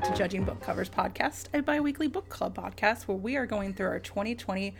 Back 0.00 0.12
to 0.12 0.16
Judging 0.16 0.44
Book 0.44 0.62
Covers 0.62 0.88
Podcast, 0.88 1.48
a 1.52 1.60
bi 1.60 1.78
weekly 1.78 2.08
book 2.08 2.30
club 2.30 2.56
podcast 2.56 3.02
where 3.02 3.18
we 3.18 3.36
are 3.36 3.44
going 3.44 3.74
through 3.74 3.88
our 3.88 3.98
2020 3.98 4.74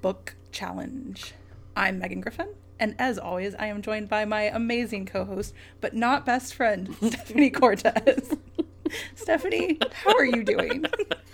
book 0.00 0.34
challenge. 0.50 1.34
I'm 1.76 1.98
Megan 1.98 2.22
Griffin, 2.22 2.48
and 2.80 2.94
as 2.98 3.18
always, 3.18 3.54
I 3.56 3.66
am 3.66 3.82
joined 3.82 4.08
by 4.08 4.24
my 4.24 4.44
amazing 4.44 5.04
co 5.04 5.26
host, 5.26 5.52
but 5.82 5.92
not 5.94 6.24
best 6.24 6.54
friend, 6.54 6.96
Stephanie 7.02 7.50
Cortez. 7.50 8.34
Stephanie, 9.14 9.78
how 9.92 10.16
are 10.16 10.24
you 10.24 10.42
doing? 10.42 10.86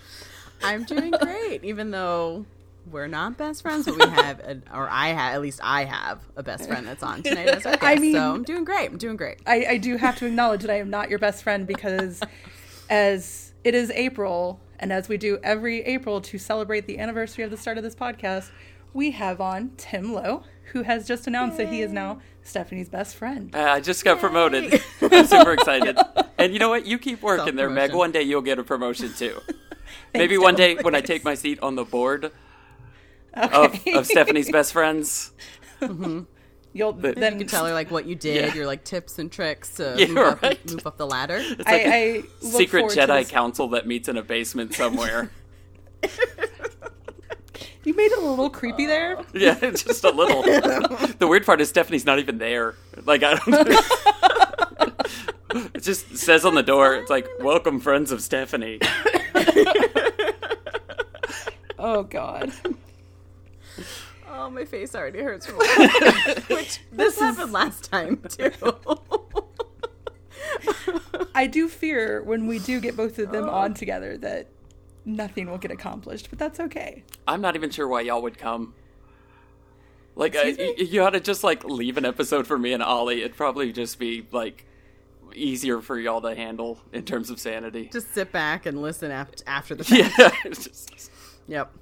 I'm 0.65 0.83
doing 0.83 1.13
great, 1.13 1.63
even 1.63 1.93
though 1.93 2.45
we're 2.91 3.07
not 3.07 3.39
best 3.39 3.63
friends, 3.63 3.87
but 3.87 3.95
we 3.95 4.11
have, 4.11 4.41
a, 4.41 4.61
or 4.75 4.89
I 4.91 5.11
have, 5.11 5.35
at 5.35 5.41
least 5.43 5.61
I 5.63 5.85
have 5.85 6.19
a 6.37 6.43
best 6.43 6.67
friend 6.67 6.85
that's 6.85 7.05
on 7.05 7.23
tonight 7.23 7.47
as 7.47 7.67
our 7.67 7.73
guest. 7.75 7.85
I 7.85 7.95
mean- 7.97 8.15
so 8.15 8.35
I'm 8.35 8.43
doing 8.43 8.65
great. 8.65 8.91
I'm 8.91 8.99
doing 8.99 9.17
great. 9.17 9.39
I, 9.47 9.65
I 9.71 9.77
do 9.77 9.97
have 9.97 10.17
to 10.19 10.27
acknowledge 10.27 10.63
that 10.63 10.71
I 10.71 10.79
am 10.81 10.91
not 10.91 11.09
your 11.09 11.21
best 11.21 11.45
friend 11.45 11.69
because 11.69 12.21
as 12.93 13.55
it 13.65 13.75
is 13.75 13.91
April, 13.93 14.61
and 14.79 14.93
as 14.93 15.09
we 15.09 15.17
do 15.17 15.39
every 15.43 15.81
April 15.85 16.21
to 16.21 16.37
celebrate 16.37 16.87
the 16.87 16.99
anniversary 16.99 17.43
of 17.43 17.51
the 17.51 17.57
start 17.57 17.79
of 17.79 17.83
this 17.83 17.95
podcast, 17.95 18.51
we 18.93 19.13
have 19.13 19.41
on 19.41 19.71
Tim 19.79 20.13
Lowe, 20.13 20.43
who 20.73 20.83
has 20.83 21.09
just 21.09 21.27
announced 21.27 21.57
that 21.57 21.69
he 21.69 21.81
is 21.81 21.91
now 21.91 22.21
Stephanie's 22.43 22.91
best 22.91 23.17
friend. 23.17 23.55
Uh, 23.57 23.61
I 23.61 23.81
just 23.81 24.05
got 24.05 24.21
promoted. 24.21 24.83
I'm 25.01 25.27
super 25.27 25.55
excited. 25.55 25.97
And 26.37 26.53
you 26.53 26.59
know 26.59 26.69
what? 26.69 26.85
You 26.85 26.99
keep 26.99 27.23
working 27.23 27.57
there, 27.57 27.71
Meg. 27.71 27.95
One 27.95 28.13
day 28.13 28.23
you'll 28.25 28.43
get 28.43 28.59
a 28.59 28.63
promotion 28.63 29.11
too. 29.15 29.41
Maybe 30.15 30.37
one 30.37 30.55
day 30.55 30.75
when 30.75 30.95
I 30.95 31.01
take 31.01 31.25
my 31.25 31.35
seat 31.35 31.61
on 31.61 31.77
the 31.77 31.85
board 31.85 32.31
Okay. 33.37 33.95
of 33.95 34.07
Stephanie's 34.07 34.51
best 34.51 34.75
friends. 34.75 35.33
You'll 36.75 36.93
Then 36.93 37.15
then 37.17 37.33
You 37.35 37.39
can 37.41 37.49
tell 37.49 37.67
her 37.67 37.73
like 37.73 37.91
what 37.91 38.07
you 38.07 38.15
did, 38.15 38.37
Yeah. 38.47 38.55
your 38.55 38.67
like 38.67 38.85
tips 38.85 39.19
and 39.19 39.31
tricks 39.31 39.75
to 39.75 39.95
Yeah, 39.99 40.07
move, 40.07 40.43
up, 40.43 40.71
move 40.71 40.87
up 40.87 40.97
the 40.97 41.07
ladder. 41.07 41.37
It's 41.41 41.59
like 41.59 41.69
I, 41.69 41.77
a 41.77 42.19
I 42.19 42.23
look 42.41 42.53
secret 42.53 42.85
Jedi 42.87 43.29
council 43.29 43.69
that 43.69 43.87
meets 43.87 44.09
in 44.09 44.17
a 44.17 44.23
basement 44.23 44.75
somewhere. 44.75 45.31
You 47.85 47.95
made 47.95 48.13
it 48.13 48.19
a 48.19 48.25
little 48.25 48.49
creepy 48.49 48.87
there. 48.87 49.19
Uh, 49.19 49.25
yeah, 49.35 49.55
just 49.59 50.05
a 50.05 50.11
little. 50.11 50.43
the 51.19 51.27
weird 51.29 51.45
part 51.45 51.61
is 51.61 51.69
Stephanie's 51.69 52.07
not 52.07 52.21
even 52.21 52.39
there. 52.39 52.77
Like 53.05 53.25
I 53.25 53.35
don't. 53.35 53.49
know. 53.49 53.65
it 55.75 55.83
just 55.83 56.17
says 56.17 56.45
on 56.45 56.55
the 56.55 56.63
door. 56.63 56.95
It's 56.95 57.11
like, 57.11 57.27
"Welcome, 57.41 57.81
friends 57.81 58.13
of 58.13 58.23
Stephanie." 58.23 58.79
Oh 61.77 62.05
God. 62.05 62.53
Oh, 64.35 64.49
my 64.51 64.65
face 64.65 64.95
already 64.95 65.21
hurts 65.21 65.47
from 65.47 65.59
laughing. 65.59 66.57
Which 66.57 66.81
this, 66.93 67.15
is- 67.17 67.21
happened 67.21 67.53
last 67.53 67.91
time 67.91 68.23
too. 68.29 68.51
I 71.35 71.47
do 71.47 71.69
fear 71.69 72.23
when 72.23 72.47
we 72.47 72.59
do 72.59 72.81
get 72.81 72.97
both 72.97 73.19
of 73.19 73.33
them 73.33 73.45
Oh. 73.45 73.51
on 73.53 73.75
together 73.75 74.17
that 74.19 74.49
nothing 75.05 75.51
will 75.51 75.59
get 75.59 75.71
accomplished, 75.71 76.29
but 76.31 76.39
that's 76.39 76.61
okay. 76.61 77.05
I'm 77.27 77.41
not 77.41 77.57
even 77.57 77.71
sure 77.71 77.89
why 77.89 78.03
y'all 78.03 78.23
would 78.23 78.39
come. 78.39 78.75
Like, 80.15 80.37
uh, 80.37 80.41
Excuse 80.41 80.59
me? 80.59 80.75
y- 80.79 80.85
you 80.91 81.03
ought 81.03 81.11
to 81.11 81.21
just 81.21 81.43
like 81.43 81.65
leave 81.65 81.97
an 81.97 82.05
episode 82.05 82.47
for 82.47 82.59
me 82.59 82.73
and 82.73 82.83
Ollie. 82.83 83.23
It'd 83.23 83.37
probably 83.37 83.73
just 83.73 83.99
be 83.99 84.27
like 84.31 84.67
easier 85.35 85.81
for 85.81 85.99
y'all 85.99 86.21
to 86.21 86.35
handle 86.35 86.79
in 86.93 87.05
terms 87.05 87.31
of 87.31 87.41
sanity. 87.41 87.89
Just 87.93 88.13
sit 88.13 88.31
back 88.33 88.67
and 88.67 88.83
listen 88.83 89.11
after 89.11 89.43
after 89.47 89.75
the 89.75 89.85
fact. 90.09 90.15
yeah, 90.19 90.31
just, 90.53 91.11
Yep. 91.49 91.73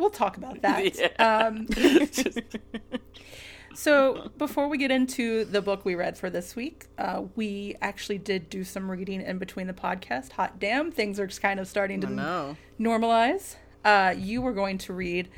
We'll 0.00 0.08
talk 0.10 0.38
about 0.38 0.62
that. 0.62 0.98
Yeah. 0.98 1.08
Um, 1.18 1.68
so 3.74 4.30
before 4.38 4.68
we 4.68 4.78
get 4.78 4.90
into 4.90 5.44
the 5.44 5.60
book 5.60 5.84
we 5.84 5.94
read 5.94 6.16
for 6.16 6.30
this 6.30 6.56
week, 6.56 6.86
uh, 6.96 7.24
we 7.36 7.76
actually 7.82 8.16
did 8.18 8.48
do 8.48 8.64
some 8.64 8.90
reading 8.90 9.20
in 9.20 9.38
between 9.38 9.66
the 9.66 9.74
podcast. 9.74 10.32
Hot 10.32 10.58
damn, 10.58 10.90
things 10.90 11.20
are 11.20 11.26
just 11.26 11.42
kind 11.42 11.60
of 11.60 11.68
starting 11.68 12.00
to 12.00 12.56
normalize. 12.80 13.56
Uh, 13.84 14.14
you 14.16 14.40
were 14.40 14.52
going 14.52 14.78
to 14.78 14.94
read 14.94 15.28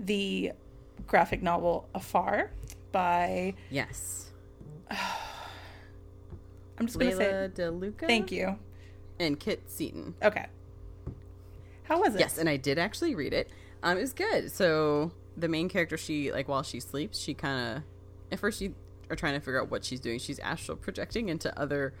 the 0.00 0.52
graphic 1.06 1.40
novel 1.40 1.88
Afar 1.94 2.50
by 2.90 3.54
Yes. 3.70 4.32
I'm 4.90 6.86
just 6.86 6.98
going 6.98 7.10
to 7.10 7.16
say 7.16 7.50
DeLuca. 7.54 8.06
thank 8.06 8.32
you. 8.32 8.58
And 9.20 9.38
Kit 9.38 9.62
Seaton. 9.66 10.14
Okay. 10.22 10.46
How 11.84 12.00
was 12.00 12.14
it? 12.14 12.20
Yes, 12.20 12.38
and 12.38 12.48
I 12.48 12.56
did 12.56 12.78
actually 12.78 13.14
read 13.14 13.32
it. 13.32 13.50
Um, 13.82 13.98
it 13.98 14.00
was 14.00 14.12
good. 14.12 14.50
So 14.50 15.12
the 15.36 15.48
main 15.48 15.68
character, 15.68 15.96
she 15.96 16.32
like 16.32 16.48
while 16.48 16.62
she 16.62 16.80
sleeps, 16.80 17.18
she 17.18 17.34
kind 17.34 17.76
of 17.76 17.82
at 18.32 18.38
first 18.38 18.60
you 18.60 18.74
are 19.10 19.16
trying 19.16 19.34
to 19.34 19.40
figure 19.40 19.60
out 19.60 19.70
what 19.70 19.84
she's 19.84 20.00
doing. 20.00 20.18
She's 20.18 20.38
astral 20.38 20.76
projecting 20.76 21.28
into 21.28 21.56
other 21.58 21.94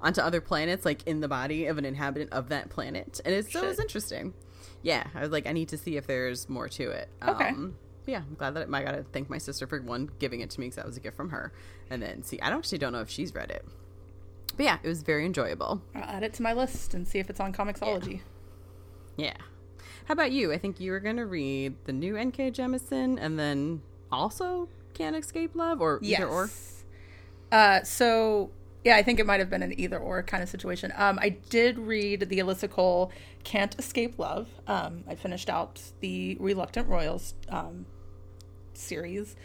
onto 0.00 0.20
other 0.20 0.40
planets, 0.40 0.84
like 0.84 1.02
in 1.06 1.20
the 1.20 1.28
body 1.28 1.66
of 1.66 1.78
an 1.78 1.84
inhabitant 1.84 2.32
of 2.32 2.50
that 2.50 2.68
planet, 2.68 3.20
and 3.24 3.34
it's, 3.34 3.52
so 3.52 3.62
it 3.62 3.66
was 3.66 3.76
Shit. 3.76 3.84
interesting. 3.84 4.34
Yeah, 4.82 5.04
I 5.14 5.20
was 5.20 5.30
like, 5.30 5.46
I 5.46 5.52
need 5.52 5.68
to 5.68 5.78
see 5.78 5.96
if 5.96 6.06
there's 6.06 6.46
more 6.48 6.68
to 6.68 6.90
it. 6.90 7.08
Okay. 7.26 7.48
Um, 7.48 7.76
yeah, 8.06 8.18
I'm 8.18 8.34
glad 8.34 8.52
that 8.54 8.68
I 8.70 8.82
got 8.82 8.92
to 8.92 9.02
thank 9.12 9.30
my 9.30 9.38
sister 9.38 9.66
for 9.66 9.80
one 9.80 10.10
giving 10.18 10.40
it 10.40 10.50
to 10.50 10.60
me 10.60 10.66
because 10.66 10.76
that 10.76 10.84
was 10.84 10.98
a 10.98 11.00
gift 11.00 11.16
from 11.16 11.30
her, 11.30 11.52
and 11.88 12.02
then 12.02 12.22
see, 12.22 12.38
I 12.40 12.50
don't 12.50 12.58
actually 12.58 12.78
don't 12.78 12.92
know 12.92 13.00
if 13.00 13.08
she's 13.08 13.34
read 13.34 13.50
it, 13.50 13.64
but 14.56 14.64
yeah, 14.64 14.78
it 14.82 14.88
was 14.88 15.02
very 15.02 15.24
enjoyable. 15.24 15.80
I'll 15.94 16.02
add 16.02 16.22
it 16.22 16.34
to 16.34 16.42
my 16.42 16.52
list 16.52 16.92
and 16.92 17.08
see 17.08 17.18
if 17.18 17.30
it's 17.30 17.40
on 17.40 17.54
Comixology. 17.54 18.20
Yeah. 19.16 19.36
How 20.04 20.12
about 20.12 20.32
you? 20.32 20.52
I 20.52 20.58
think 20.58 20.80
you 20.80 20.90
were 20.92 21.00
going 21.00 21.16
to 21.16 21.26
read 21.26 21.74
the 21.84 21.92
new 21.92 22.16
N.K. 22.16 22.50
Jemisin 22.50 23.18
and 23.20 23.38
then 23.38 23.80
also 24.12 24.68
Can't 24.92 25.16
Escape 25.16 25.54
Love 25.54 25.80
or 25.80 25.98
Yes. 26.02 26.20
either 26.20 26.28
or. 26.30 26.50
Uh, 27.50 27.82
so 27.82 28.50
yeah, 28.84 28.96
I 28.96 29.02
think 29.02 29.18
it 29.18 29.24
might 29.26 29.40
have 29.40 29.48
been 29.48 29.62
an 29.62 29.78
either 29.80 29.98
or 29.98 30.22
kind 30.22 30.42
of 30.42 30.48
situation. 30.50 30.92
Um, 30.96 31.18
I 31.22 31.30
did 31.30 31.78
read 31.78 32.28
the 32.28 32.38
Alyssa 32.38 32.68
Cole 32.68 33.10
"Can't 33.44 33.74
Escape 33.78 34.18
Love." 34.18 34.46
Um, 34.66 35.04
I 35.08 35.14
finished 35.14 35.48
out 35.48 35.80
the 36.00 36.36
Reluctant 36.38 36.86
Royals 36.88 37.32
um, 37.48 37.86
series. 38.74 39.36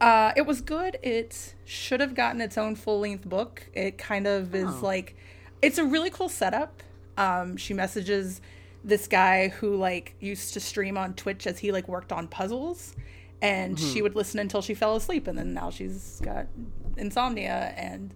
Uh, 0.00 0.32
it 0.36 0.46
was 0.46 0.60
good. 0.60 0.98
It 1.02 1.54
should 1.64 2.00
have 2.00 2.14
gotten 2.16 2.40
its 2.40 2.58
own 2.58 2.74
full 2.74 2.98
length 2.98 3.28
book. 3.28 3.68
It 3.72 3.98
kind 3.98 4.26
of 4.26 4.52
is 4.52 4.66
Oh. 4.66 4.80
like, 4.82 5.14
it's 5.62 5.78
a 5.78 5.84
really 5.84 6.10
cool 6.10 6.28
setup. 6.28 6.82
Um, 7.16 7.56
she 7.56 7.72
messages 7.72 8.40
this 8.84 9.06
guy 9.06 9.48
who 9.48 9.76
like 9.76 10.14
used 10.20 10.54
to 10.54 10.60
stream 10.60 10.98
on 10.98 11.14
Twitch 11.14 11.46
as 11.46 11.58
he 11.58 11.72
like 11.72 11.88
worked 11.88 12.12
on 12.12 12.28
puzzles, 12.28 12.94
and 13.40 13.78
she 13.78 13.98
hmm. 13.98 14.04
would 14.04 14.16
listen 14.16 14.40
until 14.40 14.62
she 14.62 14.74
fell 14.74 14.96
asleep, 14.96 15.26
and 15.26 15.38
then 15.38 15.54
now 15.54 15.70
she's 15.70 16.20
got 16.22 16.46
insomnia, 16.96 17.74
and 17.76 18.14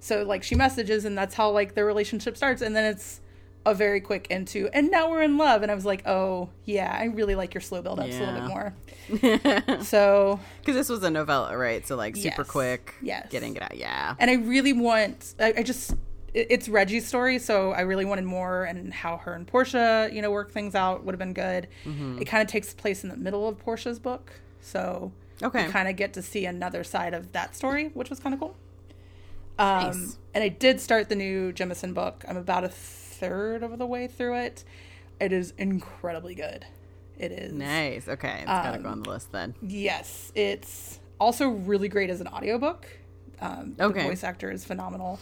so 0.00 0.22
like 0.22 0.42
she 0.42 0.54
messages, 0.54 1.04
and 1.04 1.16
that's 1.16 1.34
how 1.34 1.50
like 1.50 1.74
their 1.74 1.86
relationship 1.86 2.36
starts, 2.36 2.62
and 2.62 2.74
then 2.74 2.84
it's 2.84 3.20
a 3.66 3.74
very 3.74 4.00
quick 4.00 4.28
into, 4.30 4.68
and 4.72 4.90
now 4.90 5.10
we're 5.10 5.22
in 5.22 5.36
love, 5.36 5.62
and 5.62 5.70
I 5.70 5.74
was 5.74 5.84
like, 5.84 6.06
oh 6.06 6.48
yeah, 6.64 6.96
I 6.98 7.04
really 7.06 7.34
like 7.34 7.54
your 7.54 7.60
slow 7.60 7.82
build 7.82 8.00
ups 8.00 8.16
a 8.16 8.20
little 8.20 8.34
bit 8.34 8.44
more. 8.48 8.74
So 9.84 10.40
Because 10.60 10.74
this 10.74 10.88
was 10.88 11.02
a 11.02 11.10
novella, 11.10 11.56
right? 11.56 11.86
So, 11.86 11.96
like, 11.96 12.16
super 12.16 12.42
Yes. 12.42 12.50
quick. 12.50 12.94
Yes. 13.02 13.28
Getting 13.30 13.56
it 13.56 13.62
out. 13.62 13.76
Yeah. 13.76 14.14
and 14.18 14.30
I 14.30 14.34
really 14.34 14.72
want. 14.72 15.34
I, 15.40 15.54
I 15.58 15.62
just 15.62 15.94
it's 16.34 16.68
Reggie's 16.68 17.06
story, 17.06 17.38
so 17.38 17.72
I 17.72 17.80
really 17.82 18.04
wanted 18.04 18.24
more, 18.24 18.64
and 18.64 18.92
how 18.92 19.16
her 19.18 19.32
and 19.32 19.46
Portia, 19.46 20.08
you 20.12 20.20
know, 20.22 20.30
work 20.30 20.50
things 20.52 20.74
out 20.74 21.04
would 21.04 21.12
have 21.14 21.18
been 21.18 21.32
good. 21.32 21.68
Mm-hmm. 21.84 22.18
It 22.20 22.24
kind 22.26 22.42
of 22.42 22.48
takes 22.48 22.74
place 22.74 23.02
in 23.02 23.10
the 23.10 23.16
middle 23.16 23.48
of 23.48 23.58
Portia's 23.58 23.98
book, 23.98 24.32
so 24.60 25.12
Okay. 25.42 25.64
you 25.66 25.70
kind 25.70 25.88
of 25.88 25.96
get 25.96 26.12
to 26.14 26.22
see 26.22 26.44
another 26.46 26.84
side 26.84 27.14
of 27.14 27.32
that 27.32 27.54
story, 27.56 27.88
which 27.94 28.10
was 28.10 28.20
kind 28.20 28.34
of 28.34 28.40
cool. 28.40 28.56
Um, 29.58 29.86
Nice. 29.86 30.18
And 30.34 30.44
I 30.44 30.48
did 30.48 30.80
start 30.80 31.08
the 31.08 31.16
new 31.16 31.52
Jemisin 31.52 31.94
book. 31.94 32.24
I'm 32.28 32.36
about 32.36 32.62
a 32.64 32.68
third 32.68 33.62
of 33.62 33.76
the 33.78 33.86
way 33.86 34.06
through 34.06 34.36
it. 34.36 34.64
It 35.20 35.32
is 35.32 35.52
incredibly 35.58 36.34
good. 36.34 36.64
It 37.18 37.32
is 37.32 37.52
Nice. 37.52 38.06
Okay. 38.06 38.36
It's 38.38 38.44
got 38.46 38.72
to 38.72 38.78
go 38.78 38.86
Um, 38.86 38.92
on 38.92 39.02
the 39.02 39.10
list 39.10 39.32
then. 39.32 39.54
Yes, 39.60 40.30
it's 40.36 41.00
also 41.18 41.48
really 41.48 41.88
great 41.88 42.10
as 42.10 42.20
an 42.20 42.28
audiobook. 42.28 42.86
Um, 43.40 43.74
Okay. 43.80 44.02
The 44.02 44.08
voice 44.08 44.22
actor 44.22 44.50
is 44.52 44.64
phenomenal. 44.64 45.18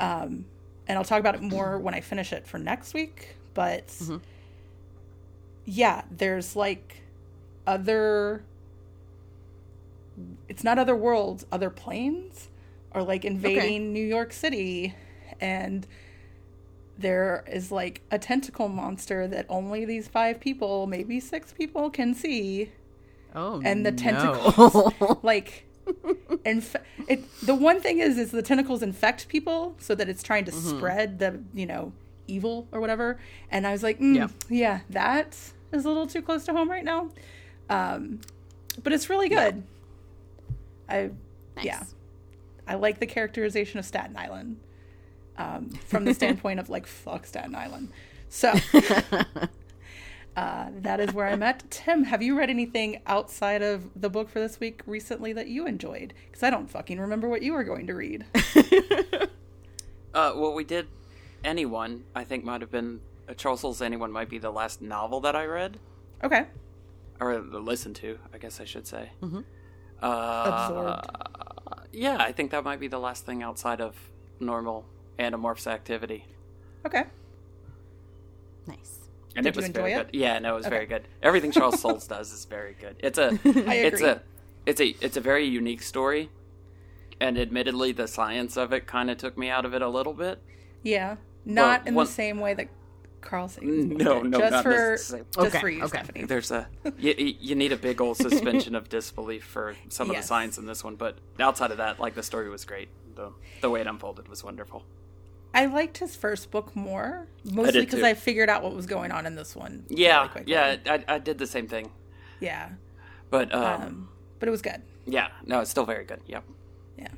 Um, 0.00 0.44
and 0.88 0.98
I'll 0.98 1.04
talk 1.04 1.20
about 1.20 1.34
it 1.34 1.42
more 1.42 1.78
when 1.78 1.94
I 1.94 2.00
finish 2.00 2.32
it 2.32 2.46
for 2.46 2.58
next 2.58 2.94
week. 2.94 3.36
But 3.54 3.88
Mm-hmm. 3.88 4.16
yeah, 5.64 6.02
there's 6.10 6.54
like 6.56 7.02
other. 7.66 8.44
It's 10.48 10.64
not 10.64 10.78
other 10.78 10.96
worlds, 10.96 11.44
other 11.52 11.70
planes 11.70 12.48
are 12.92 13.02
like 13.02 13.24
invading 13.24 13.92
New 13.92 14.04
York 14.06 14.32
City. 14.32 14.94
And 15.40 15.86
there 16.98 17.44
is 17.46 17.70
like 17.70 18.00
a 18.10 18.18
tentacle 18.18 18.68
monster 18.68 19.28
that 19.28 19.44
only 19.50 19.84
these 19.84 20.08
five 20.08 20.40
people, 20.40 20.86
maybe 20.86 21.20
six 21.20 21.52
people, 21.52 21.90
can 21.90 22.14
see 22.14 22.72
Oh, 23.34 23.60
and 23.62 23.84
the 23.84 23.92
no. 23.92 25.18
like 25.22 25.65
inf- 26.44 26.76
it 27.08 27.22
the 27.42 27.54
one 27.54 27.80
thing 27.80 27.98
is 28.00 28.18
is 28.18 28.30
the 28.30 28.42
tentacles 28.42 28.82
infect 28.82 29.28
people 29.28 29.74
so 29.78 29.94
that 29.94 30.08
it's 30.08 30.22
trying 30.22 30.44
to 30.44 30.50
Mm-hmm. 30.52 30.76
spread 30.78 31.18
the 31.18 31.40
you 31.54 31.66
know 31.66 31.92
evil 32.26 32.66
or 32.72 32.80
whatever 32.80 33.18
and 33.50 33.66
i 33.66 33.72
was 33.72 33.82
like 33.82 34.00
mm, 34.00 34.16
Yep. 34.16 34.30
yeah 34.48 34.80
that 34.90 35.36
is 35.72 35.84
a 35.84 35.88
little 35.88 36.06
too 36.06 36.22
close 36.22 36.44
to 36.46 36.52
home 36.52 36.68
right 36.70 36.84
now 36.84 37.10
um 37.70 38.20
but 38.82 38.92
it's 38.92 39.08
really 39.08 39.28
good 39.28 39.62
i 40.88 41.10
Nice. 41.56 41.64
yeah 41.64 41.82
i 42.66 42.74
like 42.74 42.98
the 43.00 43.06
characterization 43.06 43.78
of 43.78 43.84
staten 43.84 44.16
island 44.16 44.58
um, 45.38 45.68
from 45.86 46.04
the 46.04 46.14
standpoint 46.20 46.58
of 46.60 46.70
like 46.70 46.86
fuck 46.86 47.26
Staten 47.26 47.54
Island. 47.54 47.90
So 48.30 48.54
uh, 50.36 50.68
that 50.82 51.00
is 51.00 51.12
where 51.12 51.26
I'm 51.26 51.42
at. 51.42 51.64
Tim, 51.70 52.04
have 52.04 52.22
you 52.22 52.36
read 52.38 52.50
anything 52.50 53.00
outside 53.06 53.62
of 53.62 53.90
the 54.00 54.08
book 54.10 54.28
for 54.28 54.38
this 54.38 54.60
week 54.60 54.82
recently 54.86 55.32
that 55.32 55.48
you 55.48 55.66
enjoyed? 55.66 56.12
Because 56.26 56.42
I 56.42 56.50
don't 56.50 56.70
fucking 56.70 57.00
remember 57.00 57.28
what 57.28 57.42
you 57.42 57.52
were 57.54 57.64
going 57.64 57.86
to 57.88 57.94
read. 57.94 58.24
Uh, 60.14 60.32
well, 60.34 60.54
we 60.54 60.64
did. 60.64 60.86
Anyone, 61.44 62.04
I 62.14 62.24
think, 62.24 62.42
might 62.42 62.62
have 62.62 62.70
been 62.70 63.00
uh, 63.28 63.34
Charles 63.34 63.60
Soule's 63.60 63.82
Anyone 63.82 64.10
might 64.10 64.30
be 64.30 64.38
the 64.38 64.50
last 64.50 64.80
novel 64.80 65.20
that 65.20 65.36
I 65.36 65.44
read 65.44 65.78
Okay. 66.24 66.46
or 67.20 67.38
listened 67.38 67.96
to. 67.96 68.18
I 68.32 68.38
guess 68.38 68.58
I 68.58 68.64
should 68.64 68.86
say. 68.86 69.10
Mm-hmm. 69.22 69.40
Uh, 70.00 70.06
Absorbed. 70.68 71.10
yeah, 71.92 72.16
I 72.18 72.32
think 72.32 72.50
that 72.52 72.64
might 72.64 72.80
be 72.80 72.88
the 72.88 72.98
last 72.98 73.26
thing 73.26 73.42
outside 73.42 73.82
of 73.82 73.94
normal 74.40 74.86
Animorphs 75.18 75.66
activity. 75.66 76.24
Okay. 76.86 77.04
Nice. 78.66 79.05
And 79.36 79.44
Did 79.44 79.50
it 79.50 79.56
was 79.56 79.64
you 79.64 79.66
enjoy 79.68 79.80
very 79.82 79.92
it? 79.92 80.12
good. 80.12 80.14
Yeah, 80.18 80.38
no, 80.38 80.54
it 80.54 80.58
was 80.58 80.66
very 80.66 80.86
good. 80.86 81.06
Everything 81.22 81.52
Charles 81.52 81.80
Soules 81.80 82.06
does 82.08 82.32
is 82.32 82.44
very 82.46 82.74
good. 82.80 82.96
It's 83.00 83.18
a 83.18 83.38
it's 83.44 84.00
a 84.02 84.22
it's 84.64 84.80
a 84.80 84.96
it's 85.04 85.16
a 85.16 85.20
very 85.20 85.44
unique 85.44 85.82
story. 85.82 86.30
And 87.20 87.38
admittedly 87.38 87.92
the 87.92 88.08
science 88.08 88.56
of 88.56 88.72
it 88.72 88.86
kind 88.86 89.10
of 89.10 89.16
took 89.18 89.38
me 89.38 89.48
out 89.48 89.64
of 89.64 89.74
it 89.74 89.82
a 89.82 89.88
little 89.88 90.12
bit. 90.14 90.42
Yeah. 90.82 91.16
Not 91.44 91.86
in 91.86 91.94
one- 91.94 92.06
the 92.06 92.12
same 92.12 92.40
way 92.40 92.54
that 92.54 92.68
Carl 93.20 93.48
Sagan's 93.48 93.86
book 93.86 93.98
No, 93.98 94.22
no, 94.22 94.38
just 94.38 94.52
not 94.52 94.62
for 94.62 94.70
necessarily. 94.70 95.26
just 95.34 95.46
Okay, 95.48 95.60
for 95.60 95.68
you, 95.68 95.82
okay. 95.84 95.98
Stephanie. 95.98 96.24
There's 96.26 96.50
a 96.50 96.68
you, 96.98 97.14
you 97.40 97.54
need 97.54 97.72
a 97.72 97.76
big 97.76 98.00
old 98.00 98.16
suspension 98.18 98.74
of 98.74 98.88
disbelief 98.88 99.44
for 99.44 99.74
some 99.88 100.10
of 100.10 100.14
Yes. 100.16 100.24
the 100.24 100.28
science 100.28 100.58
in 100.58 100.66
this 100.66 100.84
one, 100.84 100.96
but 100.96 101.18
outside 101.40 101.70
of 101.72 101.78
that, 101.78 101.98
like 101.98 102.14
the 102.14 102.22
story 102.22 102.48
was 102.48 102.64
great. 102.64 102.88
The 103.16 103.32
the 103.62 103.70
way 103.70 103.80
it 103.80 103.86
unfolded 103.86 104.28
was 104.28 104.44
wonderful. 104.44 104.84
I 105.56 105.66
liked 105.66 105.98
his 105.98 106.14
first 106.14 106.50
book 106.50 106.76
more, 106.76 107.26
mostly 107.44 107.80
because 107.80 108.00
too. 108.00 108.06
I 108.06 108.14
figured 108.14 108.50
out 108.50 108.62
what 108.62 108.74
was 108.74 108.86
going 108.86 109.10
on 109.10 109.24
in 109.26 109.34
this 109.34 109.56
one. 109.56 109.84
Yeah, 109.88 110.28
really 110.34 110.52
yeah, 110.52 110.76
I, 110.86 111.04
I 111.08 111.18
did 111.18 111.38
the 111.38 111.46
same 111.46 111.66
thing, 111.66 111.90
yeah. 112.40 112.70
but 113.30 113.52
um, 113.54 113.82
Um, 113.82 114.08
but 114.38 114.48
it 114.48 114.52
was 114.52 114.60
good. 114.62 114.82
yeah, 115.06 115.28
no, 115.46 115.60
it's 115.60 115.70
still 115.70 115.86
very 115.86 116.04
good. 116.04 116.20
Yep. 116.26 116.44
Yeah. 116.98 117.08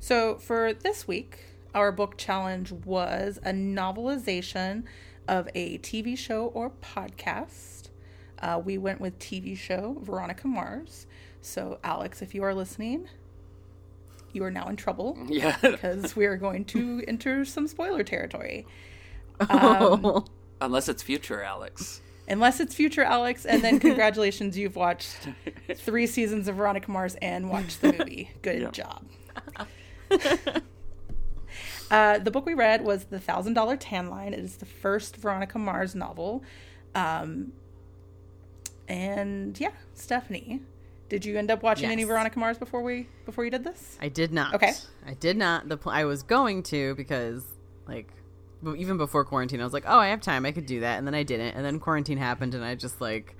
So 0.00 0.36
for 0.36 0.72
this 0.72 1.06
week, 1.06 1.40
our 1.74 1.92
book 1.92 2.16
challenge 2.16 2.72
was 2.72 3.38
a 3.44 3.52
novelization 3.52 4.84
of 5.28 5.48
a 5.54 5.78
TV 5.78 6.16
show 6.16 6.46
or 6.54 6.70
podcast. 6.70 7.90
Uh, 8.38 8.60
we 8.64 8.76
went 8.78 9.00
with 9.00 9.18
TV 9.18 9.56
show 9.56 9.96
Veronica 10.00 10.48
Mars. 10.48 11.06
So, 11.40 11.78
Alex, 11.84 12.22
if 12.22 12.34
you 12.34 12.42
are 12.44 12.54
listening, 12.54 13.08
you 14.32 14.44
are 14.44 14.50
now 14.50 14.68
in 14.68 14.76
trouble 14.76 15.18
Yeah, 15.28 15.56
because 15.60 16.14
we 16.16 16.26
are 16.26 16.36
going 16.36 16.64
to 16.66 17.02
enter 17.08 17.44
some 17.44 17.66
spoiler 17.68 18.02
territory. 18.02 18.66
Oh. 19.40 20.24
unless 20.60 20.88
it's 20.88 21.02
future 21.02 21.42
Alex. 21.42 22.00
Unless 22.28 22.60
it's 22.60 22.74
future 22.74 23.02
Alex, 23.02 23.44
and 23.44 23.62
then 23.64 23.80
congratulations, 23.80 24.56
you've 24.56 24.76
watched 24.76 25.16
three 25.74 26.06
seasons 26.06 26.46
of 26.48 26.54
Veronica 26.56 26.90
Mars 26.90 27.16
and 27.20 27.50
watched 27.50 27.80
the 27.80 27.92
movie. 27.92 28.30
Good 28.42 28.62
Yeah. 28.62 28.70
job. 28.70 29.04
uh, 31.90 32.18
the 32.18 32.30
book 32.30 32.46
we 32.46 32.54
read 32.54 32.82
was 32.84 33.04
The 33.04 33.18
Thousand 33.18 33.54
Dollar 33.54 33.76
Tan 33.76 34.08
Line. 34.08 34.32
It 34.34 34.40
is 34.40 34.56
the 34.56 34.66
first 34.66 35.16
Veronica 35.16 35.58
Mars 35.58 35.94
novel. 35.94 36.42
Um, 36.94 37.52
and 38.88 39.58
yeah, 39.58 39.72
Stephanie, 39.94 40.60
did 41.12 41.26
you 41.26 41.36
end 41.36 41.50
up 41.50 41.62
watching 41.62 41.90
any 41.90 42.04
Veronica 42.04 42.38
Mars 42.38 42.56
before 42.56 42.80
we 42.80 43.06
before 43.26 43.44
you 43.44 43.50
did 43.50 43.64
this? 43.64 43.98
I 44.00 44.08
did 44.08 44.32
not. 44.32 44.54
Okay. 44.54 44.72
I 45.06 45.12
did 45.12 45.36
not. 45.36 45.68
The 45.68 45.76
pl- 45.76 45.92
I 45.92 46.04
was 46.04 46.22
going 46.22 46.62
to 46.64 46.94
because 46.94 47.44
like 47.86 48.08
even 48.78 48.96
before 48.96 49.22
quarantine, 49.26 49.60
I 49.60 49.64
was 49.64 49.74
like, 49.74 49.84
oh, 49.86 49.98
I 49.98 50.08
have 50.08 50.22
time, 50.22 50.46
I 50.46 50.52
could 50.52 50.64
do 50.64 50.80
that, 50.80 50.96
and 50.96 51.06
then 51.06 51.14
I 51.14 51.22
didn't, 51.22 51.54
and 51.54 51.66
then 51.66 51.80
quarantine 51.80 52.16
happened, 52.16 52.54
and 52.54 52.64
I 52.64 52.76
just 52.76 52.98
like 52.98 53.36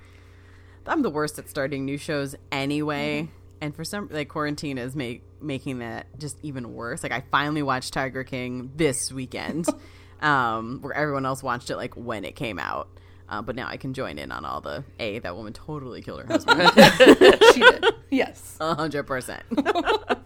I'm 0.85 1.01
the 1.01 1.09
worst 1.09 1.39
at 1.39 1.49
starting 1.49 1.83
new 1.83 1.97
shows 1.97 2.35
anyway. 2.51 3.27
And 3.59 3.75
for 3.75 3.83
some, 3.83 4.07
like 4.11 4.29
quarantine 4.29 4.77
is 4.77 4.95
make, 4.95 5.23
making 5.41 5.79
that 5.79 6.05
just 6.19 6.37
even 6.43 6.75
worse. 6.75 7.01
Like 7.01 7.11
I 7.11 7.23
finally 7.31 7.63
watched 7.63 7.93
Tiger 7.93 8.23
King 8.23 8.71
this 8.75 9.11
weekend, 9.11 9.65
um, 10.21 10.77
where 10.81 10.93
everyone 10.93 11.25
else 11.25 11.41
watched 11.41 11.71
it 11.71 11.77
like 11.77 11.95
when 11.95 12.23
it 12.23 12.35
came 12.35 12.59
out. 12.59 12.87
Uh, 13.33 13.41
but 13.41 13.55
now 13.55 13.67
I 13.67 13.77
can 13.77 13.95
join 13.95 14.19
in 14.19 14.31
on 14.31 14.45
all 14.45 14.61
the 14.61 14.83
a 14.99 15.17
that 15.19 15.35
woman 15.35 15.53
totally 15.53 16.03
killed 16.03 16.21
her 16.21 16.27
husband. 16.27 16.61
she 17.53 17.61
did. 17.61 17.85
Yes. 18.11 18.57
A 18.59 18.75
hundred 18.75 19.03
percent. 19.03 19.43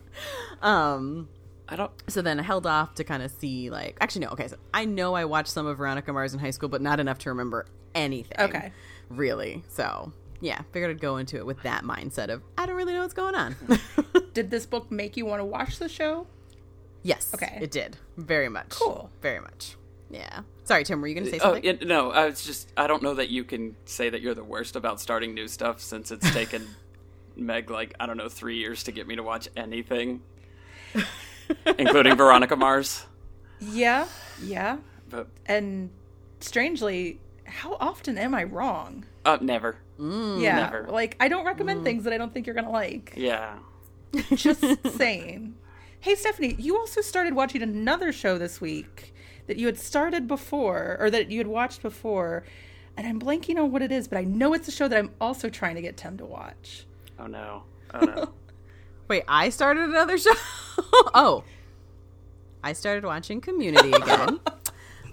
Um. 0.62 1.30
I 1.70 1.76
don't. 1.76 1.92
So 2.08 2.24
then 2.24 2.40
I 2.40 2.44
held 2.44 2.66
off 2.66 2.96
to 2.96 3.04
kind 3.04 3.22
of 3.22 3.30
see, 3.30 3.70
like, 3.70 3.98
actually, 4.02 4.26
no, 4.26 4.32
okay. 4.32 4.48
So 4.48 4.58
I 4.74 4.86
know 4.86 5.14
I 5.14 5.26
watched 5.26 5.50
some 5.50 5.68
of 5.68 5.78
Veronica 5.78 6.12
Mars 6.12 6.34
in 6.34 6.40
high 6.40 6.50
school, 6.50 6.70
but 6.70 6.82
not 6.82 7.00
enough 7.00 7.20
to 7.20 7.30
remember 7.30 7.68
anything. 7.94 8.40
Okay. 8.40 8.72
Really. 9.10 9.64
So, 9.68 10.12
yeah, 10.42 10.62
figured 10.72 10.90
I'd 10.90 11.00
go 11.00 11.18
into 11.18 11.38
it 11.38 11.46
with 11.46 11.62
that 11.62 11.84
mindset 11.84 12.30
of, 12.30 12.42
I 12.58 12.66
don't 12.66 12.76
really 12.76 12.94
know 12.94 13.02
what's 13.02 13.14
going 13.14 13.36
on. 13.36 13.56
Did 14.34 14.50
this 14.50 14.66
book 14.66 14.90
make 14.92 15.16
you 15.16 15.28
want 15.28 15.42
to 15.42 15.46
watch 15.46 15.78
the 15.78 15.88
show? 15.90 16.26
yes. 17.04 17.32
Okay. 17.36 17.60
It 17.62 17.70
did. 17.70 17.98
Very 18.18 18.50
much. 18.50 18.72
Cool. 18.72 19.12
Very 19.22 19.40
much. 19.40 19.76
Yeah. 20.10 20.42
Sorry, 20.64 20.84
Tim, 20.84 21.02
were 21.02 21.08
you 21.08 21.14
going 21.16 21.26
to 21.26 21.32
say 21.32 21.38
Oh 21.40 21.54
something? 21.54 21.64
it, 21.64 21.88
no, 21.88 22.12
I 22.12 22.26
was 22.28 22.44
just. 22.46 22.72
I 22.78 22.88
don't 22.88 23.04
know 23.04 23.14
that 23.16 23.30
you 23.30 23.44
can 23.44 23.76
say 23.86 24.10
that 24.10 24.22
you're 24.22 24.34
the 24.36 24.44
worst 24.44 24.76
about 24.76 25.00
starting 25.02 25.34
new 25.34 25.48
stuff 25.48 25.82
since 25.82 26.12
it's 26.12 26.30
taken 26.34 26.68
Meg 27.36 27.70
like 27.70 27.94
I 28.00 28.06
don't 28.06 28.18
know 28.18 28.30
three 28.30 28.58
years 28.58 28.84
to 28.84 28.92
get 28.92 29.06
me 29.08 29.16
to 29.18 29.24
watch 29.24 29.48
anything, 29.56 30.22
including 31.78 32.16
Veronica 32.16 32.56
Mars. 32.56 33.06
Yeah. 33.60 34.08
Yeah. 34.42 34.78
But 35.10 35.28
And 35.46 35.90
strangely, 36.40 37.20
how 37.46 37.76
often 37.80 38.18
am 38.18 38.34
I 38.36 38.44
wrong? 38.44 39.06
uh, 39.26 39.38
never. 39.42 39.78
yeah. 40.00 40.56
never. 40.56 40.88
Like 40.90 41.16
I 41.20 41.28
don't 41.28 41.46
recommend 41.46 41.84
things 41.84 42.04
that 42.06 42.14
I 42.14 42.18
don't 42.18 42.34
think 42.34 42.46
you're 42.46 42.56
gonna 42.56 42.72
like. 42.72 43.14
Yeah. 43.18 43.58
Just 44.36 44.64
saying. 44.98 45.56
Hey 46.00 46.16
Stephanie, 46.16 46.56
you 46.60 46.78
also 46.78 47.02
started 47.02 47.34
watching 47.34 47.62
another 47.62 48.12
show 48.12 48.38
this 48.38 48.62
week 48.62 49.14
that 49.48 49.58
you 49.58 49.66
had 49.66 49.78
started 49.78 50.28
before 50.28 50.98
or 51.00 51.10
that 51.10 51.32
you 51.32 51.40
had 51.40 51.48
watched 51.48 51.82
before. 51.82 52.44
And 52.96 53.06
I'm 53.08 53.20
blanking 53.20 53.58
on 53.62 53.72
what 53.72 53.82
it 53.82 53.92
is, 53.92 54.08
but 54.08 54.18
I 54.18 54.24
know 54.24 54.54
it's 54.54 54.68
a 54.68 54.72
show 54.72 54.88
that 54.88 54.98
I'm 54.98 55.12
also 55.22 55.50
trying 55.50 55.76
to 55.76 55.82
get 55.82 55.98
Tim 55.98 56.18
to 56.18 56.26
watch. 56.26 56.86
Oh 57.20 57.28
no. 57.28 57.64
Oh 57.94 58.00
no. 58.00 58.30
Wait, 59.08 59.24
I 59.28 59.50
started 59.50 59.90
another 59.90 60.18
show? 60.18 60.32
oh. 61.14 61.44
I 62.64 62.74
started 62.74 63.06
watching 63.06 63.42
Community 63.42 63.92
again. 63.92 64.40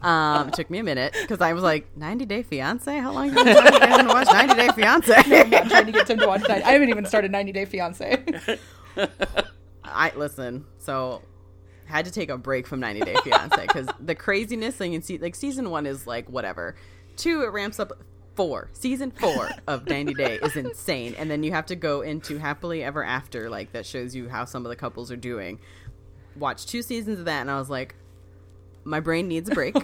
Um, 0.02 0.48
it 0.48 0.54
took 0.54 0.68
me 0.68 0.80
a 0.80 0.82
minute 0.82 1.16
because 1.18 1.40
I 1.40 1.54
was 1.54 1.62
like, 1.62 1.96
90 1.96 2.26
Day 2.26 2.42
Fiance? 2.42 2.94
How 2.98 3.10
long 3.10 3.30
have 3.30 3.38
you 3.38 3.44
been 3.54 4.06
to 4.06 4.12
watch 4.12 4.26
90 4.30 4.54
Day 4.54 4.68
Fiance? 4.68 5.14
I'm 5.16 5.48
not 5.48 5.68
trying 5.70 5.86
to 5.86 5.92
get 5.92 6.06
Tim 6.06 6.18
to 6.18 6.26
watch 6.26 6.42
that. 6.42 6.62
I 6.62 6.72
haven't 6.72 6.90
even 6.90 7.06
started 7.06 7.32
90 7.32 7.52
Day 7.52 7.64
Fiance. 7.64 8.22
I 9.82 10.12
listen. 10.14 10.66
So 10.76 11.22
had 11.86 12.04
to 12.06 12.10
take 12.10 12.30
a 12.30 12.38
break 12.38 12.66
from 12.66 12.80
90 12.80 13.00
Day 13.00 13.16
Fiance 13.22 13.62
because 13.62 13.88
the 14.00 14.14
craziness 14.14 14.76
thing 14.76 14.94
in 14.94 15.02
se- 15.02 15.18
like 15.18 15.34
season 15.34 15.70
one 15.70 15.86
is 15.86 16.06
like 16.06 16.28
whatever. 16.28 16.76
Two, 17.16 17.42
it 17.42 17.48
ramps 17.52 17.78
up. 17.78 17.92
Four 18.34 18.68
season 18.72 19.12
four 19.12 19.48
of 19.68 19.86
90 19.86 20.14
Day 20.14 20.40
is 20.42 20.56
insane, 20.56 21.14
and 21.16 21.30
then 21.30 21.44
you 21.44 21.52
have 21.52 21.66
to 21.66 21.76
go 21.76 22.00
into 22.00 22.36
Happily 22.38 22.82
Ever 22.82 23.04
After, 23.04 23.48
like 23.48 23.70
that 23.70 23.86
shows 23.86 24.12
you 24.12 24.28
how 24.28 24.44
some 24.44 24.66
of 24.66 24.70
the 24.70 24.76
couples 24.76 25.12
are 25.12 25.16
doing. 25.16 25.60
Watch 26.34 26.66
two 26.66 26.82
seasons 26.82 27.20
of 27.20 27.26
that, 27.26 27.42
and 27.42 27.48
I 27.48 27.60
was 27.60 27.70
like, 27.70 27.94
my 28.82 28.98
brain 28.98 29.28
needs 29.28 29.48
a 29.48 29.54
break. 29.54 29.76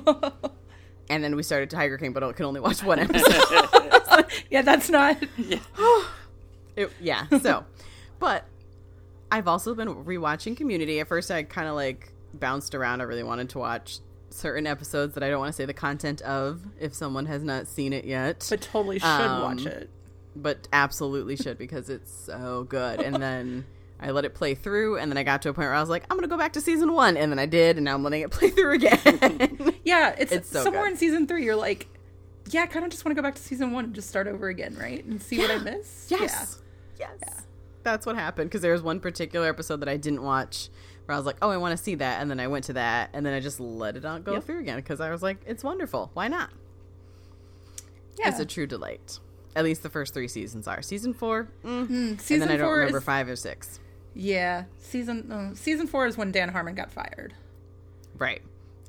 and 1.09 1.23
then 1.23 1.37
we 1.37 1.45
started 1.45 1.71
Tiger 1.71 1.97
King, 1.97 2.13
but 2.13 2.25
I 2.25 2.33
can 2.33 2.45
only 2.45 2.59
watch 2.61 2.83
one 2.83 2.99
episode. 2.99 4.27
yeah, 4.51 4.63
that's 4.63 4.91
not. 4.91 5.17
It, 6.77 6.91
yeah. 7.01 7.27
So, 7.43 7.65
but 8.21 8.45
I've 9.33 9.49
also 9.49 9.75
been 9.75 9.89
rewatching 10.05 10.57
Community. 10.57 11.01
At 11.01 11.09
first, 11.09 11.31
I 11.31 11.43
kind 11.45 11.69
of 11.69 11.75
like 11.75 12.13
bounced 12.35 12.75
around. 12.75 13.01
I 13.01 13.05
really 13.05 13.23
wanted 13.23 13.49
to 13.51 13.59
watch 13.59 13.99
certain 14.31 14.67
episodes 14.67 15.15
that 15.15 15.23
I 15.23 15.29
don't 15.31 15.39
want 15.41 15.51
to 15.51 15.57
say 15.57 15.65
the 15.65 15.75
content 15.75 16.21
of 16.23 16.63
if 16.79 16.95
someone 16.95 17.27
has 17.27 17.43
not 17.43 17.67
seen 17.67 17.93
it 17.93 18.05
yet, 18.05 18.47
But 18.49 18.61
totally 18.61 18.99
should 19.01 19.07
Um, 19.09 19.43
watch 19.43 19.67
it. 19.67 19.91
but 20.37 20.69
absolutely 20.73 21.37
should 21.37 21.59
because 21.59 21.91
it's 21.91 22.13
so 22.13 22.65
good. 22.69 23.01
And 23.01 23.17
then 23.17 23.67
I 23.99 24.13
let 24.13 24.25
it 24.25 24.35
play 24.35 24.55
through, 24.55 24.99
and 24.99 25.11
then 25.11 25.19
I 25.19 25.25
got 25.25 25.43
to 25.43 25.49
a 25.49 25.53
point 25.53 25.67
where 25.67 25.75
I 25.75 25.81
was 25.81 25.91
like, 25.91 26.05
I'm 26.11 26.17
gonna 26.17 26.29
go 26.29 26.39
back 26.39 26.53
to 26.55 26.61
season 26.61 26.93
one, 26.93 27.17
and 27.17 27.31
then 27.33 27.39
I 27.41 27.47
did, 27.47 27.77
and 27.77 27.85
now 27.85 27.95
I'm 27.95 28.03
letting 28.05 28.23
it 28.23 28.31
play 28.39 28.51
through 28.51 28.73
again. 28.75 29.75
Yeah, 29.85 30.15
it's, 30.17 30.31
It's 30.31 30.49
so 30.49 30.63
somewhere 30.63 30.85
good. 30.85 30.93
in 30.93 30.97
season 30.99 31.27
three. 31.27 31.45
You're 31.45 31.57
like, 31.57 31.89
yeah, 32.51 32.63
I 32.63 32.67
kind 32.67 32.85
of 32.85 32.93
just 32.93 33.05
want 33.05 33.17
to 33.17 33.21
go 33.21 33.27
back 33.27 33.35
to 33.35 33.43
season 33.43 33.73
one 33.73 33.87
and 33.87 33.95
just 33.95 34.09
start 34.09 34.29
over 34.29 34.49
again, 34.49 34.77
right? 34.79 35.05
And 35.05 35.21
see 35.21 35.39
what 35.39 35.51
I 35.51 35.59
missed. 35.59 36.11
Yes. 36.11 36.63
Yes. 36.99 37.19
That's 37.83 38.05
what 38.07 38.17
happened 38.17 38.51
because 38.51 38.61
there 38.63 38.73
was 38.73 38.83
one 38.83 39.01
particular 39.01 39.49
episode 39.49 39.81
that 39.81 39.89
I 39.89 39.97
didn't 39.97 40.23
watch 40.23 40.69
where 41.07 41.15
I 41.15 41.19
was 41.19 41.27
like, 41.27 41.37
oh, 41.43 41.49
I 41.51 41.57
want 41.57 41.77
to 41.77 41.83
see 41.83 41.95
that. 41.97 42.21
And 42.21 42.31
then 42.31 42.39
I 42.39 42.47
went 42.47 42.65
to 42.67 42.75
that 42.75 43.11
and 43.13 43.25
then 43.25 43.33
I 43.33 43.41
just 43.41 43.59
let 43.61 43.97
it 43.97 44.05
on 44.05 44.23
go 44.23 44.35
Yep. 44.35 44.45
through 44.45 44.59
again 44.61 44.77
because 44.77 45.01
I 45.01 45.11
was 45.11 45.23
like, 45.23 45.39
it's 45.47 45.65
wonderful. 45.65 46.11
Why 46.15 46.29
not? 46.29 46.51
Yeah. 48.19 48.29
It's 48.29 48.41
a 48.41 48.45
true 48.45 48.67
delight. 48.67 49.19
At 49.57 49.65
least 49.65 49.83
the 49.83 49.91
first 49.91 50.15
three 50.15 50.29
seasons 50.29 50.69
are. 50.69 50.83
Season 50.83 51.13
four, 51.13 51.49
mm. 51.65 52.21
season 52.21 52.43
and 52.43 52.43
then 52.43 52.51
I 52.51 52.57
don't 52.59 52.71
remember 52.71 52.99
is 52.99 53.05
five 53.05 53.29
or 53.29 53.37
six. 53.37 53.81
yeah. 54.15 54.65
Season 54.79 55.31
uh, 55.33 55.55
season 55.55 55.87
four 55.87 56.07
is 56.07 56.17
when 56.17 56.31
Dan 56.31 56.51
Harmon 56.51 56.75
got 56.75 56.91
fired. 56.93 57.35
Right. 58.17 58.43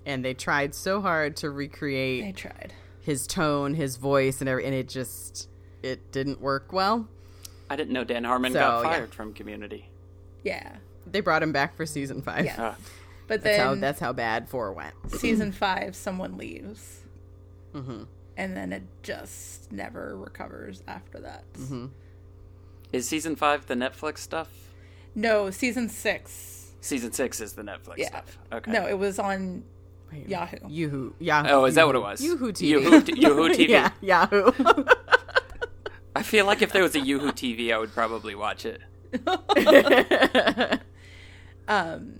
And 0.05 0.23
they 0.25 0.33
tried 0.33 0.75
so 0.75 0.99
hard 1.01 1.37
to 1.37 1.49
recreate. 1.49 2.23
They 2.25 2.31
tried. 2.33 2.73
his 3.01 3.25
tone, 3.25 3.73
his 3.73 3.95
voice, 3.97 4.41
and 4.41 4.49
every, 4.49 4.65
and 4.65 4.75
it 4.75 4.87
just 4.89 5.47
it 5.81 6.11
didn't 6.11 6.41
work 6.41 6.73
well. 6.73 7.07
I 7.71 7.75
didn't 7.77 7.93
know 7.93 8.03
Dan 8.03 8.23
Harmon 8.25 8.51
So, 8.53 8.59
got 8.59 8.83
yeah. 8.83 8.89
fired 8.89 9.13
from 9.13 9.33
Community. 9.33 9.89
Yeah. 10.43 10.77
They 11.09 11.21
brought 11.21 11.41
him 11.41 11.51
back 11.53 11.75
for 11.77 11.85
season 11.85 12.21
five. 12.21 12.45
Yeah. 12.45 12.61
Uh, 12.69 12.75
But 13.27 13.43
That's 13.43 13.57
then 13.57 13.65
how 13.65 13.75
that's 13.75 13.99
how 14.01 14.11
bad 14.11 14.49
four 14.49 14.73
went. 14.73 14.93
season 15.07 15.53
five, 15.53 15.95
someone 15.95 16.37
leaves. 16.37 16.99
Mm-hmm. 17.73 18.03
And 18.35 18.57
then 18.57 18.73
it 18.73 18.83
just 19.03 19.71
never 19.71 20.17
recovers 20.17 20.83
after 20.85 21.19
that. 21.21 21.45
Mm-hmm. 21.53 21.85
is 22.91 23.07
season 23.07 23.37
five 23.37 23.67
the 23.67 23.75
Netflix 23.75 24.17
stuff? 24.17 24.49
No, 25.15 25.49
season 25.49 25.87
six. 25.87 26.71
Season 26.81 27.13
six 27.13 27.39
is 27.39 27.53
the 27.53 27.61
Netflix 27.61 27.99
Yeah. 27.99 28.07
stuff. 28.07 28.37
Okay. 28.51 28.69
No, 28.71 28.85
it 28.85 28.97
was 28.97 29.17
on 29.17 29.63
Wait, 30.11 30.27
Yahoo. 30.27 30.57
Yahoo. 30.67 31.13
Yahoo. 31.19 31.49
Oh, 31.49 31.65
is 31.65 31.75
that 31.75 31.85
what 31.87 31.95
it 31.95 31.99
was? 32.01 32.21
Yahoo 32.21 32.51
TV. 32.51 32.69
Yahoo, 32.83 33.15
Yahoo 33.15 33.49
TV. 33.53 33.67
yeah, 33.69 33.91
Yahoo. 34.01 34.51
I 36.15 36.23
feel 36.23 36.45
like 36.45 36.61
if 36.61 36.71
there 36.73 36.83
was 36.83 36.95
a 36.95 36.99
Yahoo 36.99 37.31
TV, 37.31 37.73
I 37.73 37.77
would 37.77 37.93
probably 37.93 38.35
watch 38.35 38.65
it. 38.65 38.81
Um, 41.67 42.15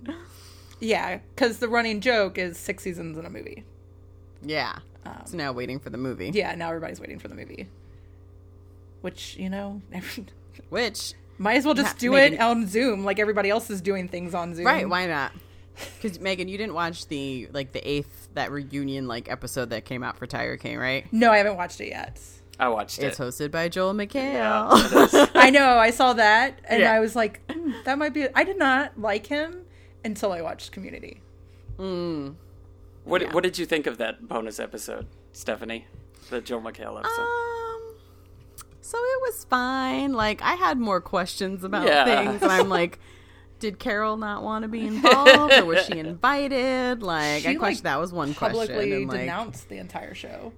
yeah, 0.80 1.18
because 1.34 1.58
the 1.58 1.68
running 1.68 2.00
joke 2.00 2.38
is 2.38 2.56
six 2.58 2.82
seasons 2.82 3.18
in 3.18 3.26
a 3.26 3.30
movie. 3.30 3.64
yeah. 4.42 4.78
so 5.26 5.36
now 5.36 5.52
waiting 5.52 5.78
for 5.78 5.90
the 5.90 5.98
movie. 5.98 6.30
Yeah, 6.32 6.54
now 6.54 6.68
everybody's 6.68 7.00
waiting 7.00 7.18
for 7.18 7.28
the 7.28 7.34
movie. 7.34 7.68
Which 9.02 9.36
you 9.36 9.50
know, 9.50 9.82
Which 10.70 11.12
might 11.38 11.56
as 11.56 11.64
well 11.66 11.74
just 11.74 11.98
do 11.98 12.12
Megan- 12.12 12.34
it 12.34 12.40
on 12.40 12.66
Zoom, 12.66 13.04
like 13.04 13.18
everybody 13.18 13.50
else 13.50 13.68
is 13.68 13.80
doing 13.82 14.08
things 14.08 14.32
on 14.32 14.54
Zoom. 14.54 14.64
right? 14.64 14.88
Why 14.88 15.06
not? 15.06 15.32
Because 16.00 16.18
Megan, 16.20 16.48
you 16.48 16.56
didn't 16.56 16.74
watch 16.74 17.08
the 17.08 17.48
like 17.52 17.72
the 17.72 17.86
eighth 17.86 18.28
that 18.34 18.50
reunion 18.52 19.06
like 19.08 19.30
episode 19.30 19.70
that 19.70 19.84
came 19.84 20.02
out 20.02 20.16
for 20.18 20.26
Tiger 20.26 20.56
King, 20.56 20.78
right? 20.78 21.12
No, 21.12 21.30
I 21.30 21.38
haven't 21.38 21.56
watched 21.56 21.80
it 21.80 21.88
yet. 21.88 22.20
I 22.58 22.68
watched 22.68 22.98
It's 22.98 23.18
it. 23.18 23.26
It's 23.26 23.38
hosted 23.40 23.50
by 23.50 23.68
Joel 23.68 23.94
McHale. 23.94 24.32
Yeah. 24.34 25.26
I 25.34 25.50
know, 25.50 25.78
I 25.78 25.90
saw 25.90 26.12
that, 26.12 26.60
and 26.64 26.80
Yeah. 26.80 26.92
I 26.92 27.00
was 27.00 27.16
like, 27.16 27.40
"Hmm, 27.50 27.72
that 27.84 27.98
might 27.98 28.12
be. 28.14 28.26
I 28.34 28.44
did 28.44 28.58
not 28.58 28.98
like 29.00 29.26
him 29.26 29.64
until 30.04 30.32
I 30.32 30.42
watched 30.42 30.70
Community. 30.72 31.20
Mm. 31.78 32.34
What 33.04 33.32
What 33.32 33.42
did 33.42 33.58
you 33.58 33.66
think 33.66 33.86
of 33.86 33.98
that 33.98 34.28
bonus 34.28 34.60
episode, 34.60 35.06
Stephanie? 35.32 35.86
The 36.30 36.40
Joel 36.40 36.60
McHale 36.60 36.98
episode. 36.98 37.20
Um, 37.22 37.94
so 38.80 38.96
it 38.98 39.20
was 39.22 39.44
fine. 39.50 40.12
Like 40.12 40.40
I 40.42 40.54
had 40.54 40.78
more 40.78 41.00
questions 41.00 41.64
about 41.64 41.86
Yeah. 41.86 42.04
things, 42.04 42.42
and 42.42 42.52
I'm 42.52 42.68
like, 42.68 43.00
did 43.58 43.78
Carol 43.78 44.16
not 44.16 44.42
want 44.44 44.62
to 44.62 44.68
be 44.68 44.86
involved, 44.86 45.52
or 45.54 45.64
was 45.64 45.84
she 45.86 45.98
invited? 45.98 47.02
Like 47.02 47.44
I 47.46 47.52
She, 47.52 47.54
questioned 47.56 47.86
that 47.86 47.98
was 47.98 48.12
one 48.12 48.34
question. 48.34 48.60
Publicly 48.60 48.92
And, 49.02 49.08
like, 49.08 49.20
denounced 49.20 49.68
the 49.68 49.78
entire 49.78 50.14
show. 50.14 50.52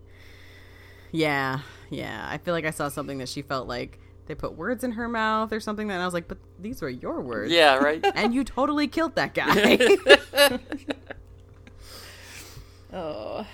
yeah, 1.12 1.60
yeah. 1.90 2.26
I 2.28 2.38
feel 2.38 2.54
like 2.54 2.64
I 2.64 2.70
saw 2.70 2.88
something 2.88 3.18
that 3.18 3.28
she 3.28 3.42
felt 3.42 3.68
like 3.68 3.98
they 4.26 4.34
put 4.34 4.56
words 4.56 4.84
in 4.84 4.92
her 4.92 5.08
mouth 5.08 5.52
or 5.52 5.60
something. 5.60 5.88
That 5.88 6.00
I 6.00 6.04
was 6.04 6.14
like, 6.14 6.28
but 6.28 6.38
these 6.58 6.80
were 6.80 6.88
your 6.88 7.20
words. 7.20 7.52
yeah, 7.52 7.76
right. 7.76 8.04
And 8.14 8.34
you 8.34 8.44
totally 8.44 8.88
killed 8.88 9.14
that 9.16 9.34
guy. 9.34 10.58
Oh, 12.92 13.44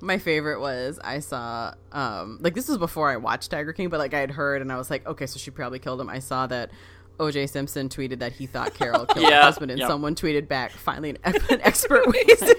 My 0.00 0.16
favorite 0.16 0.58
was 0.58 0.98
I 1.04 1.18
saw 1.18 1.74
um 1.92 2.38
like 2.40 2.54
this 2.54 2.66
was 2.66 2.78
before 2.78 3.10
I 3.10 3.18
watched 3.18 3.50
Tiger 3.50 3.74
King, 3.74 3.90
but 3.90 3.98
like 3.98 4.14
I 4.14 4.20
had 4.20 4.30
heard 4.30 4.62
and 4.62 4.72
I 4.72 4.78
was 4.78 4.88
like, 4.88 5.06
okay, 5.06 5.26
so 5.26 5.38
she 5.38 5.50
probably 5.50 5.78
killed 5.78 6.00
him. 6.00 6.08
I 6.08 6.18
saw 6.18 6.46
that 6.46 6.70
OJ 7.18 7.50
Simpson 7.50 7.90
tweeted 7.90 8.20
that 8.20 8.32
he 8.32 8.46
thought 8.46 8.72
Carol 8.72 9.04
killed 9.04 9.30
her 9.30 9.42
husband, 9.42 9.70
and 9.70 9.78
yep. 9.78 9.88
someone 9.88 10.14
tweeted 10.14 10.48
back, 10.48 10.70
finally 10.70 11.10
an, 11.10 11.18
an 11.50 11.60
expert 11.60 12.06
weighs 12.06 12.40
in. 12.40 12.56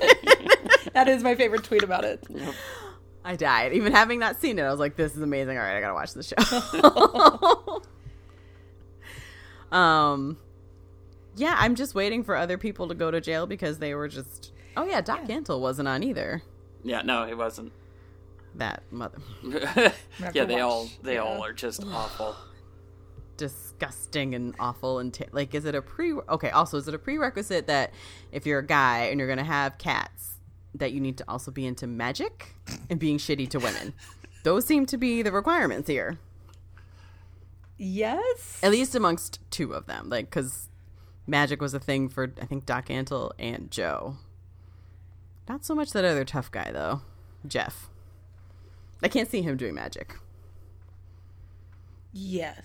that 0.94 1.08
is 1.08 1.24
my 1.24 1.34
favorite 1.34 1.64
tweet 1.64 1.82
about 1.82 2.06
it. 2.06 2.24
I 3.24 3.36
died. 3.36 3.74
Even 3.74 3.92
having 3.94 4.20
not 4.20 4.40
seen 4.40 4.58
it, 4.58 4.64
I 4.64 4.72
was 4.72 4.80
like, 4.80 4.96
this 4.96 5.16
is 5.16 5.22
amazing. 5.22 5.58
All 5.58 5.64
right, 5.64 5.78
I 5.78 5.82
gotta 5.82 5.94
watch 5.94 6.14
the 6.14 6.24
show. 6.24 7.82
um 9.78 10.38
yeah, 11.36 11.56
I'm 11.58 11.76
just 11.76 11.96
waiting 11.96 12.24
for 12.24 12.36
other 12.36 12.58
people 12.58 12.88
to 12.90 12.96
go 12.96 13.10
to 13.10 13.22
jail 13.22 13.46
because 13.48 13.80
they 13.80 13.94
were 13.94 14.08
just 14.08 14.52
Oh 14.76 14.84
yeah, 14.86 15.02
Doc 15.02 15.26
Antle 15.28 15.60
wasn't 15.60 15.88
on 15.88 16.04
either. 16.04 16.42
Yeah, 16.84 17.02
no, 17.04 17.26
he 17.26 17.34
wasn't. 17.34 17.72
That 18.56 18.84
mother 18.92 19.20
yeah, 19.44 19.92
to 20.34 20.46
they 20.46 20.60
all 20.60 20.90
they 21.04 21.14
yeah. 21.14 21.22
all 21.22 21.42
are 21.44 21.54
just 21.54 21.84
awful. 21.86 22.36
disgusting 23.38 24.36
and 24.36 24.54
awful 24.60 25.00
and 25.00 25.14
ta 25.14 25.24
like 25.32 25.56
is 25.56 25.64
it 25.64 25.74
a 25.74 25.82
pre 25.82 26.14
okay 26.14 26.50
also 26.50 26.76
is 26.78 26.86
it 26.86 26.94
a 26.94 27.00
prerequisite 27.00 27.68
that 27.68 27.94
if 28.34 28.46
you're 28.46 28.60
a 28.60 28.66
guy 28.66 29.06
and 29.06 29.20
you're 29.20 29.30
gonna 29.30 29.42
have 29.44 29.78
cats 29.78 30.31
that 30.76 30.94
you 30.94 31.00
need 31.00 31.18
to 31.18 31.26
also 31.28 31.52
be 31.52 31.66
into 31.66 31.88
magic 31.88 32.56
and 32.90 33.00
being 33.00 33.18
shitty 33.18 33.50
to 33.50 33.60
women. 33.60 33.94
Those 34.44 34.66
seem 34.66 34.86
to 34.88 34.98
be 34.98 35.22
the 35.22 35.32
requirements 35.32 35.88
here. 35.88 36.18
Yes. 37.78 38.60
at 38.62 38.72
least 38.72 38.94
amongst 38.94 39.40
two 39.50 39.74
of 39.74 39.88
them 39.88 40.08
like 40.08 40.30
because 40.30 40.70
magic 41.26 41.60
was 41.60 41.74
a 41.74 41.80
thing 41.80 42.10
for 42.10 42.32
i 42.40 42.46
think 42.46 42.68
doc 42.68 42.90
antle 42.90 43.32
and 43.40 43.72
joe. 43.72 44.18
Not 45.50 45.66
so 45.66 45.74
much 45.74 45.92
that 45.92 46.06
other 46.06 46.24
tough 46.24 46.52
guy 46.52 46.70
though. 46.72 47.02
Jeff. 47.48 47.90
I 49.02 49.08
can't 49.08 49.28
see 49.30 49.42
him 49.42 49.58
doing 49.58 49.74
magic. 49.74 50.16
Yes. 52.14 52.64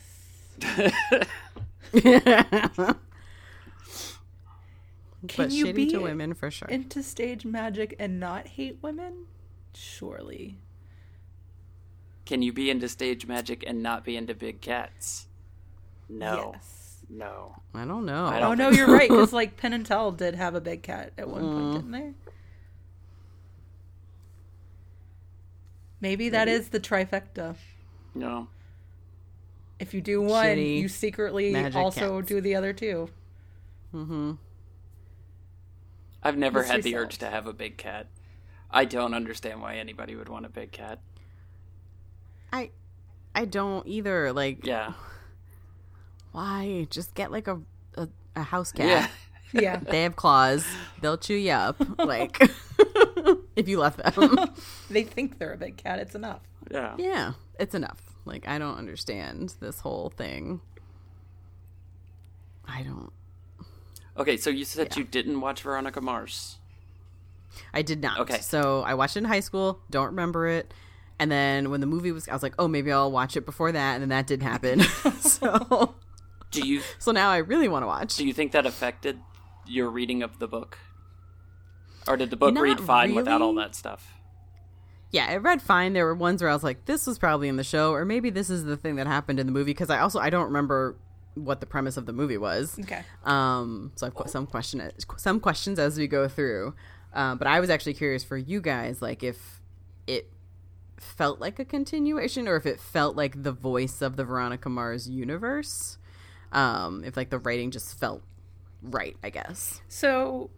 but 5.63 5.69
you 5.69 5.73
shitty 5.73 5.87
be 5.87 5.91
to 5.93 5.99
women 6.01 6.35
for 6.35 6.51
sure 6.51 6.69
Into 6.69 7.03
stage 7.03 7.45
magic 7.45 7.95
and 7.99 8.19
not 8.21 8.47
hate 8.49 8.79
women? 8.83 9.27
Surely. 9.75 10.59
Can 12.25 12.43
you 12.43 12.53
be 12.53 12.71
into 12.71 12.89
stage 12.89 13.27
magic 13.27 13.63
and 13.67 13.83
not 13.83 14.05
be 14.05 14.17
into 14.17 14.35
big 14.35 14.61
cats? 14.61 15.29
No, 16.09 16.53
Yes. 16.55 17.03
no. 17.09 17.57
i 17.75 17.85
don't 17.85 18.05
know 18.07 18.27
I 18.27 18.39
Oh 18.39 18.41
don't 18.41 18.59
no, 18.59 18.65
think 18.71 18.79
you're 18.79 18.93
right. 18.97 19.09
Because 19.09 19.33
like 19.33 19.57
Penn 19.57 19.73
and 19.73 19.85
Teller 19.87 20.17
did 20.17 20.35
have 20.35 20.55
a 20.55 20.61
big 20.61 20.83
cat 20.83 21.13
at 21.19 21.29
one 21.29 21.43
point, 21.43 21.75
didn't 21.75 21.91
they? 21.93 22.13
Maybe 26.01 26.29
that 26.31 26.49
is 26.49 26.69
the 26.69 26.81
trifecta. 26.81 27.57
No. 28.15 28.49
If 29.79 29.93
you 29.95 30.01
do 30.01 30.23
one, 30.23 30.47
Shitty 30.47 30.81
you 30.81 30.89
secretly 30.89 31.55
also 31.75 32.19
cats. 32.21 32.29
do 32.29 32.41
the 32.41 32.55
other 32.55 32.73
two. 32.73 33.09
mm-hmm 33.95 34.33
I've 36.27 36.37
never 36.37 36.63
had 36.63 36.83
the 36.83 36.97
urge 36.97 37.19
to 37.19 37.27
have 37.31 37.47
a 37.47 37.53
big 37.53 37.77
cat. 37.77 38.07
I 38.71 38.85
don't 38.85 39.15
understand 39.15 39.61
why 39.63 39.77
anybody 39.77 40.17
would 40.17 40.29
want 40.29 40.45
a 40.45 40.49
big 40.49 40.73
cat. 40.73 40.99
I 42.53 42.71
I 43.35 43.45
don't 43.45 43.87
either. 43.87 44.33
Like, 44.33 44.65
Yeah. 44.67 44.95
why? 46.33 46.87
Just 46.91 47.15
get 47.15 47.31
like 47.31 47.47
a 47.47 47.61
a, 47.97 48.09
a 48.35 48.43
house 48.43 48.73
cat. 48.73 48.87
Yeah. 48.87 49.09
Yeah. 49.53 49.77
They 49.77 50.03
have 50.03 50.17
claws. 50.17 50.67
They'll 51.01 51.17
chew 51.17 51.37
you 51.37 51.53
up. 51.53 51.77
Like, 51.99 52.41
if 53.57 53.69
you 53.69 53.79
let 53.79 53.97
them. 53.97 54.51
they 54.91 55.05
think 55.05 55.39
they're 55.39 55.53
a 55.53 55.57
big 55.57 55.77
cat. 55.77 56.01
It's 56.01 56.17
enough. 56.17 56.41
Yeah. 56.71 56.95
yeah, 56.99 57.33
it's 57.59 57.75
enough. 57.75 58.03
Like, 58.25 58.47
I 58.49 58.59
don't 58.59 58.77
understand 58.77 59.55
this 59.61 59.81
whole 59.81 60.11
thing. 60.11 60.61
I 62.67 62.83
don't. 62.83 63.13
Okay, 64.19 64.37
so 64.37 64.51
you 64.51 64.65
said 64.65 64.89
Yeah. 64.93 64.99
you 65.01 65.05
didn't 65.05 65.41
watch 65.41 65.63
Veronica 65.63 66.01
Mars. 66.01 66.57
I 67.73 67.83
did 67.83 68.01
not. 68.03 68.21
Okay. 68.21 68.39
So 68.41 68.83
I 68.83 68.95
watched 68.95 69.17
it 69.17 69.21
in 69.21 69.25
high 69.27 69.41
school. 69.41 69.81
Don't 69.91 70.07
remember 70.07 70.47
it. 70.47 70.73
And 71.19 71.31
then 71.31 71.71
when 71.71 71.81
the 71.81 71.87
movie 71.87 72.13
was, 72.13 72.29
I 72.29 72.33
was 72.35 72.43
like, 72.43 72.55
oh, 72.59 72.69
maybe 72.69 72.93
I'll 72.93 73.11
watch 73.11 73.37
it 73.37 73.47
before 73.47 73.73
that. 73.73 73.95
And 73.95 74.03
then 74.03 74.09
that 74.11 74.27
didn't 74.27 74.47
happen. 74.47 74.81
so, 75.21 75.95
Do 76.51 76.67
you 76.67 76.83
so 76.99 77.13
now 77.13 77.31
I 77.31 77.39
really 77.39 77.69
want 77.69 77.83
to 77.83 77.87
watch. 77.87 78.17
do 78.17 78.27
you 78.27 78.33
think 78.35 78.53
that 78.53 78.67
affected 78.67 79.19
your 79.67 79.89
reading 79.91 80.23
of 80.23 80.39
the 80.39 80.47
book? 80.49 80.79
Or 82.07 82.17
did 82.17 82.31
the 82.31 82.37
book 82.37 82.55
Not 82.55 82.61
read 82.63 82.81
fine 82.81 83.15
without 83.15 83.43
all 83.43 83.55
that 83.55 83.75
stuff? 83.75 84.13
yeah, 85.11 85.31
it 85.33 85.37
read 85.37 85.63
fine. 85.63 85.93
There 85.95 86.05
were 86.05 86.15
ones 86.15 86.43
where 86.43 86.51
I 86.51 86.55
was 86.55 86.63
like, 86.65 86.85
this 86.85 87.07
was 87.07 87.19
probably 87.19 87.49
in 87.49 87.57
the 87.57 87.65
show, 87.65 87.93
or 87.93 88.05
maybe 88.05 88.29
this 88.29 88.51
is 88.51 88.65
the 88.65 88.77
thing 88.77 88.97
that 88.97 89.07
happened 89.07 89.41
in 89.41 89.47
the 89.47 89.53
movie. 89.53 89.71
Because 89.71 89.89
I 89.89 90.01
also 90.01 90.19
I 90.21 90.29
don't 90.31 90.45
remember 90.47 90.97
what 91.37 91.61
the 91.61 91.67
premise 91.67 91.97
of 91.97 92.07
the 92.07 92.13
movie 92.13 92.39
was. 92.39 92.79
Okay. 92.81 93.03
Um, 93.25 93.93
so 93.95 94.07
I've 94.07 94.15
got 94.15 94.31
some 94.31 94.47
question 94.47 94.91
some 95.17 95.39
questions 95.39 95.79
as 95.79 95.99
we 95.99 96.07
go 96.07 96.29
through. 96.29 96.75
Um, 97.13 97.39
but 97.39 97.47
I 97.47 97.61
was 97.61 97.71
actually 97.71 97.95
curious 97.95 98.25
for 98.25 98.37
you 98.37 98.61
guys, 98.61 99.01
like 99.01 99.23
if 99.23 99.61
it 100.07 100.31
felt 100.99 101.41
like 101.41 101.59
a 101.59 101.65
continuation, 101.65 102.49
or 102.49 102.57
if 102.57 102.67
it 102.67 102.81
felt 102.81 103.17
like 103.17 103.43
the 103.43 103.53
voice 103.53 104.03
of 104.03 104.17
the 104.17 104.25
Veronica 104.25 104.69
Mars 104.69 105.09
universe. 105.09 105.99
Um, 106.53 107.05
if 107.05 107.17
like 107.17 107.31
the 107.31 107.39
writing 107.39 107.71
just 107.71 107.99
felt 107.99 108.23
right, 108.83 109.17
I 109.23 109.31
guess. 109.31 109.83
So, 109.89 110.51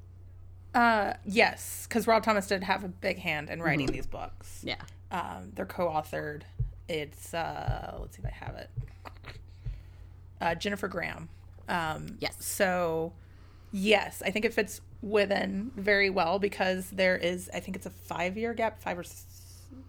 uh, 0.75 1.15
yes, 1.25 1.87
because 1.89 2.07
Rob 2.07 2.23
Thomas 2.23 2.47
did 2.47 2.63
have 2.63 2.85
a 2.85 2.89
big 2.89 3.19
hand 3.19 3.51
in 3.51 3.63
writing 3.63 3.87
these 3.87 4.07
books. 4.07 4.61
Yeah. 4.63 4.83
Um, 5.11 5.53
they're 5.55 5.67
co-authored. 5.67 6.43
It's 6.89 7.35
uh, 7.35 7.99
let's 8.01 8.17
see 8.17 8.23
if 8.23 8.27
I 8.27 8.45
have 8.45 8.57
it. 8.57 8.71
Uh, 10.41 10.55
Jennifer 10.55 10.89
Graham. 10.89 11.29
Um, 11.69 12.17
Yes. 12.21 12.37
So, 12.45 13.13
yes, 13.73 14.23
I 14.25 14.31
think 14.31 14.45
it 14.45 14.55
fits 14.55 14.81
within 15.03 15.71
very 15.77 16.11
well 16.11 16.39
because 16.39 16.91
there 16.91 17.17
is, 17.17 17.51
I 17.55 17.61
think 17.61 17.77
it's 17.77 17.87
a 17.87 17.91
five 17.91 18.37
year 18.37 18.55
gap, 18.55 18.81
five 18.83 18.99
or 18.99 19.05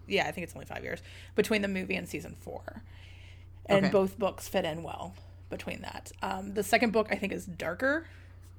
yeah, 0.08 0.28
I 0.28 0.32
think 0.32 0.44
it's 0.46 0.54
only 0.56 0.66
five 0.66 0.84
years 0.84 1.02
between 1.36 1.62
the 1.62 1.68
movie 1.68 1.96
and 1.96 2.08
season 2.08 2.36
four, 2.40 2.84
and 3.68 3.86
Okay. 3.86 3.92
both 3.92 4.18
books 4.20 4.48
fit 4.48 4.66
in 4.66 4.84
well 4.84 5.14
between 5.50 5.82
that. 5.82 6.12
Um, 6.22 6.54
the 6.54 6.64
second 6.64 6.92
book 6.94 7.08
I 7.12 7.16
think 7.16 7.32
is 7.34 7.46
darker. 7.46 8.06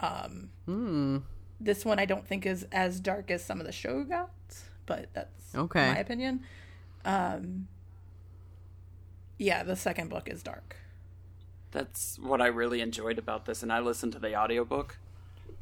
Um, 0.00 0.50
Hmm. 0.66 1.18
This 1.60 1.84
one 1.84 1.98
I 1.98 2.06
don't 2.06 2.26
think 2.26 2.46
is 2.46 2.66
as 2.72 3.00
dark 3.00 3.30
as 3.30 3.44
some 3.44 3.60
of 3.60 3.66
the 3.66 3.72
show 3.72 4.02
got, 4.04 4.30
but 4.86 5.08
that's 5.12 5.54
Okay. 5.54 5.92
my 5.92 5.98
opinion. 5.98 6.40
Um, 7.04 7.68
yeah, 9.38 9.62
the 9.62 9.76
second 9.76 10.08
book 10.08 10.28
is 10.28 10.42
dark. 10.42 10.76
That's 11.72 12.18
what 12.18 12.40
I 12.40 12.46
really 12.48 12.80
enjoyed 12.80 13.18
about 13.18 13.44
this, 13.46 13.62
and 13.62 13.72
I 13.72 13.80
listened 13.80 14.12
to 14.14 14.18
the 14.18 14.34
audiobook, 14.36 14.98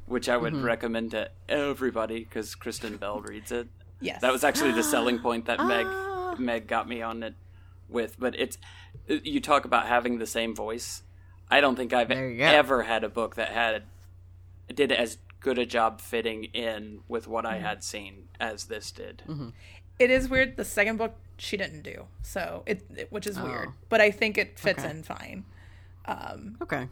which 0.07 0.29
I 0.29 0.37
would 0.37 0.57
recommend 0.57 1.11
to 1.11 1.31
everybody 1.49 2.21
because 2.21 2.55
Kristen 2.55 2.97
Bell 2.97 3.21
reads 3.21 3.53
it. 3.53 3.69
Yes, 4.01 4.21
That 4.23 4.33
was 4.33 4.45
actually 4.45 4.73
the 4.73 4.83
selling 4.85 5.19
point 5.19 5.47
that 5.47 5.59
Ah. 5.61 5.67
Meg 5.67 6.41
Meg 6.41 6.67
got 6.69 6.89
me 6.89 7.03
on 7.03 7.23
it 7.23 7.35
with. 7.89 8.19
But 8.19 8.39
it's 8.39 8.57
you 9.09 9.41
talk 9.41 9.65
about 9.65 9.87
having 9.87 10.19
the 10.19 10.27
same 10.27 10.55
voice. 10.55 11.03
I 11.51 11.61
don't 11.61 11.75
think 11.77 11.93
I've 11.93 12.11
ever 12.11 12.83
had 12.85 13.03
a 13.05 13.09
book 13.09 13.35
that 13.37 13.49
had 13.49 13.83
did 14.73 14.93
as 14.93 15.19
good 15.41 15.59
a 15.59 15.67
job 15.67 16.01
fitting 16.01 16.45
in 16.45 17.01
with 17.09 17.27
what 17.27 17.45
Mm-hmm. 17.45 17.55
I 17.57 17.59
had 17.69 17.83
seen 17.85 18.29
as 18.39 18.65
this 18.67 18.91
did. 18.93 19.23
It 19.99 20.11
is 20.11 20.29
weird. 20.29 20.57
The 20.57 20.65
second 20.65 20.97
book 20.97 21.17
she 21.39 21.57
didn't 21.57 21.83
do, 21.83 22.07
so 22.23 22.63
it, 22.67 22.83
it- 22.97 23.11
which 23.11 23.27
is 23.27 23.39
weird. 23.39 23.69
Oh. 23.71 23.75
But 23.89 24.01
I 24.01 24.11
think 24.11 24.39
it 24.39 24.59
fits 24.59 24.81
Okay. 24.81 24.91
in 24.91 25.03
fine 25.03 25.45
Um, 26.09 26.57
okay. 26.63 26.89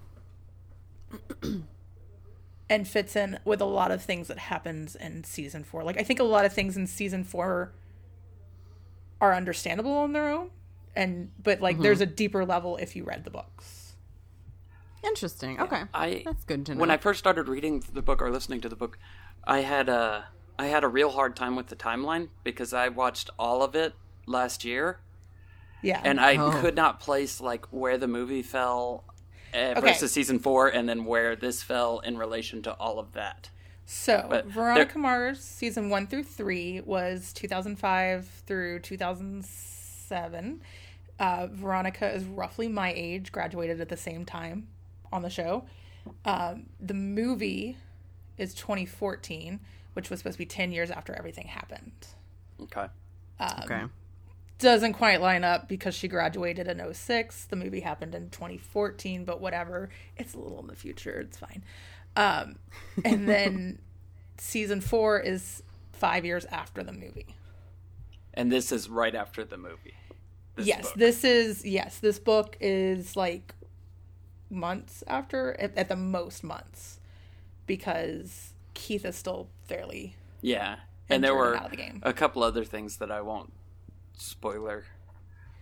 and 2.68 2.87
fits 2.87 3.16
in 3.16 3.38
with 3.44 3.61
a 3.61 3.64
lot 3.66 3.90
of 3.90 4.02
things 4.02 4.28
that 4.28 4.38
happens 4.38 4.94
in 4.94 5.25
season 5.25 5.64
four. 5.64 5.82
Like 5.82 5.99
I 5.99 6.02
think 6.02 6.20
a 6.20 6.25
lot 6.25 6.44
of 6.44 6.52
things 6.52 6.76
in 6.76 6.87
season 6.87 7.25
four 7.25 7.73
are 9.20 9.35
understandable 9.35 9.92
on 9.92 10.12
their 10.12 10.28
own, 10.28 10.50
and 10.94 11.30
but 11.42 11.61
like 11.61 11.80
there's 11.80 12.00
mm-hmm. 12.00 12.12
a 12.12 12.14
deeper 12.14 12.44
level 12.44 12.76
if 12.76 12.94
you 12.94 13.04
read 13.04 13.25
the 13.25 13.30
books. 13.30 13.94
Interesting. 15.02 15.61
Okay. 15.61 15.82
I 15.94 16.23
That's 16.25 16.44
good 16.44 16.66
to 16.66 16.75
know. 16.75 16.80
when 16.80 16.90
I 16.90 16.96
first 16.96 17.18
started 17.18 17.49
reading 17.49 17.85
the 17.92 18.02
book 18.02 18.20
or 18.20 18.30
listening 18.30 18.61
to 18.62 18.68
the 18.68 18.76
book, 18.76 18.99
I 19.44 19.61
had 19.61 19.88
a 19.88 20.28
I 20.58 20.66
had 20.66 20.85
a 20.85 20.88
real 20.88 21.11
hard 21.11 21.37
time 21.37 21.56
with 21.56 21.68
the 21.68 21.76
timeline 21.76 22.28
because 22.44 22.73
I 22.73 22.88
watched 22.88 23.30
all 23.38 23.62
of 23.62 23.75
it 23.75 23.94
last 24.26 24.64
year 24.64 25.00
Yeah, 25.83 26.00
and 26.04 26.18
I 26.21 26.37
Oh. 26.37 26.50
could 26.61 26.75
not 26.75 27.00
place 27.00 27.40
like 27.40 27.66
where 27.66 27.99
the 27.99 28.09
movie 28.09 28.42
fell 28.42 29.04
uh, 29.54 29.56
Okay. 29.76 29.80
versus 29.80 30.12
season 30.12 30.38
four, 30.38 30.68
and 30.68 30.88
then 30.88 31.04
where 31.04 31.35
this 31.37 31.62
fell 31.62 32.00
in 32.00 32.18
relation 32.18 32.62
to 32.62 32.73
all 32.75 32.99
of 32.99 33.12
that. 33.12 33.50
So, 33.87 34.26
But 34.28 34.47
Veronica 34.47 34.95
there- 34.95 35.02
Mars 35.02 35.40
season 35.42 35.88
one 35.90 36.06
through 36.09 36.25
three 36.25 36.80
was 36.80 37.33
2005 37.33 38.26
through 38.47 38.80
2007. 38.80 40.61
Uh, 41.18 41.47
Veronica 41.50 42.12
is 42.12 42.25
roughly 42.25 42.68
my 42.68 42.92
age, 42.95 43.33
graduated 43.33 43.80
at 43.80 43.88
the 43.88 43.97
same 43.97 44.25
time 44.26 44.66
on 45.12 45.23
the 45.23 45.30
show. 45.30 45.64
Um, 46.25 46.66
the 46.80 46.95
movie 46.95 47.76
is 48.37 48.54
2014, 48.54 49.61
which 49.95 50.11
was 50.11 50.21
supposed 50.21 50.35
to 50.35 50.38
be 50.38 50.47
10 50.47 50.73
years 50.73 50.90
after 50.90 51.14
everything 51.14 51.47
happened. 51.47 52.09
Okay, 52.61 52.87
okay. 53.40 53.85
Doesn't 54.59 54.95
quite 54.95 55.21
line 55.21 55.45
up 55.45 55.69
because 55.69 55.95
she 55.95 56.09
graduated 56.09 56.66
in 56.66 56.95
06. 56.95 57.45
The 57.47 57.57
movie 57.57 57.81
happened 57.81 58.14
in 58.14 58.31
2014, 58.31 59.25
but 59.25 59.40
whatever. 59.40 59.90
It's 60.16 60.35
a 60.35 60.38
little 60.38 60.61
in 60.61 60.66
the 60.66 60.75
future. 60.77 61.21
It's 61.21 61.37
fine. 61.37 61.62
Um, 62.16 62.57
and 63.05 63.29
then 63.29 63.79
season 64.38 64.81
four 64.81 65.21
is 65.21 65.62
five 65.92 66.25
years 66.25 66.47
after 66.47 66.83
the 66.83 66.92
movie. 66.92 67.35
and 68.35 68.51
this 68.51 68.73
is 68.73 68.88
right 68.88 69.14
after 69.14 69.45
the 69.45 69.57
movie. 69.59 69.95
This 70.57 70.66
yes, 70.66 70.83
book. 70.85 70.95
this 70.95 71.25
is 71.25 71.64
yes, 71.66 71.99
this 71.99 72.19
book 72.19 72.57
is 72.61 73.14
like 73.16 73.55
months 74.49 75.05
after 75.07 75.59
at, 75.61 75.77
at 75.77 75.88
the 75.88 75.97
most 75.97 76.42
months 76.42 76.99
because 77.66 78.55
Keith 78.75 79.05
is 79.05 79.16
still 79.16 79.49
fairly 79.66 80.16
yeah, 80.40 80.77
and 81.09 81.23
there 81.23 81.35
were 81.35 81.61
the 81.71 81.99
a 82.03 82.12
couple 82.12 82.42
other 82.42 82.64
things 82.64 82.99
that 82.99 83.11
I 83.11 83.21
won't 83.21 83.53
spoiler 84.16 84.85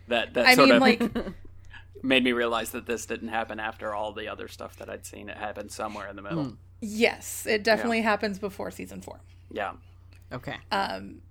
that 0.08 0.34
that 0.34 0.46
I 0.46 0.54
sort 0.54 0.68
mean 0.68 0.76
of 0.76 0.82
like 0.82 1.02
made 2.02 2.22
me 2.24 2.32
realize 2.32 2.70
that 2.70 2.86
this 2.86 3.06
didn't 3.06 3.28
happen 3.28 3.58
after 3.60 3.94
all 3.94 4.12
the 4.12 4.28
other 4.28 4.48
stuff 4.48 4.76
that 4.76 4.88
I'd 4.90 5.06
seen. 5.06 5.28
It 5.28 5.36
happened 5.36 5.72
somewhere 5.72 6.08
in 6.08 6.16
the 6.16 6.22
middle. 6.22 6.56
yes, 6.80 7.46
it 7.46 7.64
definitely 7.64 8.02
happens 8.02 8.38
before 8.38 8.70
season 8.70 9.00
4. 9.00 9.20
Yeah. 9.50 9.72
Okay. 10.32 10.56
Um. 10.70 11.22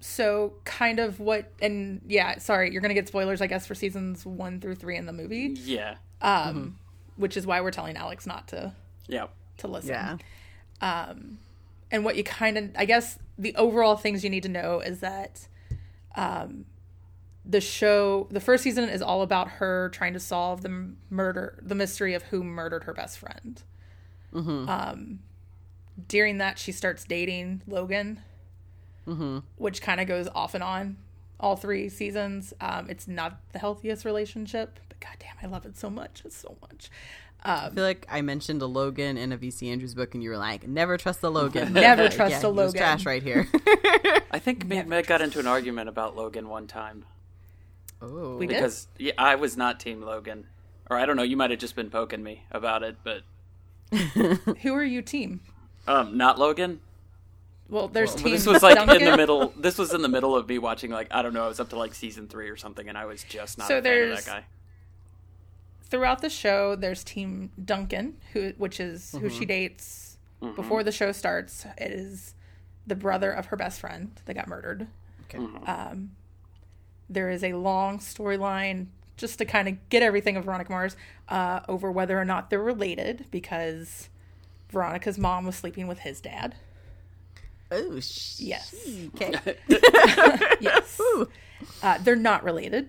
So 0.00 0.52
kind 0.64 0.98
of 1.00 1.18
what 1.20 1.50
and 1.60 2.00
yeah, 2.06 2.38
sorry, 2.38 2.70
you're 2.70 2.80
going 2.82 2.90
to 2.90 2.94
get 2.94 3.08
spoilers 3.08 3.40
I 3.40 3.46
guess 3.46 3.66
for 3.66 3.74
seasons 3.74 4.24
1 4.26 4.60
through 4.60 4.74
3 4.76 4.96
in 4.96 5.06
the 5.06 5.12
movie, 5.12 5.54
Yeah. 5.62 5.96
um 6.22 6.78
which 7.16 7.36
is 7.36 7.46
why 7.46 7.60
we're 7.62 7.70
telling 7.70 7.96
Alex 7.96 8.26
not 8.26 8.46
to 8.48 8.74
Yeah. 9.08 9.26
to 9.58 9.68
listen. 9.68 9.90
yeah. 9.90 11.14
and 11.90 12.04
what 12.04 12.16
you 12.16 12.24
kind 12.24 12.58
of 12.58 12.70
i 12.76 12.84
guess 12.84 13.18
the 13.38 13.54
overall 13.56 13.96
things 13.96 14.22
you 14.24 14.28
need 14.30 14.42
to 14.42 14.48
know 14.48 14.80
is 14.80 15.00
that 15.00 15.46
um, 16.16 16.64
the 17.44 17.60
show 17.60 18.26
the 18.30 18.40
first 18.40 18.64
season 18.64 18.88
is 18.88 19.00
all 19.02 19.22
about 19.22 19.48
her 19.48 19.88
trying 19.90 20.14
to 20.14 20.20
solve 20.20 20.62
the 20.62 20.90
murder 21.10 21.58
the 21.62 21.74
mystery 21.76 22.14
of 22.14 22.22
who 22.24 22.42
murdered 22.42 22.84
her 22.84 22.92
best 22.92 23.18
friend. 23.18 23.62
Um, 24.68 25.20
during 26.08 26.38
that 26.38 26.58
she 26.58 26.72
starts 26.72 27.04
dating 27.04 27.62
logan 27.66 28.20
which 29.56 29.80
kind 29.80 30.00
of 30.00 30.06
goes 30.08 30.28
off 30.34 30.54
and 30.54 30.64
on 30.64 30.96
all 31.38 31.54
three 31.54 31.88
seasons. 31.88 32.52
Um, 32.60 32.88
it's 32.90 33.06
not 33.06 33.40
the 33.52 33.58
healthiest 33.60 34.04
relationship 34.04 34.80
but 34.88 34.98
goddamn 35.00 35.36
i 35.42 35.46
love 35.46 35.64
it 35.64 35.76
so 35.76 35.88
much 35.88 36.22
it's 36.24 36.36
so 36.36 36.56
much 36.62 36.90
I 37.48 37.70
feel 37.70 37.84
like 37.84 38.06
I 38.10 38.22
mentioned 38.22 38.60
a 38.62 38.66
Logan 38.66 39.16
in 39.16 39.32
a 39.32 39.38
VC 39.38 39.70
Andrews 39.70 39.94
book, 39.94 40.14
and 40.14 40.22
you 40.22 40.30
were 40.30 40.38
like, 40.38 40.66
"Never 40.66 40.96
trust 40.98 41.20
the 41.20 41.30
Logan. 41.30 41.72
Never 41.74 42.04
Like, 42.04 42.12
trust 42.12 42.42
yeah, 42.42 42.48
a 42.48 42.50
Logan. 42.50 42.78
Trash 42.78 43.06
right 43.06 43.22
here. 43.22 43.48
I 44.30 44.38
think 44.38 44.66
me 44.66 44.78
and 44.78 44.88
Meg 44.88 45.06
got 45.06 45.20
into 45.20 45.38
an 45.38 45.46
argument 45.46 45.88
about 45.88 46.16
Logan 46.16 46.48
one 46.48 46.66
time 46.66 47.04
oh, 48.02 48.36
We 48.36 48.46
did? 48.46 48.54
because 48.54 48.88
yeah, 48.98 49.12
I 49.18 49.36
was 49.36 49.56
not 49.56 49.80
Team 49.80 50.02
Logan, 50.02 50.46
or 50.90 50.98
I 50.98 51.06
don't 51.06 51.16
know. 51.16 51.22
You 51.22 51.36
might 51.36 51.50
have 51.50 51.58
just 51.58 51.76
been 51.76 51.90
poking 51.90 52.22
me 52.22 52.42
about 52.50 52.82
it, 52.82 52.96
but 53.02 53.22
who 54.62 54.74
are 54.74 54.84
you 54.84 55.00
team 55.02 55.40
um, 55.86 56.16
not 56.16 56.38
Logan. 56.38 56.80
well 57.68 57.88
there's 57.88 58.14
Well, 58.14 58.24
team 58.24 58.32
this 58.32 58.46
was 58.46 58.62
like 58.62 58.78
in 58.78 59.04
the 59.04 59.16
middle. 59.16 59.52
This 59.56 59.78
was 59.78 59.94
in 59.94 60.02
the 60.02 60.08
middle 60.08 60.34
of 60.34 60.48
me 60.48 60.58
watching 60.58 60.90
like 60.90 61.08
I 61.10 61.22
don't 61.22 61.32
know. 61.32 61.44
I 61.44 61.48
was 61.48 61.60
up 61.60 61.70
to 61.70 61.78
like 61.78 61.94
season 61.94 62.28
three 62.28 62.48
or 62.48 62.56
something, 62.56 62.88
and 62.88 62.98
I 62.98 63.04
was 63.04 63.22
just 63.22 63.58
not 63.58 63.68
So 63.68 63.78
a 63.78 63.82
fan 63.82 64.10
of 64.10 64.16
that 64.16 64.26
guy. 64.26 64.44
Throughout 65.88 66.20
the 66.20 66.28
show 66.30 66.74
there's 66.76 67.04
team 67.04 67.50
duncan 67.64 68.16
who 68.32 68.52
which 68.58 68.80
is 68.80 69.12
who 69.20 69.28
she 69.30 69.44
dates 69.44 70.18
before 70.54 70.82
the 70.84 70.92
show 70.92 71.12
starts. 71.12 71.64
It 71.78 71.90
is 71.92 72.34
the 72.86 72.94
brother 72.94 73.30
of 73.32 73.46
her 73.46 73.56
best 73.56 73.80
friend 73.80 74.10
that 74.26 74.34
got 74.34 74.46
murdered. 74.48 74.86
Okay. 75.24 75.38
Um, 75.66 76.12
there 77.08 77.30
is 77.30 77.42
a 77.42 77.54
long 77.54 77.98
storyline 77.98 78.86
just 79.16 79.38
to 79.38 79.44
kind 79.44 79.66
of 79.66 79.88
get 79.88 80.02
everything 80.02 80.36
of 80.36 80.44
veronica 80.44 80.70
mars 80.70 80.96
uh, 81.28 81.60
over 81.68 81.90
whether 81.90 82.20
or 82.20 82.24
not 82.24 82.50
they're 82.50 82.62
related 82.62 83.24
because 83.30 84.08
veronica's 84.70 85.16
mom 85.18 85.46
was 85.46 85.56
sleeping 85.56 85.86
with 85.88 86.00
his 86.00 86.20
dad. 86.20 86.54
Oh, 87.72 87.98
sh- 87.98 88.38
Yes. 88.40 88.74
Okay. 89.14 89.32
yes. 90.60 91.00
Uh, 91.82 91.98
they're 91.98 92.14
not 92.14 92.44
related. 92.44 92.88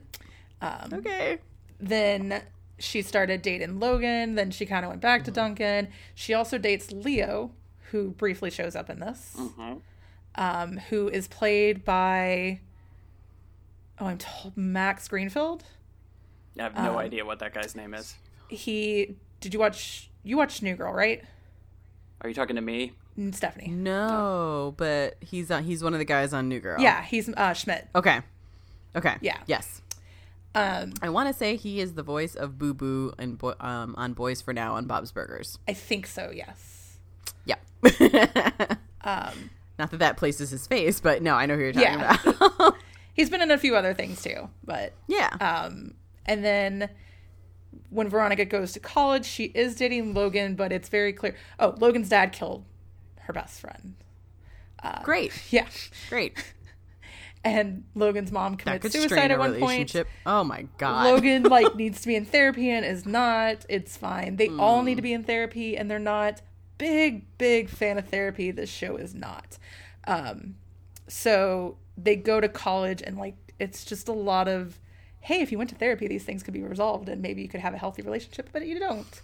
Okay. 0.91 1.37
then 1.79 2.41
she 2.79 3.01
started 3.01 3.41
dating 3.41 3.79
Logan. 3.79 4.35
Then 4.35 4.51
she 4.51 4.65
kind 4.65 4.85
of 4.85 4.89
went 4.89 5.01
back 5.01 5.23
to 5.25 5.31
Duncan. 5.31 5.89
She 6.15 6.33
also 6.33 6.57
dates 6.57 6.91
Leo, 6.91 7.51
who 7.91 8.11
briefly 8.11 8.49
shows 8.49 8.75
up 8.75 8.89
in 8.89 8.99
this, 8.99 9.35
um, 10.35 10.77
who 10.89 11.07
is 11.09 11.27
played 11.27 11.83
by, 11.85 12.59
oh, 13.99 14.05
I'm 14.07 14.17
told 14.17 14.55
Max 14.57 15.07
Greenfield. 15.07 15.63
I 16.59 16.63
have 16.63 16.77
Um, 16.77 16.85
no 16.85 16.97
idea 16.99 17.25
what 17.25 17.39
that 17.39 17.53
guy's 17.53 17.75
name 17.75 17.93
is. 17.93 18.15
He 18.49 19.15
did 19.39 19.53
you 19.53 19.59
watch? 19.59 20.09
You 20.23 20.37
watched 20.37 20.63
New 20.63 20.75
Girl, 20.75 20.91
right? 20.91 21.23
Are 22.21 22.29
you 22.29 22.33
talking 22.35 22.55
to 22.55 22.61
me? 22.61 22.93
Stephanie. 23.31 23.67
No, 23.69 24.73
but 24.77 25.17
he's 25.21 25.49
on, 25.51 25.63
he's 25.63 25.83
one 25.83 25.93
of 25.93 25.99
the 25.99 26.05
guys 26.05 26.33
on 26.33 26.49
New 26.49 26.59
Girl. 26.59 26.79
Yeah, 26.81 27.03
he's 27.03 27.29
uh, 27.29 27.53
Schmidt. 27.53 27.87
Okay. 27.95 28.21
Okay. 28.95 29.15
Yeah. 29.21 29.37
Yes. 29.47 29.81
Um, 30.57 30.93
I 31.01 31.09
want 31.09 31.27
to 31.29 31.33
say 31.33 31.55
he 31.55 31.79
is 31.81 31.93
the 31.93 32.03
voice 32.03 32.33
of 32.35 32.57
Boo 32.57 32.73
Boo 32.73 33.13
and 33.19 33.37
Bo- 33.37 33.55
um, 33.59 33.93
on 33.97 34.15
Boyz 34.15 34.43
4 34.43 34.53
Now 34.53 34.73
on 34.75 34.85
Bob's 34.85 35.11
Burgers. 35.11 35.59
I 35.67 35.73
think 35.73 36.07
so. 36.07 36.31
Yes. 36.33 36.97
Yeah. 37.45 37.57
Um, 39.01 39.51
Not 39.79 39.91
that 39.91 39.97
that 39.99 40.17
places 40.17 40.49
his 40.49 40.67
face, 40.67 40.99
but 40.99 41.21
no, 41.21 41.35
I 41.35 41.45
know 41.45 41.55
who 41.55 41.61
you're 41.61 41.71
talking 41.71 41.99
Yeah. 41.99 42.17
about. 42.25 42.75
he's 43.13 43.29
been 43.29 43.41
in 43.41 43.51
a 43.51 43.57
few 43.57 43.73
other 43.75 43.93
things 43.93 44.21
too, 44.21 44.49
but 44.65 44.91
yeah. 45.07 45.29
Um, 45.39 45.93
and 46.25 46.43
then 46.43 46.89
when 47.89 48.09
Veronica 48.09 48.43
goes 48.43 48.73
to 48.73 48.81
college, 48.81 49.25
she 49.25 49.45
is 49.45 49.75
dating 49.75 50.13
Logan, 50.13 50.55
but 50.55 50.73
it's 50.73 50.89
very 50.89 51.13
clear. 51.13 51.35
Oh, 51.57 51.73
Logan's 51.79 52.09
dad 52.09 52.33
killed 52.33 52.65
her 53.21 53.31
best 53.33 53.61
friend. 53.61 53.93
Great, 55.03 55.31
Yeah. 55.51 55.67
great. 56.09 56.33
And 57.43 57.85
Logan's 57.95 58.31
mom 58.31 58.57
commits 58.57 58.91
suicide 58.91 59.31
at 59.31 59.39
one 59.39 59.57
point. 59.59 59.95
Oh 60.25 60.43
my 60.43 60.67
god. 60.77 61.05
Logan 61.05 61.43
like 61.49 61.75
needs 61.75 62.01
to 62.01 62.07
be 62.07 62.15
in 62.15 62.25
therapy 62.25 62.69
and 62.69 62.85
is 62.85 63.05
not. 63.05 63.65
It's 63.69 63.95
fine. 63.95 64.35
They 64.35 64.49
all 64.49 64.81
need 64.83 64.95
to 64.95 65.01
be 65.01 65.13
in 65.13 65.23
therapy 65.23 65.77
and 65.77 65.89
they're 65.89 65.99
not. 65.99 66.41
Big 66.77 67.25
big 67.37 67.69
fan 67.69 67.97
of 67.97 68.07
therapy. 68.09 68.51
This 68.51 68.69
show 68.69 68.97
is 68.97 69.15
not. 69.15 69.57
Um, 70.05 70.55
so 71.07 71.77
they 71.97 72.15
go 72.15 72.39
to 72.41 72.49
college 72.49 73.01
and 73.01 73.17
like 73.17 73.35
it's 73.59 73.85
just 73.85 74.07
a 74.07 74.13
lot 74.13 74.47
of, 74.47 74.79
hey, 75.21 75.41
if 75.41 75.51
you 75.51 75.57
went 75.57 75.69
to 75.71 75.75
therapy, 75.75 76.07
these 76.07 76.23
things 76.23 76.43
could 76.43 76.53
be 76.53 76.61
resolved 76.61 77.09
and 77.09 77.21
maybe 77.21 77.41
you 77.41 77.47
could 77.47 77.61
have 77.61 77.73
a 77.73 77.77
healthy 77.77 78.01
relationship, 78.03 78.49
but 78.51 78.65
you 78.67 78.77
don't. 78.79 79.21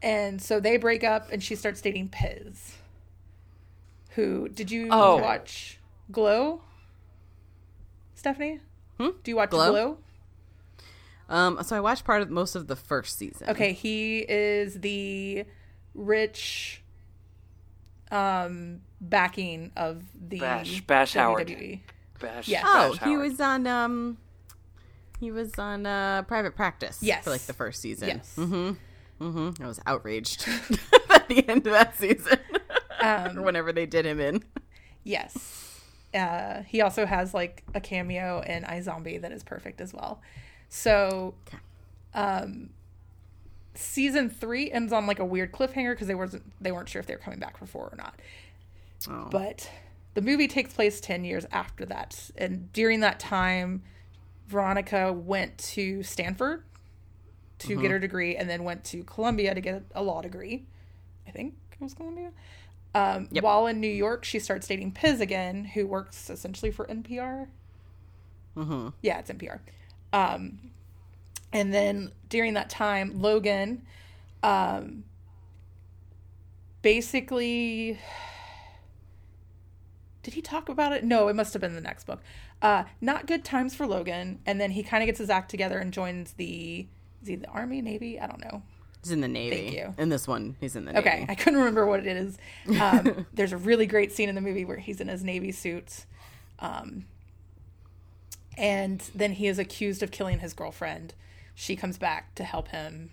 And 0.00 0.40
so 0.40 0.60
they 0.60 0.76
break 0.76 1.02
up 1.04 1.30
and 1.32 1.42
she 1.42 1.54
starts 1.56 1.80
dating 1.80 2.08
Piz. 2.10 2.76
Who 4.10 4.48
did 4.48 4.70
you 4.70 4.88
Oh. 4.90 5.16
watch 5.18 5.78
Glow? 6.10 6.62
Stephanie? 8.18 8.58
Hmm? 8.98 9.10
Do 9.22 9.30
you 9.30 9.36
watch 9.36 9.50
Glow? 9.50 9.70
Glow? 9.70 9.98
Um, 11.28 11.62
so 11.62 11.76
I 11.76 11.80
watched 11.80 12.04
part 12.04 12.20
of 12.20 12.30
most 12.30 12.54
of 12.56 12.66
the 12.66 12.74
first 12.74 13.16
season. 13.16 13.48
Okay, 13.50 13.72
he 13.72 14.18
is 14.28 14.80
the 14.80 15.44
rich 15.94 16.82
um 18.10 18.80
backing 19.00 19.70
of 19.76 20.02
the 20.18 20.40
Bash- 20.40 20.80
Bash 20.80 21.14
Howard. 21.14 21.46
WWE. 21.48 21.80
Bash, 22.20 22.48
Yeah. 22.48 22.62
Oh, 22.64 22.90
Bash 22.92 22.98
he 23.04 23.04
Howard. 23.14 23.30
was 23.30 23.40
on 23.40 23.66
um, 23.68 24.16
he 25.20 25.30
was 25.30 25.56
on 25.58 25.86
uh, 25.86 26.22
Private 26.22 26.56
Practice. 26.56 26.98
Yes. 27.02 27.22
for 27.24 27.30
like 27.30 27.42
the 27.42 27.52
first 27.52 27.80
season. 27.80 28.08
Yes. 28.08 28.34
Mm-hmm. 28.36 29.24
Mm-hmm. 29.24 29.62
I 29.62 29.66
was 29.66 29.80
outraged 29.86 30.48
at 31.10 31.28
the 31.28 31.46
end 31.48 31.66
of 31.68 31.72
that 31.74 31.96
season. 31.96 32.38
Um, 33.00 33.38
or 33.40 33.42
whenever 33.42 33.72
they 33.72 33.86
did 33.86 34.06
him 34.06 34.18
in. 34.18 34.42
Yes. 35.04 35.67
Uh, 36.14 36.62
he 36.62 36.80
also 36.80 37.04
has 37.06 37.34
like 37.34 37.64
a 37.74 37.80
cameo 37.80 38.40
in 38.40 38.62
iZombie 38.64 39.20
that 39.20 39.30
is 39.32 39.42
perfect 39.42 39.80
as 39.80 39.92
well. 39.92 40.20
So, 40.70 41.34
um, 42.14 42.70
season 43.74 44.28
three 44.30 44.70
ends 44.70 44.92
on 44.92 45.06
like 45.06 45.18
a 45.18 45.24
weird 45.24 45.52
cliffhanger 45.52 45.92
because 45.92 46.08
they 46.08 46.14
wasn't 46.14 46.42
they 46.60 46.72
weren't 46.72 46.88
sure 46.88 47.00
if 47.00 47.06
they 47.06 47.14
were 47.14 47.20
coming 47.20 47.38
back 47.38 47.56
for 47.56 47.66
four 47.66 47.84
or 47.92 47.96
not. 47.96 48.18
Oh. 49.08 49.28
But 49.30 49.70
the 50.14 50.22
movie 50.22 50.48
takes 50.48 50.72
place 50.72 51.00
10 51.00 51.24
years 51.24 51.46
after 51.52 51.84
that. 51.86 52.30
And 52.36 52.72
during 52.72 53.00
that 53.00 53.20
time, 53.20 53.82
Veronica 54.48 55.12
went 55.12 55.56
to 55.58 56.02
Stanford 56.02 56.64
to 57.60 57.68
Mm-hmm. 57.68 57.82
get 57.82 57.90
her 57.90 57.98
degree 57.98 58.36
and 58.36 58.48
then 58.48 58.64
went 58.64 58.84
to 58.84 59.02
Columbia 59.04 59.54
to 59.54 59.60
get 59.60 59.82
a 59.94 60.02
law 60.02 60.22
degree. 60.22 60.64
I 61.26 61.30
think 61.32 61.54
it 61.72 61.80
was 61.80 61.92
Columbia. 61.94 62.30
Um, 62.98 63.28
Yep. 63.30 63.44
While 63.44 63.66
in 63.66 63.80
New 63.80 63.86
York, 63.86 64.24
she 64.24 64.38
starts 64.38 64.66
dating 64.66 64.92
Piz 64.92 65.20
again, 65.20 65.64
who 65.64 65.86
works 65.86 66.30
essentially 66.30 66.70
for 66.70 66.86
NPR. 66.86 67.48
Mm-hmm. 68.56 68.88
Yeah, 69.02 69.18
it's 69.18 69.30
NPR. 69.30 69.60
Um, 70.12 70.58
and 71.52 71.72
then 71.72 72.12
during 72.28 72.54
that 72.54 72.70
time, 72.70 73.20
Logan 73.20 73.82
um, 74.42 75.04
basically. 76.82 77.98
Did 80.22 80.34
he 80.34 80.42
talk 80.42 80.68
about 80.68 80.92
it? 80.92 81.04
No, 81.04 81.28
it 81.28 81.36
must 81.36 81.54
have 81.54 81.62
been 81.62 81.74
the 81.74 81.80
next 81.80 82.04
book. 82.04 82.20
Uh, 82.60 82.84
not 83.00 83.26
good 83.26 83.44
times 83.44 83.74
for 83.74 83.86
Logan. 83.86 84.40
And 84.44 84.60
then 84.60 84.72
he 84.72 84.82
kind 84.82 85.02
of 85.02 85.06
gets 85.06 85.18
his 85.18 85.30
act 85.30 85.50
together 85.50 85.78
and 85.78 85.92
joins 85.92 86.32
the. 86.34 86.86
Is 87.22 87.28
he 87.28 87.36
the 87.36 87.48
Army, 87.48 87.80
Navy? 87.80 88.20
I 88.20 88.26
don't 88.26 88.40
know. 88.40 88.62
He's 89.02 89.12
in 89.12 89.20
the 89.20 89.28
Navy. 89.28 89.56
Thank 89.56 89.72
you. 89.74 89.94
In 89.98 90.08
this 90.08 90.26
one, 90.26 90.56
he's 90.60 90.74
in 90.76 90.84
the 90.84 90.92
Navy. 90.92 91.06
Okay, 91.08 91.26
I 91.28 91.34
couldn't 91.34 91.58
remember 91.58 91.86
what 91.86 92.00
it 92.00 92.06
is. 92.16 92.36
Um, 92.80 93.26
there's 93.32 93.52
a 93.52 93.56
really 93.56 93.86
great 93.86 94.12
scene 94.12 94.28
in 94.28 94.34
the 94.34 94.40
movie 94.40 94.64
where 94.64 94.76
he's 94.78 95.00
in 95.00 95.08
his 95.08 95.22
navy 95.24 95.52
suit, 95.52 96.04
um, 96.58 97.04
and 98.56 99.00
then 99.14 99.32
he 99.32 99.46
is 99.46 99.58
accused 99.58 100.02
of 100.02 100.10
killing 100.10 100.40
his 100.40 100.52
girlfriend. 100.52 101.14
She 101.54 101.76
comes 101.76 101.98
back 101.98 102.34
to 102.36 102.44
help 102.44 102.68
him 102.68 103.10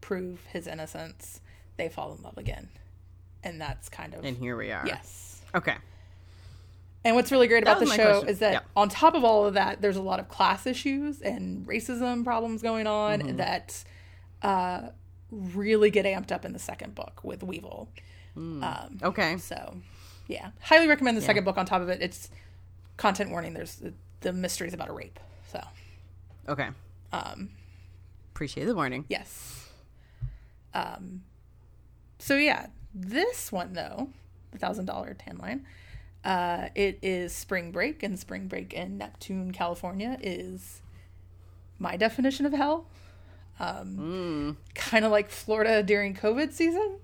prove 0.00 0.44
his 0.52 0.66
innocence. 0.66 1.40
They 1.76 1.88
fall 1.88 2.14
in 2.14 2.22
love 2.22 2.38
again, 2.38 2.68
and 3.42 3.60
that's 3.60 3.88
kind 3.88 4.14
of 4.14 4.24
And 4.24 4.36
here 4.36 4.56
we 4.56 4.70
are. 4.72 4.84
yes. 4.86 5.42
Okay. 5.54 5.74
And 7.04 7.14
what's 7.14 7.30
really 7.30 7.46
great 7.46 7.62
about 7.62 7.78
the 7.78 7.86
show 7.86 7.94
question. 8.20 8.28
is 8.28 8.38
that 8.40 8.52
Yeah. 8.52 8.60
on 8.76 8.88
top 8.88 9.14
of 9.14 9.22
all 9.24 9.46
of 9.46 9.54
that, 9.54 9.80
there's 9.80 9.96
a 9.96 10.02
lot 10.02 10.18
of 10.18 10.28
class 10.28 10.66
issues 10.66 11.20
and 11.20 11.64
racism 11.66 12.24
problems 12.24 12.62
going 12.62 12.86
on 12.88 13.20
Mm-hmm. 13.20 13.36
that 13.36 13.84
uh, 14.42 14.88
really 15.30 15.90
get 15.90 16.04
amped 16.04 16.30
up 16.32 16.44
in 16.44 16.52
the 16.52 16.58
second 16.58 16.94
book 16.94 17.20
with 17.22 17.42
Weevil. 17.42 17.88
Mm. 18.36 18.62
Um, 18.62 18.98
Okay. 19.02 19.36
so, 19.38 19.76
yeah, 20.28 20.50
highly 20.60 20.86
recommend 20.88 21.16
the 21.16 21.22
second 21.22 21.44
book. 21.44 21.56
On 21.58 21.66
top 21.66 21.82
of 21.82 21.88
it, 21.88 22.00
it's 22.02 22.30
content 22.96 23.30
warning. 23.30 23.54
There's 23.54 23.76
the, 23.76 23.92
the 24.20 24.32
mysteries 24.32 24.74
about 24.74 24.88
a 24.88 24.92
rape. 24.92 25.18
So, 25.50 25.62
Okay. 26.48 26.68
um, 27.12 27.50
Appreciate 28.34 28.64
the 28.66 28.74
warning. 28.74 29.04
yes. 29.08 29.68
Um, 30.74 31.22
so 32.18 32.36
yeah, 32.36 32.66
this 32.94 33.50
one 33.50 33.72
though, 33.72 34.10
the 34.52 34.58
thousand 34.58 34.84
dollar 34.86 35.14
tan 35.14 35.38
line. 35.38 35.64
Uh, 36.24 36.68
it 36.74 36.98
is 37.02 37.32
spring 37.32 37.70
break, 37.72 38.02
and 38.02 38.18
spring 38.18 38.46
break 38.48 38.74
in 38.74 38.98
Neptune, 38.98 39.52
California, 39.52 40.18
is 40.20 40.82
my 41.78 41.96
definition 41.96 42.44
of 42.44 42.52
hell. 42.52 42.86
Um, 43.58 44.56
Kind 44.74 45.04
of 45.04 45.10
like 45.10 45.30
Florida 45.30 45.82
during 45.82 46.14
COVID 46.14 46.52
season. 46.52 46.98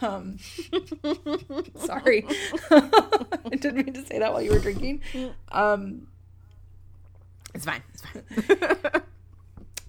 Um, 0.00 0.38
sorry, 1.76 2.24
I 2.70 3.50
didn't 3.50 3.76
mean 3.84 3.92
to 3.94 4.06
say 4.06 4.18
that 4.18 4.32
while 4.32 4.40
you 4.42 4.50
were 4.52 4.58
drinking. 4.58 5.02
Um, 5.52 6.06
It's 7.54 7.64
fine. 7.66 7.82
It's 7.92 8.02
fine. 8.02 9.02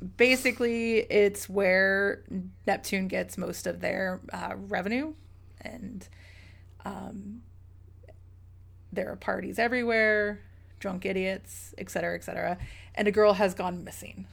basically, 0.17 0.97
it's 0.99 1.47
where 1.49 2.23
Neptune 2.67 3.07
gets 3.07 3.37
most 3.37 3.67
of 3.67 3.79
their 3.79 4.19
uh, 4.33 4.53
revenue, 4.57 5.13
and 5.61 6.07
um, 6.83 7.41
there 8.91 9.09
are 9.11 9.15
parties 9.15 9.57
everywhere, 9.59 10.41
drunk 10.85 11.03
idiots, 11.03 11.73
etc., 11.79 12.13
etc. 12.13 12.59
And 12.93 13.07
a 13.07 13.11
girl 13.11 13.33
has 13.33 13.55
gone 13.55 13.83
missing. 13.83 14.27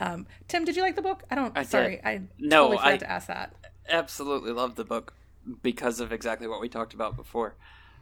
Um, 0.00 0.26
Tim, 0.48 0.64
did 0.64 0.74
you 0.74 0.82
like 0.82 0.96
the 0.96 1.02
book? 1.02 1.22
I 1.30 1.36
don't. 1.36 1.56
I 1.56 1.60
did. 1.62 1.70
sorry, 1.70 2.00
I 2.04 2.22
No, 2.36 2.62
totally 2.72 2.76
forgot 2.78 2.92
I- 2.92 2.96
to 2.96 3.10
ask 3.10 3.26
that. 3.28 3.54
absolutely 3.88 4.50
love 4.52 4.74
the 4.74 4.84
book 4.84 5.14
because 5.62 6.00
of 6.00 6.12
exactly 6.12 6.48
what 6.48 6.60
we 6.60 6.68
talked 6.68 6.94
about 6.94 7.14
before. 7.16 7.54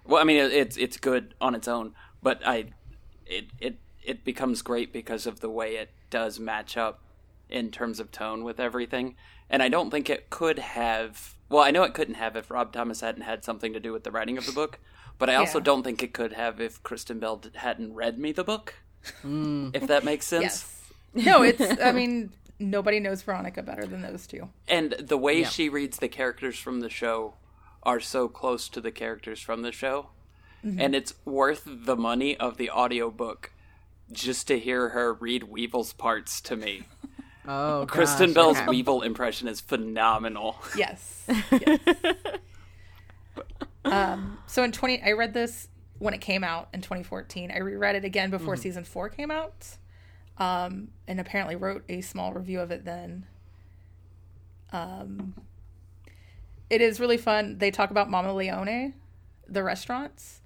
Well, 0.07 0.21
I 0.23 0.25
mean, 0.25 0.39
it, 0.39 0.53
it's 0.53 0.77
it's 0.79 0.97
good 0.97 1.35
on 1.39 1.55
its 1.55 1.69
own, 1.69 1.95
but 2.23 2.41
I 2.47 2.67
it 3.27 3.47
it 3.61 3.77
it 4.03 4.25
becomes 4.25 4.63
great 4.63 4.91
because 4.91 5.27
of 5.27 5.41
the 5.41 5.51
way 5.51 5.77
it 5.77 5.91
does 6.09 6.41
match 6.41 6.79
up 6.79 7.01
in 7.51 7.71
terms 7.71 8.01
of 8.01 8.11
tone 8.11 8.43
with 8.43 8.59
everything. 8.59 9.17
And 9.51 9.63
I 9.63 9.69
don't 9.69 9.91
think 9.91 10.09
it 10.09 10.31
could 10.31 10.59
have. 10.59 11.35
Well, 11.51 11.63
I 11.63 11.71
know 11.71 11.83
it 11.83 11.93
couldn't 11.95 12.15
have 12.15 12.37
if 12.37 12.51
Rob 12.51 12.73
Thomas 12.73 13.01
hadn't 13.03 13.23
had 13.23 13.45
something 13.45 13.73
to 13.75 13.81
do 13.81 13.93
with 13.93 14.05
the 14.05 14.11
writing 14.11 14.37
of 14.39 14.47
the 14.47 14.53
book, 14.53 14.79
but 15.19 15.29
I 15.29 15.35
also 15.35 15.59
Yeah. 15.59 15.65
don't 15.65 15.83
think 15.83 16.03
it 16.03 16.13
could 16.13 16.33
have 16.33 16.61
if 16.61 16.83
Kristen 16.83 17.19
Bell 17.19 17.41
hadn't 17.55 17.95
read 17.95 18.19
me 18.19 18.33
the 18.33 18.45
book. 18.45 18.75
Mm. 19.25 19.75
If 19.75 19.87
that 19.87 20.05
makes 20.05 20.27
sense. 20.27 20.43
Yes. 21.15 21.27
No, 21.27 21.43
it's. 21.43 21.81
I 21.83 21.93
mean, 21.93 22.31
nobody 22.59 23.01
knows 23.01 23.23
Veronica 23.23 23.63
better 23.63 23.87
than 23.87 24.03
those 24.03 24.27
two. 24.27 24.49
and 24.69 24.93
the 24.93 25.17
way 25.17 25.45
she 25.45 25.69
reads 25.69 25.99
the 25.99 26.09
characters 26.09 26.59
from 26.59 26.81
the 26.81 26.91
show 26.91 27.35
are 27.85 28.01
so 28.01 28.29
close 28.29 28.69
to 28.69 28.81
the 28.81 28.91
characters 28.91 29.41
from 29.41 29.63
the 29.63 29.71
show 29.73 30.09
mm-hmm. 30.65 30.81
and 30.81 30.95
it's 30.95 31.15
worth 31.25 31.63
the 31.67 31.97
money 31.97 32.37
of 32.37 32.57
the 32.57 32.69
audiobook 32.71 33.53
just 34.11 34.49
to 34.49 34.59
hear 34.59 34.91
her 34.91 35.15
read 35.15 35.45
Weevil's 35.45 35.93
parts 35.93 36.41
to 36.43 36.57
me. 36.57 36.83
Oh, 37.51 37.87
Kristen 37.89 38.27
gosh, 38.27 38.35
Bell's 38.35 38.57
okay. 38.59 38.67
Weevil 38.69 39.01
impression 39.01 39.49
is 39.49 39.59
phenomenal. 39.63 40.59
Yes. 40.77 41.25
yes. 41.51 41.79
Um, 43.93 44.39
so 44.47 44.63
in 44.63 44.73
20, 44.73 45.03
I 45.03 45.13
read 45.13 45.35
this 45.35 45.69
when 45.99 46.15
it 46.15 46.21
came 46.21 46.45
out 46.45 46.69
in 46.73 46.81
2014. 46.81 47.51
I 47.51 47.59
reread 47.59 47.97
it 47.97 48.05
again 48.05 48.31
before 48.31 48.57
season 48.57 48.85
four 48.85 49.09
came 49.09 49.31
out, 49.31 49.67
um, 50.39 50.89
and 51.07 51.21
apparently 51.21 51.57
wrote 51.57 51.85
a 51.89 52.01
small 52.01 52.33
review 52.33 52.61
of 52.61 52.71
it 52.71 52.85
then. 52.85 53.27
Um, 54.73 55.35
it 56.71 56.81
is 56.81 57.01
really 57.01 57.17
fun. 57.17 57.59
They 57.59 57.71
talk 57.71 57.91
about 57.91 58.11
Mama 58.11 58.35
Leone, 58.35 58.95
the 59.49 59.63
restaurants. 59.63 60.41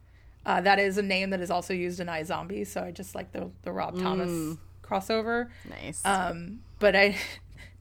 Uh, 0.44 0.61
that 0.61 0.78
is 0.78 0.98
a 0.98 1.02
name 1.02 1.31
that 1.31 1.40
is 1.40 1.50
also 1.50 1.72
used 1.72 2.00
in 2.00 2.09
iZombie, 2.09 2.66
so 2.66 2.83
I 2.83 2.90
just 2.90 3.14
like 3.14 3.33
the 3.33 3.50
the 3.62 3.70
Rob 3.72 3.98
Thomas 3.98 4.57
crossover. 4.83 5.48
Nice. 5.68 6.05
Um, 6.05 6.61
but 6.78 6.96
I 6.96 7.16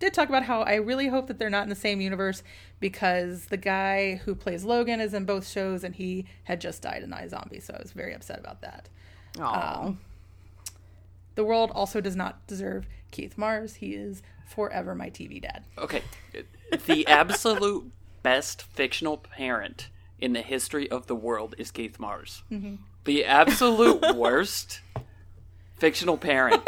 did 0.02 0.14
talk 0.14 0.28
about 0.28 0.44
how 0.44 0.62
I 0.64 0.76
really 0.76 1.08
hope 1.08 1.28
that 1.28 1.40
they're 1.40 1.50
not 1.50 1.64
in 1.64 1.70
the 1.70 1.76
same 1.76 2.02
universe 2.02 2.44
because 2.82 3.46
the 3.46 3.56
guy 3.58 4.16
who 4.26 4.36
plays 4.36 4.64
Logan 4.66 5.00
is 5.00 5.14
in 5.14 5.24
both 5.26 5.48
shows 5.48 5.84
and 5.86 5.96
he 5.96 6.26
had 6.44 6.60
just 6.60 6.82
died 6.82 7.04
in 7.04 7.12
iZombie, 7.12 7.62
so 7.64 7.74
I 7.74 7.82
was 7.82 7.94
very 7.94 8.14
upset 8.14 8.40
about 8.40 8.62
that. 8.62 8.90
Um, 9.40 10.00
The 11.36 11.46
world 11.46 11.72
also 11.74 12.02
does 12.02 12.16
not 12.18 12.46
deserve 12.48 12.86
Keith 13.12 13.38
Mars. 13.38 13.76
He 13.76 13.94
is 13.94 14.22
forever 14.46 14.94
my 14.94 15.10
TV 15.10 15.42
dad. 15.42 15.64
Okay. 15.78 16.04
The 16.86 17.08
absolute 17.08 17.90
best 18.24 18.62
fictional 18.64 19.18
parent 19.18 19.90
in 20.20 20.34
the 20.34 20.42
history 20.42 20.90
of 20.92 21.08
the 21.08 21.16
world 21.16 21.56
is 21.58 21.72
Keith 21.72 22.00
Mars. 22.00 22.44
The 23.06 23.26
absolute 23.26 24.16
worst 24.16 24.82
fictional 25.78 26.18
parent 26.18 26.62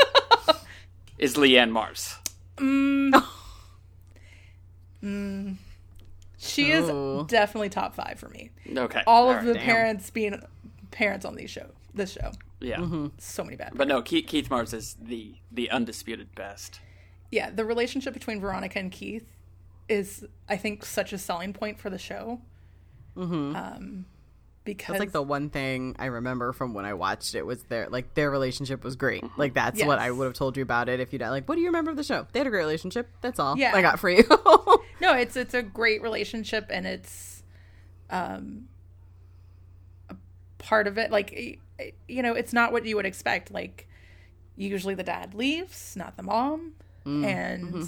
is 1.17 1.35
Lianne 1.35 1.71
Mars. 1.71 2.15
She 6.37 6.71
Ooh. 6.71 7.21
is 7.21 7.27
definitely 7.27 7.69
top 7.69 7.95
five 7.95 8.19
for 8.19 8.29
me. 8.29 8.51
Okay. 8.75 9.01
All 9.07 9.29
of 9.29 9.37
right. 9.37 9.45
the 9.45 9.53
damn. 9.53 9.63
parents 9.63 10.09
being 10.09 10.41
parents 10.91 11.25
on 11.25 11.35
these 11.35 11.49
show, 11.49 11.69
this 11.93 12.11
show, 12.11 12.31
Yeah. 12.59 13.07
so 13.17 13.43
many 13.43 13.55
bad. 13.55 13.71
But 13.75 13.87
no, 13.87 14.01
Keith, 14.01 14.27
Keith 14.27 14.49
Mars 14.49 14.73
is 14.73 14.95
the 15.01 15.35
the 15.51 15.69
undisputed 15.71 16.35
best. 16.35 16.79
yeah, 17.31 17.49
the 17.49 17.65
relationship 17.65 18.13
between 18.13 18.39
Veronica 18.41 18.77
and 18.79 18.91
Keith 18.91 19.25
is, 19.89 20.25
I 20.47 20.55
think, 20.57 20.85
such 20.85 21.13
a 21.13 21.17
selling 21.17 21.51
point 21.53 21.79
for 21.79 21.89
the 21.89 21.97
show. 21.97 22.41
Mm-hmm. 23.17 23.55
Um, 23.55 24.05
because 24.63 24.93
That's 24.93 24.99
like 24.99 25.11
the 25.11 25.21
one 25.21 25.49
thing 25.49 25.95
I 25.99 26.05
remember 26.05 26.53
from 26.53 26.73
when 26.73 26.85
I 26.85 26.93
watched 26.93 27.35
it 27.35 27.45
was 27.45 27.63
their 27.63 27.89
like 27.89 28.13
their 28.13 28.31
relationship 28.31 28.83
was 28.83 28.95
great. 28.95 29.23
Mm-hmm. 29.23 29.39
Like 29.39 29.53
that's 29.53 29.83
what 29.83 29.99
I 29.99 30.09
would 30.11 30.25
have 30.25 30.33
told 30.33 30.55
you 30.55 30.63
about 30.63 30.89
it 30.89 30.99
if 30.99 31.11
you'd 31.11 31.21
like. 31.21 31.47
What 31.49 31.55
do 31.55 31.61
you 31.61 31.67
remember 31.67 31.91
of 31.91 31.97
the 31.97 32.03
show? 32.03 32.27
They 32.31 32.39
had 32.39 32.47
a 32.47 32.49
great 32.49 32.61
relationship. 32.61 33.09
That's 33.21 33.39
all. 33.39 33.57
Yeah. 33.57 33.75
I 33.75 33.81
got 33.81 33.99
for 33.99 34.09
you. 34.09 34.23
no, 35.01 35.13
it's 35.15 35.35
it's 35.35 35.53
a 35.53 35.61
great 35.61 36.01
relationship, 36.01 36.67
and 36.69 36.87
it's 36.87 37.43
um 38.09 38.67
a 40.09 40.15
part 40.59 40.87
of 40.87 40.97
it. 40.97 41.11
Like 41.11 41.59
you 42.07 42.23
know, 42.23 42.33
it's 42.33 42.53
not 42.53 42.71
what 42.71 42.85
you 42.85 42.95
would 42.95 43.05
expect. 43.05 43.51
Like 43.51 43.87
usually 44.55 44.95
the 44.95 45.03
dad 45.03 45.33
leaves, 45.33 45.95
not 45.97 46.15
the 46.15 46.23
mom, 46.23 46.73
mm, 47.05 47.25
and 47.25 47.73
mm-hmm. 47.73 47.85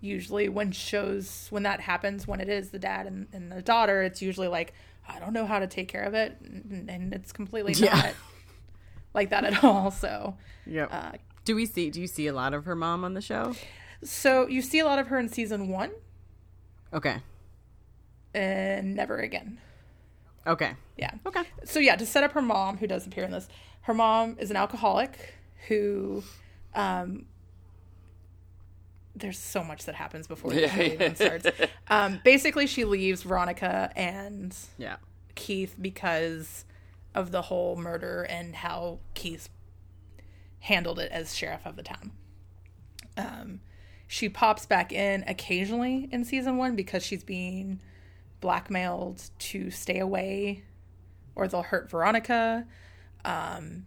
usually 0.00 0.48
when 0.48 0.70
shows 0.70 1.48
when 1.50 1.64
that 1.64 1.80
happens, 1.80 2.28
when 2.28 2.40
it 2.40 2.48
is 2.48 2.70
the 2.70 2.78
dad 2.78 3.06
and, 3.06 3.26
and 3.32 3.50
the 3.50 3.62
daughter, 3.62 4.02
it's 4.02 4.22
usually 4.22 4.48
like 4.48 4.74
I 5.08 5.18
don't 5.18 5.32
know 5.32 5.46
how 5.46 5.58
to 5.58 5.66
take 5.66 5.88
care 5.88 6.02
of 6.04 6.14
it, 6.14 6.36
and, 6.40 6.88
and 6.90 7.12
it's 7.12 7.32
completely 7.32 7.72
Yeah. 7.74 7.94
not 7.94 8.14
like 9.12 9.30
that 9.30 9.44
at 9.44 9.62
all. 9.64 9.90
So. 9.90 10.36
yep. 10.66 10.88
Uh, 10.92 11.12
do 11.44 11.54
we 11.54 11.66
see? 11.66 11.90
Do 11.90 12.00
you 12.00 12.06
see 12.06 12.26
a 12.26 12.32
lot 12.32 12.54
of 12.54 12.64
her 12.64 12.74
mom 12.74 13.04
on 13.04 13.14
the 13.14 13.20
show? 13.20 13.54
So 14.02 14.46
you 14.48 14.62
see 14.62 14.78
a 14.78 14.84
lot 14.84 14.98
of 14.98 15.08
her 15.08 15.18
in 15.18 15.28
season 15.28 15.68
one, 15.68 15.90
Okay. 16.92 17.16
and 18.34 18.94
never 18.94 19.18
again. 19.18 19.58
Okay. 20.46 20.72
Yeah. 20.96 21.12
Okay. 21.26 21.42
So 21.64 21.80
yeah, 21.80 21.96
to 21.96 22.04
set 22.06 22.22
up 22.24 22.32
her 22.32 22.42
mom, 22.42 22.78
who 22.78 22.86
does 22.86 23.06
appear 23.06 23.24
in 23.24 23.30
this, 23.30 23.48
her 23.82 23.94
mom 23.94 24.36
is 24.38 24.50
an 24.50 24.56
alcoholic 24.56 25.34
who, 25.68 26.22
um, 26.74 27.24
there's 29.16 29.38
so 29.38 29.62
much 29.62 29.84
that 29.84 29.94
happens 29.94 30.26
before 30.26 30.52
the 30.52 30.68
show 30.68 30.80
even 30.82 31.14
starts. 31.16 31.46
Um, 31.88 32.20
basically, 32.24 32.66
she 32.66 32.84
leaves 32.84 33.22
Veronica 33.22 33.92
and 33.94 34.56
Yeah. 34.78 34.96
Keith 35.34 35.76
because 35.80 36.64
of 37.14 37.30
the 37.30 37.42
whole 37.42 37.76
murder 37.76 38.22
and 38.24 38.56
how 38.56 38.98
Keith 39.14 39.48
handled 40.60 40.98
it 40.98 41.12
as 41.12 41.34
sheriff 41.36 41.60
of 41.64 41.76
the 41.76 41.82
town. 41.82 42.10
Um, 43.16 43.60
she 44.08 44.28
pops 44.28 44.66
back 44.66 44.92
in 44.92 45.24
occasionally 45.28 46.08
in 46.10 46.24
season 46.24 46.56
one 46.56 46.74
because 46.74 47.04
she's 47.04 47.22
being 47.22 47.80
blackmailed 48.40 49.30
to 49.38 49.70
stay 49.70 49.98
away 49.98 50.64
or 51.36 51.46
they'll 51.48 51.62
hurt 51.62 51.90
Veronica. 51.90 52.66
Um, 53.24 53.86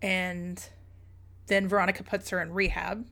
and 0.00 0.62
then 1.48 1.68
Veronica 1.68 2.02
puts 2.04 2.30
her 2.30 2.40
in 2.40 2.52
rehab. 2.52 3.04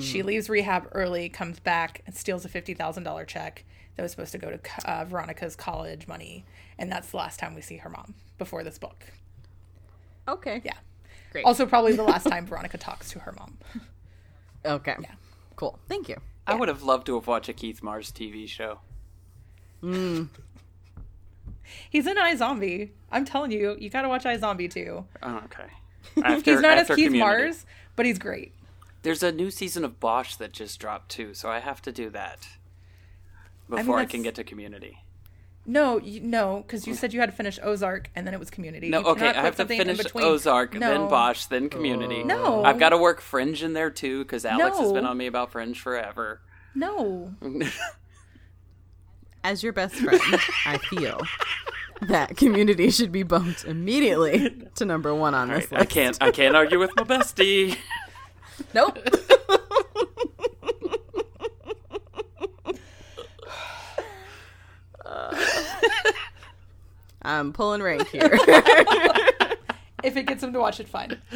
She 0.00 0.22
leaves 0.24 0.50
rehab 0.50 0.88
early, 0.92 1.28
comes 1.28 1.60
back, 1.60 2.02
and 2.06 2.14
steals 2.16 2.44
a 2.44 2.48
$50,000 2.48 3.26
check 3.28 3.64
that 3.96 4.02
was 4.02 4.10
supposed 4.10 4.32
to 4.32 4.38
go 4.38 4.50
to 4.50 4.90
uh, 4.90 5.04
Veronica's 5.04 5.54
college 5.54 6.08
money. 6.08 6.44
And 6.78 6.90
that's 6.90 7.10
the 7.12 7.16
last 7.16 7.38
time 7.38 7.54
we 7.54 7.60
see 7.60 7.76
her 7.76 7.88
mom 7.88 8.14
before 8.36 8.64
this 8.64 8.76
book. 8.78 9.04
Okay. 10.26 10.60
Yeah. 10.64 10.74
Great. 11.30 11.44
Also, 11.44 11.64
probably 11.66 11.92
the 11.92 12.02
last 12.02 12.24
time 12.26 12.44
Veronica 12.48 12.78
talks 12.78 13.10
to 13.10 13.20
her 13.20 13.32
mom. 13.32 13.56
Okay. 14.64 14.96
Yeah. 15.00 15.12
Cool. 15.56 15.78
Thank 15.88 16.08
you. 16.08 16.16
I 16.46 16.54
would 16.56 16.68
have 16.68 16.82
loved 16.82 17.06
to 17.06 17.14
have 17.14 17.26
watched 17.26 17.48
a 17.48 17.52
Keith 17.52 17.82
Mars 17.82 18.10
TV 18.10 18.48
show. 18.48 18.80
He's 21.90 22.06
in 22.06 22.16
iZombie. 22.16 22.90
I'm 23.10 23.24
telling 23.24 23.50
you, 23.50 23.76
you 23.78 23.90
gotta 23.90 24.08
watch 24.08 24.24
iZombie 24.24 24.70
too. 24.70 25.04
Oh, 25.22 25.42
okay. 25.44 25.64
After, 26.22 26.52
he's 26.52 26.60
not 26.60 26.76
as 26.78 26.86
Keith 26.88 27.06
Community. 27.06 27.18
Mars, 27.18 27.66
but 27.96 28.04
he's 28.06 28.18
great. 28.18 28.52
There's 29.04 29.22
a 29.22 29.30
new 29.30 29.50
season 29.50 29.84
of 29.84 30.00
Bosch 30.00 30.34
that 30.36 30.52
just 30.52 30.80
dropped 30.80 31.10
too, 31.10 31.32
so 31.34 31.48
I 31.48 31.60
have 31.60 31.80
to 31.82 31.92
do 31.92 32.10
that 32.10 32.48
before 33.70 33.96
I, 33.98 34.02
that's- 34.02 34.10
can 34.10 34.22
get 34.22 34.34
to 34.34 34.44
Community. 34.44 34.98
No, 35.66 35.98
you, 35.98 36.20
no, 36.20 36.58
because 36.66 36.86
you 36.86 36.92
said 36.94 37.14
you 37.14 37.20
had 37.20 37.30
to 37.30 37.34
finish 37.36 37.58
Ozark 37.62 38.10
and 38.14 38.26
then 38.26 38.34
it 38.34 38.38
was 38.40 38.50
Community. 38.50 38.90
No, 38.90 39.00
You 39.00 39.06
okay, 39.06 39.28
I 39.28 39.40
have 39.42 39.52
to 39.54 39.56
something 39.62 39.80
in 39.80 39.86
finish 39.86 40.02
between. 40.04 40.22
Ozark, 40.24 40.74
No. 40.74 40.80
then 40.90 41.08
Bosch, 41.08 41.46
then 41.46 41.70
Community. 41.70 42.20
Oh. 42.22 42.26
No. 42.26 42.64
I've 42.64 42.78
got 42.78 42.90
to 42.90 42.98
work 42.98 43.22
Fringe 43.22 43.62
in 43.62 43.72
there 43.72 43.88
too 43.90 44.24
because 44.24 44.44
Alex 44.44 44.76
has 44.78 44.92
been 44.92 45.06
on 45.06 45.16
me 45.16 45.26
about 45.26 45.52
Fringe 45.52 45.80
forever. 45.80 46.42
No, 46.74 47.32
As 49.42 49.62
your 49.62 49.72
best 49.72 49.94
friend, 49.96 50.20
I 50.66 50.78
feel 50.78 51.20
that 52.02 52.36
community 52.36 52.90
should 52.90 53.12
be 53.12 53.22
bumped 53.22 53.64
immediately 53.64 54.66
to 54.74 54.84
number 54.84 55.14
one 55.14 55.34
on 55.34 55.48
this 55.48 55.70
I 55.72 55.78
list. 55.80 55.90
can't. 55.90 56.18
I 56.20 56.30
can't 56.30 56.56
argue 56.56 56.78
with 56.78 56.90
my 56.96 57.04
bestie. 57.04 57.76
Nope. 58.72 58.98
I'm 67.22 67.52
pulling 67.52 67.82
rank 67.82 68.08
here. 68.08 68.30
if 70.02 70.16
it 70.16 70.26
gets 70.26 70.42
him 70.42 70.52
to 70.52 70.60
watch 70.60 70.78
it, 70.78 70.88
fine. 70.88 71.18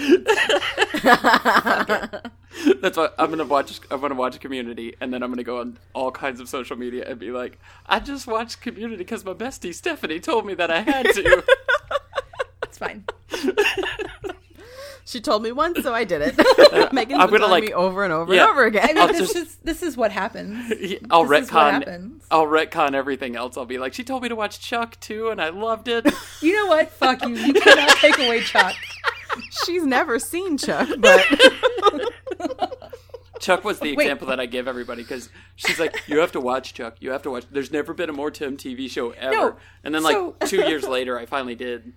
That's 2.81 2.97
what 2.97 3.15
I'm 3.19 3.31
gonna 3.31 3.45
watch. 3.45 3.81
I'm 3.91 4.01
gonna 4.01 4.15
watch 4.15 4.39
Community, 4.41 4.95
and 5.01 5.13
then 5.13 5.23
I'm 5.23 5.31
gonna 5.31 5.43
go 5.43 5.61
on 5.61 5.79
all 5.95 6.11
kinds 6.11 6.41
of 6.41 6.49
social 6.49 6.77
media 6.77 7.05
and 7.09 7.19
be 7.19 7.31
like, 7.31 7.59
"I 7.87 8.01
just 8.01 8.27
watched 8.27 8.61
Community 8.61 8.99
because 8.99 9.25
my 9.25 9.33
bestie 9.33 9.75
Stephanie 9.75 10.21
told 10.21 10.45
me 10.47 10.55
that 10.55 10.71
I 10.71 10.81
had 10.81 11.07
to." 11.15 11.45
It's 12.65 12.79
fine. 12.79 13.05
She 15.09 15.21
told 15.21 15.43
me 15.43 15.53
once, 15.53 15.83
so 15.83 15.93
I 15.95 16.05
did 16.05 16.21
it. 16.23 16.37
Megan's 16.93 17.21
I'm 17.23 17.31
been 17.31 17.39
gonna, 17.41 17.47
telling 17.47 17.51
like- 17.51 17.63
me 17.65 17.73
over 17.73 18.05
and 18.05 18.13
over 18.13 18.35
yeah. 18.35 18.43
and 18.43 18.51
over 18.51 18.65
again. 18.67 18.85
I 18.85 18.87
mean, 18.89 18.99
I'll 18.99 19.09
this 19.09 19.19
just- 19.33 19.37
is 19.37 19.57
this 19.65 19.83
is 19.83 19.97
what 19.97 20.13
happens. 20.13 20.73
I'll 21.11 21.25
This 21.25 21.49
retcon. 21.51 21.73
happens. 21.73 22.25
I'll 22.31 22.47
retcon 22.47 22.93
everything 22.95 23.35
else. 23.37 23.57
I'll 23.57 23.65
be 23.67 23.79
like, 23.79 23.95
"She 23.95 24.05
told 24.05 24.23
me 24.23 24.29
to 24.29 24.37
watch 24.37 24.61
Chuck 24.61 24.99
too, 25.01 25.31
and 25.31 25.41
I 25.41 25.49
loved 25.49 25.89
it." 25.89 26.07
You 26.43 26.55
know 26.55 26.67
what? 26.67 26.91
Fuck 26.93 27.23
you. 27.27 27.31
You 27.35 27.53
cannot 27.55 27.89
take 27.97 28.19
away 28.19 28.41
Chuck. 28.43 28.75
She's 29.65 29.85
never 29.85 30.19
seen 30.19 30.57
Chuck, 30.59 30.89
but 30.99 31.25
Chuck 33.41 33.63
was 33.65 33.79
the 33.79 33.95
Wait. 33.95 34.05
example 34.05 34.27
that 34.29 34.41
I 34.41 34.47
give 34.47 34.67
everybody 34.67 35.03
because 35.03 35.29
she's 35.57 35.79
like, 35.79 36.03
"You 36.09 36.19
have 36.19 36.33
to 36.33 36.41
watch 36.41 36.75
Chuck. 36.75 36.97
You 37.01 37.11
have 37.13 37.23
to 37.23 37.31
watch." 37.31 37.45
There's 37.51 37.71
never 37.71 37.95
been 37.95 38.11
a 38.11 38.13
more 38.13 38.31
Tim 38.31 38.57
TV 38.57 38.91
show 38.91 39.11
ever. 39.11 39.33
No, 39.35 39.57
and 39.85 39.95
then 39.95 40.03
like 40.03 40.17
so- 40.17 40.35
two 40.45 40.63
years 40.69 40.87
later, 40.89 41.19
I 41.19 41.27
finally 41.27 41.55
did. 41.55 41.93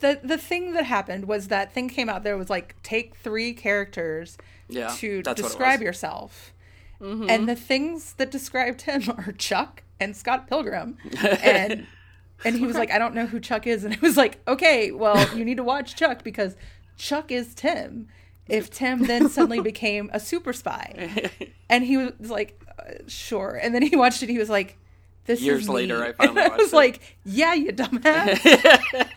The 0.00 0.20
the 0.22 0.38
thing 0.38 0.72
that 0.74 0.84
happened 0.84 1.26
was 1.26 1.48
that 1.48 1.72
thing 1.72 1.88
came 1.88 2.08
out 2.08 2.22
there 2.22 2.36
was 2.36 2.50
like 2.50 2.74
take 2.82 3.14
three 3.16 3.52
characters 3.54 4.36
Yeah, 4.68 4.88
to 4.98 5.22
that's 5.22 5.28
what 5.28 5.38
it 5.38 5.42
describe 5.42 5.82
yourself. 5.82 6.52
And 7.00 7.46
the 7.48 7.54
things 7.56 8.14
that 8.14 8.30
described 8.30 8.82
him 8.82 9.02
are 9.18 9.32
chuck 9.32 9.82
and 10.00 10.16
scott 10.16 10.48
pilgrim. 10.48 10.96
And 11.42 11.86
and 12.44 12.56
he 12.56 12.64
was 12.66 12.76
like 12.76 12.90
i 12.90 12.98
don't 12.98 13.14
know 13.14 13.26
who 13.26 13.40
chuck 13.40 13.66
is. 13.66 13.84
And 13.84 13.92
it 13.94 14.02
was 14.02 14.16
like 14.16 14.38
okay 14.46 14.90
well 14.92 15.34
you 15.36 15.44
need 15.44 15.56
to 15.58 15.64
watch 15.64 15.96
chuck 15.96 16.22
because 16.24 16.56
chuck 16.96 17.30
is 17.30 17.54
tim. 17.54 18.08
If 18.48 18.70
tim 18.70 19.06
then 19.06 19.28
suddenly 19.28 19.60
became 19.72 20.08
a 20.12 20.20
super 20.20 20.52
spy. 20.52 21.30
And 21.68 21.84
he 21.84 21.96
was 21.96 22.30
like 22.30 22.60
uh, 22.78 22.92
sure. 23.08 23.58
And 23.62 23.74
then 23.74 23.82
he 23.82 23.96
watched 23.96 24.22
it 24.22 24.28
he 24.28 24.38
was 24.38 24.48
like 24.50 24.78
this 25.26 25.40
Years 25.40 25.62
is 25.62 25.68
later, 25.68 25.98
me. 26.00 26.06
I 26.06 26.12
finally 26.12 26.42
and 26.42 26.52
I 26.52 26.56
was 26.56 26.72
it. 26.72 26.76
like 26.76 27.00
yeah 27.24 27.52
you 27.54 27.72
dumbass 27.72 29.08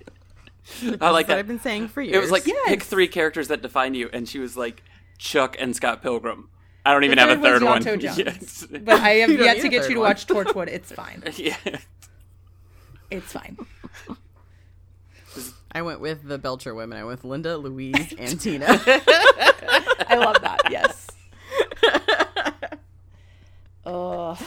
I 0.84 1.10
like 1.10 1.28
what 1.28 1.28
that. 1.28 1.38
I've 1.40 1.48
been 1.48 1.60
saying 1.60 1.88
for 1.90 2.02
years. 2.02 2.16
It 2.16 2.20
was 2.20 2.32
like 2.32 2.46
Yes. 2.48 2.58
pick 2.68 2.84
three 2.84 3.08
characters 3.08 3.48
that 3.50 3.62
define 3.62 3.94
you, 3.94 4.10
and 4.14 4.28
she 4.28 4.40
was 4.40 4.56
like 4.58 4.84
Chuck 5.18 5.56
and 5.60 5.76
Scott 5.76 6.02
Pilgrim. 6.02 6.50
I 6.86 6.94
don't 6.94 7.04
even 7.04 7.18
The 7.18 7.26
have 7.28 7.40
a 7.40 7.42
third 7.42 7.62
one. 7.64 7.78
was 7.84 7.86
Ianto 7.86 8.00
Jones. 8.02 8.18
Yes. 8.26 8.68
But 8.70 8.90
I 9.02 9.10
have 9.16 9.30
yet 9.32 9.62
to 9.62 9.70
get 9.70 9.84
you 9.90 9.96
to 9.96 10.00
one. 10.00 10.10
watch 10.10 10.28
Torchwood. 10.28 10.68
It's 10.68 10.92
fine. 10.92 11.24
yeah. 11.36 11.56
It's 13.12 13.32
fine. 13.34 13.58
I 15.72 15.82
went 15.84 16.00
with 16.00 16.24
the 16.28 16.38
Belcher 16.38 16.74
women. 16.74 16.98
I 16.98 17.04
went 17.04 17.20
with 17.24 17.30
Linda, 17.30 17.58
Louise, 17.58 18.14
and 18.18 18.40
Tina. 18.40 18.66
I 18.70 20.16
love 20.18 20.42
that. 20.42 20.62
Yes. 20.72 21.08
Ugh. 23.86 24.38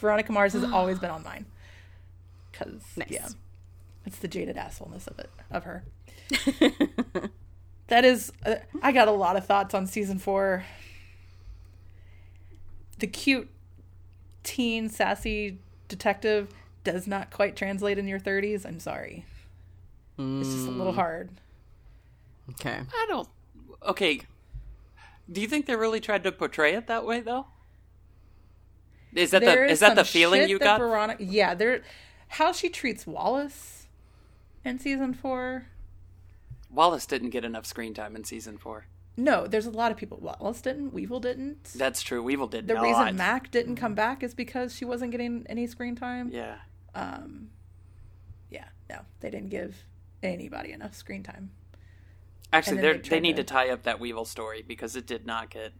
Veronica 0.00 0.32
Mars 0.32 0.52
has 0.54 0.64
always 0.64 0.98
been 0.98 1.10
on 1.10 1.22
mine. 1.22 1.46
Cause 2.52 2.80
Nice. 2.96 3.08
yeah, 3.10 3.28
it's 4.04 4.18
the 4.18 4.28
jaded 4.28 4.56
assholeness 4.56 5.06
of 5.06 5.18
it 5.18 5.30
of 5.50 5.64
her. 5.64 5.84
that 7.88 8.04
is 8.04 8.32
uh, 8.44 8.56
I 8.82 8.92
got 8.92 9.08
a 9.08 9.12
lot 9.12 9.36
of 9.36 9.46
thoughts 9.46 9.74
on 9.74 9.86
season 9.86 10.18
4. 10.18 10.64
The 12.98 13.06
cute 13.06 13.48
teen 14.42 14.88
sassy 14.88 15.58
detective 15.88 16.52
does 16.84 17.06
not 17.06 17.30
quite 17.30 17.56
translate 17.56 17.98
in 17.98 18.08
your 18.08 18.20
30s. 18.20 18.66
I'm 18.66 18.80
sorry. 18.80 19.24
It's 20.18 20.52
just 20.52 20.68
a 20.68 20.70
little 20.70 20.92
hard. 20.92 21.30
Okay. 22.50 22.80
I 22.94 23.06
don't. 23.08 23.28
Okay. 23.86 24.20
Do 25.30 25.40
you 25.40 25.48
think 25.48 25.66
they 25.66 25.74
really 25.74 26.00
tried 26.00 26.22
to 26.24 26.32
portray 26.32 26.74
it 26.74 26.86
that 26.86 27.04
way, 27.04 27.20
though? 27.20 27.46
Is 29.14 29.30
that 29.32 29.40
There 29.42 29.66
the 29.66 29.72
is 29.72 29.80
that 29.80 29.96
the 29.96 30.04
feeling 30.04 30.48
you 30.48 30.58
that 30.58 30.64
got? 30.64 30.80
Veronica, 30.80 31.22
yeah, 31.22 31.54
there 31.54 31.82
how 32.28 32.52
she 32.52 32.68
treats 32.68 33.06
Wallace 33.06 33.81
in 34.64 34.78
season 34.78 35.14
4. 35.14 35.66
Wallace 36.70 37.06
didn't 37.06 37.30
get 37.30 37.44
enough 37.44 37.66
screen 37.66 37.92
time 37.92 38.16
in 38.16 38.24
season 38.24 38.56
four. 38.56 38.86
No, 39.14 39.46
there's 39.46 39.66
a 39.66 39.70
lot 39.70 39.90
of 39.92 39.98
people. 39.98 40.16
Wallace 40.22 40.62
didn't. 40.62 40.94
Weevil 40.94 41.20
didn't. 41.20 41.64
That's 41.76 42.00
true. 42.00 42.22
Weevil 42.22 42.46
did 42.46 42.66
the 42.66 42.80
reason 42.80 43.14
Mac 43.16 43.50
didn't 43.50 43.76
come 43.76 43.94
back 43.94 44.22
is 44.22 44.32
because 44.32 44.74
she 44.74 44.86
wasn't 44.86 45.10
getting 45.10 45.44
any 45.50 45.66
screen 45.66 45.94
time. 45.96 46.30
Yeah. 46.32 46.56
Um. 46.94 47.50
Yeah, 48.50 48.64
no, 48.88 49.00
they 49.20 49.28
didn't 49.28 49.50
give 49.50 49.84
anybody 50.22 50.72
enough 50.72 50.94
screen 50.94 51.22
time. 51.22 51.50
Actually, 52.54 52.80
they 52.80 52.92
they 52.94 53.08
they 53.10 53.20
need 53.20 53.36
to- 53.36 53.42
to 53.44 53.52
tie 53.52 53.68
up 53.68 53.82
that 53.82 54.00
Weevil 54.00 54.24
story 54.24 54.62
because 54.66 54.96
it 54.96 55.06
did 55.06 55.26
not 55.26 55.50
get. 55.50 55.72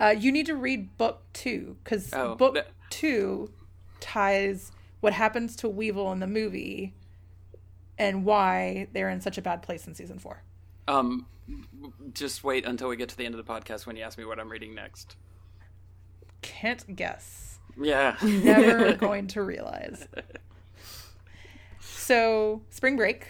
Uh, 0.00 0.14
you 0.18 0.32
need 0.32 0.46
to 0.46 0.56
read 0.56 0.96
book 0.96 1.22
two 1.34 1.76
because 1.84 2.14
Oh, 2.14 2.34
book 2.34 2.54
that- 2.54 2.68
two 2.88 3.52
ties 4.00 4.72
what 5.00 5.12
happens 5.12 5.54
to 5.56 5.68
Weevil 5.68 6.10
in 6.12 6.20
the 6.20 6.26
movie 6.26 6.94
and 7.98 8.24
why 8.24 8.88
they're 8.92 9.10
in 9.10 9.20
such 9.20 9.38
a 9.38 9.42
bad 9.42 9.62
place 9.62 9.86
in 9.86 9.94
season 9.94 10.18
four. 10.18 10.42
Um, 10.88 11.26
just 12.12 12.44
wait 12.44 12.64
until 12.64 12.88
we 12.88 12.96
get 12.96 13.08
to 13.10 13.16
the 13.16 13.24
end 13.24 13.34
of 13.34 13.44
the 13.44 13.52
podcast 13.52 13.86
when 13.86 13.96
you 13.96 14.02
ask 14.02 14.18
me 14.18 14.24
what 14.24 14.38
I'm 14.38 14.50
reading 14.50 14.74
next. 14.74 15.16
Can't 16.42 16.94
guess. 16.94 17.58
Yeah. 17.80 18.16
Never 18.22 18.92
going 18.96 19.26
to 19.28 19.42
realize. 19.42 20.06
So, 21.80 22.62
spring 22.70 22.96
break, 22.96 23.28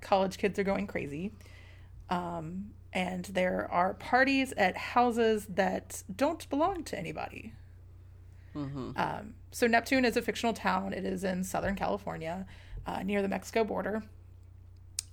college 0.00 0.36
kids 0.36 0.58
are 0.58 0.64
going 0.64 0.86
crazy. 0.86 1.32
Um, 2.10 2.72
and 2.92 3.24
there 3.24 3.66
are 3.70 3.94
parties 3.94 4.52
at 4.58 4.76
houses 4.76 5.46
that 5.48 6.02
don't 6.14 6.48
belong 6.50 6.84
to 6.84 6.98
anybody. 6.98 7.54
Um, 8.54 9.34
so, 9.50 9.66
Neptune 9.66 10.04
is 10.04 10.18
a 10.18 10.22
fictional 10.22 10.52
town. 10.52 10.92
It 10.92 11.06
is 11.06 11.24
in 11.24 11.42
Southern 11.42 11.74
California, 11.74 12.46
uh, 12.86 13.02
near 13.02 13.22
the 13.22 13.28
Mexico 13.28 13.64
border. 13.64 14.02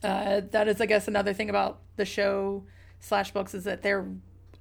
Uh, 0.04 0.42
that 0.52 0.68
is, 0.68 0.80
I 0.80 0.86
guess, 0.86 1.08
another 1.08 1.34
thing 1.34 1.50
about 1.50 1.80
the 1.98 2.06
show 2.06 2.64
slash 3.00 3.32
books 3.32 3.54
is 3.54 3.66
that 3.66 3.82
there 3.82 4.06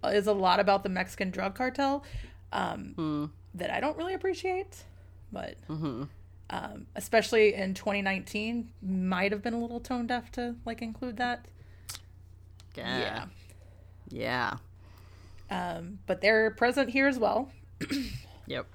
is 0.04 0.26
a 0.26 0.32
lot 0.32 0.60
about 0.60 0.82
the 0.82 0.88
Mexican 0.88 1.30
drug 1.30 1.54
cartel 1.54 2.04
um, 2.52 3.30
that 3.54 3.70
I 3.70 3.80
don't 3.80 3.96
really 3.96 4.14
appreciate, 4.14 4.84
but 5.32 5.56
um, 6.50 6.86
especially 6.96 7.54
in 7.54 7.74
2019, 7.74 8.70
might 8.82 9.32
have 9.32 9.42
been 9.42 9.54
a 9.54 9.60
little 9.60 9.80
tone 9.80 10.06
deaf 10.06 10.32
to 10.32 10.56
like 10.64 10.82
include 10.82 11.16
that. 11.18 11.46
Yeah. 12.76 13.26
Yeah. 14.08 14.56
Um, 15.50 15.98
but 16.06 16.20
they're 16.20 16.50
present 16.50 16.90
here 16.90 17.06
as 17.06 17.18
well. 17.18 17.50
Yep. 18.48 18.66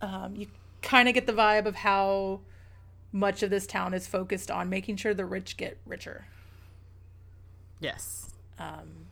Um, 0.00 0.36
you 0.36 0.46
kind 0.80 1.08
of 1.08 1.14
get 1.14 1.26
the 1.26 1.32
vibe 1.32 1.66
of 1.66 1.74
how 1.74 2.38
much 3.12 3.42
of 3.42 3.50
this 3.50 3.66
town 3.66 3.94
is 3.94 4.06
focused 4.06 4.50
on 4.50 4.68
making 4.68 4.96
sure 4.96 5.14
the 5.14 5.24
rich 5.24 5.56
get 5.56 5.78
richer. 5.86 6.26
Yes. 7.80 8.30
Um, 8.58 9.06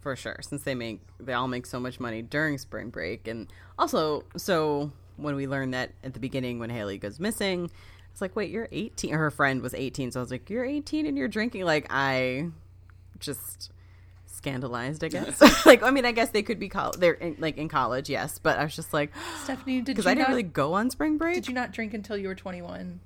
for 0.00 0.16
sure, 0.16 0.38
since 0.40 0.62
they 0.62 0.74
make 0.74 1.00
they 1.18 1.32
all 1.32 1.48
make 1.48 1.66
so 1.66 1.78
much 1.78 2.00
money 2.00 2.22
during 2.22 2.58
spring 2.58 2.90
break, 2.90 3.28
and 3.28 3.48
also 3.78 4.24
so 4.36 4.92
when 5.16 5.34
we 5.36 5.46
learned 5.46 5.74
that 5.74 5.92
at 6.02 6.14
the 6.14 6.20
beginning 6.20 6.58
when 6.58 6.70
Haley 6.70 6.98
goes 6.98 7.20
missing, 7.20 7.70
it's 8.10 8.20
like, 8.20 8.34
wait, 8.34 8.50
you're 8.50 8.68
18. 8.72 9.12
Her 9.12 9.30
friend 9.30 9.60
was 9.60 9.74
18, 9.74 10.12
so 10.12 10.20
I 10.20 10.22
was 10.22 10.30
like, 10.30 10.48
you're 10.48 10.64
18 10.64 11.06
and 11.06 11.18
you're 11.18 11.28
drinking. 11.28 11.64
Like 11.64 11.86
I 11.90 12.48
just 13.18 13.72
scandalized, 14.26 15.04
I 15.04 15.08
guess. 15.08 15.40
like 15.66 15.82
I 15.82 15.90
mean, 15.90 16.06
I 16.06 16.12
guess 16.12 16.30
they 16.30 16.42
could 16.42 16.58
be 16.58 16.68
col- 16.68 16.92
they're 16.92 17.12
in, 17.14 17.36
like 17.38 17.58
in 17.58 17.68
college, 17.68 18.08
yes, 18.08 18.38
but 18.38 18.58
I 18.58 18.64
was 18.64 18.74
just 18.74 18.92
like, 18.92 19.12
Stephanie, 19.44 19.82
did 19.82 19.86
because 19.86 20.04
you 20.06 20.10
I 20.10 20.14
didn't 20.14 20.28
not, 20.28 20.30
really 20.30 20.42
go 20.44 20.72
on 20.74 20.90
spring 20.90 21.18
break. 21.18 21.34
did 21.34 21.48
you 21.48 21.54
not 21.54 21.72
drink 21.72 21.94
until 21.94 22.16
you 22.16 22.28
were 22.28 22.34
21? 22.34 23.00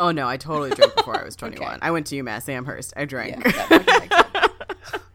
Oh 0.00 0.10
no, 0.10 0.26
I 0.28 0.36
totally 0.36 0.70
drank 0.70 0.94
before 0.96 1.18
I 1.18 1.24
was 1.24 1.36
21. 1.36 1.66
Okay. 1.68 1.78
I 1.82 1.90
went 1.90 2.06
to 2.08 2.22
UMass 2.22 2.48
Amherst. 2.48 2.92
I 2.96 3.04
drank. 3.04 3.42
that 3.44 3.54
fucking 3.54 3.86
makes 3.86 4.16
sense. 4.16 5.02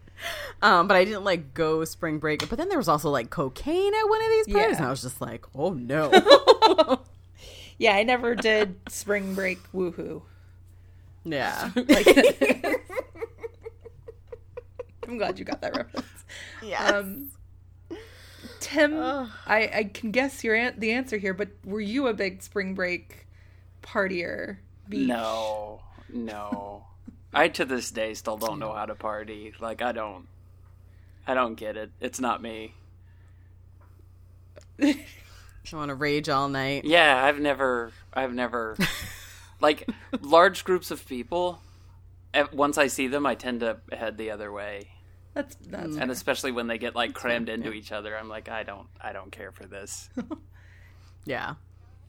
Um, 0.61 0.89
but 0.89 0.97
I 0.97 1.05
didn't 1.05 1.23
like 1.23 1.53
go 1.53 1.85
spring 1.85 2.19
break. 2.19 2.49
But 2.49 2.57
then 2.57 2.67
there 2.67 2.77
was 2.77 2.89
also 2.89 3.09
like 3.09 3.29
cocaine 3.29 3.93
at 3.93 4.03
one 4.09 4.21
of 4.21 4.29
these 4.29 4.47
parties, 4.53 4.71
Yeah. 4.71 4.77
and 4.79 4.85
I 4.87 4.89
was 4.89 5.01
just 5.01 5.21
like, 5.21 5.45
oh 5.55 5.71
no. 5.71 6.11
Yeah, 7.77 7.95
I 7.95 8.03
never 8.03 8.35
did 8.35 8.75
spring 8.89 9.35
break 9.35 9.59
woohoo. 9.71 10.21
yeah. 11.23 11.69
Like, 11.77 12.81
I'm 15.07 15.17
glad 15.17 15.39
you 15.39 15.45
got 15.45 15.61
that 15.61 15.75
reference. 15.77 16.05
Yeah. 16.61 16.83
Um, 16.85 17.31
Tim, 18.59 18.99
I, 19.01 19.69
I 19.73 19.89
can 19.93 20.11
guess 20.11 20.43
your 20.43 20.55
an- 20.55 20.75
the 20.77 20.91
answer 20.91 21.15
here, 21.17 21.33
but 21.33 21.47
were 21.63 21.79
you 21.79 22.07
a 22.07 22.13
big 22.13 22.41
spring 22.43 22.73
break 22.75 23.27
partier? 23.81 24.57
Beach? 24.89 25.07
No, 25.07 25.81
no. 26.11 26.85
I 27.33 27.47
to 27.49 27.65
this 27.65 27.91
day 27.91 28.13
still 28.15 28.37
don't 28.37 28.59
know 28.59 28.73
how 28.73 28.85
to 28.87 28.95
party. 28.95 29.53
Like 29.59 29.81
I 29.81 29.91
don't, 29.91 30.27
I 31.27 31.33
don't 31.35 31.55
get 31.55 31.77
it. 31.77 31.91
It's 32.01 32.19
not 32.19 32.41
me. 32.41 32.73
I 34.81 34.95
want 35.73 35.89
to 35.89 35.95
rage 35.95 36.29
all 36.29 36.49
night. 36.49 36.85
Yeah, 36.85 37.23
I've 37.23 37.39
never, 37.39 37.91
I've 38.13 38.33
never, 38.33 38.75
like 39.61 39.87
large 40.21 40.63
groups 40.63 40.89
of 40.89 41.05
people. 41.07 41.61
eh, 42.33 42.45
Once 42.51 42.77
I 42.77 42.87
see 42.87 43.07
them, 43.07 43.25
I 43.25 43.35
tend 43.35 43.59
to 43.59 43.77
head 43.91 44.17
the 44.17 44.31
other 44.31 44.51
way, 44.51 44.87
That's 45.35 45.55
that's 45.67 45.95
and 45.97 46.09
especially 46.09 46.51
when 46.51 46.65
they 46.67 46.79
get 46.79 46.95
like 46.95 47.13
crammed 47.13 47.49
into 47.49 47.71
each 47.71 47.91
other, 47.91 48.17
I'm 48.17 48.29
like, 48.29 48.49
I 48.49 48.63
don't, 48.63 48.87
I 48.99 49.13
don't 49.13 49.31
care 49.31 49.51
for 49.51 49.65
this. 49.65 50.09
Yeah. 51.25 51.55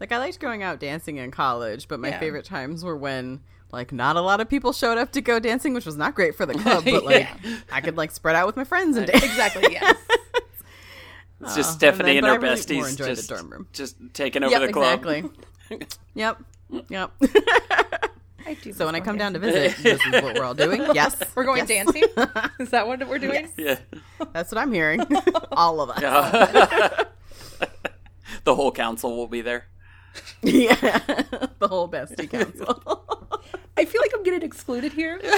Like 0.01 0.13
I 0.13 0.19
liked 0.19 0.41
going 0.41 0.63
out 0.63 0.81
dancing 0.81 1.19
in 1.19 1.31
college, 1.31 1.87
but 1.89 2.01
my 2.01 2.09
Yeah. 2.09 2.19
favorite 2.19 2.45
times 2.47 2.83
were 2.85 2.97
when 2.97 3.41
like 3.71 3.93
not 3.93 4.17
a 4.17 4.21
lot 4.21 4.41
of 4.41 4.49
people 4.49 4.73
showed 4.73 4.99
up 4.99 5.13
to 5.13 5.21
go 5.21 5.39
dancing, 5.39 5.75
which 5.75 5.87
was 5.87 5.97
not 5.97 6.15
great 6.15 6.35
for 6.35 6.47
the 6.47 6.55
club, 6.55 6.85
but 6.87 7.05
like 7.05 7.29
I 7.71 7.81
could 7.81 7.97
like 7.97 8.11
spread 8.11 8.35
out 8.35 8.47
with 8.47 8.57
my 8.57 8.65
friends 8.65 8.97
and 8.97 9.09
uh, 9.09 9.13
dance. 9.13 9.25
exactly 9.25 9.73
yes. 9.73 9.97
It's 11.43 11.57
just 11.57 11.71
and 11.71 11.79
Stephanie 11.79 12.15
then- 12.21 12.25
and, 12.25 12.35
her 12.35 12.39
really 12.39 12.57
besties 12.57 12.91
enjoyed 12.91 13.09
the 13.13 13.15
just, 13.15 13.29
dorm 13.31 13.49
room. 13.51 13.67
just 13.73 13.97
taking 14.13 14.43
over 14.43 14.51
yep, 14.51 14.61
the 14.67 14.73
club. 14.75 15.03
exactly. 15.07 15.87
yep. 16.15 16.37
Yep. 16.91 17.13
I 18.47 18.55
do. 18.61 18.75
so 18.75 18.85
when 18.85 18.95
I 18.95 19.01
come 19.01 19.17
going 19.17 19.33
down 19.33 19.33
to 19.35 19.39
visit, 19.39 19.75
this 19.83 20.05
is 20.05 20.23
what 20.23 20.35
we're 20.37 20.45
all 20.45 20.53
doing. 20.53 20.83
Yes. 20.95 21.17
we're 21.35 21.45
going 21.45 21.67
Yes. 21.67 21.69
dancing. 21.69 22.03
Is 22.59 22.69
that 22.73 22.87
what 22.87 23.07
we're 23.09 23.19
doing? 23.19 23.49
Yeah. 23.57 23.79
That's 24.35 24.53
what 24.53 24.59
I'm 24.59 24.71
hearing. 24.71 25.01
all 25.53 25.81
of 25.81 25.89
us. 25.89 27.07
the 28.45 28.55
whole 28.55 28.73
council 28.73 29.17
will 29.17 29.27
be 29.29 29.41
there. 29.41 29.67
Yeah. 30.42 30.99
the 31.59 31.68
whole 31.68 31.88
bestie 31.88 32.31
council. 32.31 33.05
I 33.77 33.85
feel 33.85 34.01
like 34.01 34.12
I'm 34.14 34.23
getting 34.23 34.42
excluded 34.42 34.92
here. 34.92 35.20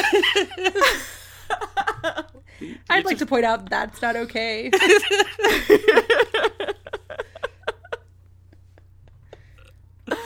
I'd 2.88 3.04
like 3.04 3.18
to 3.18 3.26
point 3.26 3.44
out 3.44 3.68
that's 3.68 4.00
not 4.00 4.16
okay. 4.16 4.70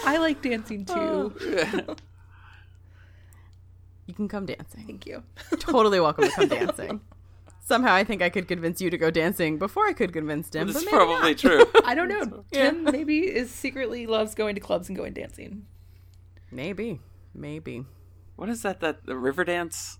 I 0.04 0.18
like 0.18 0.42
dancing 0.42 0.84
too. 0.84 0.94
Oh. 0.94 1.32
you 4.06 4.14
can 4.14 4.28
come 4.28 4.46
dancing. 4.46 4.84
Thank 4.86 5.06
you. 5.06 5.22
Totally 5.58 6.00
welcome 6.00 6.24
to 6.24 6.30
come 6.30 6.48
dancing. 6.48 7.00
Somehow 7.66 7.94
I 7.94 8.04
think 8.04 8.22
I 8.22 8.28
could 8.30 8.46
convince 8.46 8.80
you 8.80 8.90
to 8.90 8.96
go 8.96 9.10
dancing 9.10 9.58
before 9.58 9.88
I 9.88 9.92
could 9.92 10.12
convince 10.12 10.48
Tim. 10.48 10.68
That's 10.68 10.84
but 10.84 10.88
probably 10.92 11.32
not. 11.32 11.38
true. 11.38 11.64
I 11.84 11.96
don't 11.96 12.08
know. 12.08 12.44
Tim 12.52 12.84
maybe 12.84 13.22
is 13.22 13.50
secretly 13.50 14.06
loves 14.06 14.36
going 14.36 14.54
to 14.54 14.60
clubs 14.60 14.88
and 14.88 14.96
going 14.96 15.14
dancing. 15.14 15.66
Maybe. 16.52 17.00
Maybe. 17.34 17.84
What 18.36 18.48
is 18.50 18.62
that? 18.62 18.78
That 18.82 19.04
the 19.04 19.16
river 19.16 19.42
dance? 19.42 19.98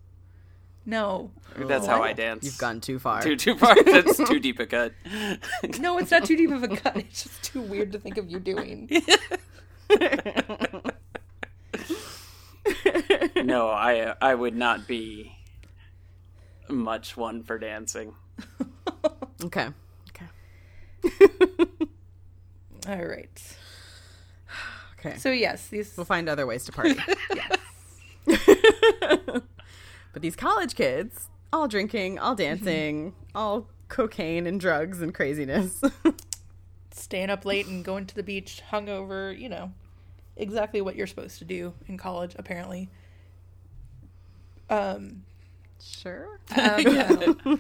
No. 0.85 1.33
That's 1.57 1.89
how 1.89 2.05
I 2.05 2.13
dance. 2.13 2.45
You've 2.45 2.57
gone 2.57 2.81
too 2.81 3.01
far. 3.01 3.21
too 3.21 3.35
too 3.35 3.59
far. 3.59 3.75
That's 3.85 4.17
too 4.17 4.39
deep 4.39 4.61
a 4.61 4.67
cut. 4.67 4.93
No, 5.81 5.99
it's 5.99 6.13
not 6.13 6.25
too 6.25 6.37
deep 6.37 6.53
of 6.53 6.63
a 6.63 6.69
cut. 6.69 6.97
It's 6.99 7.25
just 7.25 7.43
too 7.43 7.63
weird 7.63 7.91
to 7.91 7.99
think 7.99 8.17
of 8.17 8.31
you 8.31 8.39
doing. 8.39 8.89
No, 13.45 13.69
I 13.69 14.15
I 14.23 14.37
would 14.37 14.55
not 14.55 14.87
be 14.87 15.36
much 16.69 17.17
one 17.17 17.43
for 17.43 17.59
dancing. 17.59 18.15
Okay. 19.45 19.69
Okay. 21.05 21.29
All 22.89 23.05
right. 23.05 23.57
Okay. 24.99 25.19
So 25.19 25.31
yes, 25.31 25.69
these 25.69 25.95
we'll 25.95 26.07
find 26.07 26.27
other 26.27 26.47
ways 26.47 26.65
to 26.65 26.73
party. 26.73 26.97
yes. 27.35 27.59
But 30.17 30.23
these 30.23 30.35
college 30.35 30.75
kids, 30.75 31.29
all 31.53 31.69
drinking, 31.69 32.19
all 32.19 32.35
dancing, 32.35 33.13
all 33.35 33.69
cocaine 33.89 34.47
and 34.47 34.59
drugs 34.59 35.03
and 35.03 35.15
craziness. 35.15 35.83
Staying 36.91 37.29
up 37.29 37.45
late 37.45 37.67
and 37.67 37.85
going 37.85 38.07
to 38.07 38.15
the 38.15 38.23
beach 38.23 38.63
hungover, 38.73 39.39
you 39.39 39.51
know, 39.51 39.73
exactly 40.35 40.81
what 40.81 40.97
you're 40.97 41.07
supposed 41.07 41.39
to 41.41 41.45
do 41.45 41.75
in 41.87 41.99
college, 41.99 42.35
apparently. 42.39 42.89
Um, 44.71 45.26
sure. 45.87 46.41
um, 46.57 46.81
yeah. 46.81 47.11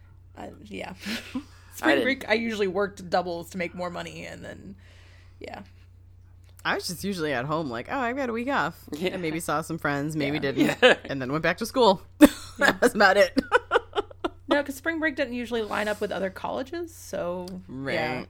I, 0.38 0.50
yeah. 0.64 0.92
I 1.34 1.40
Spring 1.74 1.90
didn't- 1.96 2.04
break, 2.04 2.28
I 2.28 2.34
usually 2.34 2.68
worked 2.68 3.08
doubles 3.10 3.50
to 3.50 3.58
make 3.58 3.74
more 3.74 3.90
money, 3.90 4.26
and 4.26 4.44
then, 4.44 4.76
yeah. 5.38 5.62
I 6.64 6.74
was 6.74 6.86
just 6.86 7.04
usually 7.04 7.32
at 7.32 7.46
home, 7.46 7.70
like, 7.70 7.88
oh, 7.90 7.98
I've 7.98 8.16
got 8.16 8.28
a 8.28 8.32
week 8.32 8.48
off. 8.48 8.78
Yeah. 8.92 9.10
And 9.14 9.22
maybe 9.22 9.40
saw 9.40 9.62
some 9.62 9.78
friends, 9.78 10.14
maybe 10.14 10.36
Yeah. 10.36 10.40
didn't. 10.52 10.78
Yeah. 10.82 10.94
And 11.06 11.20
then 11.20 11.32
went 11.32 11.42
back 11.42 11.56
to 11.58 11.66
school. 11.66 12.02
that 12.58 12.80
was 12.82 12.94
about 12.94 13.16
it. 13.16 13.38
No, 14.48 14.60
because 14.60 14.74
spring 14.74 14.98
break 14.98 15.16
didn't 15.16 15.32
usually 15.34 15.62
line 15.62 15.88
up 15.88 16.00
with 16.00 16.10
other 16.12 16.28
colleges, 16.28 16.92
so 16.94 17.46
right. 17.68 17.94
yeah, 17.94 18.24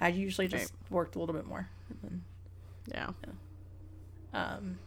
I 0.00 0.08
usually 0.08 0.48
just 0.48 0.72
worked 0.90 1.14
a 1.14 1.18
little 1.20 1.34
bit 1.34 1.46
more. 1.46 1.68
And 2.02 2.22
Yeah. 2.92 3.10
then, 3.22 3.36
um, 4.34 4.78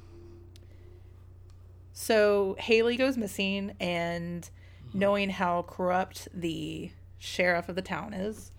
so 2.02 2.56
Haley 2.58 2.96
goes 2.96 3.18
missing, 3.18 3.74
and 3.78 4.50
knowing 4.94 5.30
how 5.30 5.64
corrupt 5.64 6.30
the 6.34 6.92
sheriff 7.18 7.68
of 7.68 7.76
the 7.76 7.82
town 7.82 8.14
is, 8.14 8.52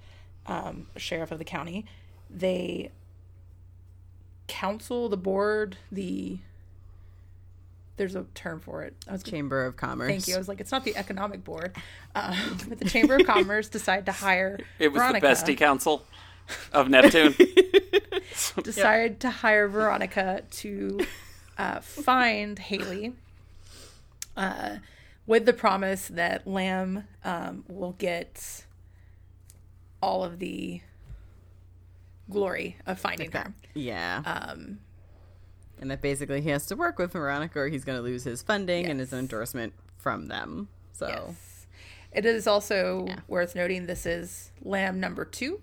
um, 0.44 0.88
sheriff 0.98 1.32
of 1.32 1.38
the 1.38 1.44
county, 1.44 1.86
they 2.28 2.92
council 4.46 5.08
the 5.08 5.16
board 5.16 5.78
the. 5.90 6.38
There's 7.96 8.14
a 8.14 8.26
term 8.34 8.60
for 8.60 8.82
it. 8.82 8.94
I 9.08 9.12
was 9.12 9.22
Chamber 9.22 9.64
of 9.64 9.78
Commerce. 9.78 10.10
Thank 10.10 10.28
you. 10.28 10.34
I 10.34 10.38
was 10.38 10.48
like, 10.48 10.60
it's 10.60 10.70
not 10.70 10.84
the 10.84 10.94
economic 10.94 11.42
board, 11.42 11.74
um, 12.14 12.36
but 12.68 12.78
the 12.78 12.90
Chamber 12.90 13.16
of 13.16 13.26
Commerce 13.26 13.70
decide 13.70 14.04
to 14.04 14.12
hire. 14.12 14.58
It 14.78 14.92
was 14.92 15.00
Veronica, 15.00 15.26
the 15.26 15.32
bestie 15.32 15.56
council 15.56 16.04
of 16.74 16.90
Neptune. 16.90 17.34
Decided 18.62 19.20
to 19.20 19.30
hire 19.30 19.66
Veronica 19.66 20.42
to 20.50 21.00
uh, 21.56 21.80
find 21.80 22.58
Haley, 22.58 23.14
uh, 24.36 24.76
with 25.26 25.46
the 25.46 25.52
promise 25.52 26.08
that 26.08 26.46
Lamb 26.46 27.04
um, 27.24 27.64
will 27.68 27.92
get 27.92 28.64
all 30.02 30.24
of 30.24 30.38
the 30.38 30.80
glory 32.30 32.76
of 32.86 32.98
finding 32.98 33.30
her. 33.32 33.52
Yeah. 33.74 34.22
Um, 34.24 34.78
and 35.80 35.90
that 35.90 36.02
basically 36.02 36.40
he 36.40 36.50
has 36.50 36.66
to 36.66 36.76
work 36.76 36.98
with 36.98 37.12
Veronica 37.12 37.58
or 37.60 37.68
he's 37.68 37.84
going 37.84 37.98
to 37.98 38.02
lose 38.02 38.24
his 38.24 38.42
funding 38.42 38.86
and 38.86 39.00
his 39.00 39.12
endorsement 39.12 39.72
from 39.98 40.26
them. 40.28 40.68
So, 40.92 41.08
Yes. 41.08 41.66
It 42.12 42.26
is 42.26 42.46
also 42.48 43.06
Yeah. 43.06 43.20
worth 43.28 43.54
noting 43.54 43.86
this 43.86 44.04
is 44.04 44.50
Lamb 44.62 44.98
number 44.98 45.24
two. 45.24 45.62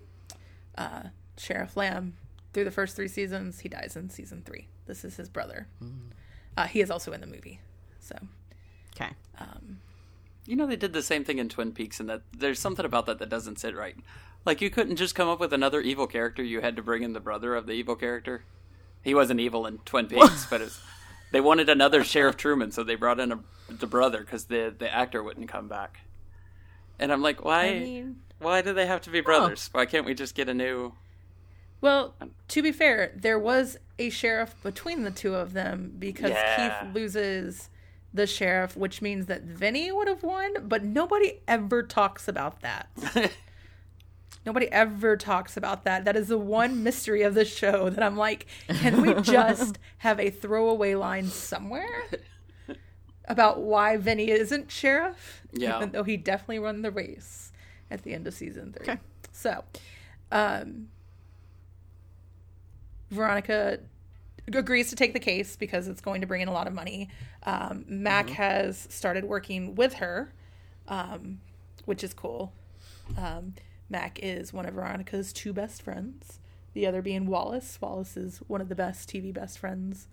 Uh, 0.76 1.04
Sheriff 1.36 1.76
Lamb, 1.76 2.16
through 2.52 2.64
the 2.64 2.70
first 2.70 2.96
three 2.96 3.08
seasons, 3.08 3.60
he 3.60 3.68
dies 3.68 3.96
in 3.96 4.08
season 4.10 4.42
three. 4.44 4.68
This 4.86 5.04
is 5.04 5.16
his 5.16 5.28
brother. 5.28 5.68
Uh, 6.56 6.66
he 6.66 6.80
is 6.80 6.90
also 6.90 7.12
in 7.12 7.20
the 7.20 7.26
movie. 7.26 7.60
So, 8.00 8.16
okay. 9.00 9.12
Um, 9.38 9.80
you 10.46 10.56
know, 10.56 10.66
they 10.66 10.76
did 10.76 10.92
the 10.92 11.02
same 11.02 11.24
thing 11.24 11.38
in 11.38 11.48
Twin 11.48 11.72
Peaks, 11.72 12.00
and 12.00 12.08
that 12.08 12.22
there's 12.36 12.58
something 12.58 12.84
about 12.84 13.06
that 13.06 13.18
that 13.18 13.28
doesn't 13.28 13.58
sit 13.58 13.76
right. 13.76 13.96
Like, 14.44 14.60
you 14.60 14.70
couldn't 14.70 14.96
just 14.96 15.14
come 15.14 15.28
up 15.28 15.40
with 15.40 15.52
another 15.52 15.80
evil 15.80 16.06
character. 16.06 16.42
You 16.42 16.60
had 16.60 16.76
to 16.76 16.82
bring 16.82 17.02
in 17.02 17.12
the 17.12 17.20
brother 17.20 17.54
of 17.54 17.66
the 17.66 17.72
evil 17.72 17.96
character. 17.96 18.44
He 19.02 19.14
wasn't 19.14 19.40
evil 19.40 19.66
in 19.66 19.78
Twin 19.78 20.06
Peaks, 20.08 20.46
but 20.48 20.60
it's, 20.62 20.80
they 21.32 21.40
wanted 21.40 21.68
another 21.68 22.02
Sheriff 22.02 22.36
Truman, 22.36 22.72
so 22.72 22.82
they 22.82 22.94
brought 22.94 23.20
in 23.20 23.32
a, 23.32 23.40
the 23.68 23.86
brother 23.86 24.20
because 24.20 24.44
the 24.44 24.74
the 24.76 24.92
actor 24.92 25.22
wouldn't 25.22 25.48
come 25.48 25.68
back. 25.68 26.00
And 26.98 27.12
I'm 27.12 27.22
like, 27.22 27.44
why? 27.44 27.66
I 27.66 27.78
mean, 27.80 28.20
why 28.38 28.62
do 28.62 28.72
they 28.72 28.86
have 28.86 29.02
to 29.02 29.10
be 29.10 29.20
brothers? 29.20 29.70
Oh. 29.72 29.78
Why 29.78 29.86
can't 29.86 30.06
we 30.06 30.14
just 30.14 30.34
get 30.34 30.48
a 30.48 30.54
new? 30.54 30.94
well, 31.80 32.14
um, 32.20 32.32
to 32.48 32.62
be 32.62 32.72
fair, 32.72 33.12
there 33.14 33.38
was 33.38 33.76
a 33.98 34.10
sheriff 34.10 34.54
between 34.62 35.02
the 35.02 35.10
two 35.10 35.34
of 35.34 35.52
them 35.52 35.94
because 35.98 36.30
Yeah. 36.30 36.80
Keith 36.84 36.94
loses 36.94 37.68
the 38.12 38.26
sheriff, 38.26 38.76
which 38.76 39.02
means 39.02 39.26
that 39.26 39.42
Vinny 39.42 39.92
would 39.92 40.08
have 40.08 40.22
won, 40.22 40.66
but 40.66 40.82
nobody 40.84 41.40
ever 41.46 41.82
talks 41.82 42.28
about 42.28 42.60
that. 42.60 42.88
Nobody 44.46 44.70
ever 44.72 45.16
talks 45.16 45.58
about 45.58 45.84
that. 45.84 46.06
That 46.06 46.16
is 46.16 46.28
the 46.28 46.38
one 46.38 46.82
mystery 46.82 47.20
of 47.20 47.34
the 47.34 47.44
show 47.44 47.90
that 47.90 48.02
I'm 48.02 48.16
like, 48.16 48.46
can 48.68 49.02
we 49.02 49.12
just 49.20 49.78
have 49.98 50.18
a 50.18 50.30
throwaway 50.30 50.94
line 50.94 51.26
somewhere 51.26 52.04
about 53.26 53.60
why 53.60 53.98
Vinny 53.98 54.30
isn't 54.30 54.70
sheriff? 54.70 55.42
Yeah. 55.52 55.76
Even 55.76 55.92
though 55.92 56.04
he 56.04 56.16
definitely 56.16 56.60
won 56.60 56.80
the 56.80 56.90
race 56.90 57.52
at 57.90 58.04
the 58.04 58.14
end 58.14 58.26
of 58.26 58.32
season 58.32 58.72
three. 58.72 58.88
Okay. 58.88 59.00
So, 59.32 59.64
um, 60.32 60.88
Veronica 63.10 63.80
agrees 64.54 64.90
to 64.90 64.96
take 64.96 65.12
the 65.12 65.20
case 65.20 65.56
because 65.56 65.88
it's 65.88 66.00
going 66.00 66.20
to 66.20 66.26
bring 66.26 66.40
in 66.40 66.48
a 66.48 66.52
lot 66.52 66.66
of 66.66 66.72
money. 66.72 67.08
Um, 67.44 67.84
Mac 67.88 68.30
has 68.30 68.86
started 68.90 69.24
working 69.24 69.74
with 69.74 69.94
her, 69.94 70.32
um, 70.86 71.40
which 71.84 72.04
is 72.04 72.14
cool. 72.14 72.52
Um, 73.16 73.54
Mac 73.88 74.18
is 74.22 74.52
one 74.52 74.66
of 74.66 74.74
Veronica's 74.74 75.32
two 75.32 75.52
best 75.52 75.82
friends, 75.82 76.40
the 76.74 76.86
other 76.86 77.02
being 77.02 77.26
Wallace. 77.26 77.78
Wallace 77.80 78.16
is 78.16 78.38
one 78.46 78.60
of 78.60 78.68
the 78.68 78.74
best 78.74 79.08
TV 79.08 79.32
best 79.32 79.58
friends. 79.58 80.08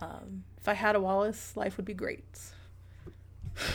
Um, 0.00 0.44
if 0.58 0.68
I 0.68 0.74
had 0.74 0.96
a 0.96 1.00
Wallace, 1.00 1.56
life 1.56 1.76
would 1.76 1.86
be 1.86 1.94
great. 1.94 2.24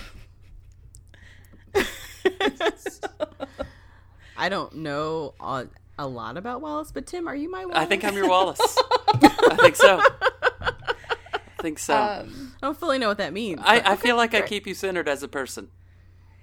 I 4.37 4.49
don't 4.49 4.77
know 4.77 5.35
a, 5.39 5.67
a 5.99 6.07
lot 6.07 6.37
about 6.37 6.61
Wallace, 6.61 6.91
but 6.91 7.05
Tim, 7.05 7.27
are 7.27 7.35
you 7.35 7.49
my 7.49 7.65
Wallace? 7.65 7.77
I 7.77 7.85
think 7.85 8.03
I'm 8.03 8.15
your 8.15 8.27
Wallace. 8.27 8.77
I 9.51 9.55
think 9.57 9.75
so. 9.75 9.99
I 9.99 11.61
think 11.61 11.79
so. 11.79 11.95
Um, 11.95 12.53
I 12.61 12.65
don't 12.67 12.77
fully 12.77 12.97
know 12.97 13.07
what 13.07 13.17
that 13.19 13.33
means. 13.33 13.59
I, 13.63 13.79
but 13.79 13.87
I 13.87 13.93
okay, 13.93 14.01
feel 14.01 14.15
like 14.15 14.33
I 14.33 14.41
keep 14.41 14.65
you 14.65 14.73
centered 14.73 15.07
as 15.07 15.21
a 15.23 15.27
person. 15.27 15.69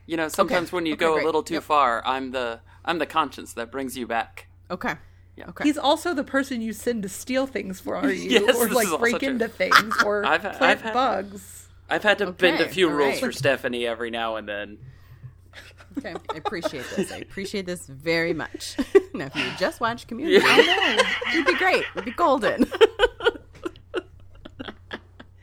You 0.06 0.16
know, 0.16 0.28
sometimes 0.28 0.72
when 0.72 0.86
you 0.86 0.92
Okay, 0.94 1.00
go 1.00 1.14
great. 1.14 1.22
a 1.22 1.26
little 1.26 1.42
too 1.42 1.54
Yep. 1.54 1.62
far, 1.64 2.02
I'm 2.06 2.30
the 2.30 2.60
I'm 2.84 2.98
the 2.98 3.06
conscience 3.06 3.52
that 3.54 3.70
brings 3.70 3.96
you 3.96 4.06
back. 4.06 4.46
Okay. 4.70 4.94
Yeah. 5.36 5.48
Okay. 5.50 5.64
He's 5.64 5.76
also 5.78 6.14
the 6.14 6.24
person 6.24 6.60
you 6.62 6.72
send 6.72 7.02
to 7.02 7.08
steal 7.08 7.46
things 7.46 7.80
for 7.80 8.04
you, 8.10 8.30
Yes, 8.40 8.56
or 8.56 8.68
like 8.68 8.86
is 8.86 8.92
also 8.92 8.98
break 8.98 9.18
true. 9.18 9.28
into 9.28 9.48
things, 9.48 9.94
or 10.04 10.24
I've- 10.26 10.48
plant 10.48 10.62
I've 10.62 10.80
had- 10.82 10.94
bugs. 10.94 11.68
I've 11.90 12.02
had 12.02 12.18
to 12.18 12.32
bend 12.32 12.60
a 12.60 12.68
few 12.68 12.88
all 12.88 12.94
rules 12.94 13.14
right. 13.14 13.20
for 13.20 13.32
Stephanie 13.32 13.86
every 13.86 14.10
now 14.10 14.36
and 14.36 14.46
then. 14.48 14.78
Okay, 15.98 16.14
I 16.32 16.36
appreciate 16.36 16.84
this. 16.96 17.12
I 17.12 17.16
appreciate 17.18 17.66
this 17.66 17.86
very 17.86 18.32
much. 18.32 18.76
now, 19.14 19.26
if 19.26 19.36
you 19.36 19.44
just 19.58 19.80
watch 19.80 20.06
Community, 20.06 20.44
I 20.44 20.56
know 20.62 21.32
it'd 21.32 21.46
be 21.46 21.54
great. 21.56 21.84
It'd 21.94 22.04
be 22.04 22.10
golden. 22.12 22.66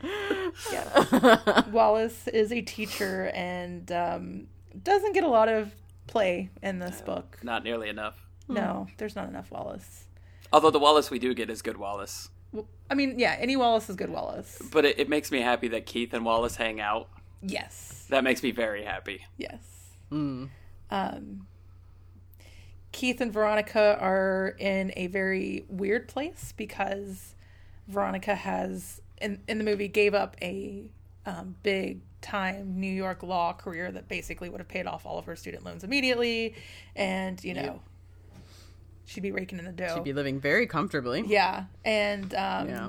yeah. 0.72 1.62
Wallace 1.70 2.28
is 2.28 2.52
a 2.52 2.60
teacher 2.62 3.30
and 3.34 3.90
um, 3.92 4.46
doesn't 4.82 5.12
get 5.12 5.24
a 5.24 5.28
lot 5.28 5.48
of 5.48 5.72
play 6.06 6.50
in 6.62 6.78
this 6.78 7.00
book. 7.00 7.38
Not 7.42 7.64
nearly 7.64 7.88
enough. 7.88 8.14
No, 8.48 8.86
there's 8.98 9.16
not 9.16 9.28
enough 9.28 9.50
Wallace. 9.50 10.04
Although 10.52 10.70
the 10.70 10.78
Wallace 10.78 11.10
we 11.10 11.18
do 11.18 11.34
get 11.34 11.50
is 11.50 11.62
good 11.62 11.76
Wallace. 11.76 12.28
Well, 12.52 12.68
I 12.88 12.94
mean, 12.94 13.18
yeah, 13.18 13.36
any 13.40 13.56
Wallace 13.56 13.90
is 13.90 13.96
good 13.96 14.10
Wallace. 14.10 14.62
But 14.72 14.84
it, 14.84 14.98
it 15.00 15.08
makes 15.08 15.32
me 15.32 15.40
happy 15.40 15.68
that 15.68 15.86
Keith 15.86 16.14
and 16.14 16.24
Wallace 16.24 16.54
hang 16.56 16.80
out. 16.80 17.08
Yes, 17.42 18.06
That 18.08 18.24
makes 18.24 18.42
me 18.42 18.50
very 18.50 18.82
happy. 18.84 19.22
yes. 19.36 19.58
Mm. 20.12 20.48
Um, 20.90 21.46
Keith 22.92 23.20
and 23.20 23.32
Veronica 23.32 23.98
are 24.00 24.54
in 24.58 24.92
a 24.96 25.08
very 25.08 25.64
weird 25.68 26.08
place 26.08 26.52
because 26.56 27.34
Veronica 27.88 28.34
has 28.34 29.00
in 29.20 29.40
in 29.48 29.58
the 29.58 29.64
movie 29.64 29.88
gave 29.88 30.14
up 30.14 30.36
a 30.40 30.90
um, 31.26 31.56
big 31.62 32.00
time 32.22 32.80
New 32.80 32.92
York 32.92 33.22
law 33.22 33.52
career 33.52 33.90
that 33.92 34.08
basically 34.08 34.48
would 34.48 34.60
have 34.60 34.68
paid 34.68 34.86
off 34.86 35.04
all 35.06 35.18
of 35.18 35.24
her 35.26 35.36
student 35.36 35.64
loans 35.64 35.84
immediately, 35.84 36.54
and 36.94 37.42
you 37.44 37.52
know 37.54 37.80
she'd 39.04 39.22
be 39.22 39.32
raking 39.32 39.58
in 39.58 39.64
the 39.64 39.72
dough. 39.72 39.92
She'd 39.94 40.04
be 40.04 40.12
living 40.12 40.40
very 40.40 40.66
comfortably. 40.66 41.24
yeah, 41.26 41.64
and 41.84 42.32
um, 42.34 42.68
Yeah. 42.68 42.88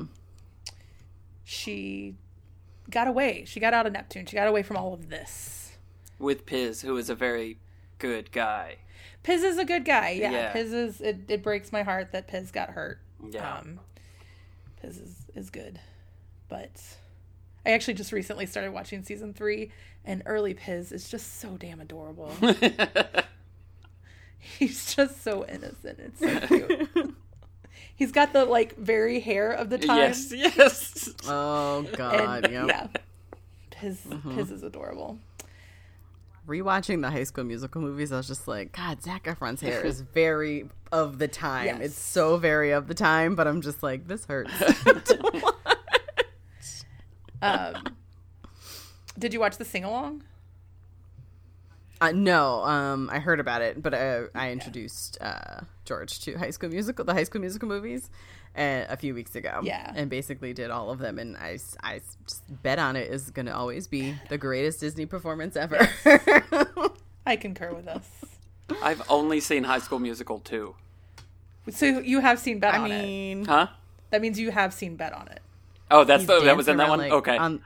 she 1.44 2.16
got 2.90 3.08
away. 3.08 3.44
She 3.46 3.60
got 3.60 3.74
out 3.74 3.86
of 3.86 3.94
Neptune. 3.94 4.26
She 4.26 4.36
got 4.36 4.48
away 4.48 4.64
from 4.64 4.78
all 4.78 4.94
of 4.94 5.10
this. 5.10 5.67
With 6.20 6.46
Piz, 6.46 6.82
who 6.82 6.98
is 6.98 7.10
a 7.10 7.16
very 7.16 7.60
good 8.00 8.32
guy. 8.32 8.78
Piz 9.24 9.44
is 9.44 9.58
a 9.58 9.66
good 9.66 9.86
guy. 9.86 10.12
Yeah, 10.12 10.32
Yeah. 10.32 10.54
Piz 10.54 10.74
is. 10.74 11.02
It, 11.02 11.22
it 11.28 11.44
breaks 11.44 11.72
my 11.72 11.84
heart 11.84 12.12
that 12.12 12.28
Piz 12.28 12.52
got 12.52 12.70
hurt. 12.70 13.00
Yeah. 13.30 13.58
Um, 13.58 13.80
Piz 14.82 14.98
is, 14.98 15.16
is 15.36 15.50
good, 15.50 15.80
but 16.50 16.82
I 17.66 17.72
actually 17.72 17.96
just 17.96 18.12
recently 18.12 18.46
started 18.46 18.72
watching 18.72 19.04
season 19.04 19.34
three, 19.34 19.72
and 20.06 20.24
early 20.26 20.54
Piz 20.54 20.92
is 20.92 21.10
just 21.10 21.40
so 21.40 21.58
damn 21.58 21.82
adorable. 21.82 22.32
He's 24.40 24.96
just 24.96 25.24
so 25.24 25.46
innocent. 25.46 26.00
It's 26.00 26.20
so 26.20 26.40
cute. 26.48 27.16
He's 27.96 28.12
got 28.12 28.32
the 28.32 28.46
like 28.46 28.78
very 28.78 29.20
hair 29.20 29.52
of 29.52 29.70
the 29.70 29.78
time. 29.78 29.98
yes, 29.98 30.32
yes. 30.32 31.10
Oh 31.28 31.80
and, 31.80 31.92
God. 31.98 32.52
yep. 32.52 32.68
yeah. 32.68 32.88
His 33.76 34.00
his 34.34 34.52
is 34.52 34.64
adorable. 34.64 35.20
Rewatching 36.48 37.02
the 37.02 37.12
High 37.12 37.26
School 37.26 37.44
Musical 37.44 37.82
movies, 37.82 38.12
I 38.14 38.18
was 38.18 38.28
just 38.28 38.48
like, 38.48 38.72
God, 38.72 39.04
Zac 39.04 39.26
Efron's 39.26 39.60
hair 39.60 39.86
is 39.86 40.02
very 40.14 40.70
of 40.92 41.20
the 41.20 41.28
time. 41.28 41.66
Yes. 41.66 41.82
It's 41.82 42.00
so 42.00 42.38
very 42.38 42.72
of 42.72 42.88
the 42.88 42.94
time, 42.94 43.36
but 43.36 43.48
I'm 43.48 43.62
just 43.62 43.84
like, 43.84 44.08
this 44.08 44.26
hurts. 44.26 44.52
Um, 47.40 47.76
did 49.20 49.32
you 49.32 49.40
watch 49.40 49.58
the 49.58 49.66
sing 49.66 49.84
along? 49.84 50.24
Uh, 52.00 52.12
no, 52.12 52.64
um, 52.64 53.10
I 53.12 53.20
heard 53.20 53.40
about 53.40 53.62
it, 53.62 53.82
but 53.82 53.94
uh, 53.94 54.24
I 54.36 54.52
introduced 54.52 55.18
uh, 55.20 55.62
George 55.84 56.20
to 56.22 56.36
High 56.38 56.52
School 56.52 56.70
Musical, 56.70 57.04
the 57.06 57.14
High 57.14 57.24
School 57.24 57.42
Musical 57.42 57.68
movies, 57.68 58.10
uh, 58.56 58.86
a 58.88 58.96
few 58.98 59.16
weeks 59.16 59.36
ago. 59.36 59.62
Yeah. 59.64 59.94
and 59.96 60.10
basically 60.10 60.54
did 60.54 60.70
all 60.70 60.92
of 60.92 61.00
them, 61.00 61.18
and 61.18 61.36
I, 61.38 61.54
just 61.58 62.44
bet 62.62 62.78
on 62.78 62.96
it 62.96 63.10
is 63.12 63.32
going 63.32 63.48
to 63.48 63.56
always 63.56 63.88
be 63.88 64.16
the 64.30 64.38
greatest 64.38 64.80
Disney 64.80 65.08
performance 65.08 65.56
ever. 65.56 65.90
I 67.26 67.36
concur 67.36 67.74
with 67.74 67.86
this. 67.86 68.08
I've 68.84 69.02
only 69.10 69.40
seen 69.40 69.64
High 69.64 69.80
School 69.80 70.00
Musical 70.00 70.40
2. 70.40 70.76
So 71.72 71.86
you 71.86 72.20
have 72.22 72.38
seen 72.40 72.60
Bet 72.60 72.76
I 72.76 72.78
on 72.78 72.92
it. 72.92 73.02
mean, 73.02 73.46
Huh? 73.46 73.68
That 74.12 74.22
means 74.22 74.40
you 74.40 74.52
have 74.52 74.74
seen 74.74 74.96
Bet 74.96 75.14
on 75.14 75.28
it. 75.30 75.42
Oh, 75.90 76.04
that's 76.04 76.22
he's 76.22 76.28
the, 76.28 76.42
that 76.42 76.56
was 76.56 76.68
in 76.68 76.78
that 76.78 76.90
one? 76.90 77.00
like, 77.00 77.12
okay. 77.12 77.38
on- 77.38 77.62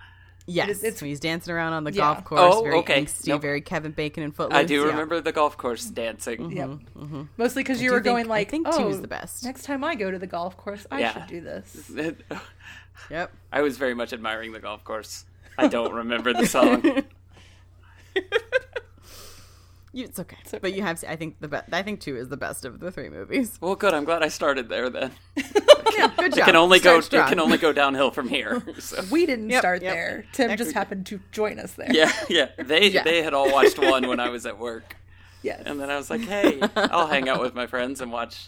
yes, 0.52 0.70
It's- 0.70 0.84
it's- 0.84 1.00
he's 1.00 1.20
dancing 1.20 1.54
around 1.54 1.74
on 1.74 1.84
the 1.84 1.92
Yeah. 1.92 2.02
golf 2.14 2.24
course. 2.24 2.42
Oh, 2.44 2.64
very 2.64 2.78
okay. 2.80 3.02
angsty, 3.04 3.28
Nope. 3.28 3.42
very 3.42 3.62
Kevin 3.62 3.92
Bacon 3.92 4.24
and 4.24 4.36
Footloose. 4.36 4.58
I 4.58 4.64
do 4.64 4.82
yeah. 4.82 4.88
remember 4.88 5.22
the 5.22 5.32
golf 5.32 5.58
course 5.58 5.86
dancing. 5.86 6.40
Mm-hmm. 6.40 6.58
Yep. 6.58 6.70
Mm-hmm. 6.98 7.22
Mostly 7.38 7.64
because 7.64 7.82
you 7.82 7.92
were 7.92 7.98
think- 7.98 8.06
going 8.06 8.26
I 8.26 8.30
like, 8.30 8.50
think 8.52 8.68
oh, 8.70 8.78
two 8.78 8.88
is 8.90 9.02
the 9.02 9.08
best." 9.08 9.44
Next 9.44 9.64
time 9.64 9.84
I 9.84 9.96
go 9.96 10.12
to 10.12 10.20
the 10.20 10.28
golf 10.28 10.58
course, 10.58 10.86
I 10.92 11.00
Yeah. 11.00 11.14
should 11.14 11.28
do 11.28 11.42
this. 11.42 11.92
Yep. 13.10 13.32
I 13.52 13.62
was 13.62 13.78
very 13.78 13.96
much 13.96 14.14
admiring 14.14 14.52
the 14.52 14.60
golf 14.60 14.84
course. 14.84 15.26
I 15.58 15.68
don't 15.68 15.92
remember 15.94 16.34
the 16.34 16.46
song. 16.46 16.84
You, 19.94 20.06
it's 20.06 20.20
okay. 20.20 20.38
okay. 20.48 20.60
But 20.62 20.74
you 20.74 20.84
have, 20.84 21.04
I 21.08 21.18
think 21.18 21.40
the 21.42 21.50
best. 21.50 21.74
I 21.74 21.82
think 21.84 22.00
two 22.00 22.16
is 22.16 22.30
the 22.30 22.38
best 22.38 22.64
of 22.64 22.80
the 22.80 22.92
three 22.92 23.10
movies. 23.10 23.58
Well, 23.60 23.76
good. 23.76 23.94
I'm 23.94 24.06
glad 24.06 24.24
I 24.24 24.30
started 24.30 24.70
there 24.70 24.90
then. 24.90 25.12
Yeah, 25.98 26.08
good 26.18 26.32
job. 26.32 26.38
It 26.40 26.46
can 26.46 26.56
only 26.56 26.80
go. 26.80 27.02
Start 27.02 27.28
It 27.28 27.30
can 27.30 27.40
only 27.42 27.58
go 27.58 27.74
downhill 27.74 28.12
from 28.12 28.30
here. 28.30 28.64
So. 28.80 29.04
We 29.12 29.26
didn't 29.26 29.50
Yep, 29.50 29.60
start 29.60 29.82
yep. 29.82 29.94
there. 29.94 30.26
Tim 30.32 30.50
Heck, 30.50 30.58
just 30.58 30.72
happened 30.72 31.06
to 31.08 31.20
join 31.34 31.60
us 31.60 31.74
there. 31.74 31.92
Yeah, 31.92 32.12
yeah. 32.30 32.48
They 32.58 32.88
Yeah. 32.88 33.04
they 33.04 33.22
had 33.22 33.34
all 33.34 33.52
watched 33.52 33.78
one 33.78 34.08
when 34.08 34.20
I 34.22 34.30
was 34.30 34.46
at 34.46 34.58
work, 34.58 34.96
Yes. 35.44 35.64
and 35.66 35.80
then 35.82 35.90
I 35.90 35.98
was 35.98 36.10
like, 36.10 36.22
"Hey, 36.22 36.62
I'll 36.78 37.08
hang 37.08 37.28
out 37.28 37.42
with 37.42 37.54
my 37.54 37.68
friends 37.68 38.00
and 38.00 38.10
watch 38.10 38.48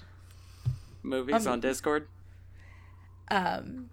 movies 1.04 1.46
on 1.46 1.60
Discord." 1.60 2.08
Um, 3.30 3.90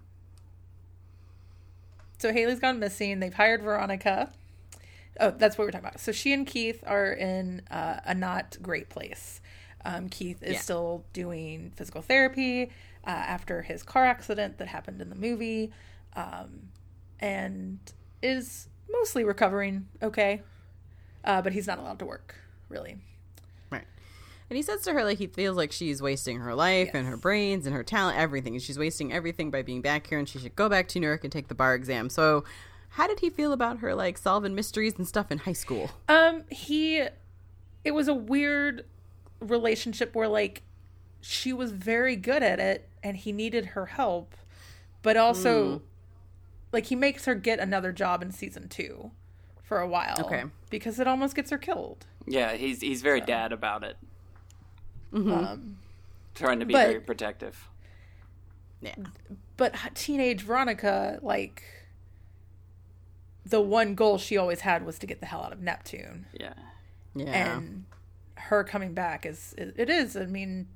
so 2.19 2.31
Haley's 2.31 2.59
gone 2.61 2.79
missing. 2.79 3.19
They've 3.19 3.33
hired 3.33 3.61
Veronica. 3.61 4.31
Oh, 5.19 5.31
that's 5.31 5.57
what 5.57 5.65
we're 5.65 5.71
talking 5.71 5.87
about. 5.87 5.99
So 5.99 6.11
she 6.11 6.33
and 6.33 6.47
Keith 6.47 6.83
are 6.87 7.11
in 7.11 7.61
uh, 7.69 7.99
a 8.05 8.15
not 8.15 8.57
great 8.61 8.89
place. 8.89 9.41
Um, 9.83 10.09
Keith 10.09 10.41
is 10.41 10.53
Yeah. 10.53 10.59
still 10.59 11.05
doing 11.11 11.71
physical 11.75 12.01
therapy 12.01 12.71
uh, 13.05 13.09
after 13.09 13.61
his 13.63 13.83
car 13.83 14.05
accident 14.05 14.57
that 14.59 14.67
happened 14.67 15.01
in 15.01 15.09
the 15.09 15.15
movie, 15.15 15.71
um, 16.15 16.69
and 17.19 17.79
is 18.21 18.67
mostly 18.89 19.23
recovering 19.23 19.87
okay. 20.01 20.41
Uh, 21.23 21.41
but 21.41 21.53
he's 21.53 21.67
not 21.67 21.77
allowed 21.79 21.99
to 21.99 22.05
work, 22.05 22.35
really. 22.69 22.97
Right. 23.71 23.85
And 24.49 24.57
he 24.57 24.63
says 24.63 24.81
to 24.83 24.93
her 24.93 25.03
like 25.03 25.17
he 25.19 25.27
feels 25.27 25.55
like 25.55 25.71
she's 25.71 26.01
wasting 26.01 26.39
her 26.39 26.55
life 26.55 26.91
and 26.93 27.07
her 27.07 27.17
brains 27.17 27.65
and 27.65 27.75
her 27.75 27.83
talent, 27.83 28.17
everything. 28.17 28.53
And 28.53 28.61
she's 28.61 28.77
wasting 28.79 29.13
everything 29.13 29.51
by 29.51 29.61
being 29.61 29.81
back 29.81 30.07
here, 30.07 30.17
and 30.19 30.27
she 30.27 30.39
should 30.39 30.55
go 30.55 30.67
back 30.69 30.87
to 30.89 30.99
New 30.99 31.07
York 31.07 31.23
and 31.23 31.31
take 31.31 31.47
the 31.47 31.55
bar 31.55 31.75
exam. 31.75 32.09
So, 32.09 32.43
how 32.95 33.07
did 33.07 33.19
he 33.21 33.29
feel 33.29 33.53
about 33.53 33.79
her 33.79 33.93
like 33.95 34.17
solving 34.17 34.53
mysteries 34.55 34.95
and 34.97 35.07
stuff 35.07 35.31
in 35.31 35.39
high 35.39 35.53
school? 35.53 35.91
Um, 36.09 36.43
he, 36.49 37.03
it 37.83 37.91
was 37.91 38.07
a 38.07 38.13
weird 38.13 38.85
relationship 39.39 40.13
where 40.15 40.27
like 40.27 40.61
she 41.21 41.53
was 41.53 41.71
very 41.71 42.15
good 42.15 42.43
at 42.43 42.59
it 42.59 42.87
and 43.03 43.17
he 43.17 43.31
needed 43.31 43.67
her 43.67 43.87
help, 43.87 44.35
but 45.01 45.15
also 45.17 45.81
like 46.71 46.85
he 46.87 46.95
makes 46.95 47.25
her 47.25 47.35
get 47.35 47.59
another 47.59 47.91
job 47.91 48.21
in 48.21 48.31
season 48.31 48.67
two 48.67 49.11
for 49.63 49.79
a 49.79 49.87
while. 49.87 50.15
Okay. 50.19 50.43
Because 50.69 50.99
it 50.99 51.07
almost 51.07 51.35
gets 51.35 51.49
her 51.51 51.57
killed. 51.57 52.05
Yeah, 52.27 52.53
he's 52.53 52.81
he's 52.81 53.01
very 53.01 53.21
dad 53.21 53.51
about 53.51 53.83
it, 53.83 53.97
Um, 55.13 55.77
trying 56.35 56.59
to 56.59 56.65
be 56.65 56.73
But- 56.73 56.87
very 56.87 56.99
protective. 57.01 57.67
Yeah. 58.81 58.95
but 59.57 59.75
teenage 59.93 60.41
Veronica, 60.41 61.19
like, 61.21 61.61
the 63.45 63.61
one 63.61 63.95
goal 63.95 64.17
she 64.17 64.37
always 64.37 64.61
had 64.61 64.85
was 64.85 64.99
to 64.99 65.07
get 65.07 65.19
the 65.19 65.25
hell 65.25 65.43
out 65.43 65.51
of 65.53 65.59
Neptune. 65.61 66.25
Yeah, 66.39 66.53
Yeah. 67.15 67.25
and 67.57 67.85
her 68.35 68.63
coming 68.63 68.93
back 68.93 69.25
is 69.25 69.53
it, 69.57 69.73
it 69.77 69.87
is 69.89 70.17
i 70.17 70.25
mean 70.25 70.67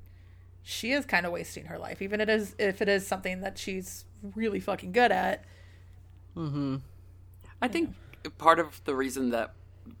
she 0.62 0.92
is 0.92 1.04
kind 1.04 1.26
of 1.26 1.32
wasting 1.32 1.64
her 1.66 1.78
life 1.78 2.00
even 2.00 2.20
it 2.20 2.28
is 2.28 2.54
if 2.58 2.80
it 2.80 2.88
is 2.88 3.04
something 3.06 3.40
that 3.40 3.58
she's 3.58 4.04
really 4.36 4.60
fucking 4.60 4.92
good 4.92 5.10
at 5.10 5.44
Mhm. 6.36 6.82
I 7.62 7.68
think 7.68 7.94
part 8.38 8.58
of 8.60 8.82
the 8.84 8.94
reason 8.94 9.30
that 9.30 9.54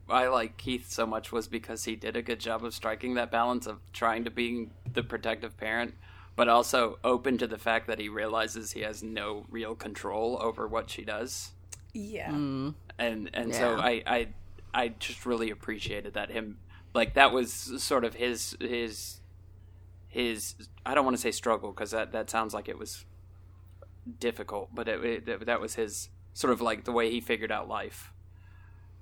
I 0.08 0.26
like 0.28 0.56
Keith 0.58 0.90
so 0.90 1.06
much 1.06 1.32
was 1.32 1.48
because 1.48 1.84
he 1.84 1.96
did 1.96 2.16
a 2.16 2.22
good 2.22 2.38
job 2.40 2.64
of 2.64 2.74
striking 2.74 3.14
that 3.14 3.30
balance 3.30 3.66
of 3.66 3.80
trying 3.92 4.24
to 4.24 4.30
be 4.30 4.68
the 4.92 5.02
protective 5.02 5.56
parent, 5.56 5.94
but 6.36 6.48
also 6.48 6.98
open 7.04 7.38
to 7.38 7.46
the 7.46 7.56
fact 7.58 7.86
that 7.86 7.98
he 7.98 8.08
realizes 8.08 8.72
he 8.72 8.80
has 8.80 9.02
no 9.02 9.46
real 9.48 9.74
control 9.74 10.38
over 10.42 10.66
what 10.68 10.90
she 10.90 11.04
does. 11.04 11.52
Yeah 11.96 12.30
Mm. 12.30 12.74
and 12.98 13.30
and 13.32 13.54
so 13.54 13.76
I, 13.76 14.02
I 14.06 14.28
I 14.74 14.88
just 14.88 15.24
really 15.24 15.50
appreciated 15.50 16.14
that 16.14 16.30
him 16.30 16.58
like 16.94 17.14
that 17.14 17.32
was 17.32 17.52
sort 17.82 18.04
of 18.04 18.14
his 18.14 18.56
his 18.60 19.20
his 20.08 20.54
I 20.84 20.94
don't 20.94 21.04
want 21.04 21.16
to 21.16 21.20
say 21.20 21.30
struggle 21.30 21.70
because 21.70 21.90
that 21.92 22.12
that 22.12 22.28
sounds 22.30 22.52
like 22.54 22.68
it 22.68 22.78
was 22.78 23.04
difficult, 24.20 24.70
but 24.74 24.86
it, 24.88 25.26
it 25.28 25.46
that 25.46 25.60
was 25.60 25.74
his 25.74 26.10
sort 26.32 26.52
of 26.52 26.60
like 26.60 26.84
the 26.84 26.92
way 26.92 27.10
he 27.10 27.20
figured 27.20 27.50
out 27.50 27.66
life 27.68 28.12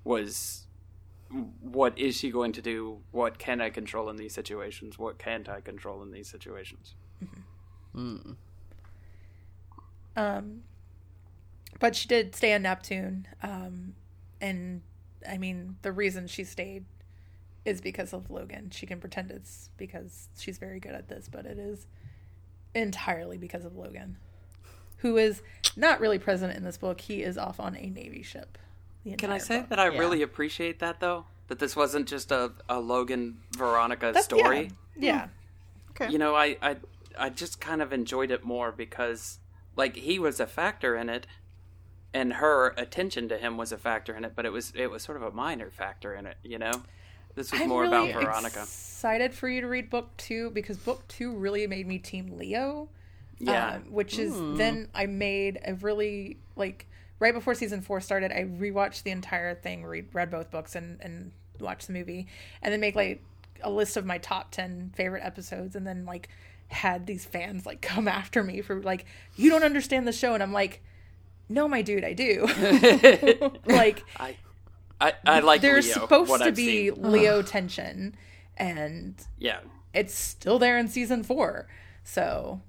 was 0.03 0.67
what 1.61 1.97
is 1.97 2.15
she 2.17 2.31
going 2.31 2.53
to 2.53 2.61
do? 2.61 2.99
What 3.11 3.37
can 3.37 3.59
I 3.59 3.69
control 3.69 4.09
in 4.09 4.15
these 4.15 4.33
situations? 4.33 4.97
What 4.97 5.17
can't 5.17 5.49
I 5.49 5.59
control 5.61 6.01
in 6.03 6.11
these 6.11 6.29
situations? 6.29 6.95
Mhm. 7.95 8.35
Um 10.15 10.63
but 11.79 11.95
she 11.95 12.07
did 12.07 12.35
stay 12.35 12.53
on 12.53 12.61
neptune 12.63 13.27
um 13.43 13.93
and 14.41 14.81
i 15.29 15.37
mean 15.37 15.75
the 15.81 15.91
reason 15.91 16.27
she 16.27 16.43
stayed 16.43 16.85
is 17.65 17.81
because 17.81 18.13
of 18.13 18.29
logan 18.29 18.69
she 18.71 18.85
can 18.85 18.99
pretend 18.99 19.31
it's 19.31 19.69
because 19.77 20.27
she's 20.37 20.57
very 20.57 20.79
good 20.79 20.93
at 20.93 21.07
this 21.09 21.27
but 21.31 21.45
it 21.45 21.57
is 21.57 21.87
entirely 22.73 23.37
because 23.37 23.65
of 23.65 23.75
logan 23.75 24.17
who 24.97 25.17
is 25.17 25.41
not 25.75 25.99
really 25.99 26.19
present 26.19 26.55
in 26.55 26.63
this 26.63 26.77
book 26.77 27.01
he 27.01 27.21
is 27.21 27.37
off 27.37 27.59
on 27.59 27.75
a 27.75 27.89
navy 27.89 28.21
ship 28.23 28.57
Can 29.17 29.29
I 29.29 29.37
say 29.37 29.59
book. 29.59 29.69
that 29.69 29.79
I 29.79 29.89
Yeah. 29.91 29.99
really 29.99 30.21
appreciate 30.23 30.79
that 30.79 30.99
though? 30.99 31.25
That 31.47 31.59
this 31.59 31.75
wasn't 31.75 32.07
just 32.07 32.31
a, 32.31 32.53
a 32.67 32.79
Logan 32.79 33.37
Veronica 33.55 34.07
That's- 34.07 34.25
story. 34.25 34.71
yeah, 34.97 35.27
Okay. 35.91 36.09
you 36.11 36.17
know 36.17 36.33
I, 36.35 36.57
I 36.61 36.77
i 37.17 37.29
just 37.29 37.61
kind 37.61 37.81
of 37.83 37.93
enjoyed 37.93 38.31
it 38.31 38.43
more 38.43 38.71
because 38.71 39.39
like 39.75 39.95
he 39.95 40.17
was 40.17 40.39
a 40.39 40.47
factor 40.47 40.95
in 40.95 41.07
it 41.09 41.27
and 42.15 42.33
her 42.33 42.73
attention 42.77 43.29
to 43.29 43.37
him 43.37 43.57
was 43.57 43.71
a 43.71 43.77
factor 43.77 44.15
in 44.15 44.25
it 44.25 44.33
but 44.35 44.45
it 44.45 44.51
was 44.51 44.73
it 44.75 44.89
was 44.89 45.03
sort 45.03 45.17
of 45.17 45.23
a 45.23 45.31
minor 45.31 45.69
factor 45.69 46.15
in 46.15 46.25
it 46.25 46.37
you 46.43 46.57
know 46.57 46.71
this 47.35 47.51
was 47.51 47.61
I'm 47.61 47.69
more 47.69 47.83
really 47.83 48.11
about 48.11 48.23
veronica 48.23 48.61
Excited 48.61 49.33
for 49.33 49.47
you 49.47 49.61
to 49.61 49.67
read 49.67 49.89
book 49.89 50.09
two 50.17 50.49
because 50.51 50.77
book 50.77 51.07
two 51.07 51.35
really 51.35 51.67
made 51.67 51.87
me 51.87 51.99
team 51.99 52.37
Leo. 52.37 52.89
yeah 53.39 53.75
um, 53.75 53.91
which 53.91 54.17
is 54.17 54.33
then 54.57 54.87
I 54.95 55.05
made 55.05 55.59
a 55.65 55.75
really 55.75 56.37
like 56.55 56.87
right 57.19 57.33
before 57.33 57.55
season 57.55 57.81
four 57.81 58.01
started. 58.01 58.31
I 58.31 58.43
rewatched 58.43 59.03
the 59.03 59.11
entire 59.11 59.55
thing, 59.55 59.85
read 59.85 60.07
read 60.13 60.31
both 60.31 60.51
books, 60.51 60.75
and 60.75 60.99
and 61.01 61.31
watched 61.59 61.87
the 61.87 61.93
movie, 61.93 62.27
and 62.61 62.73
then 62.73 62.79
make 62.79 62.95
like 62.95 63.23
a 63.61 63.69
list 63.69 63.97
of 63.97 64.05
my 64.05 64.17
top 64.17 64.51
ten 64.51 64.91
favorite 64.95 65.23
episodes, 65.23 65.75
and 65.75 65.85
then 65.85 66.05
like 66.05 66.29
had 66.67 67.05
these 67.05 67.25
fans 67.25 67.65
like 67.65 67.81
come 67.81 68.07
after 68.21 68.43
me 68.43 68.61
for 68.61 68.81
like 68.81 69.05
you 69.35 69.49
don't 69.49 69.63
understand 69.63 70.07
the 70.07 70.13
show, 70.13 70.33
and 70.33 70.43
I'm 70.43 70.53
like. 70.53 70.81
No, 71.47 71.67
my 71.67 71.81
dude, 71.81 72.03
I 72.03 72.13
do. 72.13 72.47
like, 73.65 74.03
i 74.17 74.35
i, 74.99 75.13
I 75.25 75.39
like 75.41 75.61
there's 75.61 75.85
Leo, 75.85 75.93
supposed 75.93 76.37
to 76.37 76.45
I've 76.45 76.55
be 76.55 76.89
seen. 76.89 77.11
Leo 77.11 77.41
tension, 77.41 78.15
and 78.57 79.15
yeah 79.37 79.59
it's 79.95 80.13
still 80.13 80.59
there 80.59 80.77
in 80.77 80.87
season 80.87 81.23
four. 81.23 81.67
So 82.03 82.61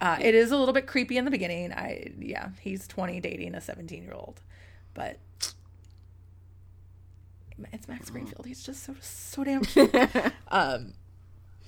uh, 0.00 0.16
it 0.20 0.34
is 0.34 0.50
a 0.50 0.56
little 0.56 0.74
bit 0.74 0.86
creepy 0.86 1.16
in 1.18 1.24
the 1.24 1.30
beginning. 1.30 1.72
I 1.72 2.12
yeah, 2.18 2.48
he's 2.60 2.88
twenty 2.88 3.20
dating 3.20 3.54
a 3.54 3.60
seventeen 3.60 4.02
year 4.02 4.14
old, 4.14 4.40
but 4.94 5.18
it's 7.72 7.86
Max 7.86 8.10
Greenfield. 8.10 8.46
He's 8.46 8.62
just 8.64 8.82
so 8.82 8.94
so 9.00 9.44
damn 9.44 9.62
cute. 9.62 9.94
um, 10.48 10.94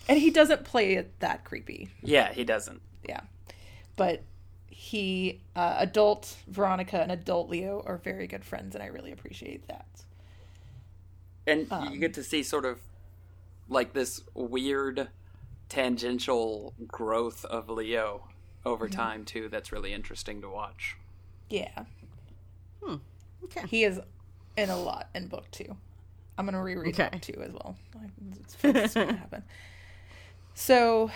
and 0.08 0.18
he 0.18 0.30
doesn't 0.30 0.64
play 0.64 0.94
it 0.94 1.20
that 1.20 1.44
creepy. 1.44 1.90
yeah 2.02 2.32
he 2.32 2.42
doesn't 2.42 2.80
Yeah, 3.06 3.20
but 3.96 4.22
he, 4.82 5.40
uh, 5.54 5.76
adult 5.78 6.36
Veronica 6.48 7.00
and 7.00 7.12
adult 7.12 7.48
Leo 7.48 7.84
are 7.86 7.98
very 7.98 8.26
good 8.26 8.44
friends, 8.44 8.74
and 8.74 8.82
I 8.82 8.88
really 8.88 9.12
appreciate 9.12 9.68
that. 9.68 9.86
And 11.46 11.68
you 11.70 11.76
um, 11.76 12.00
get 12.00 12.14
to 12.14 12.24
see 12.24 12.42
sort 12.42 12.64
of 12.64 12.80
like 13.68 13.92
this 13.92 14.22
weird 14.34 15.08
tangential 15.68 16.74
growth 16.88 17.44
of 17.44 17.70
Leo 17.70 18.26
over 18.66 18.86
mm-hmm. 18.88 19.00
time 19.00 19.24
too. 19.24 19.48
That's 19.48 19.70
really 19.70 19.92
interesting 19.92 20.40
to 20.40 20.50
watch. 20.50 20.96
Yeah, 21.48 21.84
hmm. 22.82 22.96
Okay. 23.44 23.64
he 23.68 23.84
is 23.84 24.00
in 24.56 24.68
a 24.68 24.76
lot 24.76 25.10
in 25.14 25.28
book 25.28 25.48
two. 25.52 25.76
I'm 26.36 26.44
gonna 26.44 26.60
reread 26.60 26.94
Okay. 26.94 27.08
book 27.12 27.20
two 27.20 27.40
as 27.40 27.52
well. 27.52 27.76
It's, 28.40 28.56
it's 28.64 28.94
gonna 28.94 29.12
happen. 29.12 29.44
So, 30.54 31.08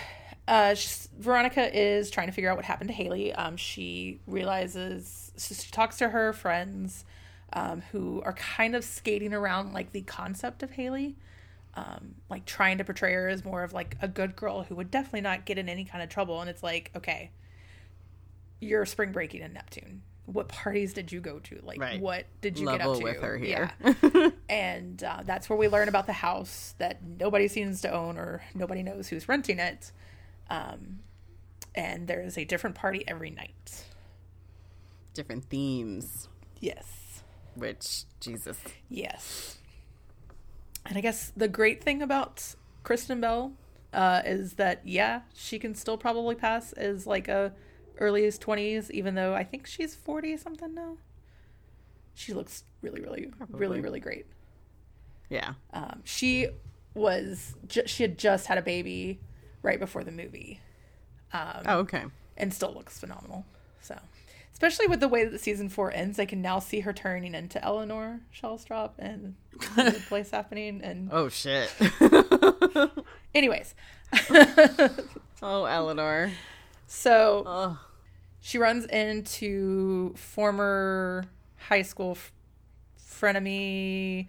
uh, 0.47 0.75
Veronica 1.19 1.75
is 1.77 2.09
trying 2.09 2.27
to 2.27 2.33
figure 2.33 2.49
out 2.49 2.55
what 2.55 2.65
happened 2.65 2.89
to 2.89 2.93
Haley. 2.93 3.33
Um, 3.33 3.57
she 3.57 4.19
realizes 4.27 5.31
so 5.35 5.53
she 5.53 5.69
talks 5.71 5.97
to 5.97 6.09
her 6.09 6.33
friends, 6.33 7.05
um, 7.53 7.81
who 7.91 8.21
are 8.23 8.33
kind 8.33 8.75
of 8.75 8.83
skating 8.83 9.33
around 9.33 9.73
like 9.73 9.91
the 9.91 10.01
concept 10.01 10.63
of 10.63 10.71
Haley, 10.71 11.15
um, 11.75 12.15
like 12.29 12.45
trying 12.45 12.77
to 12.79 12.83
portray 12.83 13.13
her 13.13 13.27
as 13.27 13.45
more 13.45 13.63
of 13.63 13.71
like 13.73 13.95
a 14.01 14.07
good 14.07 14.35
girl 14.35 14.63
who 14.63 14.75
would 14.75 14.89
definitely 14.89 15.21
not 15.21 15.45
get 15.45 15.57
in 15.57 15.69
any 15.69 15.85
kind 15.85 16.03
of 16.03 16.09
trouble. 16.09 16.41
And 16.41 16.49
it's 16.49 16.63
like, 16.63 16.91
okay, 16.95 17.31
you're 18.59 18.85
spring 18.85 19.11
breaking 19.11 19.41
in 19.41 19.53
Neptune. 19.53 20.01
What 20.25 20.49
parties 20.49 20.91
did 20.93 21.11
you 21.11 21.21
go 21.21 21.39
to? 21.39 21.59
Like, 21.63 21.79
Right. 21.79 22.01
what 22.01 22.25
did 22.41 22.59
you 22.59 22.65
Level 22.65 22.79
get 22.79 22.87
up 22.95 22.97
to? 22.97 23.03
with 23.03 23.21
her 23.21 23.37
here. 23.37 23.71
Yeah. 24.03 24.29
and 24.49 25.01
uh, 25.01 25.21
that's 25.23 25.49
where 25.49 25.57
we 25.57 25.69
learn 25.69 25.87
about 25.87 26.05
the 26.05 26.13
house 26.13 26.75
that 26.79 27.01
nobody 27.01 27.47
seems 27.47 27.79
to 27.81 27.93
own 27.93 28.17
or 28.17 28.41
nobody 28.53 28.83
knows 28.83 29.07
who's 29.07 29.29
renting 29.29 29.59
it. 29.59 29.91
Um, 30.49 30.99
and 31.75 32.07
there 32.07 32.21
is 32.21 32.37
a 32.37 32.45
different 32.45 32.75
party 32.75 33.03
every 33.07 33.29
night. 33.29 33.85
Different 35.13 35.45
themes, 35.45 36.27
Yes. 36.59 37.23
which 37.55 38.03
Jesus. 38.19 38.57
Yes. 38.89 39.57
And 40.85 40.97
I 40.97 41.01
guess 41.01 41.31
the 41.35 41.47
great 41.47 41.83
thing 41.83 42.01
about 42.01 42.55
Kristen 42.83 43.19
Bell 43.19 43.53
uh, 43.93 44.21
is 44.25 44.53
that 44.53 44.81
yeah, 44.85 45.21
she 45.33 45.59
can 45.59 45.75
still 45.75 45.97
probably 45.97 46.35
pass 46.35 46.71
as 46.73 47.05
like 47.07 47.27
a 47.27 47.51
earliest 47.99 48.41
twenties, 48.41 48.91
even 48.91 49.15
though 49.15 49.33
I 49.33 49.43
think 49.43 49.65
she's 49.67 49.95
forty 49.95 50.37
something 50.37 50.73
now. 50.73 50.97
She 52.13 52.33
looks 52.33 52.63
really, 52.81 53.01
really, 53.01 53.31
really, 53.49 53.81
really 53.81 53.99
great. 53.99 54.25
Yeah. 55.29 55.53
Um, 55.73 56.01
she 56.03 56.47
was 56.93 57.55
ju- 57.67 57.85
she 57.85 58.03
had 58.03 58.17
just 58.17 58.47
had 58.47 58.57
a 58.57 58.61
baby 58.61 59.19
right 59.67 59.79
before 59.79 60.03
the 60.03 60.11
movie, 60.11 60.59
oh, 61.33 61.61
okay. 61.79 62.05
and 62.37 62.53
still 62.53 62.73
looks 62.73 62.97
phenomenal. 62.99 63.45
So, 63.81 63.97
especially 64.53 64.87
with 64.87 64.99
the 65.01 65.07
way 65.07 65.25
that 65.25 65.39
season 65.41 65.69
four 65.69 65.91
ends, 65.91 66.17
I 66.19 66.25
can 66.25 66.41
now 66.41 66.59
see 66.59 66.79
her 66.79 66.93
turning 66.93 67.35
into 67.35 67.63
Eleanor 67.63 68.21
Shellstrop 68.33 68.91
and 68.97 69.35
the 69.75 70.01
place 70.07 70.31
happening. 70.31 70.81
And 70.83 71.09
Oh 71.11 71.29
shit. 71.29 71.69
anyways, 73.35 73.75
oh, 75.41 75.65
Eleanor. 75.65 76.31
so 76.87 77.43
Oh. 77.45 77.79
she 78.41 78.57
runs 78.57 78.85
into 78.85 80.13
former 80.15 81.25
high 81.57 81.81
school 81.83 82.11
f- 82.11 82.31
frenemy 82.99 84.27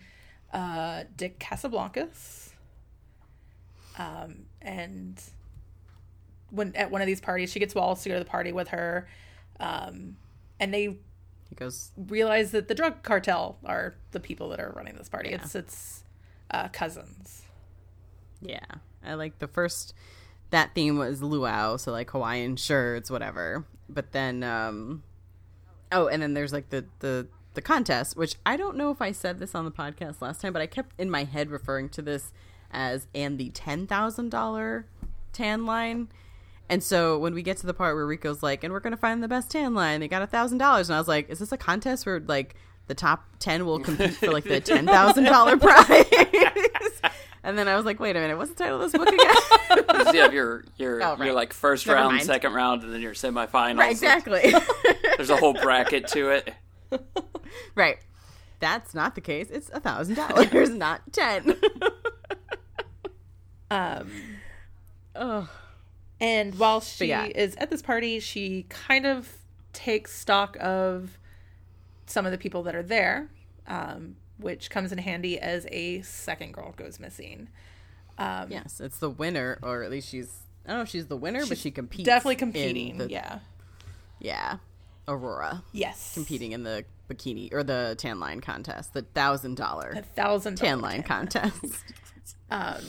uh, 0.53 1.05
Dick 1.17 1.39
Casablancas. 1.39 2.51
Um, 3.99 4.45
and 4.63 5.21
when 6.51 6.75
at 6.77 6.91
one 6.91 7.01
of 7.01 7.07
these 7.07 7.21
parties, 7.21 7.51
she 7.53 7.59
gets 7.61 7.75
Wallace 7.75 8.03
to 8.05 8.09
go 8.09 8.15
to 8.15 8.19
the 8.25 8.25
party 8.31 8.53
with 8.53 8.69
her, 8.69 9.09
um, 9.61 10.17
and 10.59 10.73
they 10.73 10.97
He 11.49 11.55
goes. 11.57 11.91
realize 11.97 12.51
that 12.53 12.69
the 12.69 12.75
drug 12.75 13.03
cartel 13.03 13.59
are 13.65 13.95
the 14.13 14.21
people 14.21 14.49
that 14.51 14.61
are 14.61 14.73
running 14.77 14.97
this 14.97 15.09
party. 15.09 15.31
Yeah. 15.31 15.37
It's 15.43 15.55
it's 15.55 16.05
uh, 16.51 16.69
cousins. 16.69 17.43
Yeah. 18.41 18.61
I 19.05 19.15
like 19.15 19.39
the 19.39 19.49
first. 19.49 19.95
That 20.51 20.75
theme 20.75 20.97
was 20.97 21.23
luau, 21.23 21.77
so 21.77 21.93
like 21.93 22.11
Hawaiian 22.11 22.57
shirts, 22.57 23.11
whatever. 23.11 23.67
But 23.89 24.13
then, 24.13 24.43
um, 24.43 25.03
oh, 25.93 26.09
and 26.09 26.23
then 26.23 26.33
there's 26.33 26.53
like 26.55 26.71
the 26.71 26.87
the 27.01 27.27
the 27.53 27.61
contest, 27.61 28.17
which 28.17 28.37
I 28.47 28.57
don't 28.57 28.77
know 28.77 28.91
if 28.91 29.03
I 29.03 29.13
said 29.13 29.39
this 29.41 29.55
on 29.55 29.67
the 29.67 29.71
podcast 29.71 30.23
last 30.23 30.41
time, 30.41 30.55
but 30.55 30.63
I 30.63 30.67
kept 30.67 30.99
in 30.99 31.11
my 31.11 31.25
head 31.25 31.51
referring 31.51 31.91
to 31.91 32.03
this 32.03 32.33
as 32.71 33.07
and 33.15 33.39
the 33.39 33.51
ten 33.51 33.87
thousand 33.87 34.31
dollar 34.31 34.87
tan 35.33 35.67
line. 35.67 36.09
And 36.71 36.83
so 36.83 37.19
when 37.19 37.33
we 37.35 37.43
get 37.43 37.57
to 37.59 37.67
the 37.67 37.73
part 37.73 37.95
where 37.95 38.07
Rico's 38.07 38.43
like, 38.43 38.63
and 38.63 38.73
we're 38.73 38.81
gonna 38.81 38.97
find 38.97 39.23
the 39.23 39.29
best 39.29 39.51
tan 39.51 39.75
line, 39.75 40.01
they 40.01 40.09
got 40.09 40.23
a 40.23 40.27
thousand 40.27 40.59
dollars, 40.59 40.89
and 40.91 40.97
I 40.97 40.99
was 40.99 41.09
like, 41.09 41.31
is 41.31 41.39
this 41.39 41.51
a 41.53 41.57
contest 41.57 42.05
where 42.05 42.21
like 42.21 42.55
the 42.89 42.95
top 42.95 43.25
ten 43.39 43.65
will 43.67 43.79
compete 43.81 44.13
for 44.15 44.31
like 44.31 44.45
the 44.45 44.61
ten 44.61 44.87
thousand 44.87 45.25
dollar 45.25 45.57
prize? 45.59 46.05
and 47.43 47.57
then 47.57 47.69
I 47.69 47.77
was 47.77 47.85
like, 47.87 48.01
wait 48.01 48.17
a 48.17 48.21
minute, 48.21 48.37
what's 48.37 48.51
the 48.51 48.57
title 48.57 48.83
of 48.83 48.91
this 48.91 48.99
book 48.99 49.09
again? 49.09 49.35
You 50.15 50.21
have 50.23 50.33
your 50.35 50.65
your 50.77 51.03
Oh, 51.03 51.17
right. 51.17 51.27
your 51.27 51.35
like 51.35 51.53
first 51.53 51.87
Never 51.87 51.99
round, 52.01 52.15
mind. 52.17 52.27
second 52.27 52.53
round, 52.55 52.83
and 52.83 52.93
then 52.93 53.01
your 53.03 53.13
semifinals. 53.15 53.79
right, 53.79 53.91
exactly. 53.91 54.53
There's 55.17 55.31
a 55.31 55.37
whole 55.37 55.53
bracket 55.55 56.09
to 56.09 56.31
it. 56.31 56.55
right. 57.75 57.99
That's 58.61 58.95
not 58.95 59.15
the 59.15 59.21
case. 59.21 59.49
It's 59.51 59.71
a 59.73 59.81
thousand 59.81 60.15
dollars, 60.17 60.71
not 60.71 61.13
ten. 61.13 61.57
Um, 63.71 64.11
oh, 65.15 65.49
And 66.21 66.59
while 66.59 66.81
she 66.81 67.07
yeah. 67.07 67.25
is 67.27 67.55
at 67.57 67.71
this 67.71 67.83
party, 67.83 68.21
she 68.21 68.67
kind 68.69 69.07
of 69.07 69.29
takes 69.73 70.15
stock 70.19 70.57
of 70.61 71.19
some 72.07 72.25
of 72.27 72.33
the 72.33 72.39
people 72.39 72.63
that 72.65 72.75
are 72.75 72.83
there, 72.83 73.29
um, 73.67 74.17
which 74.39 74.71
comes 74.71 74.91
in 74.93 74.99
handy 74.99 75.39
as 75.39 75.67
a 75.71 76.01
second 76.03 76.53
girl 76.55 76.73
goes 76.77 76.99
missing. 76.99 77.49
Um, 78.17 78.51
yes, 78.51 78.81
it's 78.81 78.99
the 78.99 79.11
winner, 79.11 79.59
or 79.63 79.83
at 79.83 79.91
least 79.91 80.09
she's. 80.09 80.41
I 80.67 80.71
don't 80.71 80.79
know 80.79 80.83
if 80.83 80.89
she's 80.89 81.07
the 81.07 81.17
winner, 81.17 81.47
but 81.47 81.57
she 81.59 81.71
competes. 81.71 82.05
Definitely 82.05 82.37
competing. 82.37 82.99
the- 82.99 83.11
yeah. 83.11 83.39
yeah. 84.19 84.57
Aurora 85.07 85.63
Yes. 85.73 86.13
competing 86.13 86.53
in 86.53 86.65
the 86.65 86.85
bikini 87.09 87.51
or 87.53 87.63
the 87.63 87.95
tan 87.97 88.21
line 88.21 88.41
contest, 88.43 88.93
the 88.93 89.01
thousand 89.03 89.57
dollar 89.57 89.95
thousand 90.15 90.57
tan 90.57 90.81
line 90.83 91.03
tan. 91.03 91.29
contest. 91.29 91.65
Um, 92.51 92.83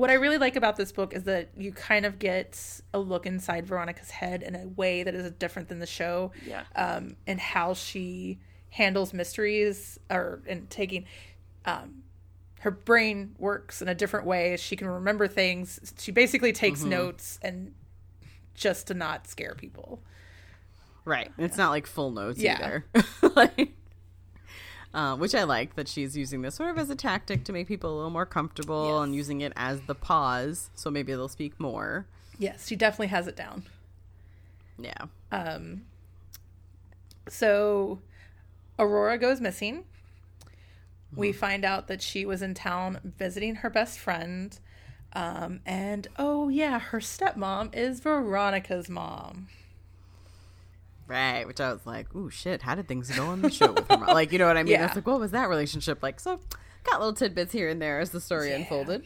what 0.00 0.10
I 0.10 0.14
really 0.14 0.38
like 0.38 0.56
about 0.56 0.76
this 0.76 0.92
book 0.92 1.14
is 1.14 1.24
that 1.24 1.48
you 1.56 1.72
kind 1.72 2.04
of 2.06 2.18
get 2.18 2.60
a 2.92 2.98
look 2.98 3.26
inside 3.26 3.66
Veronica's 3.66 4.10
head 4.10 4.42
in 4.42 4.54
a 4.54 4.66
way 4.68 5.02
that 5.02 5.14
is 5.14 5.30
different 5.32 5.68
than 5.68 5.78
the 5.78 5.86
show. 5.86 6.32
Yeah. 6.46 6.64
Um, 6.74 7.16
and 7.26 7.40
how 7.40 7.74
she 7.74 8.38
handles 8.70 9.12
mysteries 9.14 9.98
or 10.10 10.42
and 10.46 10.68
taking 10.68 11.06
um, 11.64 12.02
her 12.60 12.70
brain 12.70 13.34
works 13.38 13.80
in 13.80 13.88
a 13.88 13.94
different 13.94 14.26
way. 14.26 14.56
She 14.56 14.76
can 14.76 14.86
remember 14.88 15.28
things. 15.28 15.94
She 15.98 16.12
basically 16.12 16.52
takes 16.52 16.82
notes 16.82 17.38
and 17.42 17.72
just 18.54 18.88
to 18.88 18.94
not 18.94 19.26
scare 19.26 19.54
people. 19.54 20.02
Right. 21.04 21.30
It's 21.38 21.56
not 21.56 21.70
like 21.70 21.86
full 21.86 22.10
notes 22.10 22.38
Yeah. 22.40 22.54
either. 22.58 22.84
like, 23.36 23.72
uh, 24.96 25.14
which 25.16 25.34
I 25.34 25.44
like 25.44 25.76
that 25.76 25.86
she's 25.86 26.16
using 26.16 26.40
this 26.42 26.56
sort 26.56 26.70
of 26.70 26.78
as 26.78 26.90
a 26.90 26.96
tactic 26.96 27.44
to 27.44 27.52
make 27.52 27.68
people 27.68 27.92
a 27.92 27.96
little 27.96 28.10
more 28.10 28.26
comfortable 28.26 28.94
Yes. 28.98 29.04
and 29.04 29.14
using 29.14 29.40
it 29.42 29.52
as 29.54 29.82
the 29.82 29.94
pause. 29.94 30.70
So 30.74 30.90
maybe 30.90 31.12
they'll 31.12 31.28
speak 31.28 31.60
more. 31.60 32.06
Yes, 32.38 32.66
she 32.66 32.74
definitely 32.76 33.08
has 33.08 33.26
it 33.28 33.36
down. 33.36 33.64
Yeah. 34.78 35.04
Um, 35.30 35.82
so 37.28 38.00
Aurora 38.78 39.18
goes 39.18 39.40
missing. 39.40 39.84
We 41.14 41.32
find 41.32 41.64
out 41.64 41.88
that 41.88 42.02
she 42.02 42.26
was 42.26 42.42
in 42.42 42.54
town 42.54 42.98
visiting 43.18 43.56
her 43.56 43.70
best 43.70 43.98
friend. 43.98 44.58
Um, 45.14 45.60
and 45.64 46.08
oh, 46.18 46.48
yeah, 46.48 46.78
her 46.78 47.00
stepmom 47.00 47.74
is 47.74 48.00
Veronica's 48.00 48.88
mom. 48.90 49.48
Right. 51.08 51.46
Which 51.46 51.60
I 51.60 51.72
was 51.72 51.86
like, 51.86 52.14
ooh, 52.14 52.30
shit. 52.30 52.62
How 52.62 52.74
did 52.74 52.88
things 52.88 53.10
go 53.16 53.26
on 53.26 53.42
the 53.42 53.50
show 53.50 53.72
with 53.72 53.88
her 53.88 53.96
mom? 53.96 54.08
Like, 54.08 54.32
you 54.32 54.38
know 54.38 54.46
what 54.46 54.56
I 54.56 54.62
mean? 54.62 54.72
Yeah. 54.72 54.86
It's 54.86 54.96
like, 54.96 55.06
what 55.06 55.20
was 55.20 55.30
that 55.32 55.48
relationship 55.48 56.02
like? 56.02 56.18
So, 56.20 56.40
got 56.84 56.98
little 57.00 57.12
tidbits 57.14 57.52
here 57.52 57.68
and 57.68 57.80
there 57.80 58.00
as 58.00 58.10
the 58.10 58.20
story 58.20 58.50
Yeah. 58.50 58.56
unfolded. 58.56 59.04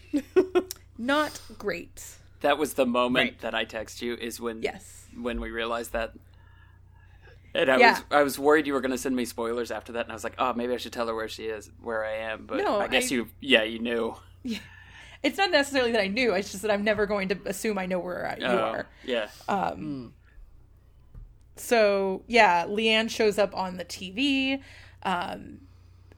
Not 0.98 1.40
great. 1.58 2.04
That 2.40 2.58
was 2.58 2.74
the 2.74 2.86
moment 2.86 3.24
Right. 3.24 3.40
that 3.40 3.54
I 3.54 3.64
text 3.64 4.00
you. 4.02 4.14
Is 4.14 4.40
when 4.40 4.62
Yes. 4.62 5.06
when 5.18 5.40
we 5.40 5.50
realized 5.50 5.92
that. 5.92 6.12
And 7.54 7.68
I 7.70 7.78
Yeah. 7.78 7.90
was 7.92 8.02
I 8.10 8.22
was 8.22 8.38
worried 8.38 8.66
you 8.66 8.72
were 8.74 8.80
going 8.80 8.92
to 8.92 8.98
send 8.98 9.16
me 9.16 9.24
spoilers 9.24 9.70
after 9.70 9.92
that, 9.92 10.04
and 10.04 10.12
I 10.12 10.14
was 10.14 10.24
like, 10.24 10.34
oh, 10.38 10.52
maybe 10.54 10.72
I 10.72 10.76
should 10.76 10.92
tell 10.92 11.06
her 11.08 11.14
where 11.14 11.28
she 11.28 11.44
is, 11.46 11.70
where 11.80 12.04
I 12.04 12.12
am. 12.32 12.46
But 12.46 12.58
No, 12.58 12.80
I 12.80 12.86
guess 12.88 13.10
I- 13.10 13.14
you, 13.16 13.28
yeah, 13.40 13.62
you 13.64 13.78
knew. 13.80 14.14
It's 15.22 15.36
not 15.36 15.50
necessarily 15.50 15.92
that 15.92 16.00
I 16.00 16.06
knew, 16.06 16.32
it's 16.32 16.50
just 16.50 16.62
that 16.62 16.70
I'm 16.70 16.84
never 16.84 17.04
going 17.06 17.28
to 17.28 17.38
assume 17.46 17.76
I 17.76 17.84
know 17.86 17.98
where 17.98 18.26
I- 18.26 18.36
you 18.36 18.46
Oh, 18.46 18.56
are. 18.58 18.86
yeah. 19.04 19.28
Um, 19.48 19.74
hmm. 19.74 20.06
So 21.56 22.22
yeah, 22.26 22.66
Lianne 22.66 23.10
shows 23.10 23.38
up 23.38 23.56
on 23.56 23.76
the 23.76 23.84
TV, 23.84 24.60
um, 25.02 25.58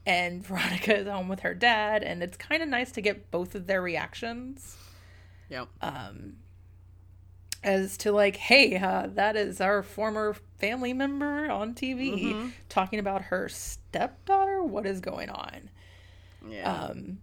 and 0.05 0.43
Veronica 0.45 0.97
is 0.97 1.07
home 1.07 1.27
with 1.27 1.41
her 1.41 1.53
dad, 1.53 2.03
and 2.03 2.23
it's 2.23 2.37
kind 2.37 2.63
of 2.63 2.69
nice 2.69 2.91
to 2.93 3.01
get 3.01 3.31
both 3.31 3.55
of 3.55 3.67
their 3.67 3.81
reactions. 3.81 4.77
yep. 5.49 5.67
Um, 5.81 6.37
as 7.63 7.95
to 7.95 8.11
like, 8.11 8.35
hey, 8.35 8.77
uh, 8.77 9.07
that 9.13 9.37
is 9.37 9.61
our 9.61 9.81
former 9.81 10.35
family 10.59 10.91
member 10.91 11.49
on 11.49 11.73
TV 11.73 12.51
talking 12.69 12.99
about 12.99 13.21
her 13.23 13.47
stepdaughter. 13.47 14.61
What 14.61 14.85
is 14.85 14.99
going 14.99 15.29
on? 15.29 15.69
Yeah. 16.47 16.71
Um, 16.71 17.19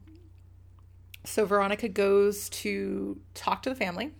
so 1.25 1.45
Veronica 1.45 1.89
goes 1.89 2.49
to 2.51 3.21
talk 3.35 3.63
to 3.63 3.71
the 3.71 3.77
family. 3.77 4.13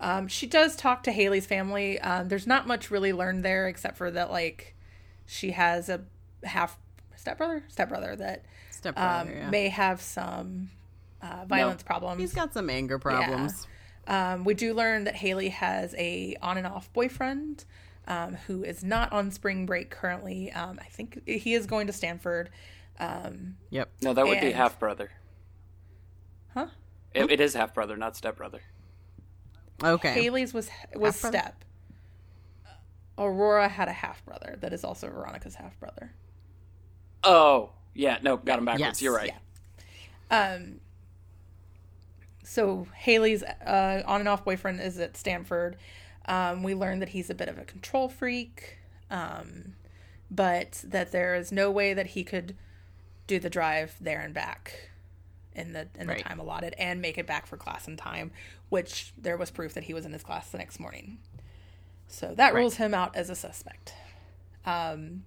Um, 0.00 0.28
she 0.28 0.46
does 0.46 0.76
talk 0.76 1.02
to 1.04 1.12
Haley's 1.12 1.46
family. 1.46 1.98
Um, 2.00 2.28
there's 2.28 2.46
not 2.46 2.66
much 2.66 2.90
really 2.90 3.12
learned 3.12 3.44
there 3.44 3.66
except 3.68 3.96
for 3.96 4.10
that, 4.10 4.30
like, 4.30 4.74
she 5.24 5.52
has 5.52 5.88
a 5.88 6.02
half 6.44 6.78
stepbrother, 7.16 7.64
stepbrother 7.68 8.14
that 8.16 8.44
Stepbrother, 8.70 9.30
um, 9.30 9.36
yeah. 9.36 9.50
may 9.50 9.68
have 9.68 10.00
some 10.00 10.70
uh, 11.22 11.44
violence 11.46 11.82
problems. 11.82 12.20
He's 12.20 12.34
got 12.34 12.52
some 12.52 12.70
anger 12.70 12.98
problems. 12.98 13.66
Um, 14.06 14.44
we 14.44 14.54
do 14.54 14.74
learn 14.74 15.04
that 15.04 15.16
Haley 15.16 15.48
has 15.48 15.94
a 15.98 16.36
on 16.40 16.58
and 16.58 16.66
off 16.66 16.92
boyfriend 16.92 17.64
um, 18.06 18.34
who 18.46 18.62
is 18.62 18.84
not 18.84 19.12
on 19.12 19.30
spring 19.30 19.66
break 19.66 19.90
currently. 19.90 20.52
Um, 20.52 20.78
I 20.80 20.84
think 20.84 21.26
he 21.26 21.54
is 21.54 21.66
going 21.66 21.88
to 21.88 21.92
Stanford. 21.92 22.50
Um, 23.00 23.56
Yep. 23.70 23.90
No, 24.02 24.14
that 24.14 24.26
would 24.26 24.40
be 24.40 24.52
half 24.52 24.78
brother. 24.78 25.10
huh? 26.54 26.68
It, 27.14 27.30
it 27.30 27.40
is 27.40 27.54
half 27.54 27.74
brother, 27.74 27.96
not 27.96 28.16
step 28.16 28.36
brother. 28.36 28.60
Okay. 29.82 30.12
Haley's 30.12 30.54
was 30.54 30.70
was 30.94 31.14
Half-brother? 31.22 31.38
step. 31.38 31.64
Aurora 33.18 33.68
had 33.68 33.88
a 33.88 33.92
half 33.92 34.24
brother 34.24 34.56
that 34.60 34.72
is 34.72 34.84
also 34.84 35.08
Veronica's 35.08 35.54
half 35.54 35.78
brother. 35.80 36.12
Oh, 37.24 37.70
yeah. 37.94 38.18
No, 38.22 38.36
got 38.36 38.58
him 38.58 38.66
backwards. 38.66 38.80
Yes. 39.00 39.02
You're 39.02 39.14
right. 39.14 39.32
Yeah. 40.30 40.52
Um. 40.54 40.80
So 42.44 42.86
Haley's 42.94 43.42
uh, 43.42 44.02
on 44.06 44.20
and 44.20 44.28
off 44.28 44.44
boyfriend 44.44 44.80
is 44.80 44.98
at 44.98 45.16
Stanford. 45.16 45.76
Um, 46.26 46.62
we 46.62 46.74
learn 46.74 47.00
that 47.00 47.10
he's 47.10 47.30
a 47.30 47.34
bit 47.34 47.48
of 47.48 47.58
a 47.58 47.64
control 47.64 48.08
freak, 48.08 48.78
um, 49.10 49.74
but 50.30 50.82
that 50.86 51.10
there 51.12 51.34
is 51.34 51.50
no 51.52 51.70
way 51.70 51.92
that 51.94 52.08
he 52.08 52.22
could 52.24 52.56
do 53.26 53.38
the 53.38 53.50
drive 53.50 53.96
there 54.00 54.20
and 54.20 54.32
back 54.34 54.90
in 55.54 55.72
the 55.72 55.88
in 55.98 56.06
the 56.06 56.14
Right. 56.14 56.24
time 56.24 56.38
allotted 56.38 56.74
and 56.78 57.00
make 57.00 57.18
it 57.18 57.26
back 57.26 57.46
for 57.46 57.56
class 57.56 57.88
in 57.88 57.96
time. 57.96 58.30
Which 58.68 59.12
there 59.16 59.36
was 59.36 59.50
proof 59.50 59.74
that 59.74 59.84
he 59.84 59.94
was 59.94 60.04
in 60.04 60.12
his 60.12 60.22
class 60.22 60.50
the 60.50 60.58
next 60.58 60.80
morning. 60.80 61.18
So 62.08 62.34
that 62.36 62.54
rules 62.54 62.76
him 62.76 62.94
out 62.94 63.14
as 63.16 63.30
a 63.30 63.34
suspect. 63.34 63.94
Um, 64.64 65.24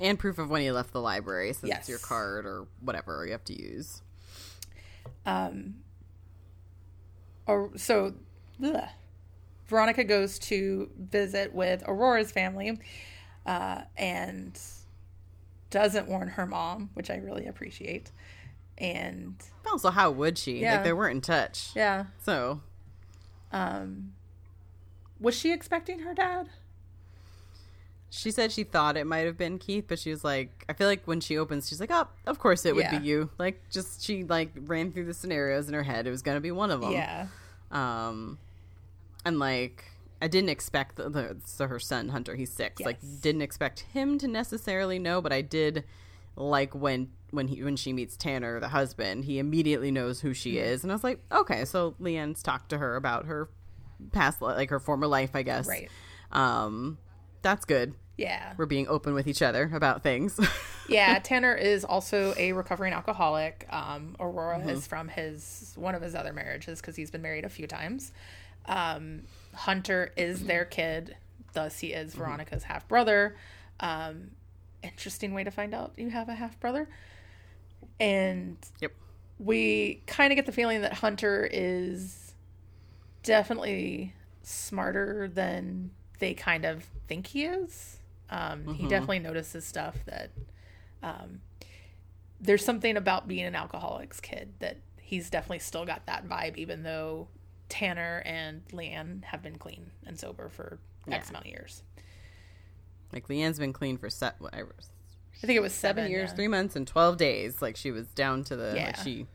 and 0.00 0.18
proof 0.18 0.38
of 0.38 0.48
when 0.50 0.60
he 0.62 0.70
left 0.70 0.92
the 0.92 1.00
library, 1.00 1.52
since 1.52 1.68
Yes. 1.68 1.80
it's 1.80 1.88
your 1.88 1.98
card 1.98 2.46
or 2.46 2.66
whatever 2.80 3.24
you 3.26 3.32
have 3.32 3.44
to 3.44 3.60
use. 3.60 4.02
or 7.46 7.70
so 7.76 8.14
ugh. 8.62 8.88
Veronica 9.66 10.04
goes 10.04 10.38
to 10.38 10.90
visit 10.98 11.52
with 11.52 11.82
Aurora's 11.86 12.30
family 12.32 12.78
uh, 13.44 13.82
and 13.96 14.58
doesn't 15.70 16.08
warn 16.08 16.28
her 16.28 16.46
mom, 16.46 16.90
which 16.94 17.10
I 17.10 17.16
really 17.16 17.46
appreciate. 17.46 18.10
And 18.78 19.34
Also, 19.70 19.90
how 19.90 20.10
would 20.10 20.38
she? 20.38 20.60
Yeah. 20.60 20.72
Like 20.74 20.84
they 20.84 20.92
weren't 20.92 21.16
in 21.16 21.20
touch. 21.20 21.70
yeah, 21.74 22.06
So 22.22 22.60
um 23.52 24.12
was 25.20 25.34
she 25.36 25.52
expecting 25.52 26.00
her 26.00 26.14
dad? 26.14 26.48
she 28.10 28.30
said 28.30 28.50
she 28.50 28.64
thought 28.64 28.96
it 28.96 29.06
might 29.06 29.26
have 29.26 29.36
been 29.36 29.58
Keith, 29.58 29.84
but 29.86 29.98
she 29.98 30.08
was 30.10 30.24
like, 30.24 30.64
I 30.68 30.72
feel 30.72 30.86
like 30.86 31.02
when 31.04 31.20
she 31.20 31.36
opens, 31.36 31.68
she's 31.68 31.78
like, 31.78 31.90
oh, 31.92 32.08
of 32.26 32.38
course 32.38 32.64
it 32.64 32.74
would 32.74 32.84
Yeah. 32.84 32.98
be 32.98 33.04
you. 33.06 33.28
Like, 33.38 33.60
just 33.70 34.02
she 34.02 34.24
like 34.24 34.50
ran 34.56 34.92
through 34.92 35.04
the 35.04 35.12
scenarios 35.14 35.68
in 35.68 35.74
her 35.74 35.82
head. 35.82 36.06
It 36.06 36.10
was 36.10 36.22
gonna 36.22 36.40
be 36.40 36.50
one 36.50 36.70
of 36.70 36.80
them. 36.80 36.92
Yeah, 36.92 37.26
Um, 37.70 38.38
and 39.26 39.38
like 39.38 39.84
I 40.22 40.26
didn't 40.28 40.48
expect 40.50 40.96
the, 40.96 41.10
the 41.10 41.36
so 41.44 41.66
her 41.66 41.78
son 41.78 42.08
Hunter, 42.08 42.34
he's 42.34 42.50
six. 42.50 42.80
Like 42.80 42.98
didn't 43.20 43.42
expect 43.42 43.80
him 43.92 44.16
to 44.18 44.26
necessarily 44.28 44.98
know, 44.98 45.20
but 45.20 45.32
I 45.32 45.42
did 45.42 45.84
like 46.34 46.74
when 46.74 47.10
when 47.30 47.48
he 47.48 47.62
when 47.62 47.76
she 47.76 47.92
meets 47.92 48.16
Tanner, 48.16 48.60
the 48.60 48.68
husband, 48.68 49.24
he 49.24 49.38
immediately 49.38 49.90
knows 49.90 50.20
who 50.20 50.32
she 50.34 50.58
is, 50.58 50.82
and 50.82 50.92
I 50.92 50.94
was 50.94 51.04
like, 51.04 51.20
okay, 51.30 51.64
so 51.64 51.94
Lianne's 52.00 52.42
talked 52.42 52.70
to 52.70 52.78
her 52.78 52.96
about 52.96 53.26
her 53.26 53.48
past, 54.12 54.40
like 54.40 54.70
her 54.70 54.80
former 54.80 55.06
life, 55.06 55.30
I 55.34 55.42
guess. 55.42 55.66
Right. 55.66 55.90
Um, 56.32 56.98
that's 57.42 57.64
good. 57.64 57.94
yeah, 58.16 58.52
We're 58.56 58.66
being 58.66 58.88
open 58.88 59.14
with 59.14 59.26
each 59.26 59.42
other 59.42 59.70
about 59.72 60.02
things. 60.02 60.38
yeah. 60.88 61.18
Tanner 61.20 61.54
is 61.54 61.84
also 61.84 62.34
a 62.36 62.52
recovering 62.52 62.92
alcoholic. 62.92 63.66
Um, 63.70 64.16
Aurora 64.18 64.58
is 64.66 64.86
from 64.86 65.08
his 65.08 65.72
one 65.76 65.94
of 65.94 66.02
his 66.02 66.14
other 66.14 66.32
marriages 66.32 66.80
because 66.80 66.96
he's 66.96 67.10
been 67.10 67.22
married 67.22 67.44
a 67.44 67.48
few 67.48 67.66
times. 67.66 68.12
Um, 68.66 69.22
Hunter 69.54 70.12
is 70.16 70.44
their 70.44 70.64
kid, 70.64 71.16
thus 71.52 71.78
he 71.78 71.92
is 71.92 72.14
Veronica's 72.14 72.64
half 72.64 72.86
brother. 72.88 73.36
Um, 73.80 74.32
interesting 74.82 75.34
way 75.34 75.44
to 75.44 75.50
find 75.50 75.74
out 75.74 75.92
you 75.96 76.10
have 76.10 76.28
a 76.28 76.34
half 76.34 76.58
brother. 76.60 76.88
And 78.00 78.56
yep. 78.80 78.92
we 79.38 80.02
kind 80.06 80.32
of 80.32 80.36
get 80.36 80.46
the 80.46 80.52
feeling 80.52 80.82
that 80.82 80.94
Hunter 80.94 81.48
is 81.50 82.34
definitely 83.22 84.14
smarter 84.42 85.28
than 85.28 85.90
they 86.18 86.34
kind 86.34 86.64
of 86.64 86.84
think 87.08 87.28
he 87.28 87.44
is. 87.44 87.98
Um, 88.30 88.74
He 88.74 88.86
definitely 88.86 89.20
notices 89.20 89.64
stuff 89.64 89.96
that 90.06 90.30
um, 91.02 91.40
there's 92.40 92.64
something 92.64 92.96
about 92.96 93.26
being 93.26 93.46
an 93.46 93.54
alcoholic's 93.54 94.20
kid 94.20 94.52
that 94.58 94.76
he's 95.00 95.30
definitely 95.30 95.60
still 95.60 95.86
got 95.86 96.06
that 96.06 96.28
vibe, 96.28 96.56
even 96.56 96.82
though 96.82 97.28
Tanner 97.68 98.22
and 98.24 98.62
Lianne 98.68 99.24
have 99.24 99.42
been 99.42 99.56
clean 99.56 99.90
and 100.06 100.18
sober 100.18 100.48
for 100.48 100.78
X 101.10 101.26
Yeah. 101.26 101.30
amount 101.30 101.46
of 101.46 101.50
years. 101.50 101.82
Like 103.12 103.28
Lianne's 103.28 103.58
been 103.58 103.72
clean 103.72 103.96
for 103.98 104.10
set 104.10 104.36
whatever 104.38 104.74
I 105.42 105.46
think 105.46 105.56
it 105.56 105.62
was 105.62 105.72
seven, 105.72 106.02
seven 106.02 106.10
years, 106.10 106.30
yeah. 106.30 106.36
three 106.36 106.48
months, 106.48 106.74
and 106.74 106.86
twelve 106.86 107.16
days. 107.16 107.62
Like 107.62 107.76
she 107.76 107.90
was 107.90 108.08
down 108.08 108.44
to 108.44 108.56
the. 108.56 108.74
Like 108.86 108.96
she 108.96 109.26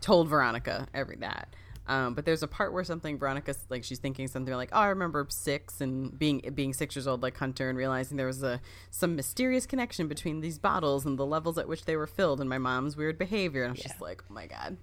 told 0.00 0.28
Veronica 0.28 0.88
every 0.92 1.16
that. 1.16 1.54
Um, 1.86 2.14
but 2.14 2.24
there's 2.24 2.42
a 2.42 2.48
part 2.48 2.72
where 2.72 2.84
something 2.84 3.18
Veronica's 3.18 3.58
like 3.68 3.82
she's 3.84 3.98
thinking 3.98 4.28
something 4.28 4.54
like, 4.54 4.70
"Oh, 4.72 4.80
I 4.80 4.88
remember 4.88 5.26
six 5.28 5.80
and 5.80 6.16
being 6.16 6.40
being 6.54 6.72
six 6.72 6.96
years 6.96 7.06
old 7.06 7.22
like 7.22 7.36
Hunter 7.36 7.68
and 7.68 7.78
realizing 7.78 8.16
there 8.16 8.26
was 8.26 8.42
a 8.42 8.60
some 8.90 9.16
mysterious 9.16 9.66
connection 9.66 10.08
between 10.08 10.40
these 10.40 10.58
bottles 10.58 11.04
and 11.04 11.18
the 11.18 11.26
levels 11.26 11.58
at 11.58 11.68
which 11.68 11.84
they 11.84 11.96
were 11.96 12.06
filled 12.06 12.40
and 12.40 12.48
my 12.48 12.58
mom's 12.58 12.96
weird 12.96 13.18
behavior." 13.18 13.62
And 13.62 13.70
I 13.70 13.72
was 13.72 13.82
just 13.82 14.00
like, 14.00 14.22
"Oh 14.28 14.34
my 14.34 14.46
god." 14.46 14.76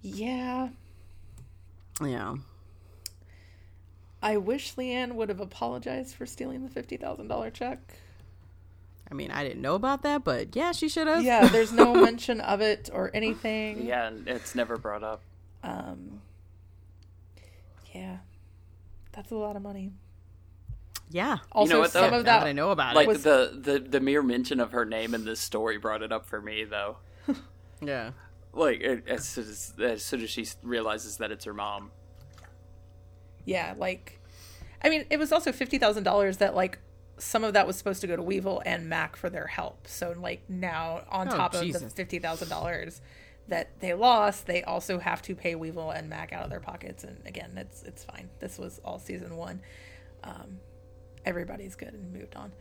Yeah. 0.00 0.68
Yeah. 2.04 2.36
I 4.22 4.36
wish 4.36 4.74
Lianne 4.74 5.12
would 5.14 5.28
have 5.28 5.40
apologized 5.40 6.14
for 6.14 6.26
stealing 6.26 6.66
the 6.66 6.82
$50,000 6.82 7.52
check. 7.52 7.78
I 9.10 9.14
mean, 9.14 9.30
I 9.30 9.42
didn't 9.44 9.62
know 9.62 9.74
about 9.74 10.02
that, 10.02 10.24
but 10.24 10.54
yeah, 10.54 10.72
she 10.72 10.88
should 10.88 11.06
have. 11.06 11.22
Yeah, 11.24 11.48
there's 11.48 11.72
no 11.72 11.94
mention 12.04 12.40
of 12.40 12.60
it 12.60 12.90
or 12.92 13.10
anything. 13.14 13.86
Yeah, 13.86 14.10
it's 14.26 14.54
never 14.54 14.76
brought 14.76 15.02
up. 15.02 15.22
Um, 15.62 16.20
yeah, 17.94 18.18
that's 19.12 19.30
a 19.30 19.34
lot 19.36 19.56
of 19.56 19.62
money. 19.62 19.92
yeah. 21.10 21.38
Also, 21.52 21.80
what, 21.80 21.92
though? 21.92 22.00
some 22.02 22.12
of 22.14 22.24
that, 22.26 22.40
that 22.40 22.46
I 22.48 22.52
know 22.52 22.70
about 22.70 22.94
Like 22.96 23.04
it. 23.04 23.08
Was- 23.08 23.22
the, 23.22 23.58
the 23.60 23.78
the 23.78 24.00
mere 24.00 24.22
mention 24.22 24.60
of 24.60 24.72
her 24.72 24.84
name 24.84 25.14
in 25.14 25.24
this 25.24 25.40
story 25.40 25.78
brought 25.78 26.02
it 26.02 26.12
up 26.12 26.26
for 26.26 26.40
me, 26.40 26.64
though. 26.64 26.96
Yeah. 27.80 28.10
Like 28.52 28.82
as 28.82 29.26
soon 29.28 29.44
as 29.48 29.72
as 29.80 30.04
soon 30.04 30.20
as 30.22 30.30
she 30.30 30.44
realizes 30.64 31.18
that 31.18 31.30
it's 31.30 31.44
her 31.44 31.54
mom. 31.54 31.92
Yeah, 33.48 33.74
like, 33.78 34.20
I 34.84 34.88
mean, 34.90 35.04
it 35.10 35.18
was 35.18 35.32
also 35.32 35.52
fifty 35.52 35.78
thousand 35.78 36.04
dollars 36.04 36.36
that 36.38 36.54
like 36.54 36.78
some 37.16 37.42
of 37.44 37.54
that 37.54 37.66
was 37.66 37.76
supposed 37.76 38.00
to 38.02 38.06
go 38.06 38.14
to 38.14 38.22
Weevil 38.22 38.62
and 38.64 38.88
Mac 38.88 39.16
for 39.16 39.28
their 39.30 39.46
help. 39.46 39.86
So 39.88 40.14
like 40.16 40.42
now 40.48 41.02
on 41.10 41.28
Oh, 41.28 41.36
top 41.36 41.54
of 41.54 41.72
the 41.72 41.90
fifty 41.90 42.18
thousand 42.18 42.48
dollars 42.48 43.00
that 43.48 43.80
they 43.80 43.94
lost, 43.94 44.46
they 44.46 44.62
also 44.62 44.98
have 44.98 45.22
to 45.22 45.34
pay 45.34 45.54
Weevil 45.54 45.90
and 45.90 46.08
Mac 46.10 46.32
out 46.32 46.44
of 46.44 46.50
their 46.50 46.60
pockets. 46.60 47.02
And 47.04 47.18
again, 47.26 47.52
it's 47.56 47.82
it's 47.82 48.04
fine. 48.04 48.28
This 48.40 48.58
was 48.58 48.80
all 48.84 48.98
season 48.98 49.36
one. 49.36 49.62
Um, 50.22 50.58
everybody's 51.24 51.74
good 51.74 51.94
and 51.94 52.12
moved 52.12 52.36
on. 52.36 52.52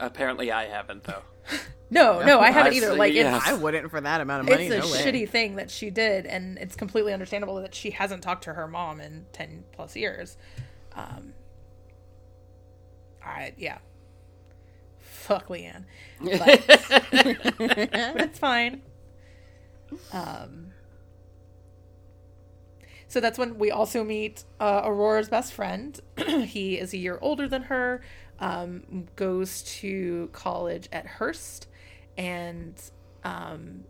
Apparently, 0.00 0.50
I 0.52 0.66
haven't 0.66 1.04
though. 1.04 1.22
No, 1.90 2.24
no, 2.24 2.40
I 2.40 2.50
haven't 2.50 2.72
I 2.72 2.76
either. 2.76 2.92
see, 2.92 2.98
Like 2.98 3.12
yeah. 3.12 3.36
it's 3.36 3.46
I 3.46 3.52
wouldn't 3.54 3.88
for 3.90 4.00
that 4.00 4.20
amount 4.20 4.40
of 4.40 4.48
money. 4.48 4.66
it's 4.66 4.74
a 4.74 4.78
no 4.78 4.86
way. 4.92 5.04
shitty 5.04 5.28
thing 5.28 5.56
that 5.56 5.70
she 5.70 5.90
did, 5.90 6.26
and 6.26 6.58
it's 6.58 6.74
completely 6.74 7.12
understandable 7.12 7.54
that 7.60 7.72
she 7.74 7.90
hasn't 7.90 8.22
talked 8.22 8.42
to 8.44 8.54
her 8.54 8.66
mom 8.66 9.00
in 9.00 9.26
ten 9.32 9.62
plus 9.70 9.94
years. 9.94 10.36
Um, 10.96 11.34
I 13.24 13.52
yeah, 13.56 13.78
fuck 14.98 15.48
Lianne, 15.48 15.84
but, 16.20 16.64
but 16.66 18.20
it's 18.20 18.38
fine. 18.40 18.82
Um, 20.12 20.72
so 23.06 23.20
that's 23.20 23.38
when 23.38 23.58
we 23.58 23.70
also 23.70 24.02
meet 24.02 24.42
uh, 24.58 24.82
Aurora's 24.84 25.28
best 25.28 25.52
friend. 25.52 26.00
he 26.16 26.76
is 26.78 26.92
a 26.92 26.96
year 26.96 27.18
older 27.22 27.46
than 27.46 27.64
her, 27.64 28.02
um, 28.40 29.06
goes 29.16 29.62
to 29.80 30.28
college 30.32 30.88
at 30.92 31.06
Hearst, 31.06 31.66
and 32.16 32.74
um, 33.24 33.84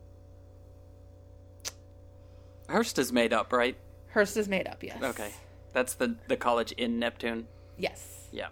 Hearst 2.69 2.99
is 2.99 3.13
made 3.13 3.33
up, 3.33 3.53
right? 3.53 3.77
Hearst 4.13 4.37
is 4.37 4.49
made 4.49 4.67
up. 4.69 4.83
Yes. 4.83 5.03
Okay, 5.03 5.31
that's 5.73 5.95
the 5.95 6.17
the 6.29 6.37
college 6.37 6.73
in 6.73 6.99
Neptune. 6.99 7.47
Yes, 7.77 8.29
Yeah. 8.33 8.49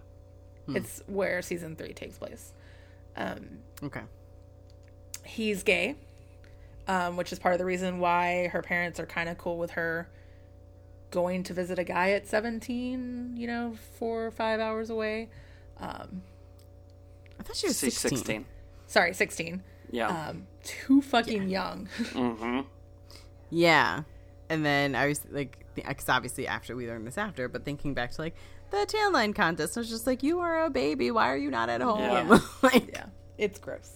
it's 0.68 1.02
where 1.06 1.40
season 1.42 1.76
three 1.76 1.92
takes 1.92 2.18
place. 2.18 2.52
Um, 3.16 3.58
Okay. 3.82 4.00
he's 5.24 5.62
gay, 5.62 5.94
um, 6.88 7.16
which 7.16 7.32
is 7.32 7.38
part 7.38 7.54
of 7.54 7.58
the 7.58 7.64
reason 7.64 8.00
why 8.00 8.48
her 8.48 8.62
parents 8.62 8.98
are 8.98 9.06
kind 9.06 9.28
of 9.28 9.38
cool 9.38 9.58
with 9.58 9.72
her 9.72 10.08
going 11.10 11.42
to 11.44 11.52
visit 11.52 11.78
a 11.78 11.84
guy 11.84 12.10
at 12.12 12.26
17, 12.26 13.34
you 13.36 13.46
know, 13.46 13.74
four 13.98 14.26
or 14.26 14.30
five 14.30 14.58
hours 14.60 14.88
away. 14.90 15.28
Um, 15.82 16.22
I 17.38 17.42
thought 17.42 17.56
she 17.56 17.66
was 17.66 17.76
16. 17.76 18.10
16. 18.10 18.44
sorry, 18.86 19.12
16. 19.12 19.62
Yeah. 19.90 20.28
Um, 20.28 20.46
too 20.62 21.02
fucking 21.02 21.48
young. 21.48 21.88
mm-hmm. 21.98 22.60
Yeah. 23.50 24.02
And 24.48 24.64
then 24.64 24.94
I 24.94 25.08
was 25.08 25.20
like, 25.30 25.64
because 25.74 26.08
obviously 26.08 26.46
after 26.46 26.76
we 26.76 26.86
learned 26.86 27.06
this 27.06 27.18
after, 27.18 27.48
but 27.48 27.64
thinking 27.64 27.94
back 27.94 28.12
to 28.12 28.20
like 28.20 28.34
the 28.70 28.86
tan 28.86 29.12
line 29.12 29.32
contest, 29.32 29.76
I 29.76 29.80
was 29.80 29.90
just 29.90 30.06
like, 30.06 30.22
you 30.22 30.40
are 30.40 30.64
a 30.64 30.70
baby. 30.70 31.10
Why 31.10 31.30
are 31.32 31.36
you 31.36 31.50
not 31.50 31.68
at 31.68 31.80
home? 31.80 32.00
Yeah. 32.00 32.38
like, 32.62 32.90
yeah, 32.92 33.06
it's 33.38 33.58
gross. 33.58 33.92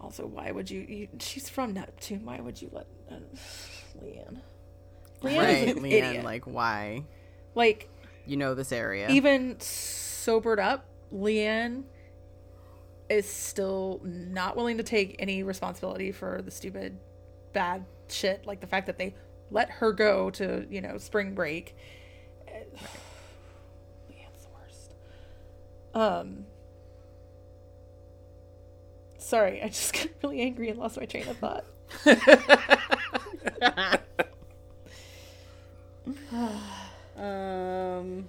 Also, 0.00 0.26
why 0.26 0.50
would 0.50 0.70
you, 0.70 0.80
you? 0.80 1.08
She's 1.20 1.48
from 1.48 1.74
Neptune. 1.74 2.24
Why 2.24 2.40
would 2.40 2.60
you 2.60 2.68
let 2.72 2.86
uh, 3.10 3.14
Lianne? 4.02 4.40
Lianne 5.22 5.38
right, 5.38 5.68
is 5.68 5.76
an 5.76 5.82
Lianne, 5.82 5.92
idiot. 5.92 6.24
like, 6.24 6.44
why? 6.44 7.04
like 7.54 7.88
You 8.26 8.36
know 8.36 8.54
this 8.54 8.72
area. 8.72 9.08
even 9.10 9.56
sobered 10.22 10.60
up, 10.60 10.86
Lianne 11.12 11.84
is 13.08 13.28
still 13.28 14.00
not 14.04 14.56
willing 14.56 14.78
to 14.78 14.82
take 14.82 15.16
any 15.18 15.42
responsibility 15.42 16.12
for 16.12 16.40
the 16.42 16.50
stupid, 16.50 16.98
bad 17.52 17.84
shit. 18.08 18.46
Like 18.46 18.60
the 18.60 18.66
fact 18.66 18.86
that 18.86 18.98
they 18.98 19.14
let 19.50 19.68
her 19.70 19.92
go 19.92 20.30
to, 20.30 20.66
you 20.70 20.80
know, 20.80 20.96
spring 20.98 21.34
break. 21.34 21.76
Lianne's 22.48 24.44
the 24.44 24.48
worst. 24.54 24.94
Um. 25.94 26.46
Sorry, 29.18 29.62
I 29.62 29.68
just 29.68 29.92
got 29.94 30.08
really 30.22 30.40
angry 30.40 30.68
and 30.70 30.78
lost 30.78 30.98
my 30.98 31.06
train 31.06 31.28
of 31.28 31.36
thought. 31.36 31.64
Um. 37.14 38.26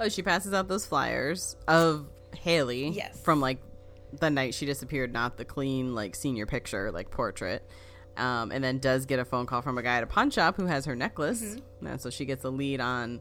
Oh, 0.00 0.08
she 0.08 0.22
passes 0.22 0.52
out 0.54 0.66
those 0.66 0.84
flyers 0.86 1.56
of 1.68 2.06
Haley. 2.34 2.88
Yes. 2.88 3.20
From 3.20 3.40
like 3.40 3.58
the 4.18 4.30
night 4.30 4.54
she 4.54 4.66
disappeared, 4.66 5.12
not 5.12 5.36
the 5.36 5.44
clean 5.44 5.94
like 5.94 6.16
senior 6.16 6.46
picture 6.46 6.90
like 6.90 7.10
portrait. 7.10 7.64
Um, 8.16 8.50
and 8.50 8.62
then 8.62 8.78
does 8.78 9.06
get 9.06 9.18
a 9.20 9.24
phone 9.24 9.46
call 9.46 9.62
from 9.62 9.78
a 9.78 9.82
guy 9.82 9.96
at 9.98 10.02
a 10.02 10.06
pawn 10.06 10.30
shop 10.30 10.56
who 10.56 10.66
has 10.66 10.84
her 10.86 10.96
necklace, 10.96 11.56
and 11.80 12.00
so 12.00 12.10
she 12.10 12.24
gets 12.24 12.44
a 12.44 12.50
lead 12.50 12.80
on 12.80 13.20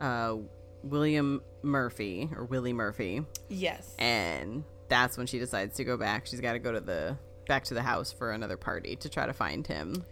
uh, 0.00 0.36
William 0.82 1.42
Murphy 1.62 2.28
or 2.34 2.44
Willie 2.46 2.72
Murphy, 2.72 3.22
Yes. 3.48 3.94
and 3.98 4.64
that's 4.88 5.16
when 5.18 5.26
she 5.26 5.38
decides 5.38 5.76
to 5.76 5.84
go 5.84 5.96
back. 5.98 6.26
She's 6.26 6.40
got 6.40 6.54
to 6.54 6.58
go 6.58 6.72
to 6.72 6.80
the 6.80 7.16
back 7.46 7.64
to 7.64 7.74
the 7.74 7.82
house 7.82 8.12
for 8.12 8.32
another 8.32 8.56
party 8.56 8.96
to 8.96 9.08
try 9.08 9.26
to 9.26 9.32
find 9.34 9.66
him. 9.66 10.04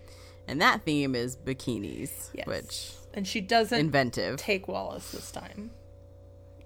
And 0.46 0.60
that 0.60 0.84
theme 0.84 1.14
is 1.14 1.36
bikinis, 1.36 2.28
Yes. 2.34 2.46
which 2.46 2.92
and 3.14 3.26
she 3.26 3.40
doesn't 3.40 3.78
inventive. 3.80 4.36
take 4.36 4.68
Wallace 4.68 5.10
this 5.10 5.32
time. 5.32 5.70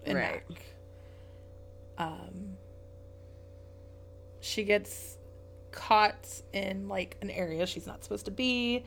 In 0.04 0.16
Right. 0.16 0.42
Mac. 0.48 0.62
Um, 1.98 2.56
she 4.40 4.64
gets 4.64 5.18
caught 5.70 6.42
in 6.52 6.88
like 6.88 7.16
an 7.22 7.30
area 7.30 7.66
she's 7.66 7.86
not 7.86 8.02
supposed 8.02 8.24
to 8.26 8.30
be, 8.30 8.84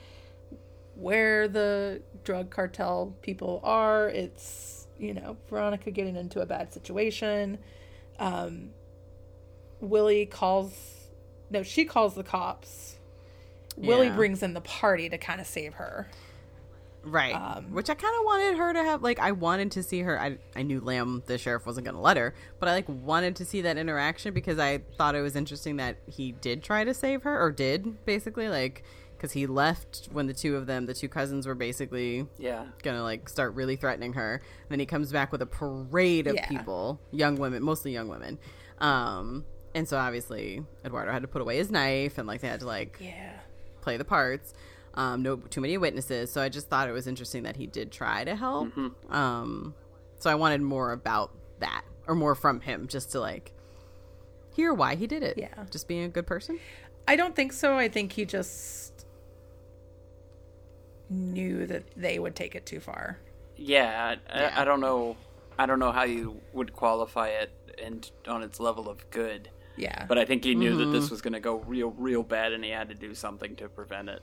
where 0.96 1.48
the 1.48 2.02
drug 2.24 2.50
cartel 2.50 3.16
people 3.22 3.62
are. 3.64 4.10
It's 4.10 4.88
you 4.98 5.14
know 5.14 5.38
Veronica 5.50 5.92
getting 5.92 6.16
into 6.16 6.42
a 6.42 6.46
bad 6.46 6.74
situation. 6.74 7.58
Um, 8.20 8.72
Willie 9.80 10.26
calls. 10.26 10.74
No, 11.50 11.64
she 11.64 11.86
calls 11.86 12.16
the 12.16 12.24
cops. 12.24 12.96
Willie 13.78 14.10
brings 14.10 14.42
in 14.42 14.54
the 14.54 14.62
party 14.62 15.10
to 15.10 15.18
kind 15.18 15.42
of 15.42 15.48
save 15.48 15.76
her. 15.76 16.08
Right. 17.06 17.34
Um, 17.36 17.72
Which 17.72 17.90
I 17.90 17.94
kind 17.94 18.14
of 18.20 18.26
wanted 18.26 18.58
her 18.58 18.74
to 18.74 18.84
have. 18.84 19.02
Like, 19.04 19.20
I 19.20 19.32
wanted 19.32 19.72
to 19.74 19.84
see 19.84 20.02
her. 20.02 20.20
I, 20.20 20.38
I 20.56 20.64
knew 20.64 20.82
Lamb, 20.82 21.24
the 21.28 21.38
sheriff, 21.38 21.66
wasn't 21.66 21.86
going 21.86 21.96
to 21.96 22.02
let 22.02 22.18
her, 22.18 22.34
but 22.60 22.68
I, 22.68 22.74
like, 22.74 22.90
wanted 22.90 23.36
to 23.38 23.46
see 23.46 23.62
that 23.62 23.78
interaction 23.78 24.34
because 24.34 24.58
I 24.60 24.80
thought 24.98 25.16
it 25.16 25.22
was 25.22 25.36
interesting 25.36 25.78
that 25.78 25.98
he 26.08 26.32
did 26.34 26.64
try 26.64 26.84
to 26.84 26.94
save 26.94 27.24
her, 27.24 27.40
or 27.40 27.52
did, 27.52 28.06
basically. 28.06 28.50
Like, 28.50 28.84
because 29.16 29.32
he 29.32 29.48
left 29.48 30.10
when 30.12 30.28
the 30.28 30.34
two 30.34 30.56
of 30.58 30.66
them, 30.68 30.88
the 30.88 30.94
two 30.94 31.08
cousins, 31.08 31.48
were 31.48 31.56
basically 31.56 32.28
Yeah. 32.38 32.66
gonna 32.84 33.02
like 33.02 33.30
start 33.30 33.54
really 33.56 33.78
threatening 33.78 34.12
her. 34.14 34.36
And 34.36 34.70
then 34.70 34.80
he 34.80 34.86
comes 34.86 35.10
back 35.12 35.32
with 35.32 35.42
a 35.42 35.46
parade 35.46 36.28
of 36.28 36.36
Yeah. 36.36 36.48
people, 36.48 37.00
young 37.12 37.38
women, 37.38 37.64
mostly 37.64 37.94
young 37.94 38.10
women. 38.10 38.38
Um, 38.80 39.46
and 39.74 39.88
so 39.88 39.98
obviously 39.98 40.64
Eduardo 40.84 41.14
had 41.14 41.22
to 41.22 41.30
put 41.30 41.42
away 41.42 41.58
his 41.58 41.72
knife, 41.72 42.18
and 42.18 42.28
like 42.28 42.42
they 42.42 42.50
had 42.50 42.60
to 42.60 42.66
like 42.66 42.98
Yeah. 43.00 43.32
play 43.80 43.96
the 43.96 44.04
parts. 44.06 44.54
Um, 44.96 45.22
no 45.24 45.36
too 45.36 45.60
many 45.62 45.78
witnesses, 45.78 46.32
so 46.32 46.42
I 46.42 46.50
just 46.50 46.70
thought 46.70 46.88
it 46.88 46.94
was 46.94 47.06
interesting 47.06 47.44
that 47.44 47.58
he 47.58 47.68
did 47.68 47.92
try 47.92 48.24
to 48.24 48.36
help. 48.36 48.70
Um, 49.10 49.76
so 50.20 50.30
I 50.30 50.36
wanted 50.36 50.62
more 50.62 50.92
about 50.94 51.32
that, 51.60 51.84
or 52.08 52.16
more 52.16 52.34
from 52.34 52.62
him, 52.62 52.88
just 52.88 53.12
to 53.12 53.20
like 53.20 53.52
hear 54.56 54.74
why 54.74 54.96
he 54.96 55.06
did 55.06 55.22
it. 55.22 55.38
Yeah. 55.38 55.50
just 55.70 55.88
being 55.90 56.04
a 56.06 56.08
good 56.10 56.26
person. 56.26 56.60
I 57.08 57.18
don't 57.18 57.36
think 57.36 57.52
so. 57.52 57.76
I 57.78 57.90
think 57.90 58.14
he 58.14 58.24
just 58.26 59.06
knew 61.10 61.66
that 61.68 61.84
they 61.96 62.18
would 62.20 62.36
take 62.36 62.56
it 62.56 62.66
too 62.66 62.80
far. 62.80 63.20
Yeah, 63.58 64.16
I, 64.30 64.40
Yeah. 64.40 64.54
I, 64.56 64.62
I 64.62 64.66
don't 64.66 64.80
know. 64.80 65.18
I 65.58 65.66
don't 65.66 65.80
know 65.80 65.92
how 65.92 66.04
you 66.04 66.42
would 66.54 66.74
qualify 66.74 67.30
it 67.30 67.52
and 67.84 68.10
on 68.28 68.44
its 68.44 68.60
level 68.60 68.90
of 68.90 69.10
good, 69.12 69.50
Yeah. 69.78 70.06
but 70.08 70.18
I 70.18 70.26
think 70.26 70.44
he 70.44 70.56
knew 70.56 70.76
that 70.78 70.86
this 70.98 71.10
was 71.12 71.22
going 71.22 71.34
to 71.34 71.40
go 71.40 71.58
real, 71.60 71.92
real 71.92 72.24
bad, 72.24 72.52
and 72.54 72.64
he 72.64 72.72
had 72.72 72.90
to 72.90 72.96
do 72.96 73.14
something 73.14 73.56
to 73.58 73.70
prevent 73.70 74.10
it. 74.10 74.22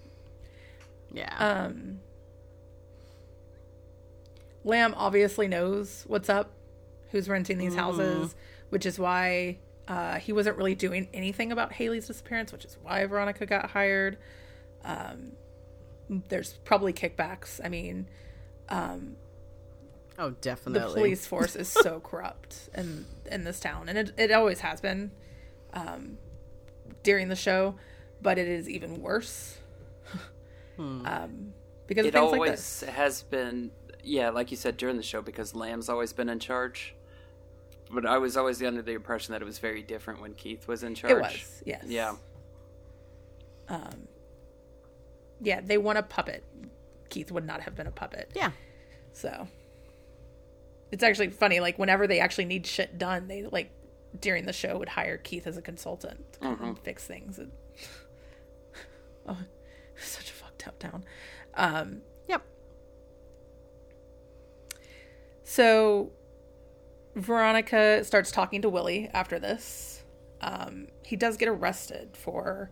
Yeah, 1.12 1.34
um 1.38 2.00
Lamb 4.64 4.94
obviously 4.96 5.48
knows 5.48 6.04
what's 6.06 6.28
up, 6.28 6.52
who's 7.10 7.28
renting 7.28 7.58
these 7.58 7.74
houses, 7.74 8.34
which 8.70 8.86
is 8.86 8.98
why 8.98 9.58
uh, 9.88 10.18
he 10.18 10.32
wasn't 10.32 10.56
really 10.56 10.74
doing 10.74 11.08
anything 11.12 11.50
about 11.50 11.72
Haley's 11.72 12.06
disappearance, 12.06 12.52
which 12.52 12.64
is 12.64 12.78
why 12.82 13.04
Veronica 13.06 13.44
got 13.44 13.70
hired. 13.70 14.18
Um, 14.84 15.32
there's 16.28 16.54
probably 16.64 16.92
kickbacks. 16.92 17.60
I 17.64 17.68
mean, 17.68 18.06
oh 20.18 20.30
definitely. 20.40 20.80
the 20.80 20.94
police 20.94 21.26
force 21.32 21.56
is 21.56 21.68
so 21.68 22.00
corrupt 22.00 22.68
in 22.74 23.06
in 23.30 23.44
this 23.44 23.58
town, 23.58 23.88
and 23.88 23.98
it 23.98 24.12
it 24.16 24.30
always 24.30 24.60
has 24.60 24.80
been 24.80 25.10
um, 25.72 26.18
during 27.02 27.28
the 27.28 27.36
show, 27.36 27.74
but 28.20 28.38
it 28.38 28.46
is 28.46 28.68
even 28.68 29.02
worse 29.02 29.58
um, 31.06 31.52
because 31.86 32.06
It 32.06 32.14
always 32.16 32.38
like 32.40 32.50
this. 32.52 32.80
has 32.82 33.22
been, 33.22 33.70
yeah, 34.02 34.30
like 34.30 34.50
you 34.50 34.56
said 34.56 34.76
during 34.76 34.96
the 34.96 35.02
show, 35.02 35.20
because 35.22 35.54
Lamb's 35.54 35.88
always 35.88 36.12
been 36.12 36.28
in 36.28 36.38
charge. 36.38 36.94
But 37.90 38.06
I 38.06 38.18
was 38.18 38.36
always 38.36 38.62
under 38.62 38.80
the 38.82 38.92
impression 38.92 39.32
that 39.32 39.42
it 39.42 39.44
was 39.44 39.58
very 39.58 39.82
different 39.82 40.20
when 40.22 40.32
Keith 40.34 40.66
was 40.66 40.82
in 40.82 40.94
charge. 40.94 41.12
It 41.12 41.18
was, 41.18 41.62
yes. 41.66 41.84
Yeah. 41.86 42.14
Um, 43.68 44.08
Yeah, 45.40 45.60
they 45.60 45.76
want 45.78 45.98
a 45.98 46.02
puppet. 46.02 46.44
Keith 47.10 47.30
would 47.30 47.44
not 47.46 47.60
have 47.60 47.74
been 47.74 47.86
a 47.86 47.90
puppet. 47.92 48.30
Yeah, 48.34 48.52
So 49.12 49.46
it's 50.90 51.02
actually 51.02 51.28
funny. 51.30 51.60
Like 51.60 51.78
whenever 51.78 52.06
they 52.06 52.20
actually 52.20 52.46
need 52.46 52.66
shit 52.66 52.96
done, 52.98 53.28
they 53.28 53.42
like 53.44 53.70
during 54.18 54.46
the 54.46 54.52
show 54.52 54.78
would 54.78 54.88
hire 54.90 55.18
Keith 55.18 55.46
as 55.46 55.56
a 55.58 55.62
consultant 55.62 56.32
to 56.34 56.38
come 56.40 56.62
and 56.62 56.78
fix 56.78 57.06
things. 57.06 57.38
And, 57.38 57.50
oh, 59.28 59.38
such 59.96 60.30
a 60.70 60.70
town. 60.72 61.04
Um, 61.54 62.02
yep. 62.28 62.42
So 65.44 66.12
Veronica 67.14 68.04
starts 68.04 68.30
talking 68.30 68.62
to 68.62 68.68
Willie 68.68 69.08
after 69.12 69.38
this. 69.38 70.04
Um, 70.40 70.88
he 71.04 71.16
does 71.16 71.36
get 71.36 71.48
arrested 71.48 72.16
for 72.16 72.70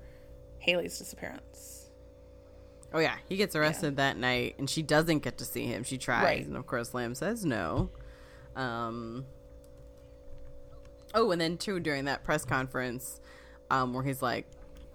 Haley's 0.58 0.98
disappearance. 0.98 1.90
Oh 2.92 2.98
yeah, 2.98 3.14
he 3.28 3.36
gets 3.36 3.54
arrested 3.54 3.96
that 3.98 4.16
night, 4.16 4.56
and 4.58 4.68
she 4.68 4.82
doesn't 4.82 5.20
get 5.20 5.38
to 5.38 5.44
see 5.44 5.64
him. 5.66 5.84
She 5.84 5.96
tries, 5.96 6.24
Right. 6.24 6.44
and 6.44 6.56
of 6.56 6.66
course, 6.66 6.92
Lamb 6.92 7.14
says 7.14 7.44
no. 7.44 7.90
Um. 8.56 9.26
Oh, 11.14 11.30
and 11.30 11.40
then 11.40 11.56
too 11.56 11.78
during 11.80 12.06
that 12.06 12.24
press 12.24 12.44
conference, 12.44 13.20
um, 13.70 13.94
where 13.94 14.02
he's 14.02 14.22
like, 14.22 14.46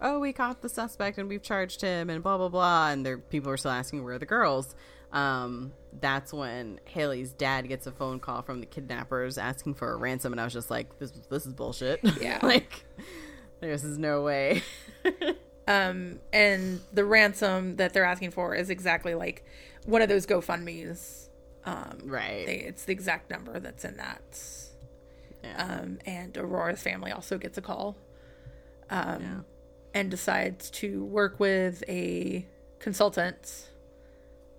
"Oh, 0.06 0.20
we 0.20 0.32
caught 0.32 0.62
the 0.62 0.70
suspect 0.70 1.18
and 1.18 1.28
we've 1.28 1.42
charged 1.42 1.82
him," 1.82 2.10
and 2.10 2.22
blah 2.24 2.38
blah 2.38 2.50
blah, 2.50 2.90
and 2.92 3.06
there 3.06 3.18
people 3.18 3.52
are 3.52 3.58
still 3.58 3.72
asking 3.72 4.04
where 4.04 4.14
are 4.16 4.20
the 4.20 4.26
girls. 4.26 4.76
Um, 5.12 5.74
that's 6.00 6.32
when 6.34 6.80
Haley's 6.86 7.32
dad 7.34 7.68
gets 7.68 7.88
a 7.88 7.92
phone 7.92 8.20
call 8.20 8.42
from 8.42 8.60
the 8.60 8.66
kidnappers 8.66 9.38
asking 9.38 9.74
for 9.76 9.92
a 9.94 9.96
ransom, 9.98 10.32
and 10.34 10.40
I 10.40 10.44
was 10.44 10.54
just 10.54 10.70
like, 10.70 11.00
"This 11.00 11.12
this 11.30 11.46
is 11.46 11.54
bullshit." 11.54 12.00
Yeah. 12.22 12.40
like, 12.44 12.86
this 13.62 13.84
is 13.84 13.98
no 13.98 14.22
way. 14.22 14.62
Um, 15.68 16.20
and 16.32 16.80
the 16.94 17.04
ransom 17.04 17.78
that 17.78 17.92
they're 17.92 18.06
asking 18.06 18.30
for 18.30 18.54
is 18.54 18.70
exactly 18.70 19.16
like 19.16 19.44
one 19.86 20.04
of 20.04 20.10
those 20.10 20.28
GoFundmes. 20.28 21.30
Um, 21.66 21.98
Right. 22.04 22.46
they, 22.46 22.58
it's 22.58 22.86
the 22.86 22.92
exact 22.92 23.32
number 23.32 23.60
that's 23.60 23.84
in 23.84 23.98
that. 23.98 24.22
Yeah. 25.44 25.80
Um, 25.82 25.98
and 26.06 26.38
Aurora's 26.38 26.84
family 26.84 27.12
also 27.12 27.40
gets 27.40 27.58
a 27.58 27.64
call 27.64 27.98
um, 28.92 29.22
yeah. 29.22 29.40
And 29.96 30.12
decides 30.12 30.70
to 30.70 31.04
work 31.06 31.40
with 31.40 31.84
a 31.90 32.46
consultant. 32.80 33.70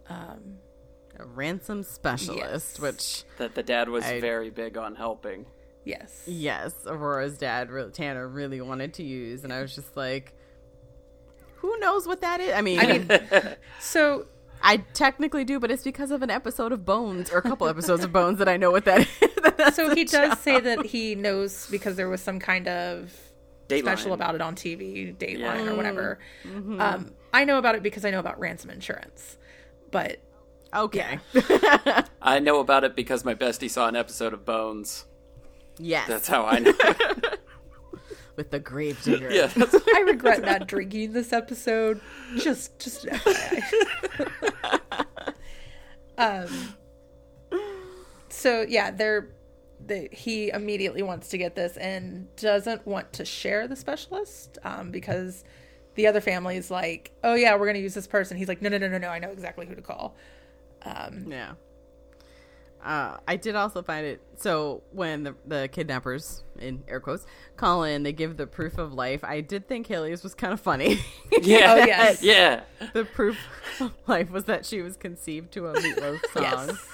A 0.08 1.24
ransom 1.24 1.82
specialist, 1.82 2.74
Yes. 2.74 2.80
which 2.80 3.24
That 3.38 3.54
the 3.54 3.62
dad 3.62 3.88
was 3.88 4.04
I- 4.04 4.20
very 4.20 4.50
big 4.50 4.76
on 4.76 4.96
helping. 4.96 5.46
Yes. 5.84 6.22
yes, 6.26 6.74
Aurora's 6.84 7.38
dad, 7.38 7.70
Tanner, 7.94 8.26
really 8.26 8.60
wanted 8.60 8.92
to 8.94 9.04
use, 9.04 9.44
and 9.44 9.52
I 9.52 9.62
was 9.62 9.72
just 9.74 9.96
like, 9.96 10.34
who 11.56 11.78
knows 11.78 12.06
what 12.08 12.20
that 12.22 12.40
is? 12.40 12.52
I 12.52 12.60
mean, 12.60 12.80
I 12.80 12.86
mean, 12.98 13.08
so 13.80 14.26
I 14.60 14.78
technically 14.94 15.44
do, 15.44 15.60
but 15.60 15.70
it's 15.70 15.84
because 15.84 16.10
of 16.10 16.22
an 16.22 16.30
episode 16.30 16.72
of 16.72 16.84
Bones 16.84 17.30
or 17.30 17.38
a 17.38 17.42
couple 17.42 17.68
episodes 17.68 18.02
of 18.02 18.12
Bones 18.12 18.38
that 18.40 18.48
I 18.48 18.56
know 18.56 18.72
what 18.72 18.84
that 18.86 19.02
is. 19.02 19.08
That's 19.56 19.76
so 19.76 19.94
he 19.94 20.04
does 20.04 20.30
job. 20.30 20.38
say 20.38 20.58
that 20.60 20.86
he 20.86 21.14
knows 21.14 21.68
because 21.70 21.94
there 21.96 22.08
was 22.08 22.20
some 22.20 22.40
kind 22.40 22.66
of 22.68 23.14
special 23.68 24.12
about 24.12 24.34
it 24.34 24.40
on 24.40 24.54
TV, 24.54 25.16
Dateline 25.16 25.38
Yeah. 25.38 25.70
or 25.70 25.74
whatever. 25.76 26.18
Mm-hmm. 26.44 26.80
Um, 26.80 27.12
I 27.32 27.44
know 27.44 27.58
about 27.58 27.74
it 27.74 27.82
because 27.82 28.04
I 28.04 28.10
know 28.10 28.20
about 28.20 28.38
ransom 28.38 28.70
insurance, 28.70 29.36
but 29.90 30.18
Okay. 30.74 31.18
I 32.22 32.38
know 32.40 32.60
about 32.60 32.84
it 32.84 32.94
because 32.96 33.24
my 33.24 33.34
bestie 33.34 33.70
saw 33.70 33.86
an 33.88 33.96
episode 33.96 34.32
of 34.34 34.44
Bones. 34.44 35.06
yes. 35.78 36.06
That's 36.08 36.28
how 36.28 36.44
I 36.44 36.58
know. 36.58 36.72
With 38.36 38.50
the 38.50 38.58
grave 38.58 39.02
digger. 39.02 39.30
yeah, 39.32 39.50
I 39.94 40.00
regret 40.06 40.42
not 40.42 40.66
drinking 40.68 41.12
this 41.14 41.32
episode. 41.32 42.02
Just, 42.36 42.78
just 42.78 43.06
um. 46.18 46.48
So 48.28 48.62
yeah, 48.68 48.90
they're. 48.90 49.28
The, 49.86 50.08
he 50.12 50.50
immediately 50.50 51.02
wants 51.02 51.28
to 51.28 51.38
get 51.38 51.54
this 51.54 51.76
and 51.76 52.34
doesn't 52.36 52.86
want 52.86 53.12
to 53.14 53.24
share 53.24 53.68
the 53.68 53.76
specialist 53.76 54.58
um, 54.64 54.90
because 54.90 55.44
the 55.94 56.06
other 56.08 56.20
family 56.20 56.56
is 56.56 56.70
like, 56.70 57.12
"Oh 57.22 57.34
yeah, 57.34 57.56
we're 57.56 57.66
gonna 57.66 57.78
use 57.78 57.94
this 57.94 58.06
person." 58.06 58.36
He's 58.36 58.48
like, 58.48 58.60
"No, 58.62 58.68
no, 58.68 58.78
no, 58.78 58.88
no, 58.88 58.98
no. 58.98 59.08
I 59.08 59.18
know 59.18 59.30
exactly 59.30 59.66
who 59.66 59.74
to 59.74 59.82
call." 59.82 60.16
Um, 60.82 61.26
Yeah. 61.28 61.52
Uh, 62.84 63.16
I 63.26 63.34
did 63.34 63.56
also 63.56 63.82
find 63.82 64.06
it 64.06 64.20
so 64.36 64.82
when 64.92 65.24
the, 65.24 65.34
the 65.44 65.68
kidnappers 65.72 66.44
in 66.60 66.84
air 66.86 67.00
quotes 67.00 67.26
call 67.56 67.82
in, 67.82 68.04
they 68.04 68.12
give 68.12 68.36
the 68.36 68.46
proof 68.46 68.78
of 68.78 68.92
life. 68.92 69.24
I 69.24 69.40
did 69.40 69.66
think 69.66 69.88
Haley's 69.88 70.22
was 70.22 70.34
kind 70.36 70.52
of 70.52 70.60
funny. 70.60 71.00
yeah, 71.42 71.72
Oh, 71.72 71.84
yes. 71.84 72.22
yeah. 72.22 72.60
the 72.92 73.04
proof 73.04 73.38
of 73.80 73.92
life 74.06 74.30
was 74.30 74.44
that 74.44 74.64
she 74.64 74.82
was 74.82 74.96
conceived 74.96 75.50
to 75.54 75.66
a 75.66 75.72
Meat 75.80 76.00
Loaf 76.00 76.20
song. 76.32 76.42
yes, 76.42 76.86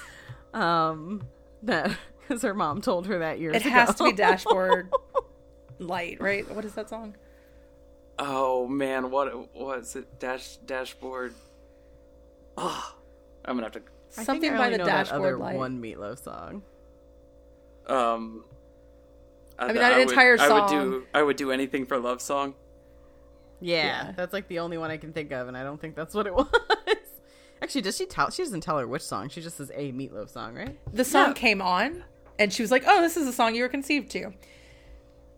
Um, 0.53 1.27
that 1.61 1.95
because 2.27 2.41
her 2.43 2.53
mom 2.53 2.81
told 2.81 3.07
her 3.07 3.19
that 3.19 3.39
years 3.39 3.55
it 3.55 3.61
has 3.63 3.95
to 3.95 4.03
be 4.05 4.11
dashboard 4.13 4.89
light, 5.79 6.19
right? 6.21 6.49
What 6.53 6.65
is 6.65 6.73
that 6.73 6.89
song? 6.89 7.15
Oh 8.19 8.67
man, 8.67 9.09
what 9.11 9.55
was 9.55 9.95
it? 9.95 10.19
Dash 10.19 10.57
dashboard. 10.65 11.33
Oh, 12.57 12.95
I'm 13.45 13.55
gonna 13.55 13.63
have 13.65 13.71
to. 13.73 13.79
I 13.79 14.15
think 14.15 14.25
Something 14.25 14.53
I 14.53 14.57
by 14.57 14.65
only 14.65 14.71
the 14.73 14.77
know 14.79 14.85
that 14.85 14.91
dashboard 15.07 15.21
other 15.21 15.37
light. 15.37 15.55
one 15.57 15.81
Meat 15.81 15.99
Loaf 15.99 16.19
song. 16.23 16.61
Um, 17.87 18.45
I, 19.59 19.67
mean, 19.67 19.75
not 19.75 19.91
an 19.93 19.99
would- 19.99 20.09
entire 20.09 20.37
I 20.39 20.49
would 20.59 20.69
do. 20.69 21.05
I 21.13 21.23
would 21.23 21.35
do 21.37 21.51
anything 21.51 21.85
for 21.85 21.97
love 21.97 22.21
song. 22.21 22.53
Yeah, 23.59 23.83
Yeah. 24.07 24.11
that's 24.15 24.33
like 24.33 24.47
the 24.47 24.59
only 24.59 24.77
one 24.77 24.91
I 24.91 24.97
can 24.97 25.13
think 25.13 25.31
of, 25.31 25.47
and 25.47 25.57
I 25.57 25.63
don't 25.63 25.79
think 25.81 25.95
that's 25.95 26.13
what 26.13 26.27
it 26.27 26.33
was. 26.35 26.47
Actually, 27.61 27.81
does 27.81 27.95
she 27.97 28.05
tell? 28.05 28.29
She 28.29 28.43
doesn't 28.43 28.61
tell 28.61 28.77
her 28.77 28.85
which 28.87 29.01
song. 29.01 29.29
She 29.29 29.41
just 29.41 29.57
says 29.57 29.71
a 29.73 29.91
Meat 29.93 30.13
Loaf 30.13 30.29
song, 30.29 30.53
right? 30.53 30.77
The 30.93 31.05
song 31.05 31.27
Yeah. 31.29 31.33
came 31.33 31.61
on, 31.61 32.03
and 32.39 32.51
she 32.53 32.61
was 32.63 32.71
like, 32.71 32.83
"Oh, 32.87 33.01
this 33.01 33.17
is 33.17 33.27
a 33.27 33.33
song 33.33 33.55
you 33.55 33.63
were 33.63 33.69
conceived 33.69 34.11
to." 34.11 34.31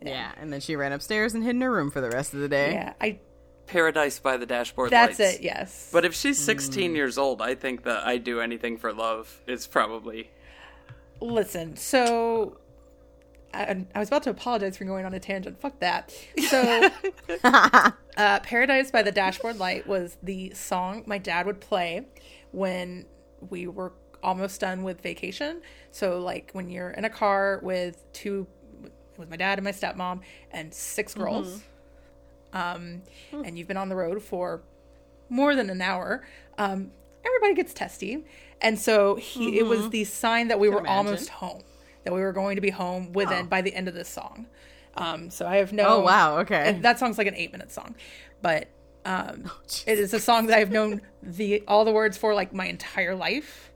Yeah. 0.02 0.32
and 0.38 0.54
then 0.54 0.60
she 0.60 0.76
ran 0.76 0.92
upstairs 0.92 1.34
and 1.34 1.44
hid 1.44 1.52
in 1.56 1.62
her 1.62 1.72
room 1.72 1.90
for 1.90 2.00
the 2.02 2.10
rest 2.10 2.34
of 2.34 2.40
the 2.40 2.50
day. 2.50 2.74
Yeah, 2.74 2.94
I. 3.02 3.20
Paradise 3.68 4.20
by 4.20 4.38
the 4.38 4.46
dashboard. 4.46 4.92
That's 4.92 5.18
lights. 5.18 5.38
it. 5.38 5.42
Yes. 5.42 5.90
But 5.92 6.06
if 6.06 6.14
she's 6.14 6.40
Mm. 6.40 6.46
16 6.46 6.96
years 6.96 7.18
old, 7.18 7.42
I 7.42 7.56
think 7.56 7.82
that 7.86 8.06
I 8.06 8.18
do 8.18 8.40
anything 8.40 8.78
for 8.78 8.94
love 8.94 9.42
is 9.48 9.66
probably. 9.66 10.30
Listen, 11.20 11.76
so 11.76 12.58
I, 13.52 13.84
I 13.96 14.00
was 14.00 14.10
about 14.10 14.22
to 14.24 14.30
apologize 14.30 14.78
for 14.78 14.86
going 14.86 15.04
on 15.06 15.16
a 15.16 15.20
tangent. 15.20 15.60
Fuck 15.60 15.80
that. 15.80 16.14
So, 16.50 16.90
uh, 17.44 17.92
"Paradise 18.42 18.92
by 18.92 19.02
the 19.02 19.12
Dashboard 19.12 19.58
Light" 19.58 19.88
was 19.88 20.18
the 20.22 20.52
song 20.54 21.04
my 21.08 21.18
dad 21.18 21.48
would 21.48 21.60
play 21.62 22.06
when 22.52 23.06
we 23.50 23.66
were 23.66 23.94
almost 24.26 24.60
done 24.60 24.84
with 24.84 25.00
vacation. 25.02 25.62
So, 25.92 26.20
like 26.20 26.50
when 26.54 26.70
you're 26.70 26.90
in 26.90 27.06
a 27.06 27.10
car 27.10 27.60
with 27.64 28.04
two, 28.12 28.48
with 29.18 29.30
my 29.30 29.38
dad 29.38 29.58
and 29.60 29.64
my 29.64 29.72
stepmom 29.72 30.20
and 30.52 30.74
six 30.74 31.14
girls, 31.14 31.64
um, 32.54 33.02
and 33.32 33.58
you've 33.58 33.68
been 33.68 33.78
on 33.78 33.90
the 33.90 33.96
road 33.96 34.22
for 34.22 34.62
more 35.30 35.56
than 35.56 35.70
an 35.70 35.82
hour, 35.82 36.26
um, 36.58 36.92
everybody 37.26 37.54
gets 37.54 37.74
testy. 37.74 38.26
And 38.62 38.80
so 38.80 39.16
he, 39.16 39.60
it 39.60 39.66
was 39.66 39.90
the 39.90 40.04
sign 40.06 40.48
that 40.48 40.60
we 40.60 40.70
were 40.70 40.80
imagine. 40.80 40.96
almost 41.08 41.30
home, 41.30 41.62
that 42.04 42.14
we 42.14 42.22
were 42.22 42.32
going 42.34 42.56
to 42.56 42.62
be 42.62 42.70
home 42.70 43.12
within 43.14 43.46
Oh. 43.46 43.50
by 43.50 43.62
the 43.62 43.74
end 43.74 43.88
of 43.88 43.94
this 43.94 44.10
song. 44.10 44.48
Um, 44.98 45.30
so 45.30 45.46
I 45.46 45.58
have 45.58 45.74
no. 45.74 45.84
Oh 45.88 46.00
wow. 46.02 46.38
Okay. 46.40 46.80
that 46.82 46.98
song's 47.00 47.18
like 47.18 47.28
an 47.28 47.36
eight 47.36 47.52
minute 47.52 47.72
song, 47.72 47.96
but 48.42 48.70
um, 49.06 49.44
Oh, 49.52 49.60
it 49.86 50.00
is 50.00 50.14
a 50.14 50.20
song 50.20 50.48
that 50.48 50.58
I've 50.58 50.72
known 50.72 51.02
the 51.22 51.64
all 51.68 51.84
the 51.84 51.92
words 51.92 52.18
for 52.18 52.34
like 52.34 52.54
my 52.54 52.66
entire 52.68 53.14
life. 53.14 53.72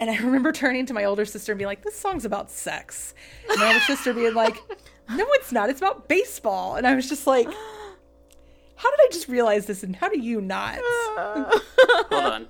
And 0.00 0.10
I 0.10 0.16
remember 0.22 0.52
turning 0.52 0.86
to 0.86 0.94
my 0.94 1.04
older 1.04 1.24
sister 1.24 1.52
and 1.52 1.58
being 1.58 1.68
like, 1.68 1.82
"This 1.82 1.98
song's 1.98 2.24
about 2.24 2.50
sex," 2.50 3.14
and 3.48 3.58
my 3.60 3.68
older 3.68 3.80
sister 3.80 4.12
being 4.12 4.34
like, 4.34 4.56
"No, 5.10 5.26
it's 5.32 5.52
not. 5.52 5.70
It's 5.70 5.80
about 5.80 6.08
baseball." 6.08 6.76
And 6.76 6.86
I 6.86 6.94
was 6.94 7.08
just 7.08 7.26
like, 7.26 7.46
"How 8.76 8.90
did 8.90 9.00
I 9.00 9.08
just 9.12 9.28
realize 9.28 9.66
this? 9.66 9.82
And 9.82 9.96
how 9.96 10.08
do 10.08 10.18
you 10.18 10.40
not?" 10.40 10.78
Hold 10.82 12.24
on. 12.24 12.48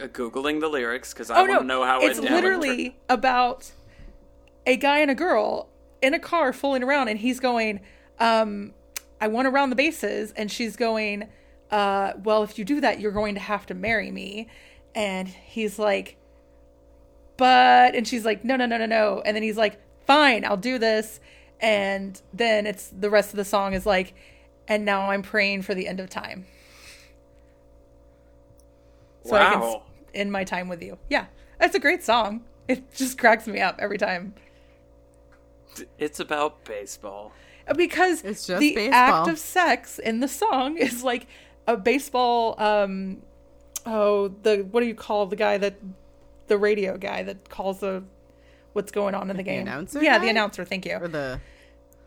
Uh, 0.00 0.06
Googling 0.06 0.60
the 0.60 0.68
lyrics 0.68 1.12
because 1.12 1.30
I 1.30 1.36
oh 1.36 1.40
want 1.40 1.52
no, 1.52 1.58
to 1.58 1.64
know 1.64 1.84
how 1.84 2.00
it's 2.00 2.18
it 2.18 2.24
how 2.24 2.36
it 2.36 2.42
literally 2.42 2.96
about 3.08 3.70
a 4.66 4.76
guy 4.76 4.98
and 4.98 5.10
a 5.10 5.14
girl 5.14 5.68
in 6.00 6.14
a 6.14 6.18
car 6.18 6.52
fooling 6.52 6.82
around, 6.82 7.08
and 7.08 7.18
he's 7.18 7.40
going, 7.40 7.80
um, 8.18 8.72
"I 9.20 9.28
want 9.28 9.46
to 9.46 9.50
round 9.50 9.70
the 9.70 9.76
bases," 9.76 10.32
and 10.32 10.50
she's 10.50 10.76
going, 10.76 11.28
uh, 11.70 12.12
"Well, 12.22 12.42
if 12.42 12.58
you 12.58 12.64
do 12.64 12.80
that, 12.80 13.00
you're 13.00 13.12
going 13.12 13.34
to 13.34 13.40
have 13.40 13.66
to 13.66 13.74
marry 13.74 14.10
me," 14.10 14.48
and 14.94 15.28
he's 15.28 15.78
like, 15.78 16.16
"But," 17.36 17.94
and 17.94 18.06
she's 18.06 18.24
like, 18.24 18.44
"No, 18.44 18.56
no, 18.56 18.66
no, 18.66 18.76
no, 18.76 18.86
no," 18.86 19.22
and 19.24 19.34
then 19.36 19.42
he's 19.42 19.56
like, 19.56 19.78
"Fine, 20.06 20.44
I'll 20.44 20.56
do 20.56 20.78
this," 20.78 21.20
and 21.60 22.20
then 22.32 22.66
it's 22.66 22.88
the 22.88 23.10
rest 23.10 23.30
of 23.30 23.36
the 23.36 23.44
song 23.44 23.74
is 23.74 23.86
like, 23.86 24.14
"And 24.68 24.84
now 24.84 25.10
I'm 25.10 25.22
praying 25.22 25.62
for 25.62 25.74
the 25.74 25.86
end 25.88 26.00
of 26.00 26.08
time." 26.10 26.46
so 29.24 29.36
I 29.36 29.50
can 29.52 29.60
Wow. 29.60 29.82
in 30.12 30.30
my 30.32 30.42
time 30.44 30.68
with 30.68 30.82
you. 30.82 30.98
Yeah, 31.08 31.26
that's 31.58 31.74
a 31.76 31.78
great 31.78 32.02
song. 32.02 32.44
It 32.68 32.92
just 32.94 33.18
cracks 33.18 33.46
me 33.46 33.60
up 33.60 33.76
every 33.78 33.98
time 33.98 34.34
It's 35.98 36.18
about 36.20 36.64
baseball. 36.64 37.32
because 37.76 38.22
It's 38.22 38.46
just 38.46 38.60
the 38.60 38.74
baseball. 38.74 38.94
act 39.22 39.28
of 39.28 39.38
sex 39.38 39.98
in 39.98 40.20
the 40.20 40.28
song 40.28 40.76
is 40.76 41.02
like 41.04 41.26
a 41.66 41.76
baseball. 41.76 42.60
Um, 42.60 43.22
oh, 43.86 44.28
the 44.42 44.66
what 44.70 44.80
do 44.80 44.86
you 44.86 44.94
call 44.94 45.26
the 45.26 45.36
guy 45.36 45.58
that 45.58 45.74
the 46.48 46.58
radio 46.58 46.96
guy 46.96 47.22
that 47.22 47.48
calls 47.48 47.80
the 47.80 48.02
what's 48.72 48.92
going 48.92 49.14
on 49.14 49.30
in 49.30 49.36
the 49.36 49.42
game? 49.42 49.62
announcer 49.62 50.02
Yeah, 50.02 50.18
guy? 50.18 50.24
the 50.24 50.30
announcer. 50.30 50.64
Thank 50.64 50.86
you. 50.86 50.96
or 50.96 51.08
the 51.08 51.40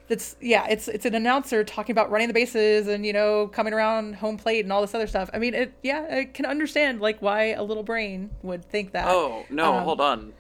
It's 0.10 0.36
yeah, 0.42 0.68
it's 0.68 0.88
it's 0.88 1.06
an 1.06 1.16
announcer 1.16 1.64
talking 1.64 1.92
about 1.94 2.12
running 2.12 2.28
the 2.28 2.34
bases 2.34 2.88
and 2.88 3.06
you 3.06 3.14
know 3.14 3.48
coming 3.48 3.74
around 3.74 4.16
home 4.16 4.38
plate 4.38 4.66
and 4.66 4.72
all 4.74 4.82
this 4.82 4.94
other 4.94 5.08
stuff. 5.08 5.30
I 5.34 5.40
mean, 5.40 5.54
it 5.54 5.74
yeah, 5.84 6.06
I 6.12 6.26
can 6.26 6.46
understand 6.46 7.02
like 7.02 7.22
why 7.22 7.54
a 7.54 7.64
little 7.64 7.84
brain 7.84 8.30
would 8.44 8.66
think 8.66 8.92
that. 8.92 9.08
Oh 9.08 9.46
no, 9.50 9.74
Um, 9.76 9.84
hold 9.84 10.02
on. 10.02 10.34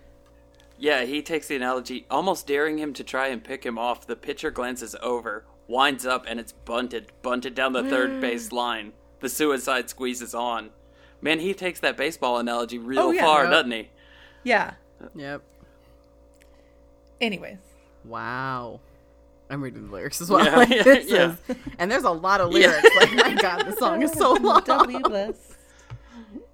Yeah, 0.78 1.04
he 1.06 1.22
takes 1.22 1.48
the 1.48 1.56
analogy, 1.56 2.06
almost 2.12 2.48
daring 2.48 2.78
him 2.78 2.92
to 2.94 3.04
try 3.04 3.28
and 3.28 3.42
pick 3.42 3.66
him 3.66 3.78
off. 3.80 4.06
The 4.06 4.18
pitcher 4.18 4.52
glances 4.52 4.94
over, 5.02 5.46
winds 5.70 6.06
up, 6.06 6.26
and 6.28 6.38
it's 6.38 6.52
bunted, 6.52 7.14
bunted 7.22 7.56
down 7.56 7.72
the 7.72 7.84
third 7.84 8.20
base 8.20 8.52
line. 8.52 8.92
The 9.22 9.30
suicide 9.30 9.90
squeezes 9.90 10.36
on. 10.36 10.72
Man, 11.26 11.40
he 11.40 11.56
takes 11.56 11.80
that 11.80 11.98
baseball 11.98 12.38
analogy 12.38 12.78
real 12.78 13.00
Oh, 13.00 13.12
yeah. 13.12 13.22
far, 13.24 13.44
Yep. 13.46 13.52
doesn't 13.52 13.72
he? 13.72 13.90
Yeah. 14.44 14.74
yep. 15.16 15.42
Anyways, 17.20 17.58
Wow. 18.04 18.80
I'm 19.50 19.64
reading 19.64 19.88
the 19.88 19.92
lyrics 19.92 20.22
as 20.22 20.30
well. 20.32 20.46
Yeah, 20.46 20.56
Like, 20.56 20.70
yeah, 20.70 20.84
this 20.84 21.10
yeah. 21.10 21.34
is, 21.50 21.58
and 21.80 21.92
there's 21.92 22.04
a 22.04 22.12
lot 22.12 22.42
of 22.42 22.52
lyrics. 22.52 22.88
Like 23.00 23.14
my 23.14 23.34
god, 23.42 23.66
the 23.66 23.76
song 23.76 24.04
is 24.04 24.12
so 24.12 24.34
long. 24.42 24.62
doubly 24.64 25.00
blessed. 25.00 25.54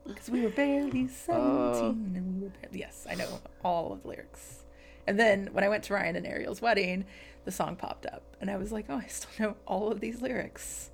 Because 0.08 0.30
we 0.30 0.42
were 0.42 0.50
barely 0.50 1.08
17 1.08 1.42
Uh. 1.42 1.90
and 1.90 2.36
we 2.38 2.44
were 2.46 2.54
barely... 2.62 2.80
Yes, 2.80 3.06
I 3.10 3.16
know 3.16 3.40
all 3.64 3.92
of 3.94 4.04
the 4.04 4.08
lyrics. 4.08 4.64
And 5.08 5.20
then 5.20 5.50
when 5.52 5.64
I 5.66 5.70
went 5.70 5.84
to 5.86 5.94
Ryan 5.94 6.16
and 6.16 6.26
Ariel's 6.26 6.62
wedding, 6.62 7.06
the 7.44 7.52
song 7.52 7.76
popped 7.76 8.06
up, 8.06 8.24
and 8.40 8.50
I 8.50 8.56
was 8.58 8.72
like, 8.72 8.86
oh, 8.88 8.96
I 8.98 9.08
still 9.08 9.32
know 9.40 9.56
all 9.66 9.92
of 9.92 10.00
these 10.00 10.22
lyrics. 10.22 10.92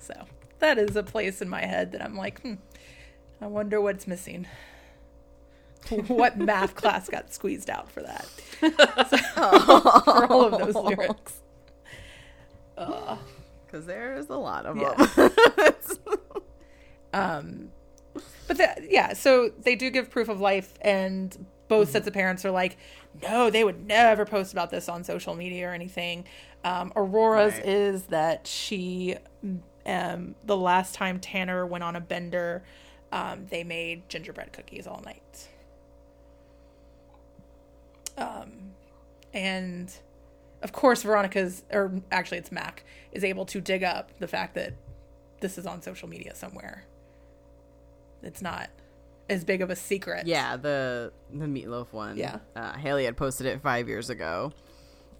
so 0.00 0.14
that 0.60 0.78
is 0.78 0.96
a 0.96 1.02
place 1.02 1.40
in 1.42 1.48
my 1.48 1.64
head 1.64 1.92
that 1.92 2.02
I'm 2.02 2.16
like, 2.16 2.40
hmm, 2.42 2.54
I 3.40 3.46
wonder 3.46 3.80
what's 3.80 4.06
missing. 4.06 4.46
what 6.08 6.36
math 6.38 6.74
class 6.74 7.08
got 7.08 7.32
squeezed 7.32 7.70
out 7.70 7.90
for 7.90 8.02
that? 8.02 8.24
for 10.04 10.26
all 10.32 10.42
of 10.44 10.58
those 10.58 10.74
lyrics. 10.74 11.40
Because 12.74 13.86
there's 13.86 14.28
a 14.28 14.36
lot 14.36 14.66
of 14.66 14.76
Yeah. 14.76 14.94
them. 14.94 15.30
Um, 17.14 17.70
but 18.46 18.58
the, 18.58 18.86
yeah, 18.90 19.14
so 19.14 19.50
they 19.62 19.74
do 19.76 19.88
give 19.88 20.10
proof 20.10 20.28
of 20.28 20.40
life, 20.40 20.74
and 20.82 21.46
both 21.68 21.88
sets 21.90 22.06
of 22.06 22.12
parents 22.12 22.44
are 22.44 22.50
like, 22.50 22.76
no, 23.22 23.48
they 23.48 23.64
would 23.64 23.86
never 23.86 24.26
post 24.26 24.52
about 24.52 24.70
this 24.70 24.90
on 24.90 25.04
social 25.04 25.34
media 25.34 25.70
or 25.70 25.72
anything. 25.72 26.24
Um, 26.64 26.92
Aurora's 26.94 27.54
Right. 27.54 27.66
is 27.66 28.02
that 28.04 28.46
she, 28.46 29.16
um, 29.88 30.34
the 30.44 30.56
last 30.56 30.94
time 30.94 31.18
Tanner 31.18 31.66
went 31.66 31.82
on 31.82 31.96
a 31.96 32.00
bender, 32.00 32.62
um, 33.10 33.46
they 33.48 33.64
made 33.64 34.08
gingerbread 34.08 34.52
cookies 34.52 34.86
all 34.86 35.02
night. 35.04 35.48
Um, 38.16 38.72
and 39.32 39.92
of 40.62 40.72
course, 40.72 41.02
Veronica's, 41.02 41.62
or 41.72 41.92
actually, 42.12 42.38
it's 42.38 42.52
Mac, 42.52 42.84
is 43.12 43.24
able 43.24 43.46
to 43.46 43.60
dig 43.60 43.82
up 43.82 44.10
the 44.18 44.28
fact 44.28 44.54
that 44.56 44.74
this 45.40 45.56
is 45.56 45.66
on 45.66 45.80
social 45.82 46.08
media 46.08 46.34
somewhere. 46.34 46.84
It's 48.22 48.42
not 48.42 48.70
as 49.30 49.44
big 49.44 49.62
of 49.62 49.70
a 49.70 49.76
secret. 49.76 50.26
yeah, 50.26 50.56
the 50.56 51.12
the 51.32 51.46
Meat 51.46 51.68
Loaf 51.68 51.92
one. 51.92 52.16
Yeah. 52.16 52.40
Uh, 52.56 52.72
Haley 52.76 53.04
had 53.04 53.16
posted 53.16 53.46
it 53.46 53.62
five 53.62 53.88
years 53.88 54.10
ago. 54.10 54.52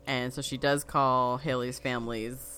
And 0.06 0.32
so 0.32 0.40
she 0.40 0.56
does 0.56 0.84
call 0.84 1.36
Haley's 1.36 1.78
family's 1.78 2.57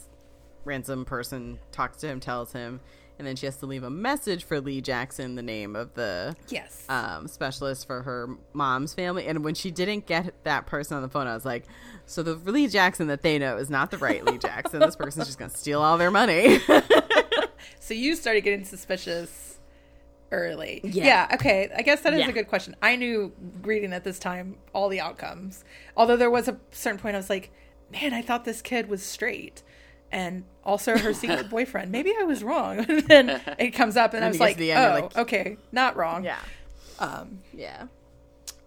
ransom 0.65 1.05
person, 1.05 1.59
talks 1.73 1.99
to 1.99 2.09
him, 2.09 2.21
tells 2.21 2.53
him, 2.53 2.81
and 3.19 3.27
then 3.27 3.37
she 3.37 3.45
has 3.47 3.57
to 3.59 3.67
leave 3.67 3.83
a 3.83 3.91
message 3.91 4.45
for 4.45 4.61
Lee 4.61 4.81
Jackson, 4.81 5.35
the 5.35 5.43
name 5.43 5.77
of 5.77 5.93
the 5.95 6.35
Yes. 6.49 6.87
um, 6.89 7.29
specialist 7.29 7.87
for 7.87 8.03
her 8.03 8.29
mom's 8.55 8.95
family. 8.95 9.27
And 9.27 9.45
when 9.45 9.55
she 9.55 9.71
didn't 9.71 10.07
get 10.07 10.33
that 10.45 10.67
person 10.67 10.97
on 10.97 11.03
the 11.03 11.09
phone, 11.11 11.27
I 11.27 11.35
was 11.35 11.45
like, 11.45 11.65
so 12.07 12.23
the 12.23 12.35
Lee 12.35 12.67
Jackson 12.67 13.09
that 13.09 13.21
they 13.23 13.39
know 13.39 13.59
is 13.59 13.69
not 13.69 13.91
the 13.91 13.99
right 13.99 14.25
Lee 14.25 14.39
Jackson. 14.39 14.81
This 14.81 14.97
person's 14.97 15.27
just 15.27 15.39
going 15.39 15.51
to 15.51 15.57
steal 15.57 15.83
all 15.83 15.99
their 15.99 16.11
money. 16.11 16.61
so 17.79 17.95
you 17.95 18.17
started 18.17 18.41
getting 18.43 18.65
suspicious 18.65 19.59
early. 20.33 20.81
Yeah. 20.85 21.29
Okay. 21.35 21.71
I 21.77 21.83
guess 21.83 22.01
that 22.03 22.15
is 22.15 22.21
Yeah. 22.21 22.29
a 22.29 22.33
good 22.33 22.49
question. 22.49 22.75
I 22.81 22.97
knew 22.97 23.33
reading 23.63 23.93
at 23.93 24.05
this 24.05 24.19
time 24.19 24.57
all 24.73 24.89
the 24.89 25.01
outcomes, 25.01 25.65
although 25.97 26.17
there 26.17 26.31
was 26.31 26.49
a 26.49 26.59
certain 26.71 26.99
point 27.01 27.17
I 27.17 27.19
was 27.19 27.29
like, 27.31 27.51
man, 27.93 28.15
I 28.15 28.23
thought 28.23 28.45
this 28.45 28.63
kid 28.63 28.89
was 28.89 29.03
straight. 29.03 29.63
And 30.13 30.45
also 30.65 30.97
her 30.99 31.13
secret 31.25 31.49
boyfriend. 31.51 31.93
Maybe 31.93 32.13
I 32.19 32.25
was 32.25 32.43
wrong. 32.43 32.79
and 32.89 33.01
then 33.07 33.41
it 33.59 33.71
comes 33.71 33.97
up, 33.97 34.13
and 34.15 34.25
I 34.25 34.29
was 34.29 34.41
like, 34.41 34.55
to 34.55 34.59
the 34.61 34.73
end, 34.73 34.85
"Oh, 34.85 34.95
like- 35.07 35.17
okay, 35.19 35.57
not 35.73 35.97
wrong." 35.97 36.25
yeah. 36.25 36.39
Um, 36.99 37.39
Yeah. 37.55 37.87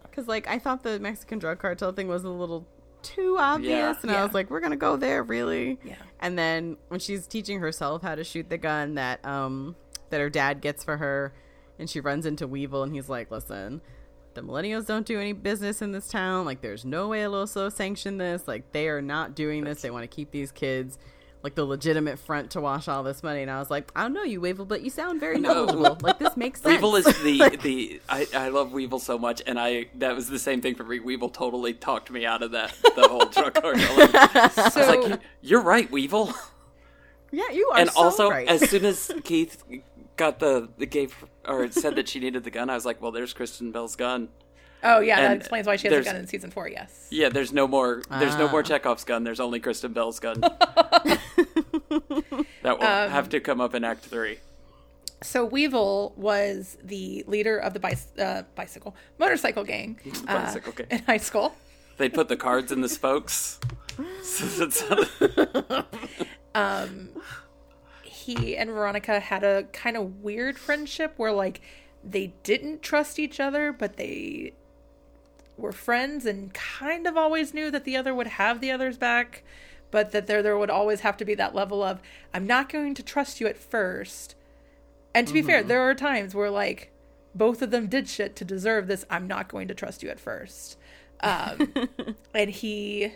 Because, 0.04 0.28
like, 0.28 0.48
I 0.48 0.60
thought 0.60 0.84
the 0.84 1.00
Mexican 1.00 1.40
drug 1.40 1.58
cartel 1.60 1.92
thing 1.92 2.08
was 2.08 2.24
a 2.24 2.30
little 2.30 2.68
too 3.02 3.36
obvious. 3.40 3.72
Yeah. 3.72 3.96
And 4.04 4.12
Yeah. 4.12 4.22
I 4.22 4.24
was 4.24 4.34
like, 4.34 4.50
we're 4.52 4.60
going 4.60 4.72
to 4.72 4.78
go 4.78 4.96
there, 4.96 5.24
really? 5.24 5.80
Yeah. 5.84 5.96
And 6.20 6.38
then 6.38 6.78
when 6.90 7.00
she's 7.00 7.26
teaching 7.28 7.60
herself 7.60 8.04
how 8.04 8.14
to 8.16 8.24
shoot 8.24 8.48
the 8.50 8.58
gun 8.60 8.94
that, 8.96 9.26
um, 9.26 9.76
that 10.12 10.20
her 10.22 10.30
dad 10.30 10.62
gets 10.62 10.84
for 10.84 10.98
her, 10.98 11.34
and 11.80 11.90
she 11.90 12.00
runs 12.00 12.28
into 12.28 12.48
Weevil, 12.48 12.84
and 12.84 12.94
he's 12.94 13.10
like, 13.10 13.32
listen, 13.32 13.82
the 14.36 14.42
millennials 14.42 14.86
don't 14.86 15.06
do 15.06 15.20
any 15.20 15.34
business 15.34 15.82
in 15.82 15.92
this 15.92 16.08
town. 16.08 16.46
Like, 16.46 16.62
there's 16.62 16.86
no 16.86 17.08
way 17.10 17.22
Eloso 17.22 17.72
sanctioned 17.72 18.22
this. 18.22 18.48
Like, 18.48 18.72
they 18.72 18.88
are 18.90 19.02
not 19.02 19.34
doing 19.36 19.64
this. 19.64 19.82
They 19.82 19.90
want 19.92 20.04
to 20.04 20.16
keep 20.16 20.30
these 20.32 20.52
kids. 20.52 20.98
Like 21.44 21.56
the 21.56 21.66
legitimate 21.66 22.20
front 22.20 22.52
to 22.52 22.62
wash 22.62 22.88
all 22.88 23.04
this 23.04 23.22
money, 23.22 23.42
and 23.42 23.52
I 23.52 23.60
was 23.60 23.70
like, 23.70 23.92
I 23.98 24.04
don't 24.04 24.14
know 24.14 24.24
you, 24.24 24.40
Weevil, 24.40 24.64
but 24.66 24.82
you 24.82 24.90
sound 24.90 25.20
very 25.20 25.38
No. 25.42 25.66
knowledgeable. 25.66 25.98
Like 26.02 26.18
this 26.18 26.38
makes 26.38 26.62
sense. 26.62 26.74
Weevil 26.76 26.96
is 26.96 27.06
the 27.22 27.58
the 27.62 28.02
I, 28.08 28.26
I 28.34 28.48
love 28.48 28.72
Weevil 28.72 29.00
so 29.00 29.18
much, 29.20 29.42
and 29.46 29.60
I 29.60 29.88
that 29.96 30.16
was 30.16 30.30
the 30.30 30.40
same 30.40 30.62
thing 30.62 30.74
for 30.76 30.86
me. 30.86 31.02
Weevil 31.02 31.30
totally 31.30 31.74
talked 31.74 32.10
me 32.10 32.26
out 32.26 32.44
of 32.44 32.52
that 32.52 32.74
the 32.96 33.08
whole 33.10 33.26
drug 33.30 33.56
cartel. 33.56 34.10
I 34.14 34.52
was 34.56 34.76
like, 34.78 35.20
"You're 35.42 35.62
right, 35.62 35.92
Weevil." 35.92 36.34
Yeah, 37.34 37.50
you 37.52 37.68
are 37.74 37.80
and 37.80 37.90
so 37.90 38.02
also, 38.02 38.30
right. 38.30 38.48
as 38.48 38.70
soon 38.70 38.86
as 38.86 39.12
Keith 39.26 39.64
got 40.16 40.40
the 40.40 40.70
the 40.78 40.86
gave 40.86 41.14
or 41.46 41.70
said 41.72 41.96
that 41.98 42.08
she 42.08 42.20
needed 42.20 42.44
the 42.46 42.52
gun, 42.52 42.70
I 42.70 42.76
was 42.76 42.86
like, 42.86 43.02
"Well, 43.02 43.12
there's 43.12 43.34
Kristen 43.34 43.72
Bell's 43.74 43.96
gun." 43.98 44.30
Oh 44.84 45.00
yeah, 45.00 45.20
that 45.22 45.38
explains 45.38 45.66
why 45.68 45.76
she 45.76 45.88
has 45.88 45.92
a 45.92 45.96
there's- 45.96 46.06
gun 46.06 46.16
in 46.16 46.28
season 46.28 46.52
four. 46.52 46.68
Yes. 46.68 47.08
Yeah, 47.10 47.30
there's 47.30 47.54
no 47.54 47.68
more. 47.68 48.02
There's 48.10 48.38
no 48.38 48.48
more 48.50 48.60
Ah. 48.62 48.64
Chekhov's 48.64 49.04
gun. 49.04 49.24
There's 49.24 49.40
only 49.40 49.60
Kristen 49.60 49.94
Bell's 49.94 50.20
gun. 50.20 50.40
that 50.42 51.20
will 52.64 52.84
Um, 52.84 53.10
have 53.12 53.30
to 53.30 53.40
come 53.40 53.62
up 53.62 53.74
in 53.76 53.84
Act 53.84 54.06
Three. 54.06 54.40
So 55.22 55.46
Weevil 55.46 56.14
was 56.18 56.78
the 56.84 57.24
leader 57.28 57.58
of 57.58 57.74
the 57.74 57.80
bicy- 57.80 58.20
uh, 58.20 58.44
bicycle 58.56 58.94
motorcycle 59.20 59.64
gang 59.64 59.98
uh, 60.28 60.44
Bicycle 60.46 60.74
gang. 60.74 60.88
in 60.90 61.00
high 61.04 61.18
school. 61.18 61.56
They 61.98 62.10
put 62.10 62.28
the 62.28 62.36
cards 62.36 62.72
in 62.72 62.82
the 62.82 62.90
spokes. 62.90 63.60
So 64.24 64.66
that's- 64.66 64.84
he 68.04 68.58
and 68.58 68.70
Veronica 68.70 69.20
had 69.20 69.44
a 69.44 69.64
kind 69.72 69.96
of 69.98 70.22
weird 70.24 70.58
friendship 70.58 71.14
where 71.18 71.32
like 71.32 71.62
they 72.04 72.34
didn't 72.44 72.82
trust 72.82 73.20
each 73.20 73.40
other, 73.40 73.72
but 73.72 73.98
they 73.98 74.54
were 75.58 75.72
friends 75.72 76.26
and 76.26 76.54
kind 76.54 77.08
of 77.08 77.18
always 77.18 77.54
knew 77.54 77.70
that 77.72 77.84
the 77.84 77.96
other 77.96 78.14
would 78.14 78.28
have 78.28 78.60
the 78.60 78.72
other's 78.72 78.98
back, 78.98 79.44
but 79.92 80.12
that 80.12 80.28
there 80.28 80.42
there 80.42 80.58
would 80.58 80.70
always 80.70 81.02
have 81.02 81.18
to 81.18 81.26
be 81.26 81.36
that 81.36 81.56
level 81.56 81.84
of 81.84 82.02
I'm 82.34 82.48
not 82.48 82.70
going 82.70 82.94
to 82.96 83.04
trust 83.04 83.40
you 83.40 83.48
at 83.48 83.58
first. 83.58 84.36
And 85.16 85.28
to 85.28 85.34
be 85.34 85.42
fair, 85.44 85.62
there 85.62 85.82
are 85.82 85.94
times 85.94 86.34
where 86.34 86.50
like 86.50 86.92
both 87.36 87.62
of 87.62 87.72
them 87.72 87.88
did 87.88 88.08
shit 88.08 88.36
to 88.38 88.46
deserve 88.46 88.88
this. 88.88 89.06
I'm 89.10 89.28
not 89.28 89.48
going 89.48 89.68
to 89.68 89.76
trust 89.76 90.04
you 90.04 90.10
at 90.10 90.20
first. 90.20 90.78
Um, 91.22 91.74
and 92.34 92.50
he 92.50 93.14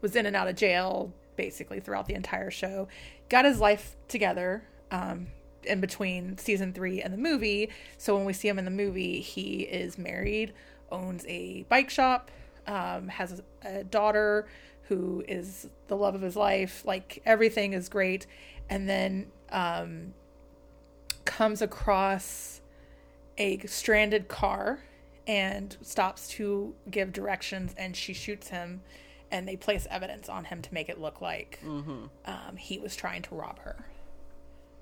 was 0.00 0.16
in 0.16 0.26
and 0.26 0.36
out 0.36 0.48
of 0.48 0.56
jail 0.56 1.12
basically 1.36 1.80
throughout 1.80 2.06
the 2.06 2.14
entire 2.14 2.50
show. 2.50 2.88
Got 3.28 3.44
his 3.44 3.60
life 3.60 3.96
together 4.08 4.64
um, 4.90 5.28
in 5.64 5.80
between 5.80 6.38
season 6.38 6.72
three 6.72 7.00
and 7.00 7.12
the 7.12 7.18
movie. 7.18 7.70
So 7.98 8.16
when 8.16 8.24
we 8.24 8.32
see 8.32 8.48
him 8.48 8.58
in 8.58 8.64
the 8.64 8.70
movie, 8.70 9.20
he 9.20 9.62
is 9.62 9.98
married, 9.98 10.52
owns 10.92 11.24
a 11.26 11.64
bike 11.68 11.90
shop, 11.90 12.30
um, 12.66 13.08
has 13.08 13.40
a, 13.64 13.78
a 13.80 13.84
daughter 13.84 14.46
who 14.82 15.24
is 15.26 15.68
the 15.88 15.96
love 15.96 16.14
of 16.14 16.20
his 16.20 16.36
life. 16.36 16.82
Like 16.84 17.22
everything 17.24 17.72
is 17.72 17.88
great. 17.88 18.26
And 18.68 18.88
then 18.88 19.26
um, 19.50 20.14
comes 21.24 21.62
across 21.62 22.60
a 23.38 23.58
stranded 23.60 24.28
car 24.28 24.80
and 25.26 25.76
stops 25.82 26.28
to 26.28 26.74
give 26.90 27.12
directions 27.12 27.74
and 27.76 27.96
she 27.96 28.12
shoots 28.12 28.48
him 28.48 28.82
and 29.30 29.48
they 29.48 29.56
place 29.56 29.86
evidence 29.90 30.28
on 30.28 30.44
him 30.44 30.60
to 30.60 30.74
make 30.74 30.88
it 30.88 31.00
look 31.00 31.20
like 31.20 31.60
um, 32.26 32.56
he 32.56 32.78
was 32.78 32.94
trying 32.96 33.22
to 33.22 33.34
rob 33.34 33.58
her 33.60 33.86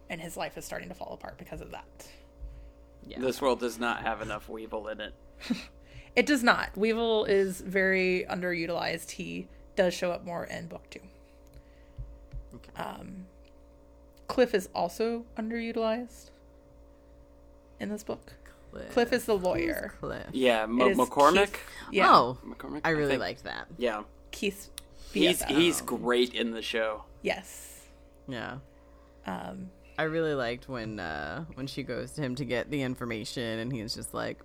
and 0.08 0.20
his 0.20 0.36
life 0.36 0.56
is 0.56 0.64
starting 0.64 0.88
to 0.88 0.94
fall 0.94 1.12
apart 1.12 1.36
because 1.38 1.60
of 1.60 1.70
that 1.70 1.86
yeah. 3.06 3.18
this 3.18 3.40
world 3.40 3.60
does 3.60 3.78
not 3.78 4.02
have 4.02 4.22
enough 4.22 4.48
Weevil 4.48 4.88
in 4.88 5.00
it. 5.00 5.14
it 6.16 6.26
does 6.26 6.42
not 6.42 6.76
weevil 6.76 7.24
is 7.24 7.60
very 7.60 8.24
underutilized 8.30 9.12
he 9.12 9.46
does 9.76 9.94
show 9.94 10.10
up 10.10 10.24
more 10.24 10.44
in 10.44 10.66
book 10.66 10.82
two 10.90 11.00
um, 12.76 13.26
cliff 14.26 14.54
is 14.54 14.68
also 14.74 15.24
underutilized 15.38 16.30
in 17.78 17.88
this 17.88 18.02
book 18.02 18.32
cliff 18.92 19.12
is 19.12 19.24
the 19.24 19.36
lawyer 19.36 19.94
Cliff. 20.00 20.26
Yeah, 20.32 20.62
M- 20.62 20.78
McCormick. 20.78 21.46
Keith- 21.52 21.60
yeah 21.90 22.08
Oh, 22.08 22.38
McCormick. 22.46 22.82
I 22.84 22.90
really 22.90 23.10
think. 23.10 23.20
liked 23.20 23.44
that. 23.44 23.66
Yeah, 23.78 24.02
keith's 24.30 24.70
he's 25.12 25.42
he's 25.44 25.80
great 25.80 26.34
in 26.34 26.52
the 26.52 26.62
show. 26.62 27.04
yes 27.22 27.80
Yeah. 28.28 28.58
um, 29.26 29.70
I 29.98 30.04
really 30.04 30.34
liked 30.34 30.68
when 30.68 31.00
uh 31.00 31.44
when 31.54 31.66
she 31.66 31.82
goes 31.82 32.12
to 32.12 32.22
him 32.22 32.34
to 32.36 32.44
get 32.44 32.70
the 32.70 32.82
information 32.82 33.58
and 33.58 33.72
he's 33.72 33.94
just 33.94 34.14
like 34.14 34.38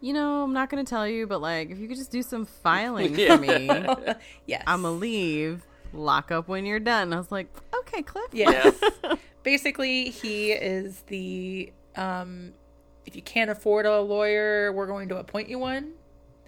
you 0.00 0.12
know, 0.12 0.42
I'm 0.44 0.52
not 0.52 0.70
gonna 0.70 0.84
tell 0.84 1.06
you, 1.08 1.26
but 1.26 1.40
like 1.40 1.70
if 1.70 1.78
you 1.78 1.88
could 1.88 1.96
just 1.96 2.10
do 2.10 2.22
some 2.22 2.44
filing 2.62 3.18
Yeah. 3.18 3.36
for 3.36 3.42
me, 3.42 4.14
yes 4.46 4.62
I'ma 4.66 4.90
leave. 4.90 5.62
Lock 5.92 6.30
up 6.30 6.48
when 6.48 6.66
you're 6.66 6.80
done. 6.80 7.12
I 7.12 7.16
was 7.16 7.30
like, 7.32 7.46
okay, 7.80 8.02
Cliff. 8.02 8.28
Yes. 8.32 8.74
Basically, 9.42 10.10
he 10.10 10.52
is 10.52 11.02
the 11.06 11.72
um 11.96 12.52
if 13.06 13.14
you 13.14 13.22
can't 13.22 13.50
afford 13.50 13.86
a 13.86 14.00
lawyer, 14.00 14.72
we're 14.72 14.88
going 14.88 15.08
to 15.10 15.16
appoint 15.16 15.48
you 15.48 15.58
one 15.60 15.92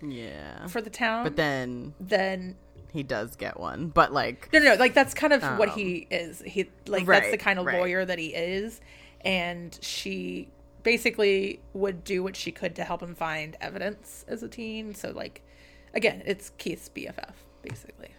Yeah. 0.03 0.66
for 0.66 0.81
the 0.83 0.91
town. 0.91 1.25
But 1.25 1.37
then 1.37 1.95
then 2.01 2.57
he 2.93 3.03
does 3.05 3.37
get 3.37 3.59
one. 3.61 3.89
But 3.89 4.12
like 4.12 4.53
no, 4.53 4.59
no, 4.59 4.65
no, 4.70 4.75
like 4.75 4.93
that's 4.93 5.15
kind 5.15 5.33
of 5.33 5.43
what 5.59 5.70
Um, 5.70 5.75
he 5.79 6.07
is. 6.11 6.43
He 6.45 6.69
like 6.87 7.07
that's 7.07 7.31
the 7.31 7.39
kind 7.39 7.59
of 7.59 7.66
right. 7.66 7.79
lawyer 7.79 8.05
that 8.05 8.19
he 8.19 8.35
is, 8.35 8.81
and 9.25 9.79
she 9.81 10.49
basically 10.83 11.61
would 11.73 12.05
do 12.05 12.23
what 12.23 12.37
she 12.37 12.51
could 12.53 12.75
to 12.77 12.85
help 12.85 13.03
him 13.03 13.15
find 13.15 13.57
evidence 13.61 14.25
as 14.29 14.43
a 14.43 14.49
teen. 14.49 14.95
So 14.95 15.11
like, 15.11 15.43
again, 15.95 16.23
it's 16.25 16.51
Keith's 16.59 16.89
BFF 16.89 17.35
basically, 17.63 18.11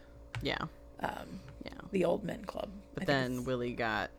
Yeah. 0.41 0.57
um, 0.99 1.40
Yeah. 1.65 1.72
the 1.91 2.06
old 2.06 2.23
men 2.23 2.44
club. 2.45 2.69
But 2.94 3.03
I 3.03 3.06
then 3.06 3.44
Willie 3.45 3.73
got 3.73 4.10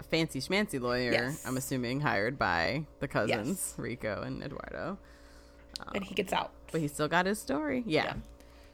a 0.00 0.04
fancy 0.04 0.40
schmancy 0.40 0.80
lawyer, 0.80 1.12
Yes. 1.12 1.44
I'm 1.46 1.56
assuming 1.56 2.00
hired 2.00 2.38
by 2.38 2.84
the 3.00 3.08
cousins, 3.08 3.48
Yes. 3.48 3.74
Rico 3.78 4.22
and 4.22 4.42
Eduardo. 4.42 4.98
Um, 5.80 5.88
and 5.96 6.04
he 6.04 6.14
gets 6.14 6.32
out. 6.32 6.52
But 6.72 6.80
he 6.80 6.88
still 6.88 7.08
got 7.08 7.26
his 7.26 7.38
story. 7.40 7.82
Yeah. 7.86 8.04
Yeah. 8.04 8.14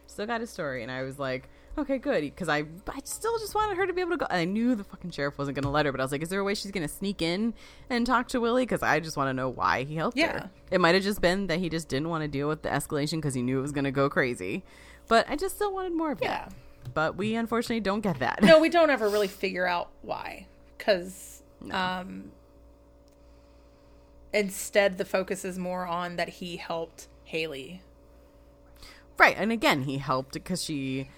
Still 0.07 0.27
got 0.27 0.41
his 0.41 0.51
story. 0.51 0.83
And 0.83 0.91
I 0.93 1.03
was 1.03 1.19
like, 1.19 1.49
okay, 1.79 1.99
good. 1.99 2.23
Because 2.23 2.49
I, 2.49 2.65
I 2.89 3.01
still 3.05 3.39
just 3.39 3.55
wanted 3.55 3.77
her 3.77 3.87
to 3.87 3.93
be 3.93 4.01
able 4.01 4.13
to 4.13 4.17
go. 4.19 4.27
And 4.31 4.39
I 4.41 4.45
knew 4.45 4.75
the 4.75 4.85
fucking 4.85 5.11
sheriff 5.11 5.39
wasn't 5.39 5.55
going 5.57 5.65
to 5.65 5.71
let 5.71 5.87
her, 5.87 5.93
but 5.93 6.01
I 6.01 6.05
was 6.05 6.13
like, 6.13 6.23
is 6.23 6.29
there 6.29 6.41
a 6.41 6.45
way 6.45 6.55
she's 6.55 6.71
going 6.71 6.87
to 6.87 6.93
sneak 6.93 7.21
in 7.23 7.55
and 7.91 8.07
talk 8.07 8.29
to 8.29 8.41
Willie? 8.41 8.63
Because 8.63 8.83
I 8.83 9.01
just 9.01 9.17
want 9.17 9.29
to 9.29 9.33
know 9.35 9.49
why 9.49 9.85
he 9.85 9.97
helped 9.97 10.17
Yeah. 10.17 10.33
her. 10.33 10.51
It 10.71 10.81
might 10.81 10.95
have 10.95 11.05
just 11.05 11.21
been 11.21 11.47
that 11.49 11.59
he 11.59 11.69
just 11.69 11.89
didn't 11.89 12.09
want 12.09 12.23
to 12.23 12.29
deal 12.29 12.49
with 12.49 12.63
the 12.63 12.69
escalation 12.69 13.17
because 13.17 13.35
he 13.35 13.43
knew 13.43 13.59
it 13.59 13.63
was 13.63 13.73
going 13.73 13.85
to 13.85 13.91
go 13.91 14.09
crazy. 14.11 14.63
But 15.09 15.29
I 15.29 15.37
just 15.37 15.57
still 15.57 15.73
wanted 15.73 15.93
more 15.93 16.13
of 16.13 16.21
Yeah. 16.23 16.29
that. 16.49 16.53
But 16.95 17.17
we 17.17 17.35
unfortunately 17.35 17.81
don't 17.81 18.01
get 18.03 18.19
that. 18.19 18.43
no, 18.43 18.61
we 18.61 18.69
don't 18.71 18.91
ever 18.91 19.09
really 19.09 19.29
figure 19.29 19.67
out 19.67 19.89
why. 20.03 20.47
Because 20.77 21.43
um, 21.71 22.31
instead, 24.33 24.99
the 24.99 25.05
focus 25.05 25.45
is 25.45 25.59
more 25.59 25.87
on 25.87 26.17
that 26.17 26.29
he 26.29 26.57
helped 26.57 27.09
Haley. 27.25 27.83
Right, 29.17 29.37
and 29.39 29.53
again, 29.53 29.83
he 29.85 29.99
helped 29.99 30.35
because 30.35 30.63
she 30.65 31.09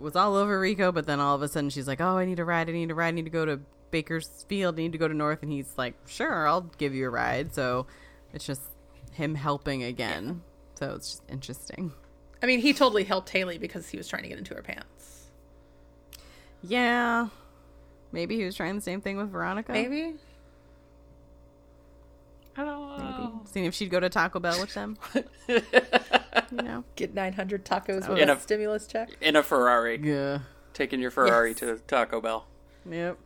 was 0.00 0.16
all 0.16 0.36
over 0.36 0.58
Rico, 0.58 0.92
but 0.92 1.06
then 1.06 1.20
all 1.20 1.34
of 1.34 1.42
a 1.42 1.48
sudden 1.48 1.70
she's 1.70 1.88
like, 1.88 2.00
"Oh, 2.00 2.18
I 2.18 2.24
need 2.24 2.38
a 2.38 2.44
ride. 2.44 2.68
I 2.68 2.72
need 2.72 2.90
a 2.90 2.94
ride. 2.94 3.08
I 3.08 3.10
need 3.12 3.24
to 3.24 3.30
go 3.30 3.44
to 3.44 3.60
Bakersfield. 3.90 4.74
I 4.78 4.82
need 4.82 4.92
to 4.92 4.98
go 4.98 5.08
to 5.08 5.14
North." 5.14 5.42
And 5.42 5.52
he's 5.52 5.72
like, 5.76 5.94
"Sure, 6.06 6.46
I'll 6.46 6.62
give 6.78 6.94
you 6.94 7.06
a 7.06 7.10
ride." 7.10 7.54
So 7.54 7.86
it's 8.32 8.46
just 8.46 8.62
him 9.12 9.34
helping 9.34 9.82
again. 9.82 10.42
So 10.74 10.94
it's 10.94 11.10
just 11.10 11.22
interesting. 11.28 11.92
I 12.42 12.46
mean, 12.46 12.60
he 12.60 12.72
totally 12.72 13.04
helped 13.04 13.30
Haley 13.30 13.58
because 13.58 13.88
he 13.88 13.96
was 13.96 14.06
trying 14.06 14.22
to 14.22 14.28
get 14.28 14.38
into 14.38 14.54
her 14.54 14.62
pants. 14.62 15.26
Yeah, 16.62 17.28
maybe 18.12 18.36
he 18.36 18.44
was 18.44 18.54
trying 18.54 18.76
the 18.76 18.80
same 18.80 19.00
thing 19.00 19.16
with 19.16 19.30
Veronica. 19.30 19.72
Maybe. 19.72 20.14
I 22.58 22.64
don't 22.64 22.98
know. 22.98 23.40
seeing 23.44 23.66
if 23.66 23.74
she'd 23.74 23.90
go 23.90 24.00
to 24.00 24.08
Taco 24.08 24.40
Bell 24.40 24.58
with 24.60 24.74
them. 24.74 24.96
you 25.48 25.62
know, 26.52 26.84
Get 26.96 27.14
900 27.14 27.64
tacos 27.64 28.08
with 28.08 28.18
In 28.18 28.28
a, 28.28 28.34
a- 28.34 28.40
stimulus 28.40 28.86
check. 28.86 29.10
In 29.20 29.36
a 29.36 29.42
Ferrari, 29.42 30.00
yeah. 30.02 30.40
taking 30.74 31.00
your 31.00 31.10
Ferrari 31.10 31.50
Yes. 31.50 31.58
to 31.60 31.76
Taco 31.86 32.20
Bell. 32.20 32.46
Yep. 32.90 33.18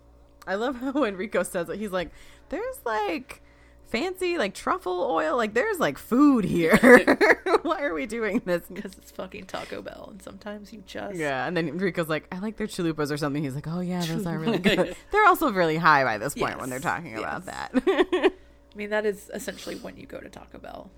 I 0.46 0.56
love 0.56 0.76
how 0.76 1.04
Enrico 1.04 1.42
says 1.44 1.68
it, 1.68 1.78
he's 1.78 1.92
like, 1.92 2.10
"There's 2.48 2.80
like 2.84 3.40
fancy 3.86 4.38
like 4.38 4.54
truffle 4.54 5.02
oil, 5.08 5.36
like 5.36 5.54
there's 5.54 5.78
like 5.78 5.98
food 5.98 6.44
here. 6.44 6.76
Why 7.62 7.82
are 7.82 7.94
we 7.94 8.06
doing 8.06 8.42
this?" 8.44 8.62
Because 8.72 8.92
it's 8.98 9.12
fucking 9.12 9.46
Taco 9.46 9.82
Bell, 9.82 10.08
and 10.10 10.20
sometimes 10.20 10.72
you 10.72 10.82
just. 10.84 11.14
Yeah, 11.16 11.46
and 11.46 11.56
then 11.56 11.68
Enrico's 11.68 12.08
like, 12.08 12.26
"I 12.32 12.38
like 12.40 12.56
their 12.56 12.66
chalupas 12.66 13.12
or 13.12 13.16
something." 13.16 13.44
He's 13.44 13.54
like, 13.54 13.68
"Oh 13.68 13.80
yeah, 13.80 14.04
those 14.04 14.26
are 14.26 14.36
really 14.38 14.58
good." 14.58 14.96
they're 15.12 15.26
also 15.26 15.52
really 15.52 15.76
high 15.76 16.02
by 16.04 16.18
this 16.18 16.34
point 16.34 16.58
when 16.60 16.68
they're 16.70 16.78
Yes, 16.80 16.82
talking 16.84 17.16
about 17.16 17.46
that. 17.46 18.32
I 18.72 18.76
mean, 18.76 18.90
that 18.90 19.04
is 19.04 19.30
essentially 19.34 19.76
when 19.76 19.96
you 19.96 20.06
go 20.06 20.18
to 20.20 20.28
Taco 20.28 20.58
Bell. 20.58 20.90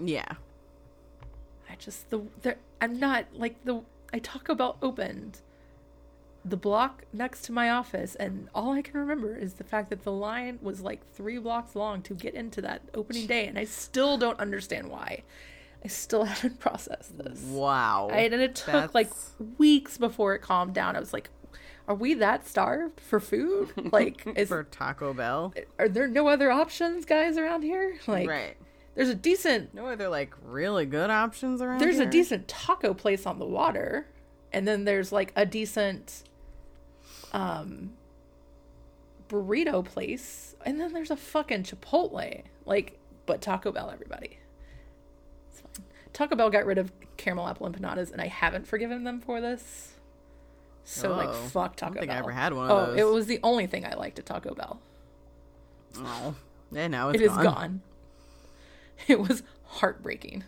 yeah. 0.00 0.32
I 1.70 1.74
just 1.76 2.08
the 2.10 2.22
there. 2.42 2.56
I'm 2.80 2.98
not 2.98 3.26
like 3.34 3.62
the. 3.64 3.82
I 4.12 4.20
Taco 4.20 4.54
Bell 4.54 4.78
opened 4.80 5.40
the 6.44 6.56
block 6.56 7.04
next 7.12 7.42
to 7.42 7.52
my 7.52 7.70
office, 7.70 8.14
and 8.14 8.48
all 8.54 8.72
I 8.72 8.80
can 8.80 8.98
remember 8.98 9.36
is 9.36 9.54
the 9.54 9.64
fact 9.64 9.90
that 9.90 10.02
the 10.02 10.12
line 10.12 10.58
was 10.62 10.80
like 10.80 11.06
three 11.12 11.38
blocks 11.38 11.76
long 11.76 12.00
to 12.02 12.14
get 12.14 12.34
into 12.34 12.62
that 12.62 12.82
opening 12.94 13.26
day, 13.26 13.46
and 13.46 13.58
I 13.58 13.64
still 13.64 14.16
don't 14.16 14.40
understand 14.40 14.88
why. 14.88 15.24
I 15.84 15.88
still 15.88 16.24
haven't 16.32 16.58
processed 16.58 17.18
this. 17.18 17.42
Wow. 17.42 18.08
I, 18.10 18.20
and 18.20 18.34
it 18.34 18.54
took 18.54 18.94
like 18.94 19.10
weeks 19.58 19.98
before 19.98 20.34
it 20.34 20.40
calmed 20.40 20.74
down. 20.74 20.96
I 20.96 21.00
was 21.00 21.12
like, 21.12 21.28
"Are 21.88 21.94
we 21.94 22.14
that 22.14 22.46
starved 22.46 23.00
for 23.00 23.18
food? 23.18 23.72
Like, 23.92 24.24
is 24.36 24.48
for 24.48 24.64
Taco 24.64 25.14
Bell. 25.14 25.54
are 25.78 25.88
there 25.88 26.06
no 26.06 26.28
other 26.28 26.50
options, 26.50 27.06
guys, 27.06 27.38
around 27.38 27.62
here? 27.62 27.98
Like, 28.06 28.28
right. 28.28 28.56
there's 28.94 29.08
a 29.08 29.14
decent 29.14 29.72
No 29.74 29.86
other 29.86 30.08
like 30.08 30.34
really 30.44 30.84
good 30.84 31.08
options 31.08 31.62
around 31.62 31.80
there's 31.80 31.98
a 31.98 32.06
decent 32.06 32.46
taco 32.46 32.92
place 32.92 33.24
on 33.24 33.38
the 33.38 33.46
water, 33.46 34.06
and 34.52 34.68
then 34.68 34.84
there's 34.84 35.10
like 35.10 35.32
a 35.34 35.46
decent 35.46 36.24
um 37.32 37.94
burrito 39.28 39.84
place, 39.84 40.54
and 40.64 40.80
then 40.80 40.92
there's 40.92 41.10
a 41.10 41.16
fucking 41.16 41.62
Chipotle. 41.62 42.42
Like, 42.66 42.98
but 43.26 43.40
Taco 43.40 43.72
Bell, 43.72 43.90
everybody. 43.90 44.38
It's 45.50 45.60
fine. 45.60 45.86
Taco 46.12 46.36
Bell 46.36 46.50
got 46.50 46.66
rid 46.66 46.78
of 46.78 46.92
caramel 47.16 47.48
apple 47.48 47.70
empanadas, 47.70 48.12
and 48.12 48.20
I 48.20 48.26
haven't 48.26 48.66
forgiven 48.66 49.04
them 49.04 49.20
for 49.20 49.40
this. 49.40 49.94
So 50.90 51.14
like, 51.14 51.28
Oh, 51.28 51.32
fuck 51.34 51.72
I 51.72 51.74
Taco 51.74 51.94
don't 51.94 52.00
think 52.00 52.08
Bell. 52.08 52.16
I 52.16 52.18
ever 52.20 52.30
had 52.30 52.54
one 52.54 52.64
of 52.64 52.70
oh, 52.70 52.86
those. 52.86 52.98
it 52.98 53.04
was 53.04 53.26
the 53.26 53.40
only 53.42 53.66
thing 53.66 53.84
I 53.84 53.94
liked 53.94 54.18
at 54.18 54.24
Taco 54.26 54.54
Bell. 54.54 54.80
Oh. 55.98 56.34
Yeah, 56.72 56.86
now 56.88 57.10
it's 57.10 57.20
It 57.20 57.24
is 57.24 57.32
gone. 57.32 57.44
gone. 57.44 57.80
It 59.06 59.20
was 59.20 59.42
heartbreaking. 59.64 60.44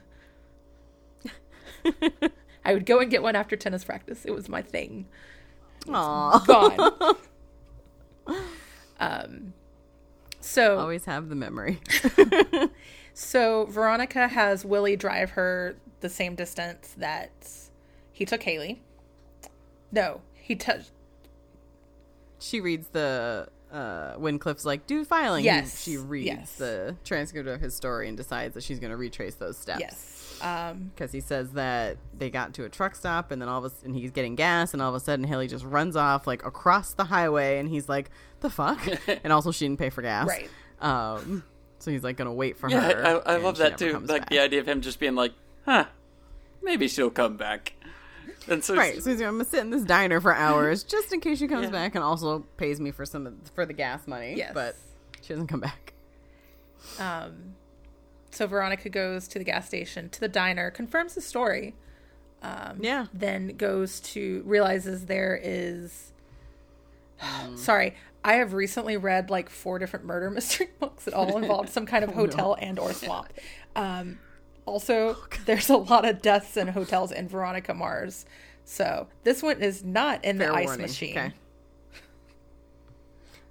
I 2.65 2.73
would 2.75 2.85
go 2.87 2.99
and 3.01 3.11
get 3.11 3.23
one 3.23 3.37
after 3.37 3.55
tennis 3.57 3.85
practice. 3.85 4.25
It 4.25 4.33
was 4.35 4.49
my 4.49 4.61
thing. 4.63 5.07
Aw. 5.89 6.39
Gone. 6.47 7.17
um, 9.01 9.53
so 10.41 10.79
Always 10.79 11.05
have 11.05 11.29
the 11.29 11.35
memory. 11.37 11.81
so 13.15 13.67
Veronica 13.67 14.29
has 14.29 14.65
Willie 14.65 14.97
drive 14.97 15.31
her 15.33 15.77
the 16.01 16.09
same 16.09 16.35
distance 16.35 16.95
that 16.99 17.31
he 18.13 18.25
took 18.25 18.43
Haley. 18.43 18.83
No, 19.93 20.21
he 20.51 20.57
touched. 20.57 20.91
she 22.39 22.61
reads 22.61 22.89
the 22.89 23.49
uh 23.73 24.15
when 24.15 24.39
Cliff's 24.39 24.65
like, 24.65 24.87
do 24.87 25.05
filing. 25.05 25.41
he- 25.43 25.47
Yes, 25.47 25.81
She 25.83 25.97
reads 25.97 26.27
yes. 26.27 26.55
the 26.57 26.97
transcript 27.05 27.49
of 27.49 27.61
his 27.61 27.75
story 27.75 28.09
and 28.09 28.17
decides 28.17 28.55
that 28.55 28.63
she's 28.65 28.81
gonna 28.81 28.97
retrace 28.97 29.37
those 29.37 29.57
steps. 29.57 29.81
Yes. 29.81 30.17
Um, 30.43 30.91
Because 30.95 31.13
he 31.13 31.21
says 31.21 31.51
that 31.53 31.99
they 32.17 32.31
got 32.31 32.55
to 32.55 32.65
a 32.65 32.69
truck 32.69 32.97
stop 32.97 33.31
and 33.31 33.41
then 33.41 33.49
all 33.49 33.59
of 33.65 33.65
a 33.73 33.75
sudden 33.77 33.95
he's 33.95 34.11
getting 34.11 34.35
gas 34.37 34.73
and 34.73 34.81
all 34.83 34.89
of 34.89 34.95
a 34.95 35.01
sudden 35.01 35.25
Haley 35.25 35.47
just 35.49 35.65
runs 35.65 35.97
off 35.97 36.27
like 36.27 36.45
across 36.45 36.95
the 36.95 37.05
highway 37.05 37.59
and 37.59 37.69
he's 37.69 37.89
like, 37.89 38.11
the 38.41 38.51
fuck? 38.51 38.81
and 39.25 39.33
also 39.33 39.53
she 39.53 39.67
didn't 39.67 39.79
pay 39.79 39.91
for 39.91 40.03
gas. 40.03 40.27
Right. 40.27 40.49
Um 40.81 41.45
so 41.79 41.91
he's 41.91 42.03
like 42.03 42.17
gonna 42.17 42.33
wait 42.33 42.57
for 42.57 42.69
Yeah, 42.69 42.81
her. 42.93 43.23
I, 43.29 43.35
I 43.35 43.37
love 43.37 43.59
that 43.59 43.79
too. 43.79 43.99
Like 44.01 44.23
back. 44.23 44.31
the 44.31 44.41
idea 44.41 44.61
of 44.61 44.67
him 44.69 44.81
just 44.81 44.99
being 44.99 45.15
like, 45.15 45.33
"Huh, 45.65 45.85
maybe 46.63 46.89
she'll 46.89 47.09
come 47.11 47.37
back." 47.39 47.73
And 48.49 48.65
so 48.65 48.75
Right, 48.75 49.01
so 49.03 49.11
I'm 49.11 49.19
gonna 49.19 49.45
sit 49.45 49.61
in 49.61 49.71
this 49.71 49.83
diner 49.85 50.21
for 50.21 50.35
hours 50.35 50.83
just 50.97 51.13
in 51.13 51.21
case 51.21 51.39
she 51.39 51.47
comes 51.49 51.65
Yeah. 51.65 51.71
back, 51.71 51.95
and 51.95 52.03
also 52.03 52.41
pays 52.57 52.81
me 52.81 52.91
for 52.91 53.05
some 53.05 53.27
of, 53.27 53.35
for 53.55 53.67
the 53.67 53.73
gas 53.75 54.07
money. 54.07 54.35
Yes. 54.37 54.53
but 54.55 54.77
she 55.23 55.33
doesn't 55.35 55.47
come 55.49 55.61
back. 55.61 55.93
um, 56.99 57.55
so 58.31 58.47
Veronica 58.47 58.89
goes 58.89 59.27
to 59.29 59.39
the 59.39 59.45
gas 59.45 59.67
station, 59.67 60.09
to 60.11 60.21
the 60.21 60.29
diner, 60.29 60.71
confirms 60.71 61.15
the 61.15 61.21
story, 61.21 61.75
Yeah, 62.43 63.07
then 63.13 63.57
goes 63.57 64.01
to 64.01 64.43
realizes 64.47 65.07
there 65.07 65.39
is 65.43 66.13
sorry 67.57 67.95
i 68.25 68.35
have 68.35 68.53
recently 68.55 68.97
read 68.97 69.29
like 69.31 69.49
four 69.51 69.79
different 69.79 70.05
murder 70.07 70.31
mystery 70.39 70.69
books 70.79 71.05
that 71.05 71.13
all 71.15 71.37
involved 71.37 71.69
some 71.69 71.85
kind 71.87 72.03
of 72.05 72.11
hotel 72.15 72.57
and 72.61 72.79
or 72.79 72.93
swamp 72.95 73.29
um 73.77 74.19
also 74.67 75.17
there's 75.47 75.69
a 75.71 75.77
lot 75.77 76.05
of 76.05 76.21
deaths 76.23 76.57
in 76.57 76.69
hotels 76.69 77.13
in 77.13 77.29
veronica 77.29 77.73
mars 77.75 78.25
so 78.65 79.09
this 79.25 79.43
one 79.43 79.61
is 79.63 79.85
not 79.85 80.25
in 80.25 80.39
the 80.39 80.49
ice 80.53 80.67
warning. 80.67 80.83
machine 80.87 81.17
Okay. 81.19 81.33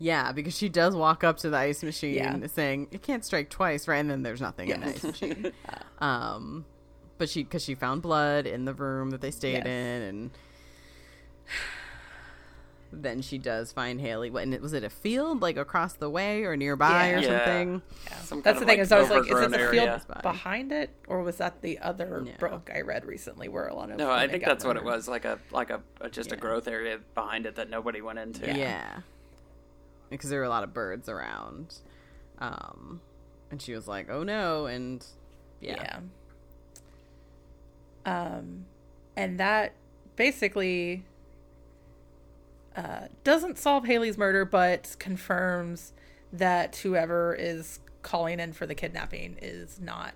Yeah, 0.01 0.31
because 0.31 0.55
she 0.57 0.69
does 0.69 0.95
walk 0.95 1.25
up 1.25 1.37
to 1.39 1.49
the 1.49 1.57
ice 1.57 1.83
machine 1.83 2.13
Yeah. 2.13 2.47
saying 2.47 2.87
it 2.91 3.01
can't 3.01 3.25
strike 3.25 3.49
twice, 3.49 3.85
right? 3.85 3.97
And 3.97 4.09
then 4.09 4.23
there's 4.23 4.39
nothing 4.39 4.69
in 4.69 4.79
the 4.79 4.87
ice 4.87 5.03
machine. 5.03 5.51
um, 5.99 6.63
but 7.17 7.27
she 7.29 7.43
because 7.43 7.65
she 7.65 7.75
found 7.75 8.01
blood 8.01 8.47
in 8.47 8.63
the 8.63 8.73
room 8.73 9.09
that 9.09 9.19
they 9.19 9.31
stayed 9.31 9.55
Yes. 9.55 9.65
in, 9.65 10.01
and 10.03 10.31
then 12.91 13.21
she 13.21 13.37
does 13.37 13.71
find 13.71 14.01
Haley. 14.01 14.29
What 14.31 14.43
and 14.43 14.53
it 14.53 14.61
was 14.61 14.73
it 14.73 14.83
a 14.83 14.89
field 14.89 15.41
like 15.41 15.57
across 15.57 15.93
the 15.93 16.09
way 16.09 16.43
or 16.43 16.57
nearby 16.57 17.09
Yeah. 17.11 17.15
or 17.17 17.19
Yeah. 17.21 17.37
something? 17.45 17.81
some 18.23 18.41
that's 18.41 18.59
the 18.59 18.65
thing 18.65 18.77
like, 18.77 18.79
is 18.79 18.91
i 18.91 18.99
was 18.99 19.09
like 19.09 19.25
is 19.25 19.31
overgrown 19.31 19.53
it 19.53 19.57
the 19.57 19.71
field 19.71 19.87
area. 19.89 20.01
behind 20.23 20.71
it 20.71 20.89
or 21.07 21.21
was 21.21 21.37
that 21.37 21.61
the 21.61 21.77
other 21.79 22.23
Yeah. 22.25 22.33
book 22.39 22.69
i 22.73 22.81
read 22.81 23.05
recently 23.05 23.47
where 23.47 23.67
a 23.67 23.75
lot 23.75 23.91
of 23.91 23.97
No, 23.97 24.09
I 24.11 24.27
think 24.27 24.43
got 24.43 24.49
that's 24.49 24.65
what 24.65 24.75
it 24.77 24.83
was. 24.83 25.07
Like 25.07 25.25
a 25.25 25.37
like 25.51 25.69
a, 25.69 25.81
a 26.01 26.09
just 26.09 26.31
a 26.31 26.35
growth 26.35 26.67
area 26.67 26.99
behind 27.15 27.45
it 27.45 27.55
that 27.55 27.69
nobody 27.69 28.01
went 28.01 28.19
into. 28.19 28.47
Yeah. 28.47 28.57
Yeah. 28.57 28.99
Because 30.09 30.29
there 30.31 30.39
were 30.39 30.45
a 30.45 30.49
lot 30.49 30.63
of 30.63 30.73
birds 30.73 31.07
around. 31.07 31.75
Um, 32.39 33.01
and 33.51 33.61
she 33.61 33.73
was 33.73 33.87
like, 33.87 34.09
oh 34.09 34.23
no. 34.23 34.65
And 34.65 35.05
yeah. 35.61 35.99
Yeah. 38.05 38.25
Um, 38.35 38.65
and 39.15 39.39
that 39.39 39.73
basically 40.15 41.03
uh, 42.79 43.07
doesn't 43.23 43.57
solve 43.57 43.85
Haley's 43.85 44.17
murder, 44.17 44.45
but 44.45 44.95
confirms 44.99 45.93
that 46.31 46.77
whoever 46.77 47.35
is 47.37 47.79
calling 48.01 48.39
in 48.39 48.53
for 48.53 48.65
the 48.65 48.75
kidnapping 48.75 49.37
is 49.41 49.79
not 49.81 50.13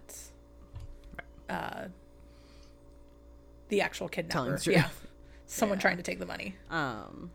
uh, 1.49 1.85
the 3.69 3.81
actual 3.81 4.07
kidnapper. 4.07 4.33
Telling 4.33 4.51
the 4.53 4.59
truth. 4.61 4.75
Yeah, 4.77 4.89
someone 5.45 5.79
trying 5.79 5.97
to 5.97 6.03
take 6.03 6.19
the 6.19 6.25
money. 6.25 6.55
Um, 6.69 7.31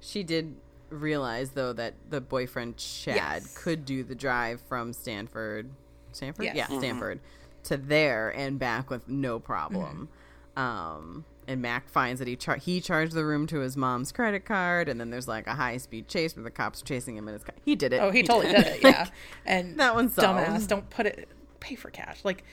she 0.00 0.22
did 0.22 0.56
realize 0.90 1.50
though 1.50 1.72
that 1.72 1.94
the 2.10 2.20
boyfriend 2.20 2.76
Chad 2.76 3.16
Yes. 3.16 3.56
could 3.56 3.84
do 3.84 4.02
the 4.04 4.14
drive 4.14 4.60
from 4.68 4.92
Stanford, 4.92 5.70
Stanford, 6.12 6.44
Yes. 6.46 6.56
yeah, 6.56 6.66
Mhm. 6.66 6.78
Stanford, 6.78 7.20
to 7.64 7.76
there 7.76 8.30
and 8.30 8.58
back 8.58 8.90
with 8.90 9.08
no 9.08 9.38
problem. 9.38 10.08
Mm-hmm. 10.56 10.60
Um, 10.60 11.24
and 11.48 11.60
Mac 11.60 11.88
finds 11.88 12.18
that 12.20 12.28
he 12.28 12.36
char- 12.36 12.56
he 12.58 12.80
charged 12.80 13.12
the 13.14 13.24
room 13.24 13.46
to 13.48 13.58
his 13.60 13.76
mom's 13.76 14.12
credit 14.12 14.44
card, 14.44 14.88
and 14.88 15.00
then 15.00 15.10
there's 15.10 15.26
like 15.26 15.46
a 15.48 15.54
high 15.54 15.78
speed 15.78 16.06
chase 16.06 16.36
where 16.36 16.44
the 16.44 16.50
cops 16.50 16.82
are 16.82 16.84
chasing 16.84 17.16
him 17.16 17.26
in 17.26 17.34
his 17.34 17.42
car. 17.42 17.54
He 17.64 17.74
did 17.74 17.92
it. 17.92 17.98
Oh, 18.00 18.10
he 18.10 18.22
totally 18.22 18.52
did 18.54 18.66
it. 18.66 18.82
Yeah, 18.82 19.08
and 19.46 19.78
That 19.80 19.94
one's 19.94 20.14
solved. 20.14 20.38
dumbass. 20.46 20.68
Don't 20.68 20.88
put 20.90 21.06
it. 21.06 21.28
Pay 21.60 21.74
for 21.74 21.90
cash. 21.90 22.20
Like, 22.24 22.44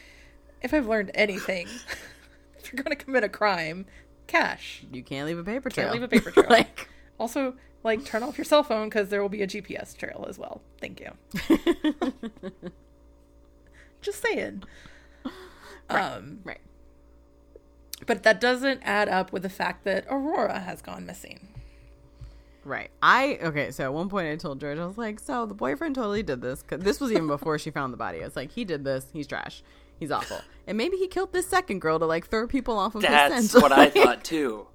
if 0.61 0.73
I've 0.73 0.87
learned 0.87 1.11
anything, 1.13 1.67
if 2.57 2.71
you're 2.73 2.81
going 2.83 2.95
to 2.97 3.03
commit 3.03 3.23
a 3.23 3.29
crime, 3.29 3.85
cash. 4.27 4.83
You 4.91 5.03
can't 5.03 5.27
leave 5.27 5.37
a 5.37 5.43
paper 5.43 5.69
trail. 5.69 5.89
Can't 5.89 5.93
leave 5.93 6.03
a 6.03 6.07
paper 6.07 6.31
trail. 6.31 6.47
like, 6.49 6.89
Also, 7.19 7.53
like, 7.83 8.03
turn 8.05 8.23
off 8.23 8.37
your 8.37 8.45
cell 8.45 8.63
phone 8.63 8.87
because 8.89 9.09
there 9.09 9.21
will 9.21 9.29
be 9.29 9.43
a 9.43 9.47
GPS 9.47 9.95
trail 9.95 10.25
as 10.27 10.39
well. 10.39 10.61
Thank 10.81 10.99
you. 11.01 11.11
Just 14.01 14.21
saying. 14.23 14.63
Um, 15.89 16.39
right. 16.43 16.59
But 18.05 18.23
that 18.23 18.39
doesn't 18.41 18.81
add 18.83 19.09
up 19.09 19.31
with 19.31 19.43
the 19.43 19.49
fact 19.49 19.83
that 19.85 20.05
Aurora 20.09 20.59
has 20.59 20.81
gone 20.81 21.05
missing. 21.05 21.47
Right. 22.63 22.89
I 23.01 23.37
okay. 23.43 23.69
So 23.71 23.83
at 23.83 23.93
one 23.93 24.09
point, 24.09 24.27
I 24.27 24.35
told 24.37 24.59
George, 24.59 24.79
I 24.79 24.85
was 24.85 24.97
like, 24.97 25.19
"So 25.19 25.45
the 25.45 25.53
boyfriend 25.53 25.93
totally 25.95 26.23
did 26.23 26.41
this. 26.41 26.63
Cause 26.63 26.79
this 26.81 26.99
was 26.99 27.11
even 27.11 27.27
before 27.27 27.59
she 27.59 27.69
found 27.69 27.93
the 27.93 27.97
body. 27.97 28.21
I 28.21 28.25
was 28.25 28.35
like, 28.35 28.51
he 28.51 28.65
did 28.65 28.83
this. 28.83 29.05
He's 29.13 29.27
trash. 29.27 29.61
He's 29.99 30.11
awful. 30.11 30.39
And 30.65 30.77
maybe 30.77 30.97
he 30.97 31.07
killed 31.07 31.31
this 31.31 31.47
second 31.47 31.79
girl 31.79 31.99
to 31.99 32.05
like 32.05 32.27
throw 32.27 32.47
people 32.47 32.77
off 32.77 32.95
of 32.95 33.03
That's 33.03 33.35
his 33.35 33.51
scent. 33.51 33.61
what 33.61 33.71
I 33.71 33.89
thought 33.91 34.23
too. 34.23 34.65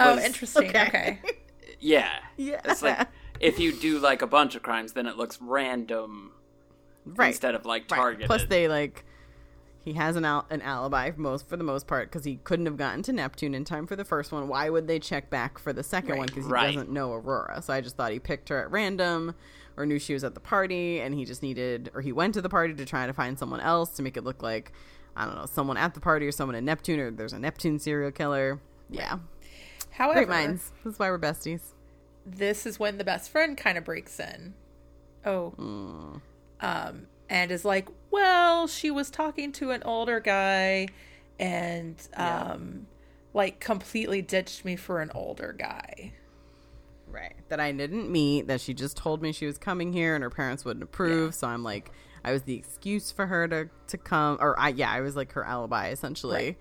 Oh, 0.00 0.18
interesting. 0.18 0.68
okay. 0.68 0.86
Okay. 0.88 1.18
Yeah. 1.80 2.08
Yeah. 2.38 2.62
It's 2.64 2.80
like 2.80 3.08
if 3.40 3.58
you 3.58 3.72
do 3.72 3.98
like 3.98 4.22
a 4.22 4.26
bunch 4.26 4.54
of 4.54 4.62
crimes, 4.62 4.94
then 4.94 5.06
it 5.06 5.18
looks 5.18 5.38
random 5.42 6.32
right. 7.04 7.26
instead 7.28 7.54
of 7.54 7.66
like 7.66 7.90
Right. 7.90 8.18
Plus, 8.24 8.46
they 8.46 8.68
like 8.68 9.04
he 9.84 9.92
has 9.94 10.16
an 10.16 10.24
al- 10.24 10.46
an 10.50 10.62
alibi 10.62 11.10
for 11.10 11.20
most 11.20 11.48
for 11.48 11.56
the 11.56 11.64
most 11.64 11.86
part 11.86 12.10
because 12.10 12.24
he 12.24 12.36
couldn't 12.44 12.66
have 12.66 12.76
gotten 12.76 13.02
to 13.02 13.12
Neptune 13.12 13.54
in 13.54 13.64
time 13.64 13.86
for 13.86 13.96
the 13.96 14.04
first 14.04 14.32
one. 14.32 14.48
Why 14.48 14.70
would 14.70 14.88
they 14.88 14.98
check 14.98 15.28
back 15.30 15.58
for 15.58 15.72
the 15.72 15.82
second 15.82 16.16
one? 16.16 16.26
Because 16.26 16.46
he 16.46 16.50
Right. 16.52 16.72
doesn't 16.74 16.90
know 16.90 17.12
Aurora. 17.12 17.60
So 17.62 17.72
I 17.72 17.80
just 17.80 17.96
thought 17.96 18.12
he 18.12 18.18
picked 18.18 18.48
her 18.48 18.60
at 18.62 18.70
random. 18.70 19.34
Or 19.76 19.84
knew 19.86 19.98
she 19.98 20.12
was 20.14 20.22
at 20.22 20.34
the 20.34 20.40
party, 20.40 21.00
and 21.00 21.16
he 21.16 21.24
just 21.24 21.42
needed, 21.42 21.90
or 21.94 22.00
he 22.00 22.12
went 22.12 22.34
to 22.34 22.40
the 22.40 22.48
party 22.48 22.74
to 22.74 22.84
try 22.86 23.08
to 23.08 23.12
find 23.12 23.36
someone 23.36 23.58
else 23.58 23.90
to 23.96 24.02
make 24.04 24.16
it 24.16 24.22
look 24.22 24.40
like, 24.40 24.70
I 25.16 25.24
don't 25.26 25.34
know, 25.34 25.46
someone 25.46 25.76
at 25.76 25.94
the 25.94 26.00
party 26.00 26.28
or 26.28 26.30
someone 26.30 26.54
in 26.54 26.64
Neptune, 26.64 27.00
or 27.00 27.10
there's 27.10 27.32
a 27.32 27.40
Neptune 27.40 27.80
serial 27.80 28.12
killer. 28.12 28.60
Yeah, 28.88 29.18
However, 29.90 30.20
great 30.20 30.28
minds. 30.28 30.70
That's 30.84 30.96
why 31.00 31.10
we're 31.10 31.18
besties. 31.18 31.72
this 32.24 32.66
is 32.66 32.78
when 32.78 32.98
the 32.98 33.04
best 33.04 33.30
friend 33.32 33.58
kind 33.58 33.76
of 33.76 33.82
breaks 33.84 34.20
in. 34.20 34.54
Oh. 35.26 35.50
Hmm. 35.50 36.16
Um, 36.60 37.06
and 37.28 37.50
is 37.50 37.64
like, 37.64 37.88
well, 38.10 38.66
she 38.66 38.90
was 38.90 39.10
talking 39.10 39.52
to 39.52 39.70
an 39.70 39.82
older 39.84 40.20
guy 40.20 40.88
and, 41.38 41.96
um, 42.16 42.86
like 43.32 43.60
completely 43.60 44.22
ditched 44.22 44.64
me 44.64 44.76
for 44.76 45.00
an 45.00 45.10
older 45.14 45.54
guy. 45.58 46.12
Right. 47.08 47.34
That 47.48 47.60
I 47.60 47.72
didn't 47.72 48.10
meet, 48.10 48.48
that 48.48 48.60
she 48.60 48.74
just 48.74 48.96
told 48.96 49.22
me 49.22 49.32
she 49.32 49.46
was 49.46 49.58
coming 49.58 49.92
here 49.92 50.14
and 50.14 50.22
her 50.22 50.30
parents 50.30 50.64
wouldn't 50.64 50.82
approve. 50.82 51.34
So 51.34 51.46
I'm 51.46 51.62
like, 51.62 51.90
I 52.24 52.32
was 52.32 52.42
the 52.42 52.54
excuse 52.54 53.10
for 53.10 53.26
her 53.26 53.46
to, 53.48 53.68
to 53.88 53.98
come. 53.98 54.38
Or, 54.40 54.58
I 54.58 54.70
yeah, 54.70 54.90
I 54.90 55.00
was 55.00 55.14
like 55.14 55.32
her 55.32 55.44
alibi, 55.44 55.88
essentially. 55.88 56.56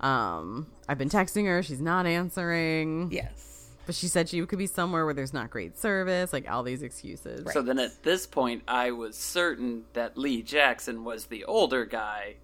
Um, 0.00 0.66
I've 0.88 0.98
been 0.98 1.08
texting 1.08 1.46
her. 1.46 1.62
She's 1.62 1.80
not 1.80 2.06
answering. 2.06 3.10
Yes. 3.10 3.55
But 3.86 3.94
she 3.94 4.08
said 4.08 4.28
she 4.28 4.44
could 4.46 4.58
be 4.58 4.66
somewhere 4.66 5.04
where 5.04 5.14
there's 5.14 5.32
not 5.32 5.48
great 5.50 5.78
service, 5.78 6.32
like 6.32 6.50
all 6.50 6.62
these 6.64 6.82
excuses. 6.82 7.46
So 7.52 7.62
then 7.62 7.78
at 7.78 8.02
this 8.02 8.26
point, 8.26 8.64
I 8.66 8.90
was 8.90 9.16
certain 9.16 9.84
that 9.92 10.18
Lee 10.18 10.42
Jackson 10.42 11.04
was 11.04 11.26
the 11.26 11.44
older 11.44 11.84
guy. 11.84 12.34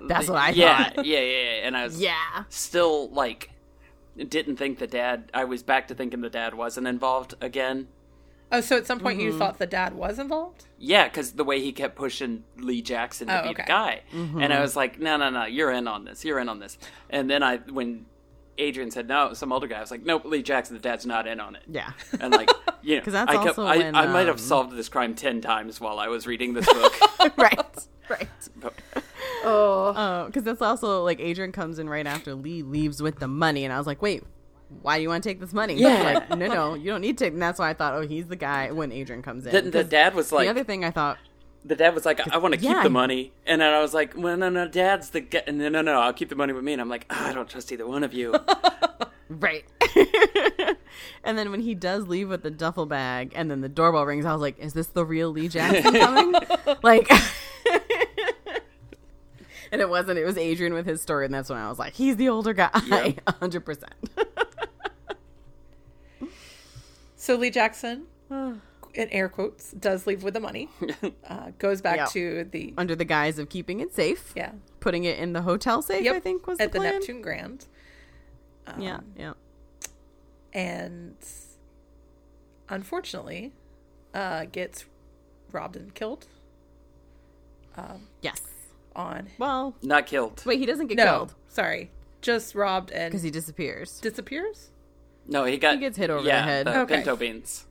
That's 0.00 0.28
what 0.28 0.38
I 0.38 0.50
yeah, 0.50 0.90
thought. 0.90 1.06
Yeah, 1.06 1.20
yeah, 1.20 1.42
yeah. 1.42 1.66
And 1.66 1.76
I 1.76 1.84
was 1.84 2.00
Yeah. 2.00 2.44
still 2.48 3.08
like 3.10 3.50
didn't 4.16 4.56
think 4.56 4.78
the 4.78 4.86
dad. 4.86 5.30
I 5.34 5.44
was 5.44 5.62
back 5.62 5.88
to 5.88 5.94
thinking 5.94 6.20
the 6.22 6.30
dad 6.30 6.54
wasn't 6.54 6.86
involved 6.86 7.34
again. 7.40 7.88
Oh, 8.50 8.60
so 8.60 8.76
at 8.76 8.86
some 8.86 8.98
point 9.00 9.18
Mm-hmm. 9.18 9.26
you 9.32 9.38
thought 9.38 9.58
the 9.58 9.66
dad 9.66 9.94
was 9.94 10.18
involved? 10.18 10.66
Yeah, 10.78 11.04
because 11.08 11.32
the 11.32 11.44
way 11.44 11.60
he 11.60 11.72
kept 11.72 11.96
pushing 11.96 12.44
Lee 12.56 12.80
Jackson 12.80 13.26
to 13.28 13.40
Oh, 13.40 13.42
be 13.42 13.48
okay. 13.50 13.62
the 13.62 13.66
guy, 13.68 14.02
Mm-hmm. 14.14 14.40
and 14.40 14.52
I 14.52 14.60
was 14.60 14.74
like, 14.76 14.98
no, 15.00 15.16
no, 15.16 15.30
no, 15.30 15.44
you're 15.44 15.72
in 15.72 15.86
on 15.88 16.04
this. 16.04 16.24
You're 16.24 16.38
in 16.38 16.48
on 16.48 16.60
this. 16.60 16.78
And 17.10 17.28
then 17.28 17.42
I, 17.42 17.56
when 17.58 18.06
Adrian 18.58 18.90
said 18.90 19.06
no, 19.08 19.32
some 19.34 19.52
older 19.52 19.66
guy, 19.66 19.78
I 19.78 19.80
was 19.80 19.90
like, 19.90 20.04
nope, 20.04 20.24
Lee 20.24 20.42
Jackson, 20.42 20.74
the 20.76 20.80
dad's 20.82 21.04
not 21.06 21.26
in 21.26 21.40
on 21.40 21.56
it. 21.56 21.62
Yeah. 21.68 21.90
And 22.20 22.32
like, 22.32 22.50
you 22.82 22.96
know, 22.96 23.02
'Cause 23.02 23.12
that's 23.12 23.30
I, 23.30 23.34
kept, 23.36 23.48
also 23.48 23.64
I, 23.64 23.76
when, 23.78 23.94
I 23.94 24.06
might 24.06 24.26
have 24.26 24.36
um, 24.36 24.38
solved 24.38 24.74
this 24.76 24.88
crime 24.88 25.14
ten 25.14 25.40
times 25.40 25.80
while 25.80 25.98
I 25.98 26.08
was 26.08 26.26
reading 26.26 26.54
this 26.54 26.66
book. 26.66 26.94
right. 27.38 27.86
Right. 28.08 28.28
But- 28.60 28.74
Oh. 29.48 30.24
because 30.26 30.42
that's 30.42 30.60
also 30.62 31.04
like 31.04 31.20
Adrian 31.20 31.52
comes 31.52 31.78
in 31.78 31.88
right 31.88 32.06
after 32.06 32.34
Lee 32.34 32.62
leaves 32.62 33.00
with 33.00 33.20
the 33.20 33.28
money, 33.28 33.64
and 33.64 33.72
I 33.72 33.78
was 33.78 33.86
like, 33.86 34.02
wait. 34.02 34.24
Why 34.82 34.96
do 34.96 35.02
you 35.02 35.08
want 35.08 35.22
to 35.22 35.30
take 35.30 35.38
this 35.38 35.52
money? 35.52 35.74
Yeah. 35.74 36.24
Like, 36.28 36.30
no, 36.36 36.48
no, 36.48 36.74
you 36.74 36.90
don't 36.90 37.00
need 37.00 37.16
to. 37.18 37.26
And 37.28 37.40
that's 37.40 37.60
why 37.60 37.70
I 37.70 37.74
thought, 37.74 37.94
oh, 37.94 38.00
he's 38.00 38.26
the 38.26 38.34
guy 38.34 38.72
when 38.72 38.90
Adrian 38.90 39.22
comes 39.22 39.46
in. 39.46 39.52
the, 39.52 39.62
the 39.62 39.70
'Cause 39.70 39.88
dad 39.88 40.12
was 40.16 40.32
like, 40.32 40.46
the 40.46 40.50
other 40.50 40.64
thing 40.64 40.84
I 40.84 40.90
thought, 40.90 41.18
the 41.66 41.74
dad 41.76 41.94
was 41.94 42.06
like, 42.06 42.20
I 42.32 42.38
want 42.38 42.54
to 42.54 42.60
keep 42.60 42.70
yeah, 42.70 42.82
the 42.82 42.90
money, 42.90 43.32
and 43.44 43.60
then 43.60 43.72
I 43.74 43.80
was 43.80 43.92
like, 43.92 44.14
well, 44.16 44.36
no, 44.36 44.48
no, 44.48 44.68
dad's 44.68 45.10
the 45.10 45.20
guy, 45.20 45.42
and 45.46 45.60
then 45.60 45.72
no, 45.72 45.82
no, 45.82 46.00
I'll 46.00 46.12
keep 46.12 46.28
the 46.28 46.36
money 46.36 46.52
with 46.52 46.62
me, 46.62 46.72
and 46.72 46.80
I'm 46.80 46.88
like, 46.88 47.06
"Ah, 47.10 47.28
I 47.28 47.32
don't 47.32 47.48
trust 47.48 47.72
either 47.72 47.86
one 47.86 48.04
of 48.04 48.14
you. 48.14 48.34
right. 49.28 49.64
and 51.24 51.36
then 51.36 51.50
when 51.50 51.60
he 51.60 51.74
does 51.74 52.06
leave 52.06 52.28
with 52.28 52.42
the 52.42 52.50
duffel 52.50 52.86
bag, 52.86 53.32
and 53.34 53.50
then 53.50 53.60
the 53.62 53.68
doorbell 53.68 54.06
rings, 54.06 54.24
I 54.24 54.32
was 54.32 54.40
like, 54.40 54.58
is 54.60 54.74
this 54.74 54.86
the 54.88 55.04
real 55.04 55.30
Lee 55.30 55.48
Jackson 55.48 55.92
coming? 56.00 56.40
like. 56.82 57.10
And 59.72 59.80
it 59.80 59.88
wasn't. 59.88 60.18
It 60.20 60.24
was 60.24 60.38
Adrian 60.38 60.72
with 60.74 60.86
his 60.86 61.02
story, 61.02 61.24
and 61.24 61.34
that's 61.34 61.50
when 61.50 61.58
I 61.58 61.68
was 61.68 61.76
like, 61.78 61.94
"He's 61.94 62.14
the 62.16 62.28
older 62.28 62.52
guy, 62.54 62.70
Yep. 62.86 63.20
hundred 63.40 63.64
percent." 63.64 63.92
So 67.16 67.34
Lee 67.34 67.50
Jackson, 67.50 68.04
in 68.96 69.08
air 69.10 69.28
quotes, 69.28 69.70
does 69.72 70.06
leave 70.06 70.22
with 70.24 70.34
the 70.34 70.40
money. 70.40 70.68
Uh, 71.28 71.50
goes 71.58 71.80
back 71.80 71.96
Yeah. 71.96 72.04
to 72.06 72.44
the 72.44 72.72
Under 72.78 72.94
the 72.96 73.04
guise 73.04 73.38
of 73.38 73.48
keeping 73.48 73.80
it 73.80 73.92
safe, 73.94 74.32
yeah, 74.36 74.52
putting 74.80 75.04
it 75.04 75.18
in 75.18 75.32
the 75.32 75.42
hotel 75.42 75.82
safe. 75.82 76.04
yep, 76.04 76.16
I 76.16 76.20
think 76.20 76.46
was 76.46 76.58
at 76.60 76.72
the, 76.72 76.78
the. 76.78 76.84
Neptune 76.84 77.20
Grand. 77.20 77.66
Um, 78.66 78.80
Yeah, 78.80 79.00
yeah. 79.18 79.32
and 80.52 81.16
unfortunately, 82.68 83.52
uh, 84.14 84.46
gets 84.46 84.84
robbed 85.52 85.76
and 85.76 85.94
killed 85.94 86.26
Yes. 88.22 88.40
on. 88.94 89.28
Well, 89.38 89.74
Not 89.82 90.06
killed. 90.06 90.42
wait, 90.46 90.58
he 90.58 90.66
doesn't 90.66 90.86
get 90.86 90.96
No, 90.96 91.04
killed 91.04 91.34
sorry, 91.48 91.90
just 92.22 92.54
robbed 92.54 92.90
and 92.90 93.10
because 93.10 93.22
he 93.22 93.30
disappears. 93.30 94.00
disappears. 94.00 94.70
No, 95.26 95.44
he 95.44 95.58
got 95.58 95.74
He 95.74 95.80
gets 95.80 95.98
hit 95.98 96.08
over 96.08 96.22
the 96.22 96.32
head. 96.32 96.66
The 96.66 96.80
Okay. 96.82 96.96
pinto 96.96 97.16
beans. 97.16 97.65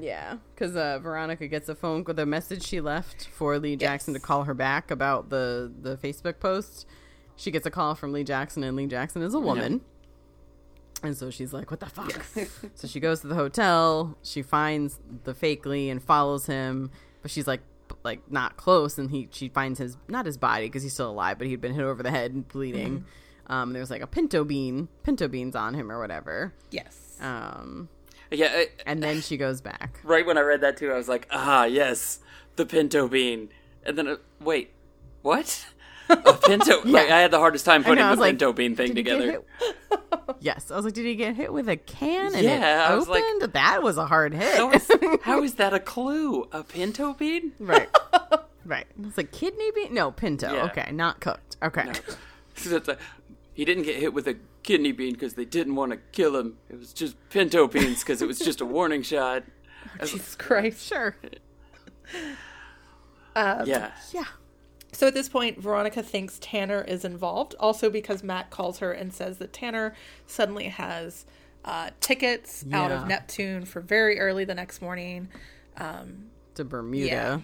Yeah, 0.00 0.36
because 0.54 0.76
uh, 0.76 0.98
Veronica 1.00 1.48
gets 1.48 1.68
a 1.68 1.74
phone 1.74 2.04
with 2.04 2.18
a 2.18 2.26
message 2.26 2.64
she 2.64 2.80
left 2.80 3.26
for 3.26 3.58
Lee 3.58 3.76
Jackson 3.76 4.14
to 4.14 4.20
call 4.20 4.44
her 4.44 4.54
back 4.54 4.90
about 4.90 5.30
the 5.30 5.72
the 5.80 5.96
Facebook 5.96 6.40
post. 6.40 6.86
She 7.36 7.50
gets 7.50 7.66
a 7.66 7.70
call 7.70 7.94
from 7.94 8.12
Lee 8.12 8.24
Jackson, 8.24 8.64
and 8.64 8.76
Lee 8.76 8.86
Jackson 8.86 9.22
is 9.22 9.34
a 9.34 9.40
woman. 9.40 9.82
And 11.02 11.16
so 11.16 11.30
she's 11.30 11.52
like, 11.52 11.70
"What 11.70 11.80
the 11.80 11.86
fuck?" 11.86 12.24
so 12.74 12.88
she 12.88 13.00
goes 13.00 13.20
to 13.20 13.28
the 13.28 13.34
hotel. 13.34 14.16
She 14.22 14.42
finds 14.42 14.98
the 15.24 15.34
fake 15.34 15.64
Lee 15.64 15.90
and 15.90 16.02
follows 16.02 16.46
him, 16.46 16.90
but 17.22 17.30
she's 17.30 17.46
like, 17.46 17.60
like 18.02 18.30
not 18.30 18.56
close. 18.56 18.98
And 18.98 19.10
he 19.10 19.28
she 19.30 19.48
finds 19.48 19.78
his 19.78 19.96
not 20.08 20.26
his 20.26 20.36
body 20.36 20.66
because 20.66 20.82
he's 20.82 20.94
still 20.94 21.10
alive, 21.10 21.38
but 21.38 21.46
he'd 21.46 21.60
been 21.60 21.74
hit 21.74 21.84
over 21.84 22.02
the 22.02 22.10
head 22.10 22.32
and 22.32 22.46
bleeding. 22.48 23.04
Um, 23.46 23.72
there's 23.72 23.90
like 23.90 24.02
a 24.02 24.06
pinto 24.06 24.44
bean, 24.44 24.88
pinto 25.04 25.26
beans 25.28 25.56
on 25.56 25.74
him 25.74 25.90
or 25.90 25.98
whatever. 25.98 26.52
Yes. 26.70 27.16
Um, 27.20 27.88
Yeah, 28.30 28.48
I- 28.52 28.68
and 28.86 29.02
then 29.02 29.20
she 29.20 29.36
goes 29.36 29.60
back. 29.60 30.00
right 30.04 30.24
when 30.26 30.36
I 30.38 30.42
read 30.42 30.60
that 30.62 30.76
too, 30.76 30.90
I 30.92 30.96
was 30.96 31.08
like, 31.08 31.26
ah, 31.30 31.64
yes, 31.64 32.20
the 32.56 32.66
pinto 32.66 33.08
bean. 33.08 33.48
And 33.84 33.96
then, 33.96 34.08
uh, 34.08 34.16
wait, 34.40 34.70
what? 35.22 35.66
A 36.10 36.32
pinto? 36.34 36.82
Like, 36.84 37.10
I 37.10 37.20
had 37.20 37.30
the 37.30 37.38
hardest 37.38 37.64
time 37.66 37.84
putting 37.84 38.02
know, 38.04 38.14
the 38.14 38.20
like, 38.20 38.30
pinto 38.32 38.52
bean 38.52 38.74
thing 38.76 38.88
Did 38.88 38.96
he 38.98 39.02
get 39.02 39.18
together. 39.18 39.42
yes, 40.40 40.70
I 40.70 40.76
was 40.76 40.84
like, 40.86 40.94
did 40.94 41.04
he 41.06 41.14
get 41.14 41.36
hit 41.36 41.52
with 41.52 41.68
a 41.68 41.76
can 41.76 42.34
and 42.34 42.42
Yeah, 42.44 42.86
it 42.86 42.90
I 42.92 42.94
was 42.96 43.08
like- 43.08 43.22
opened? 43.22 43.52
that 43.52 43.82
was 43.82 43.96
a 43.98 44.06
hard 44.06 44.32
hit. 44.34 44.56
How 44.56 44.70
is, 44.70 44.90
how 45.22 45.42
is 45.42 45.54
that 45.54 45.74
a 45.74 45.80
clue? 45.80 46.48
A 46.52 46.62
pinto 46.64 47.12
bean? 47.14 47.52
right, 47.58 47.88
right. 48.64 48.86
It's 49.04 49.16
like 49.18 49.32
kidney 49.32 49.70
bean. 49.74 49.92
No, 49.94 50.10
pinto. 50.10 50.52
Yeah. 50.52 50.64
Okay, 50.66 50.90
not 50.92 51.20
cooked. 51.20 51.56
Okay, 51.62 51.84
No. 51.84 51.92
Like, 52.86 52.98
he 53.52 53.64
didn't 53.64 53.84
get 53.84 53.96
hit 53.96 54.12
with 54.14 54.26
a 54.28 54.36
kidney 54.68 54.92
bean 54.92 55.14
because 55.14 55.32
they 55.32 55.46
didn't 55.46 55.74
want 55.76 55.92
to 55.92 55.98
kill 56.12 56.36
him. 56.36 56.58
It 56.68 56.78
was 56.78 56.92
just 56.92 57.16
pinto 57.30 57.66
beans 57.66 58.00
because 58.00 58.20
it 58.20 58.28
was 58.28 58.38
just 58.38 58.60
a 58.60 58.66
warning 58.76 59.00
shot. 59.02 59.44
I 59.96 60.02
was- 60.02 60.12
Jesus 60.12 60.36
Christ. 60.36 60.86
sure. 60.86 61.16
yeah. 63.34 63.92
Yeah. 64.12 64.24
So 64.92 65.06
at 65.06 65.14
this 65.14 65.28
point, 65.28 65.58
Veronica 65.58 66.02
thinks 66.02 66.38
Tanner 66.40 66.82
is 66.82 67.04
involved, 67.04 67.54
also 67.58 67.88
because 67.88 68.22
Mac 68.22 68.50
calls 68.50 68.78
her 68.80 68.92
and 68.92 69.12
says 69.12 69.38
that 69.38 69.52
Tanner 69.54 69.94
suddenly 70.26 70.64
has 70.64 71.24
uh, 71.64 71.90
tickets 72.00 72.64
out 72.72 72.90
of 72.90 73.06
Neptune 73.06 73.64
for 73.64 73.80
very 73.80 74.18
early 74.20 74.44
the 74.44 74.54
next 74.54 74.82
morning. 74.82 75.28
To 75.78 76.64
Bermuda. 76.64 77.06
Yeah. 77.06 77.40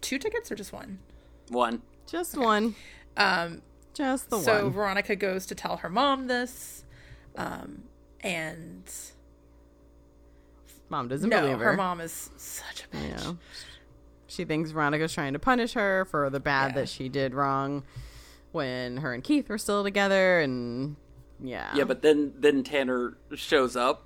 Two 0.00 0.18
tickets 0.18 0.50
or 0.50 0.54
just 0.54 0.72
one? 0.72 1.00
One. 1.48 1.82
Just 2.06 2.36
one. 2.36 2.74
Um, 3.16 3.62
Just 3.96 4.30
the 4.30 4.38
so 4.38 4.64
one. 4.64 4.72
Veronica 4.72 5.16
goes 5.16 5.46
to 5.46 5.54
tell 5.54 5.78
her 5.78 5.88
mom 5.88 6.26
this, 6.26 6.84
um, 7.36 7.84
and 8.20 8.84
Mom 10.88 11.08
doesn't 11.08 11.30
no, 11.30 11.40
believe 11.40 11.58
her. 11.58 11.64
her. 11.72 11.76
mom 11.76 12.00
is 12.00 12.30
such 12.36 12.84
a 12.84 12.96
bitch. 12.96 13.24
Yeah. 13.24 13.32
She 14.28 14.44
thinks 14.44 14.70
Veronica's 14.70 15.12
trying 15.14 15.32
to 15.32 15.38
punish 15.38 15.72
her 15.74 16.04
for 16.10 16.28
the 16.30 16.40
bad 16.40 16.72
Yeah. 16.72 16.80
that 16.82 16.88
she 16.88 17.08
did 17.08 17.34
wrong 17.34 17.84
when 18.52 18.98
her 18.98 19.12
and 19.14 19.22
Keith 19.24 19.48
were 19.48 19.58
still 19.58 19.82
together 19.82 20.40
and 20.40 20.96
yeah. 21.42 21.74
Yeah, 21.74 21.84
but 21.84 22.02
then 22.02 22.32
then 22.38 22.62
Tanner 22.64 23.16
shows 23.34 23.76
up, 23.76 24.05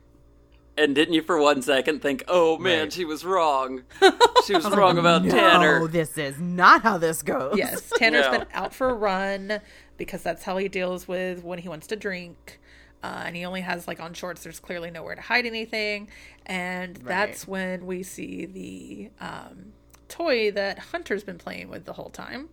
and 0.76 0.94
didn't 0.94 1.14
you 1.14 1.22
for 1.22 1.38
one 1.40 1.62
second 1.62 2.01
think, 2.02 2.24
"Oh 2.28 2.59
man, 2.59 2.80
Right. 2.84 2.92
she 2.92 3.05
was 3.05 3.24
wrong. 3.24 3.82
She 4.47 4.55
was 4.55 4.64
wrong 4.70 4.97
about 4.98 5.22
Tanner. 5.22 5.30
no, 5.34 5.38
Tanner." 5.40 5.86
this 5.88 6.16
is 6.16 6.38
not 6.40 6.82
how 6.82 6.97
this 6.98 7.22
goes. 7.22 7.56
Yes, 7.59 7.92
Tanner's 7.98 8.24
Yeah. 8.24 8.38
been 8.38 8.47
out 8.55 8.74
for 8.74 8.88
a 8.88 8.94
run 8.94 9.60
because 9.98 10.22
that's 10.22 10.44
how 10.44 10.56
he 10.56 10.66
deals 10.68 11.06
with 11.06 11.44
when 11.44 11.59
he 11.59 11.68
wants 11.68 11.86
to 11.88 11.97
drink. 11.97 12.59
Uh, 13.02 13.22
and 13.26 13.36
he 13.36 13.44
only 13.44 13.60
has 13.62 13.86
like 13.88 14.01
on 14.01 14.12
shorts. 14.14 14.42
There's 14.42 14.60
clearly 14.60 14.90
nowhere 14.90 15.14
to 15.14 15.20
hide 15.22 15.47
anything, 15.47 16.09
and 16.47 16.97
that's 16.97 17.47
when 17.48 17.86
we 17.86 18.02
see 18.02 18.44
the 18.47 19.10
um, 19.24 19.72
toy 20.09 20.51
that 20.52 20.78
Hunter's 20.78 21.22
been 21.24 21.38
playing 21.38 21.68
with 21.68 21.84
the 21.86 21.92
whole 21.94 22.10
time. 22.10 22.48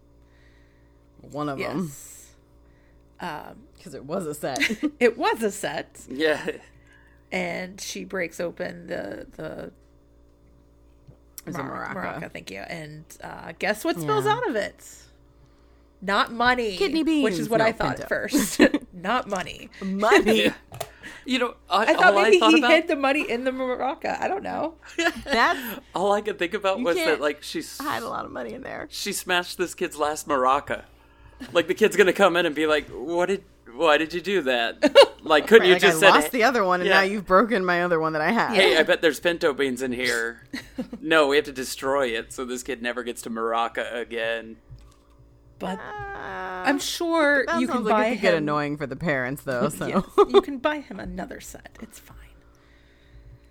One 1.22 1.50
of 1.50 1.58
them 1.58 1.86
Yes, 1.86 2.34
because 3.20 3.94
it 3.94 4.06
was 4.06 4.26
a 4.26 4.34
set. 4.34 4.60
it 5.00 5.18
was 5.18 5.42
a 5.44 5.52
set, 5.52 6.00
Yeah, 6.10 6.46
and 7.32 7.80
she 7.82 8.04
breaks 8.06 8.40
open 8.40 8.88
the 8.88 9.28
the 9.36 9.72
It's 11.46 11.58
Mar- 11.58 11.94
maraca. 11.94 12.20
maraca, 12.22 12.32
thank 12.34 12.52
you. 12.52 12.60
And 12.60 13.06
uh, 13.24 13.54
guess 13.60 13.86
what 13.86 14.00
spills 14.00 14.26
Yeah. 14.26 14.34
out 14.34 14.50
of 14.50 14.56
it? 14.56 14.84
Not 16.02 16.32
money, 16.32 16.78
Kidney 16.78 17.04
beans, 17.04 17.24
which 17.24 17.40
is 17.40 17.50
what 17.50 17.58
No, 17.58 17.66
I 17.66 17.72
thought 17.72 17.98
Pinto. 17.98 18.04
at 18.04 18.10
first. 18.10 18.62
Not 18.94 19.28
money. 19.28 19.70
Money. 19.82 20.52
you 21.26 21.40
know, 21.40 21.56
I, 21.70 21.86
I 21.86 21.94
thought 21.96 22.14
maybe 22.16 22.38
I 22.38 22.40
thought 22.40 22.52
he 22.54 22.60
about, 22.60 22.72
hid 22.72 22.88
the 22.88 22.96
money 22.96 23.28
in 23.30 23.44
the 23.46 23.52
maraca. 23.52 24.20
I 24.22 24.28
don't 24.28 24.44
know. 24.44 24.76
That's 25.24 25.80
all 25.96 26.12
I 26.12 26.22
could 26.22 26.38
think 26.38 26.54
about 26.54 26.78
You 26.80 26.86
was 26.86 26.98
that 26.98 27.20
like 27.20 27.42
she's 27.42 27.80
I 27.80 27.96
had 27.96 28.04
a 28.04 28.10
lot 28.10 28.26
of 28.26 28.32
money 28.32 28.54
in 28.54 28.62
there. 28.62 28.88
she 28.92 29.12
smashed 29.12 29.58
this 29.58 29.74
kid's 29.74 29.98
last 29.98 30.28
maraca. 30.28 30.84
Like 31.52 31.68
the 31.68 31.74
kid's 31.74 31.96
gonna 31.96 32.14
come 32.14 32.36
in 32.36 32.46
and 32.46 32.54
be 32.56 32.68
like, 32.68 32.90
"What 32.90 33.28
did? 33.28 33.44
Why 33.78 33.98
did 33.98 34.14
you 34.14 34.22
do 34.22 34.42
that? 34.44 34.94
Like, 35.24 35.48
couldn't 35.48 35.64
Right, 35.64 35.68
you 35.68 35.74
like 35.74 35.82
just 35.82 35.98
I 35.98 36.00
said, 36.00 36.10
lost 36.16 36.32
the 36.32 36.44
other 36.44 36.64
one, 36.64 36.80
and 36.80 36.88
Yeah. 36.88 36.98
now 36.98 37.02
you've 37.02 37.26
broken 37.26 37.66
my 37.66 37.84
other 37.84 38.00
one 38.00 38.14
that 38.14 38.22
I 38.22 38.32
had. 38.32 38.54
"Hey, 38.56 38.78
I 38.78 38.84
bet 38.84 39.02
there's 39.02 39.20
pinto 39.20 39.52
beans 39.52 39.82
in 39.82 39.92
here." 39.92 40.44
no, 41.02 41.28
we 41.28 41.36
have 41.36 41.44
to 41.46 41.52
destroy 41.52 42.08
it 42.10 42.32
so 42.32 42.46
this 42.46 42.64
kid 42.64 42.82
never 42.82 43.04
gets 43.04 43.24
to 43.24 43.30
maraca 43.30 43.94
again. 43.94 44.56
But 45.60 45.80
Uh, 45.80 46.64
I'm 46.66 46.80
sure 46.80 47.44
that 47.48 47.60
you 47.60 47.68
can 47.68 47.84
like 47.84 47.92
buy 47.92 48.06
it 48.06 48.12
could 48.14 48.22
get 48.22 48.34
annoying 48.36 48.78
for 48.78 48.88
the 48.88 48.96
parents, 48.96 49.42
though. 49.44 49.68
So 49.68 49.88
Yes, 49.88 50.04
you 50.30 50.40
can 50.42 50.60
buy 50.60 50.80
him 50.80 50.98
another 50.98 51.42
set. 51.42 51.78
It's 51.82 52.00
fine. 52.00 52.16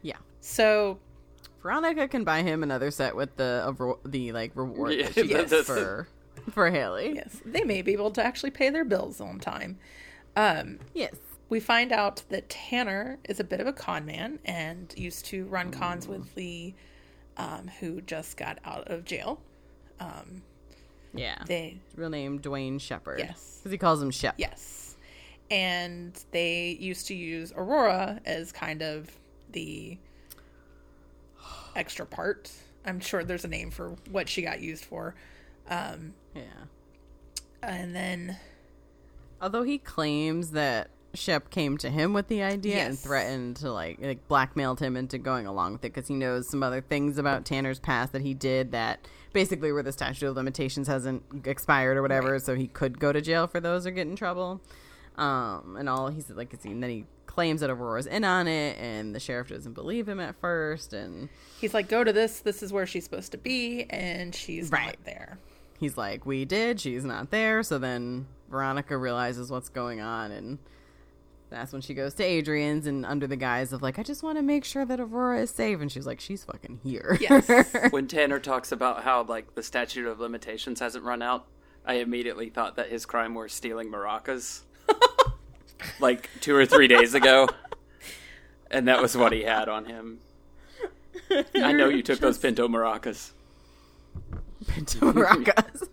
yeah, 0.01 0.17
So 0.41 0.99
Veronica 1.63 2.09
can 2.09 2.25
buy 2.25 2.43
him 2.43 2.63
another 2.63 2.91
set 2.91 3.15
with 3.17 3.37
the 3.37 3.63
of 3.67 3.81
ro- 3.81 3.99
the 4.05 4.33
like 4.33 4.53
reward 4.55 4.93
Yeah, 4.95 5.07
that 5.07 5.15
she 5.15 5.27
gets 5.27 5.53
for 5.67 6.09
for 6.53 6.71
Haley. 6.71 7.17
yes, 7.17 7.37
they 7.45 7.65
may 7.65 7.83
be 7.83 7.93
able 7.93 8.13
to 8.13 8.25
actually 8.25 8.53
pay 8.53 8.71
their 8.71 8.85
bills 8.85 9.21
on 9.21 9.41
time. 9.41 9.79
Um, 10.37 10.79
Yes. 10.95 11.15
we 11.49 11.59
find 11.61 11.91
out 11.93 12.23
that 12.29 12.49
Tanner 12.49 13.19
is 13.25 13.41
a 13.41 13.45
bit 13.45 13.61
of 13.61 13.67
a 13.67 13.73
con 13.73 14.05
man 14.07 14.39
and 14.45 14.93
used 14.97 15.25
to 15.27 15.45
run 15.47 15.71
cons 15.71 16.07
with 16.07 16.37
Lee, 16.37 16.75
um, 17.39 17.69
who 17.81 18.01
just 18.03 18.37
got 18.37 18.59
out 18.65 18.89
of 18.89 19.05
jail. 19.05 19.41
Yeah. 21.15 21.39
They 21.47 21.79
Real 21.95 22.11
name 22.11 22.41
Dwayne 22.41 22.79
Shepard. 22.79 23.19
Yes. 23.21 23.59
Because 23.63 23.73
he 23.73 23.79
calls 23.79 24.03
him 24.03 24.11
Shep. 24.11 24.35
Yes. 24.37 24.97
And 25.51 26.13
they 26.33 26.77
used 26.79 27.07
to 27.07 27.15
use 27.15 27.53
Aurora 27.57 28.21
as 28.27 28.53
kind 28.53 28.83
of 28.83 29.09
the 29.53 29.97
extra 31.77 32.05
part. 32.05 32.51
I'm 32.85 33.01
sure 33.01 33.25
there's 33.25 33.45
a 33.45 33.49
name 33.49 33.71
for 33.71 33.97
what 34.11 34.29
she 34.29 34.43
got 34.43 34.61
used 34.61 34.85
for. 34.85 35.15
Um, 35.71 36.13
Yeah. 36.35 36.43
and 37.63 37.95
then, 37.97 38.37
Although 39.41 39.63
he 39.65 39.79
claims 39.79 40.53
that 40.53 40.91
Shep 41.15 41.51
came 41.51 41.79
to 41.79 41.89
him 41.91 42.13
with 42.13 42.29
the 42.29 42.43
idea 42.43 42.77
and 42.87 42.99
threatened 42.99 43.57
to 43.57 43.73
like, 43.73 43.99
like 44.01 44.27
blackmailed 44.29 44.81
him 44.81 44.97
into 44.97 45.19
going 45.19 45.47
along 45.47 45.73
with 45.73 45.85
it 45.85 45.95
because 45.95 46.09
he 46.09 46.15
knows 46.15 46.49
some 46.49 46.63
other 46.63 46.81
things 46.83 47.17
about 47.19 47.45
Tanner's 47.45 47.79
past 47.79 48.13
that 48.13 48.23
he 48.23 48.35
did 48.35 48.73
that 48.73 49.07
basically 49.33 49.73
where 49.73 49.83
the 49.83 49.93
statute 49.93 50.27
of 50.27 50.37
limitations 50.37 50.89
hasn't 50.89 51.23
expired 51.45 51.97
or 51.97 52.03
whatever, 52.03 52.33
Right. 52.33 52.43
so 52.43 52.55
he 52.55 52.67
could 52.67 52.99
go 52.99 53.13
to 53.13 53.21
jail 53.21 53.47
for 53.47 53.61
those 53.61 53.87
or 53.87 53.91
get 53.93 54.07
in 54.07 54.17
trouble. 54.17 54.61
Um, 55.17 55.77
and 55.79 55.89
all 55.89 56.09
he's 56.09 56.29
like, 56.31 56.53
and 56.65 56.83
then 56.83 56.91
he 56.91 57.05
claims 57.27 57.61
that 57.63 57.71
Aurora's 57.71 58.07
in 58.07 58.25
on 58.25 58.47
it, 58.49 58.77
and 58.79 59.15
the 59.15 59.21
sheriff 59.21 59.49
doesn't 59.49 59.73
believe 59.73 60.07
him 60.09 60.21
at 60.21 60.37
first, 60.37 60.93
and 60.93 61.29
he's 61.61 61.73
like, 61.75 61.89
go 61.89 62.05
to 62.05 62.13
this. 62.13 62.41
This 62.41 62.63
is 62.63 62.73
where 62.73 62.87
she's 62.87 63.05
supposed 63.05 63.33
to 63.33 63.39
be. 63.39 63.85
And 63.91 64.35
she's 64.35 64.71
not 64.71 64.81
Right. 64.81 64.99
there. 65.05 65.39
he's 65.79 65.97
like, 65.99 66.25
"We 66.25 66.45
did. 66.47 66.81
She's 66.81 67.05
not 67.05 67.31
there." 67.31 67.63
So 67.63 67.79
then 67.79 68.27
Veronica 68.51 68.97
realizes 68.97 69.51
what's 69.51 69.69
going 69.69 70.01
on, 70.01 70.31
and 70.31 70.59
that's 71.51 71.73
when 71.73 71.83
she 71.83 71.95
goes 71.95 72.15
to 72.15 72.25
Adrian's, 72.25 72.87
and 72.87 73.05
under 73.07 73.27
the 73.27 73.37
guise 73.37 73.73
of 73.73 73.83
like, 73.83 73.99
"I 73.99 74.03
just 74.03 74.23
want 74.23 74.39
to 74.39 74.43
make 74.43 74.65
sure 74.65 74.85
that 74.85 75.01
Aurora 75.01 75.43
is 75.43 75.51
safe," 75.51 75.81
and 75.81 75.91
she's 75.91 76.07
like, 76.07 76.21
"She's 76.21 76.45
fucking 76.45 76.81
here." 76.83 77.19
Yes. 77.21 77.49
When 77.91 78.09
Tanner 78.09 78.39
talks 78.39 78.73
about 78.73 79.05
how 79.05 79.23
like 79.25 79.55
the 79.55 79.63
statute 79.63 80.07
of 80.07 80.21
limitations 80.21 80.81
hasn't 80.81 81.05
run 81.05 81.23
out, 81.23 81.47
I 81.85 81.95
immediately 81.95 82.51
thought 82.51 82.77
that 82.77 82.89
his 82.89 83.07
crime 83.07 83.35
was 83.35 83.53
stealing 83.53 83.91
maracas. 83.91 84.63
like 86.01 86.29
two 86.41 86.55
or 86.55 86.67
three 86.67 86.89
days 86.89 87.15
ago. 87.15 87.49
And 88.71 88.89
that 88.89 89.01
was 89.01 89.17
what 89.17 89.33
he 89.33 89.43
had 89.43 89.69
on 89.69 89.85
him. 89.85 90.19
I 91.55 91.73
know 91.73 91.89
you 91.89 92.03
took 92.03 92.19
those 92.19 92.39
Pinto 92.39 92.69
maracas. 92.69 93.31
Pinto 94.67 95.13
maracas. 95.13 95.89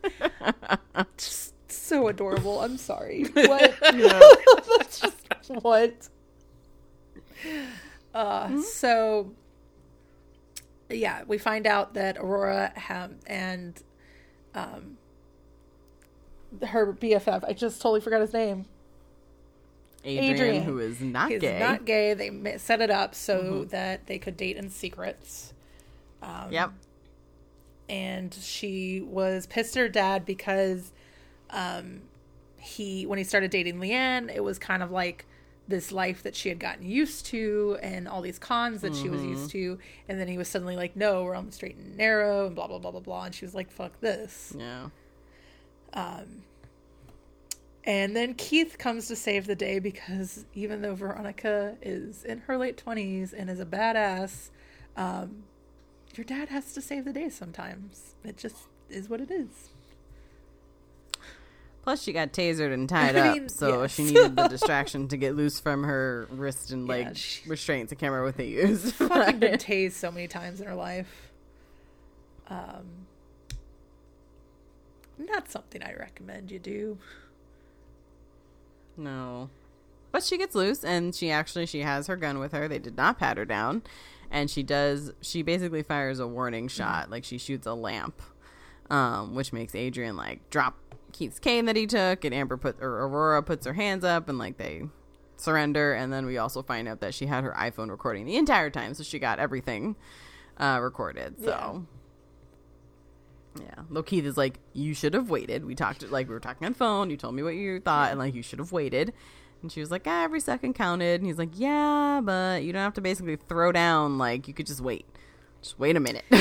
So 1.76 2.08
adorable. 2.08 2.62
I'm 2.62 2.78
sorry. 2.78 3.24
What? 3.34 3.74
That's 3.82 5.00
just 5.00 5.50
what? 5.62 6.08
Uh, 8.14 8.62
so 8.62 9.32
yeah, 10.90 11.24
we 11.28 11.38
find 11.38 11.66
out 11.66 11.96
that 11.96 12.18
Aurora 12.18 12.72
ha- 12.78 13.10
and 13.28 13.82
um 14.54 14.98
her 16.68 16.94
BFF. 16.94 17.44
I 17.48 17.54
just 17.54 17.82
totally 17.82 18.00
forgot 18.02 18.22
his 18.22 18.34
name. 18.34 18.66
Adrian, 20.06 20.34
Adrian. 20.36 20.64
who 20.64 20.80
is 20.80 21.00
not 21.02 21.32
He's 21.32 21.42
gay. 21.42 21.60
not 21.60 21.86
gay. 21.86 22.14
They 22.14 22.58
set 22.58 22.82
it 22.82 22.92
up 22.92 23.16
so 23.16 23.64
that 23.66 24.06
they 24.06 24.20
could 24.20 24.36
date 24.38 24.58
in 24.58 24.70
secrets. 24.70 25.54
Um, 26.22 26.52
Yep. 26.52 26.72
and 27.90 28.34
she 28.34 29.02
was 29.02 29.48
pissed 29.48 29.76
at 29.78 29.82
her 29.82 29.88
dad 29.90 30.26
because 30.26 30.92
um 31.54 32.02
he 32.64 33.06
when 33.06 33.18
he 33.18 33.24
started 33.24 33.52
dating 33.52 33.80
Lianne, 33.80 34.34
it 34.34 34.44
was 34.44 34.58
kind 34.58 34.82
of 34.82 34.92
like 34.92 35.26
this 35.68 35.92
life 35.92 36.24
that 36.24 36.36
she 36.36 36.50
had 36.50 36.60
gotten 36.60 36.86
used 36.86 37.26
to 37.28 37.78
and 37.82 38.08
all 38.08 38.22
these 38.22 38.40
cons 38.40 38.82
that 38.82 38.96
she 38.96 39.10
was 39.10 39.24
used 39.24 39.50
to. 39.52 39.78
And 40.10 40.20
then 40.20 40.28
he 40.28 40.38
was 40.38 40.48
suddenly 40.48 40.76
like 40.76 40.96
no 40.96 41.24
we're 41.24 41.36
on 41.36 41.46
the 41.46 41.52
straight 41.52 41.76
and 41.76 41.98
narrow 41.98 42.48
and 42.48 42.56
blah 42.56 42.68
blah 42.68 42.80
blah 42.80 42.92
blah 42.92 43.00
blah. 43.00 43.24
And 43.26 43.36
she 43.36 43.46
was 43.46 43.54
like 43.54 43.70
fuck 43.70 44.00
this. 44.00 44.54
Yeah. 44.58 44.90
Um, 45.94 46.44
and 47.84 48.16
then 48.16 48.34
keith 48.34 48.78
comes 48.78 49.08
to 49.10 49.16
save 49.16 49.46
the 49.46 49.56
day 49.56 49.80
because 49.80 50.46
even 50.54 50.82
though 50.82 50.96
veronica 50.96 51.76
is 51.82 52.24
in 52.24 52.40
her 52.40 52.58
late 52.58 52.82
20s 52.84 53.34
and 53.38 53.50
is 53.50 53.60
a 53.60 53.66
badass 53.66 54.50
um, 54.96 55.44
your 56.16 56.24
dad 56.24 56.50
has 56.50 56.74
to 56.74 56.82
save 56.82 57.06
the 57.06 57.14
day 57.14 57.30
sometimes. 57.30 58.16
It 58.24 58.38
just 58.38 58.56
is 58.90 59.10
what 59.10 59.20
it 59.22 59.32
is 59.32 59.73
Plus, 61.84 62.02
she 62.02 62.14
got 62.14 62.32
tasered 62.32 62.74
and 62.74 62.88
tied 62.88 63.16
I 63.18 63.38
up, 63.40 63.50
so 63.52 63.82
yes. 63.82 63.94
she 63.96 64.04
needed 64.06 64.38
the 64.38 64.48
distraction 64.50 65.10
to 65.10 65.18
get 65.18 65.36
loose 65.36 65.60
from 65.60 65.84
her 65.84 66.28
wrist 66.32 66.72
and 66.72 66.88
leg 66.88 67.06
Yeah, 67.08 67.14
she- 67.14 67.50
restraints 67.50 67.90
the 67.90 67.96
camera 67.98 68.24
what 68.24 68.38
they 68.38 68.48
used. 68.48 68.94
fucking 68.96 69.40
been 69.40 69.60
tased 69.60 69.92
so 69.94 70.10
many 70.10 70.28
times 70.30 70.62
in 70.62 70.68
her 70.68 70.76
life. 70.76 71.32
Um, 72.48 73.08
not 75.18 75.52
something 75.52 75.84
I 75.84 75.94
recommend 75.94 76.52
you 76.52 76.60
do. 76.60 76.98
No. 78.98 79.50
But 80.12 80.24
she 80.24 80.38
gets 80.38 80.56
loose 80.56 80.84
and 80.84 81.14
she 81.16 81.32
actually 81.32 81.66
she 81.66 81.80
has 81.82 82.08
her 82.08 82.16
gun 82.16 82.40
with 82.40 82.52
her. 82.52 82.68
They 82.68 82.80
did 82.80 82.96
not 82.96 83.20
pat 83.20 83.38
her 83.38 83.46
down. 83.46 83.82
And 84.32 84.50
she 84.50 84.64
does 84.64 85.12
she 85.22 85.42
basically 85.42 85.84
fires 85.84 86.20
a 86.20 86.28
warning 86.28 86.68
shot, 86.68 87.10
like 87.10 87.24
she 87.24 87.38
shoots 87.38 87.68
a 87.68 87.74
lamp. 87.74 88.22
um, 88.90 89.34
which 89.36 89.52
makes 89.54 89.74
Adrian 89.76 90.16
like 90.16 90.50
drop 90.50 90.78
Keith's 91.14 91.40
cane 91.40 91.66
that 91.66 91.76
he 91.76 91.88
took, 91.88 92.26
and 92.26 92.34
Amber 92.34 92.58
put 92.58 92.82
or 92.82 93.04
Aurora 93.06 93.42
puts 93.42 93.66
her 93.66 93.74
hands 93.74 94.04
up, 94.04 94.28
and 94.28 94.38
like 94.38 94.58
they 94.58 94.84
surrender. 95.38 95.94
And 95.94 96.12
then 96.12 96.26
we 96.26 96.38
also 96.38 96.62
find 96.62 96.88
out 96.88 97.00
that 97.00 97.14
she 97.14 97.28
had 97.28 97.44
her 97.44 97.54
iPhone 97.58 97.90
recording 97.90 98.26
the 98.26 98.36
entire 98.36 98.70
time, 98.70 98.94
so 98.94 99.04
she 99.04 99.20
got 99.20 99.40
everything 99.40 99.96
uh, 100.58 100.80
recorded. 100.82 101.36
So. 101.44 101.86
Yeah. 103.60 103.84
Though 103.92 104.02
Keith 104.02 104.26
is 104.26 104.36
like, 104.36 104.60
you 104.74 104.96
should 104.96 105.14
have 105.14 105.30
waited. 105.30 105.64
We 105.64 105.76
talked 105.76 106.10
like 106.10 106.28
we 106.28 106.34
were 106.34 106.40
talking 106.40 106.66
on 106.66 106.74
phone. 106.74 107.12
You 107.12 107.18
told 107.18 107.36
me 107.36 107.44
what 107.44 107.54
you 107.54 107.80
thought, 107.80 108.10
and 108.10 108.20
like 108.20 108.34
you 108.34 108.42
should 108.42 108.60
have 108.60 108.72
waited. 108.72 109.14
And 109.62 109.72
she 109.72 109.80
was 109.80 109.92
like, 109.92 110.04
ah, 110.08 110.24
every 110.24 110.40
second 110.40 110.74
counted. 110.74 111.22
And 111.22 111.28
he's 111.28 111.38
like, 111.38 111.52
yeah, 111.54 112.20
but 112.22 112.64
you 112.64 112.74
don't 112.74 112.82
have 112.82 112.96
to 112.96 113.02
basically 113.02 113.36
throw 113.36 113.72
down. 113.72 114.18
Like 114.18 114.48
you 114.48 114.54
could 114.54 114.66
just 114.66 114.82
wait. 114.82 115.06
Just 115.62 115.80
wait 115.80 115.96
a 115.96 116.00
minute. 116.00 116.26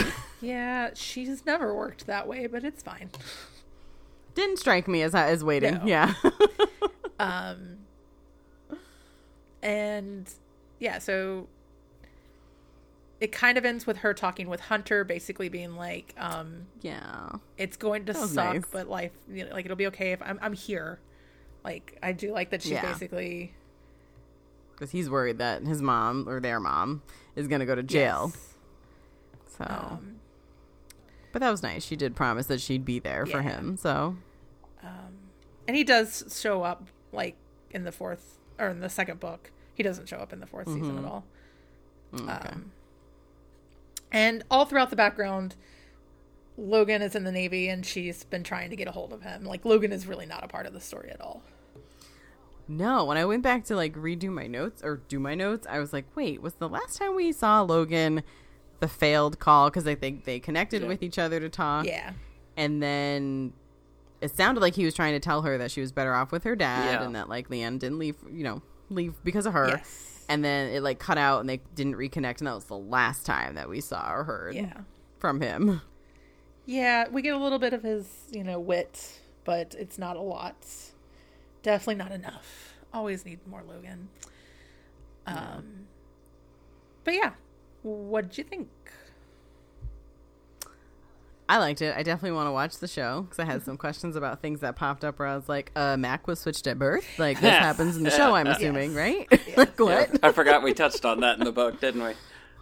Yeah, 0.42 0.90
she's 0.94 1.46
never 1.46 1.72
worked 1.72 2.08
that 2.08 2.26
way, 2.26 2.48
but 2.48 2.64
it's 2.64 2.82
fine. 2.82 3.10
Didn't 4.34 4.58
strike 4.58 4.88
me 4.88 5.02
as 5.02 5.14
as 5.14 5.42
waiting. 5.44 5.74
No. 5.74 5.84
Yeah. 5.86 6.14
Um, 7.20 7.78
and 9.62 10.28
yeah, 10.80 10.98
so 10.98 11.46
it 13.20 13.30
kind 13.30 13.56
of 13.56 13.64
ends 13.64 13.86
with 13.86 13.98
her 13.98 14.12
talking 14.12 14.48
with 14.48 14.58
Hunter, 14.60 15.04
basically 15.04 15.48
being 15.48 15.76
like, 15.76 16.14
um, 16.18 16.66
yeah. 16.80 17.28
"It's 17.56 17.76
going 17.76 18.06
to 18.06 18.14
suck, 18.14 18.54
nice. 18.54 18.64
but 18.72 18.88
life, 18.88 19.12
you 19.30 19.44
know, 19.44 19.52
like 19.52 19.64
it'll 19.66 19.76
be 19.76 19.86
okay 19.88 20.12
if 20.12 20.20
I'm 20.22 20.38
I'm 20.42 20.52
here." 20.52 20.98
Like 21.64 21.96
I 22.02 22.10
do 22.10 22.32
like 22.32 22.50
that 22.50 22.62
she's 22.62 22.72
Yeah. 22.72 22.90
basically 22.90 23.54
Because 24.72 24.90
he's 24.90 25.08
worried 25.08 25.38
that 25.38 25.62
his 25.62 25.80
mom 25.80 26.28
or 26.28 26.40
their 26.40 26.58
mom 26.58 27.02
is 27.36 27.46
gonna 27.46 27.66
go 27.66 27.76
to 27.76 27.84
jail. 27.84 28.32
Yes. 28.34 28.54
So, 29.58 29.64
Um, 29.68 30.16
but 31.32 31.40
that 31.40 31.50
was 31.50 31.62
nice. 31.62 31.84
She 31.84 31.96
did 31.96 32.14
promise 32.14 32.46
that 32.46 32.60
she'd 32.60 32.84
be 32.84 32.98
there 32.98 33.26
for 33.26 33.42
him. 33.42 33.76
So 33.76 34.16
and 35.66 35.76
he 35.76 35.84
does 35.84 36.38
show 36.40 36.62
up 36.62 36.88
like 37.12 37.36
in 37.70 37.84
the 37.84 37.92
fourth 37.92 38.38
or 38.58 38.68
in 38.68 38.80
the 38.80 38.88
second 38.88 39.20
book. 39.20 39.50
He 39.74 39.82
doesn't 39.82 40.08
show 40.08 40.18
up 40.18 40.32
in 40.32 40.40
the 40.40 40.46
4th 40.46 40.66
season 40.66 40.98
at 40.98 41.04
all. 41.04 41.24
mm, 42.12 42.22
okay. 42.24 42.48
Um, 42.50 42.72
and 44.10 44.44
all 44.50 44.66
throughout 44.66 44.90
the 44.90 44.96
background, 44.96 45.56
Logan 46.58 47.00
is 47.00 47.14
in 47.14 47.24
the 47.24 47.32
Navy 47.32 47.68
and 47.68 47.84
she's 47.84 48.24
been 48.24 48.44
trying 48.44 48.68
to 48.68 48.76
get 48.76 48.86
a 48.86 48.90
hold 48.92 49.14
of 49.14 49.22
him. 49.22 49.44
Like, 49.44 49.64
Logan 49.64 49.92
is 49.92 50.06
really 50.06 50.26
not 50.26 50.44
a 50.44 50.48
part 50.48 50.66
of 50.66 50.74
the 50.74 50.80
story 50.80 51.10
at 51.10 51.22
all. 51.22 51.42
No, 52.68 53.06
when 53.06 53.16
I 53.16 53.24
went 53.24 53.42
back 53.42 53.64
to 53.64 53.76
like 53.76 53.94
redo 53.94 54.28
my 54.28 54.46
notes 54.46 54.82
or 54.84 55.00
do 55.08 55.18
my 55.18 55.34
notes, 55.34 55.66
I 55.68 55.78
was 55.78 55.92
like, 55.92 56.04
wait, 56.14 56.42
was 56.42 56.54
the 56.54 56.68
last 56.68 56.98
time 56.98 57.16
we 57.16 57.32
saw 57.32 57.62
Logan 57.62 58.22
the 58.82 58.88
failed 58.88 59.38
call 59.38 59.70
because 59.70 59.86
I 59.86 59.94
think 59.94 60.24
they 60.24 60.38
connected 60.40 60.82
Yeah. 60.82 60.88
with 60.88 61.02
each 61.04 61.18
other 61.18 61.38
to 61.40 61.48
talk, 61.48 61.86
Yeah. 61.86 62.12
and 62.56 62.82
then 62.82 63.52
it 64.20 64.32
sounded 64.36 64.60
like 64.60 64.74
he 64.74 64.84
was 64.84 64.92
trying 64.92 65.12
to 65.14 65.20
tell 65.20 65.42
her 65.42 65.56
that 65.58 65.70
she 65.70 65.80
was 65.80 65.92
better 65.92 66.12
off 66.14 66.32
with 66.32 66.42
her 66.44 66.54
dad 66.56 66.94
Yeah. 67.00 67.06
and 67.06 67.14
that 67.16 67.28
like 67.28 67.48
Lianne 67.48 67.78
didn't 67.78 67.98
leave, 68.00 68.16
you 68.30 68.42
know, 68.44 68.60
leave 68.90 69.14
because 69.24 69.46
of 69.46 69.52
her. 69.52 69.68
Yes. 69.68 70.24
And 70.28 70.44
then 70.44 70.72
it 70.72 70.82
like 70.82 70.98
cut 70.98 71.16
out 71.16 71.40
and 71.40 71.48
they 71.48 71.60
didn't 71.76 71.94
reconnect, 71.94 72.38
and 72.38 72.46
that 72.48 72.54
was 72.54 72.64
the 72.64 72.76
last 72.76 73.24
time 73.24 73.54
that 73.54 73.68
we 73.68 73.80
saw 73.80 74.12
or 74.12 74.24
heard 74.24 74.54
Yeah. 74.56 74.80
from 75.18 75.40
him. 75.40 75.80
Yeah, 76.66 77.08
we 77.08 77.22
get 77.22 77.34
a 77.34 77.38
little 77.38 77.58
bit 77.60 77.72
of 77.72 77.82
his, 77.84 78.06
you 78.32 78.42
know, 78.44 78.58
wit, 78.60 79.20
but 79.44 79.74
it's 79.78 79.98
not 79.98 80.16
a 80.16 80.20
lot. 80.20 80.66
Definitely 81.62 81.96
not 81.96 82.10
enough. 82.12 82.74
Always 82.92 83.24
need 83.24 83.46
more 83.46 83.62
Logan. 83.62 84.08
Um, 85.26 85.86
but 87.04 87.14
yeah, 87.14 87.32
what'd 87.82 88.36
you 88.38 88.44
think? 88.44 88.68
I 91.48 91.58
liked 91.58 91.82
it. 91.82 91.94
I 91.94 92.02
definitely 92.02 92.32
want 92.32 92.46
to 92.46 92.52
watch 92.52 92.78
the 92.78 92.88
show 92.88 93.22
because 93.22 93.38
I 93.38 93.44
had 93.44 93.62
some 93.62 93.76
questions 93.76 94.16
about 94.16 94.40
things 94.40 94.60
that 94.60 94.74
popped 94.76 95.04
up 95.04 95.18
where 95.18 95.28
I 95.28 95.34
was 95.36 95.48
like, 95.48 95.70
uh, 95.76 95.96
Mac 95.98 96.26
was 96.26 96.38
switched 96.38 96.66
at 96.66 96.78
birth. 96.78 97.04
Like, 97.18 97.40
this 97.40 97.50
happens 97.58 97.96
in 97.96 98.04
the 98.04 98.10
show, 98.10 98.34
I'm 98.34 98.46
assuming, 98.46 98.94
right? 98.94 99.26
like, 99.56 99.78
what? 99.78 100.08
Yeah, 100.12 100.18
I 100.22 100.32
forgot 100.32 100.62
we 100.62 100.72
touched 100.72 101.04
on 101.04 101.20
that 101.20 101.38
in 101.38 101.44
the 101.44 101.52
book, 101.52 101.78
didn't 101.80 102.02
we? 102.02 102.12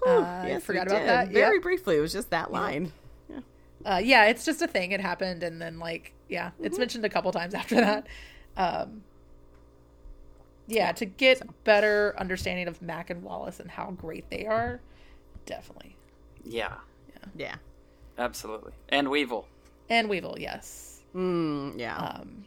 Uh, 0.06 0.22
I 0.44 0.60
forgot 0.60 0.86
we 0.88 0.92
about 0.92 1.00
did. 1.00 1.08
that. 1.08 1.28
Very 1.28 1.54
Yep. 1.56 1.62
briefly. 1.62 1.96
It 1.98 2.00
was 2.00 2.12
just 2.12 2.30
that 2.30 2.50
line. 2.50 2.92
uh, 3.84 4.00
yeah, 4.02 4.24
it's 4.26 4.44
just 4.44 4.60
a 4.62 4.66
thing. 4.66 4.90
It 4.92 5.00
happened, 5.00 5.42
and 5.44 5.60
then 5.62 5.78
like, 5.78 6.12
yeah, 6.28 6.50
it's 6.58 6.74
Mm-hmm. 6.74 6.80
mentioned 6.80 7.04
a 7.04 7.10
couple 7.10 7.30
times 7.32 7.54
after 7.54 7.76
that. 7.76 8.06
Um, 8.56 9.02
yeah, 10.66 10.90
to 10.92 11.04
get 11.04 11.42
better 11.64 12.14
understanding 12.18 12.66
of 12.66 12.80
Mac 12.82 13.10
and 13.10 13.22
Wallace 13.22 13.60
and 13.60 13.70
how 13.70 13.90
great 13.92 14.28
they 14.30 14.46
are, 14.46 14.80
definitely. 15.46 15.96
Yeah, 16.44 16.74
Yeah. 17.36 17.56
absolutely. 18.18 18.72
And 18.88 19.08
Weevil. 19.10 19.46
And 19.88 20.08
Weevil, 20.08 20.36
yes, 20.38 21.02
Mm, 21.14 21.78
yeah. 21.78 21.96
um, 21.96 22.44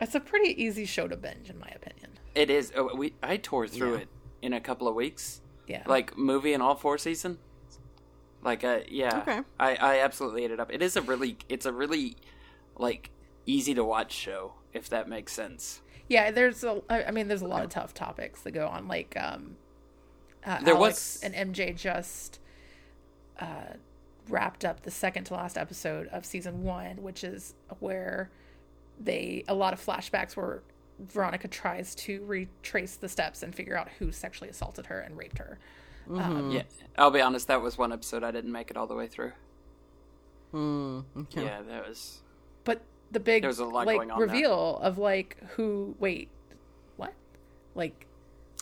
it's 0.00 0.14
a 0.14 0.20
pretty 0.20 0.62
easy 0.62 0.84
show 0.86 1.08
to 1.08 1.16
binge, 1.16 1.50
in 1.50 1.58
my 1.58 1.68
opinion. 1.68 2.10
It 2.34 2.48
is. 2.50 2.72
oh, 2.76 2.94
We 2.94 3.14
I 3.22 3.36
tore 3.36 3.66
through 3.66 3.94
Yeah. 3.94 4.00
it 4.02 4.08
in 4.42 4.52
a 4.52 4.60
couple 4.60 4.86
of 4.88 4.94
weeks. 4.94 5.40
Yeah, 5.66 5.82
Like 5.86 6.16
movie 6.16 6.52
in 6.52 6.60
all 6.60 6.74
four 6.76 6.96
season. 6.98 7.38
Like 8.42 8.64
uh 8.64 8.80
yeah. 8.88 9.18
Okay. 9.18 9.40
I 9.58 9.74
I 9.76 9.98
absolutely 10.00 10.44
ate 10.44 10.50
it 10.50 10.60
up. 10.60 10.72
It 10.72 10.80
is 10.82 10.96
a 10.96 11.02
really 11.02 11.36
it's 11.48 11.66
a 11.66 11.72
really 11.72 12.16
like 12.78 13.10
easy 13.46 13.74
to 13.74 13.84
watch 13.84 14.12
show 14.12 14.54
if 14.72 14.88
that 14.88 15.08
makes 15.08 15.32
sense. 15.32 15.82
yeah. 16.08 16.30
There's 16.30 16.64
a 16.64 16.80
I 16.88 17.10
mean, 17.10 17.28
there's 17.28 17.42
a 17.42 17.46
lot 17.48 17.62
of 17.64 17.70
tough 17.70 17.92
topics 17.92 18.40
that 18.42 18.52
go 18.52 18.66
on, 18.68 18.88
like 18.88 19.14
um, 19.20 19.56
uh, 20.44 20.60
There 20.62 20.74
Alex 20.74 21.18
was- 21.22 21.32
and 21.32 21.34
MJ 21.54 21.74
just 21.76 22.38
uh, 23.38 23.74
wrapped 24.28 24.64
up 24.64 24.82
the 24.82 24.90
second 24.90 25.24
to 25.24 25.34
last 25.34 25.56
episode 25.58 26.08
of 26.08 26.24
season 26.24 26.62
one, 26.62 27.02
which 27.02 27.24
is 27.24 27.54
where 27.80 28.30
they 28.98 29.44
a 29.48 29.54
lot 29.54 29.72
of 29.72 29.84
flashbacks 29.84 30.36
where 30.36 30.62
Veronica 30.98 31.48
tries 31.48 31.94
to 31.94 32.22
retrace 32.26 32.96
the 32.96 33.08
steps 33.08 33.42
and 33.42 33.54
figure 33.54 33.76
out 33.76 33.88
who 33.98 34.12
sexually 34.12 34.50
assaulted 34.50 34.86
her 34.86 35.00
and 35.00 35.16
raped 35.16 35.38
her. 35.38 35.58
Um, 36.10 36.50
Yeah. 36.50 36.62
I'll 36.98 37.10
be 37.10 37.20
honest, 37.22 37.48
that 37.48 37.62
was 37.62 37.78
one 37.78 37.92
episode 37.92 38.22
I 38.22 38.30
didn't 38.30 38.52
make 38.52 38.70
it 38.70 38.76
all 38.76 38.86
the 38.86 38.94
way 38.94 39.06
through. 39.06 39.32
Mm, 40.52 41.04
okay. 41.16 41.44
Yeah, 41.44 41.62
that 41.62 41.88
was 41.88 42.20
but 42.64 42.82
the 43.12 43.20
big 43.20 43.42
There 43.42 43.48
was 43.48 43.60
a 43.60 43.64
lot 43.64 43.86
like 43.86 43.96
going 43.96 44.10
on 44.10 44.18
there. 44.18 44.26
reveal 44.26 44.78
of 44.78 44.98
like 44.98 45.36
who 45.50 45.94
wait 46.00 46.28
what 46.96 47.14
like 47.74 48.06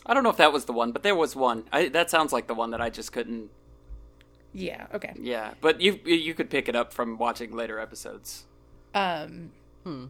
I 0.09 0.15
don't 0.15 0.23
know 0.25 0.31
if 0.31 0.39
that 0.39 0.53
was 0.53 0.65
the 0.65 0.73
one, 0.73 0.93
but 0.93 1.03
there 1.03 1.15
was 1.15 1.37
one. 1.37 1.65
I, 1.71 1.89
that 1.89 2.11
sounds 2.11 2.33
like 2.33 2.47
the 2.47 2.55
one 2.55 2.71
that 2.71 2.81
I 2.81 2.89
just 2.91 3.13
couldn't. 3.13 3.51
yeah 4.55 4.87
okay 4.95 5.13
Yeah, 5.21 5.53
but 5.61 5.81
you 5.81 6.01
you 6.05 6.33
could 6.35 6.49
pick 6.51 6.69
it 6.69 6.75
up 6.75 6.93
from 6.93 7.19
watching 7.19 7.55
later 7.55 7.79
episodes. 7.79 8.47
um 8.95 9.51
Hmm. 9.85 10.07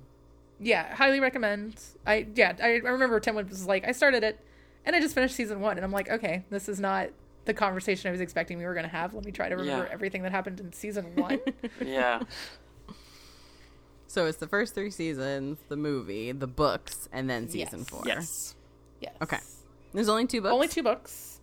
yeah 0.60 0.94
highly 0.94 1.20
recommend 1.20 1.74
i 2.06 2.26
yeah 2.34 2.54
i, 2.62 2.66
I 2.66 2.90
remember 2.96 3.20
tim 3.20 3.34
was 3.36 3.66
like 3.66 3.86
i 3.86 3.92
started 3.92 4.24
it 4.24 4.40
and 4.84 4.96
i 4.96 5.00
just 5.00 5.14
finished 5.14 5.34
season 5.36 5.60
one 5.60 5.76
and 5.76 5.84
i'm 5.84 5.92
like 5.92 6.08
okay 6.10 6.44
this 6.50 6.68
is 6.68 6.80
not 6.80 7.08
the 7.44 7.54
conversation 7.54 8.08
i 8.08 8.12
was 8.12 8.20
expecting 8.20 8.58
we 8.58 8.64
were 8.64 8.74
going 8.74 8.86
to 8.86 8.90
have 8.90 9.14
let 9.14 9.24
me 9.24 9.30
try 9.32 9.48
to 9.48 9.56
remember 9.56 9.84
Yeah. 9.86 9.92
everything 9.92 10.22
that 10.22 10.32
happened 10.32 10.58
in 10.60 10.72
season 10.72 11.14
one 11.28 11.40
Yeah, 11.84 12.22
So 14.06 14.26
it's 14.26 14.38
the 14.38 14.48
first 14.48 14.74
three 14.74 14.90
seasons, 14.90 15.58
the 15.68 15.76
movie, 15.76 16.32
the 16.32 16.46
books, 16.46 17.08
and 17.12 17.28
then 17.28 17.48
season 17.48 17.80
Yes. 17.80 17.88
four. 17.88 18.02
yes, 18.06 18.54
yes 19.00 19.12
Okay. 19.22 19.38
There's 19.92 20.08
only 20.08 20.26
two 20.26 20.40
books. 20.40 20.52
only 20.52 20.68
two 20.68 20.82
books 20.82 21.40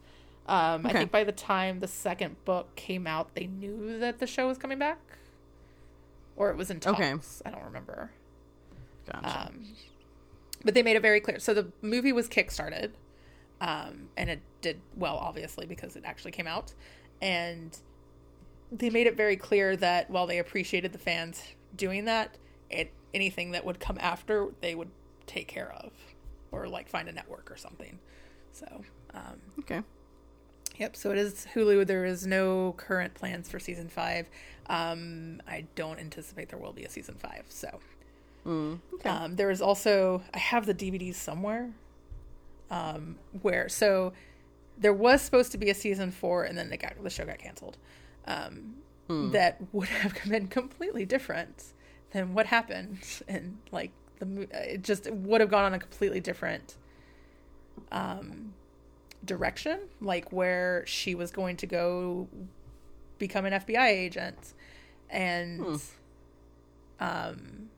um 0.47 0.85
i 0.85 0.91
think 0.93 1.11
by 1.11 1.23
the 1.23 1.31
time 1.31 1.79
the 1.79 1.87
second 1.87 2.35
book 2.45 2.75
came 2.75 3.07
out 3.07 3.33
they 3.33 3.47
knew 3.47 3.97
that 3.99 4.19
the 4.19 4.27
show 4.27 4.47
was 4.47 4.57
coming 4.59 4.77
back 4.77 4.99
or 6.35 6.51
it 6.51 6.55
was 6.57 6.69
in 6.69 6.79
talks 6.79 6.99
Okay. 6.99 7.13
i 7.45 7.49
don't 7.49 7.63
remember 7.63 8.11
Gotcha. 9.11 9.47
Um, 9.47 9.65
but 10.63 10.73
they 10.73 10.81
made 10.81 10.95
it 10.95 11.01
very 11.03 11.19
clear. 11.19 11.37
So 11.37 11.53
the 11.53 11.67
movie 11.83 12.11
was 12.11 12.27
kickstarted, 12.27 12.89
um, 13.61 14.09
and 14.17 14.31
it 14.31 14.39
did 14.61 14.81
well, 14.95 15.15
obviously, 15.17 15.67
because 15.67 15.95
it 15.95 16.01
actually 16.03 16.31
came 16.31 16.47
out. 16.47 16.73
And 17.21 17.77
they 18.71 18.89
made 18.89 19.05
it 19.05 19.15
very 19.15 19.35
clear 19.37 19.75
that 19.77 20.09
while 20.09 20.25
they 20.25 20.39
appreciated 20.39 20.91
the 20.91 20.97
fans 20.97 21.43
doing 21.77 22.05
that, 22.05 22.39
it 22.71 22.91
anything 23.13 23.51
that 23.51 23.63
would 23.63 23.79
come 23.79 23.99
after 24.01 24.47
they 24.61 24.73
would 24.73 24.89
take 25.27 25.47
care 25.47 25.71
of, 25.71 25.91
or 26.51 26.67
like 26.67 26.89
find 26.89 27.07
a 27.07 27.11
network 27.11 27.51
or 27.51 27.57
something. 27.57 27.99
So, 28.55 28.83
um, 29.13 29.39
okay. 29.59 29.81
Yep. 30.77 30.95
So 30.95 31.11
it 31.11 31.17
is 31.17 31.45
Hulu. 31.53 31.85
There 31.85 32.05
is 32.05 32.25
no 32.25 32.73
current 32.77 33.13
plans 33.13 33.49
for 33.49 33.59
season 33.59 33.89
five. 33.89 34.27
Um, 34.67 35.41
I 35.47 35.65
don't 35.75 35.99
anticipate 35.99 36.49
there 36.49 36.59
will 36.59 36.73
be 36.73 36.83
a 36.85 36.89
season 36.89 37.15
five. 37.15 37.43
So 37.49 37.79
Mm, 38.45 38.79
okay. 38.93 39.09
um, 39.09 39.35
there 39.37 39.49
is 39.49 39.59
also 39.61 40.21
I 40.33 40.37
have 40.37 40.65
the 40.67 40.73
DVDs 40.73 41.15
somewhere. 41.15 41.71
Um, 42.69 43.17
where 43.41 43.69
so 43.69 44.13
there 44.77 44.93
was 44.93 45.21
supposed 45.21 45.51
to 45.53 45.57
be 45.57 45.69
a 45.69 45.73
season 45.73 46.11
four, 46.11 46.43
and 46.43 46.57
then 46.57 46.69
got 46.79 47.01
the 47.01 47.09
show 47.09 47.25
got 47.25 47.39
canceled. 47.39 47.77
Um, 48.25 48.75
That 49.07 49.61
would 49.71 49.87
have 49.89 50.13
been 50.29 50.47
completely 50.47 51.05
different 51.05 51.63
than 52.11 52.33
what 52.33 52.45
happened, 52.47 52.99
and 53.27 53.57
like 53.71 53.91
the 54.19 54.47
it 54.51 54.83
just 54.83 55.09
would 55.11 55.41
have 55.41 55.49
gone 55.49 55.65
on 55.65 55.73
a 55.73 55.79
completely 55.79 56.19
different 56.19 56.75
um, 57.91 58.53
direction, 59.23 59.79
like 60.01 60.31
where 60.31 60.83
she 60.85 61.15
was 61.15 61.31
going 61.31 61.57
to 61.57 61.67
go 61.67 62.27
become 63.17 63.45
an 63.45 63.53
FBI 63.53 63.87
agent, 63.87 64.53
and 65.09 65.81
um, 66.99 67.69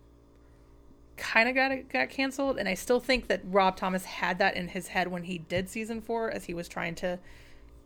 kind 1.17 1.49
of 1.49 1.55
got 1.55 1.89
got 1.89 2.09
canceled, 2.09 2.57
and 2.57 2.67
I 2.67 2.73
still 2.73 2.99
think 2.99 3.27
that 3.27 3.41
Rob 3.45 3.75
Thomas 3.75 4.05
had 4.05 4.39
that 4.39 4.55
in 4.55 4.69
his 4.69 4.89
head 4.89 5.09
when 5.09 5.23
he 5.23 5.37
did 5.37 5.69
season 5.69 6.01
four, 6.01 6.31
as 6.31 6.45
he 6.45 6.53
was 6.53 6.67
trying 6.67 6.95
to 6.95 7.19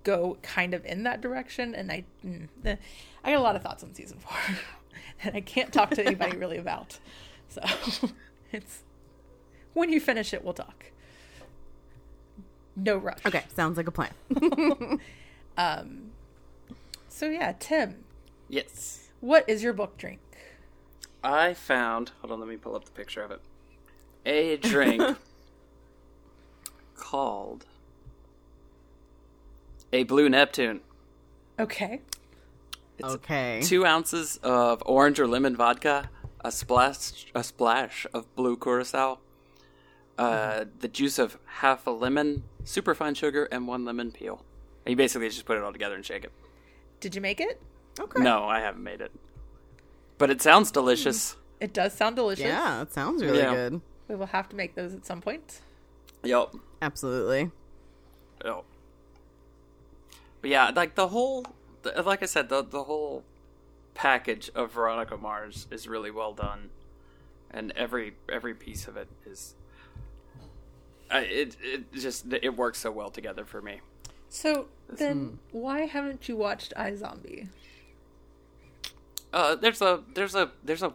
go 0.04 0.38
kind 0.42 0.74
of 0.74 0.86
in 0.86 1.04
that 1.04 1.22
direction. 1.22 1.76
And 1.76 1.92
I, 1.92 2.04
mm, 2.26 2.48
eh, 2.66 2.76
I 3.24 3.32
got 3.32 3.40
a 3.40 3.44
lot 3.44 3.56
of 3.56 3.62
thoughts 3.62 3.84
on 3.84 3.94
season 3.94 4.18
four 4.20 4.38
that 5.24 5.36
I 5.36 5.42
can't 5.42 5.72
talk 5.72 5.92
to 5.92 6.06
anybody 6.06 6.38
really 6.38 6.58
about. 6.58 7.00
So 7.50 7.62
it's 8.52 8.84
when 9.74 9.92
you 9.92 10.00
finish 10.00 10.34
it, 10.34 10.44
we'll 10.44 10.54
talk. 10.54 10.91
No 12.76 12.98
rush. 12.98 13.20
Okay, 13.26 13.44
sounds 13.56 13.78
like 13.78 13.88
a 13.88 13.92
plan. 13.92 14.12
Um. 15.58 16.12
So 17.10 17.30
yeah, 17.30 17.54
Tim, 17.60 18.06
Yes. 18.48 19.10
what 19.20 19.44
is 19.50 19.62
your 19.62 19.74
book 19.74 19.98
drink? 19.98 20.22
I 21.24 21.54
found. 21.54 22.12
Hold 22.22 22.32
on, 22.32 22.40
let 22.40 22.48
me 22.48 22.56
pull 22.56 22.74
up 22.76 22.86
the 22.86 22.92
picture 22.92 23.22
of 23.22 23.32
it. 23.32 23.42
A 24.26 24.56
drink 24.58 25.18
called 26.96 27.66
a 29.92 30.04
Blue 30.04 30.30
Neptune. 30.30 30.80
Okay. 31.60 32.02
It's 32.98 33.08
okay. 33.16 33.60
two 33.64 33.86
ounces 33.86 34.38
of 34.42 34.82
orange 34.86 35.20
or 35.20 35.28
lemon 35.28 35.56
vodka, 35.56 36.10
a 36.46 36.52
splash, 36.52 37.26
a 37.36 37.44
splash 37.44 38.06
of 38.14 38.34
blue 38.36 38.56
curacao, 38.56 39.20
uh, 40.22 40.66
the 40.80 40.88
juice 40.88 41.18
of 41.20 41.38
half 41.46 41.88
a 41.88 41.92
lemon, 41.92 42.44
superfine 42.64 43.14
sugar, 43.16 43.46
and 43.52 43.68
one 43.68 43.86
lemon 43.86 44.12
peel. 44.12 44.44
And 44.86 44.92
you 44.92 44.96
basically 44.96 45.30
just 45.30 45.46
put 45.46 45.58
it 45.58 45.64
all 45.64 45.72
together 45.72 45.96
and 45.96 46.06
shake 46.06 46.24
it. 46.24 46.32
Did 47.00 47.16
you 47.16 47.22
make 47.22 47.40
it? 47.40 47.62
Okay. 48.00 48.22
No, 48.22 48.46
I 48.46 48.60
haven't 48.60 48.84
made 48.84 49.02
it, 49.02 49.12
but 50.18 50.30
it 50.30 50.42
sounds 50.42 50.72
delicious. 50.72 51.36
It 51.60 51.74
does 51.74 51.94
sound 51.94 52.16
delicious. 52.16 52.46
Yeah, 52.46 52.82
it 52.82 52.94
sounds 52.94 53.24
really 53.24 53.40
Yeah. 53.40 53.54
good. 53.54 53.82
We 54.08 54.16
will 54.16 54.28
have 54.28 54.50
to 54.50 54.56
make 54.56 54.76
those 54.76 54.94
at 54.94 55.06
some 55.06 55.22
point. 55.22 55.62
Yep. 56.24 56.56
Absolutely. 56.82 57.52
Yep. 58.44 58.64
But 60.42 60.50
yeah, 60.50 60.72
like 60.76 60.96
the 60.96 61.10
whole, 61.10 61.46
like 62.04 62.24
I 62.24 62.26
said, 62.26 62.50
the 62.50 62.64
the 62.64 62.84
whole 62.84 63.24
package 63.94 64.50
of 64.56 64.72
Veronica 64.72 65.18
Mars 65.18 65.68
is 65.70 65.88
really 65.88 66.12
well 66.12 66.34
done, 66.34 66.70
and 67.52 67.72
every 67.76 68.14
every 68.30 68.54
piece 68.56 68.88
of 68.88 68.98
it 68.98 69.08
is. 69.26 69.56
I 71.12 71.20
it 71.22 71.58
it 71.62 71.94
just 71.94 72.26
it 72.32 72.56
works 72.56 72.80
so 72.80 72.92
well 72.92 73.10
together 73.10 73.46
for 73.46 73.62
me. 73.62 73.82
So 74.30 74.68
then, 74.90 75.40
why 75.52 75.82
haven't 75.82 76.30
you 76.30 76.38
watched 76.38 76.74
iZombie? 76.78 77.50
Uh, 79.34 79.56
there's 79.56 79.82
a 79.82 80.04
there's 80.14 80.36
a 80.36 80.52
there's 80.64 80.84
a, 80.84 80.94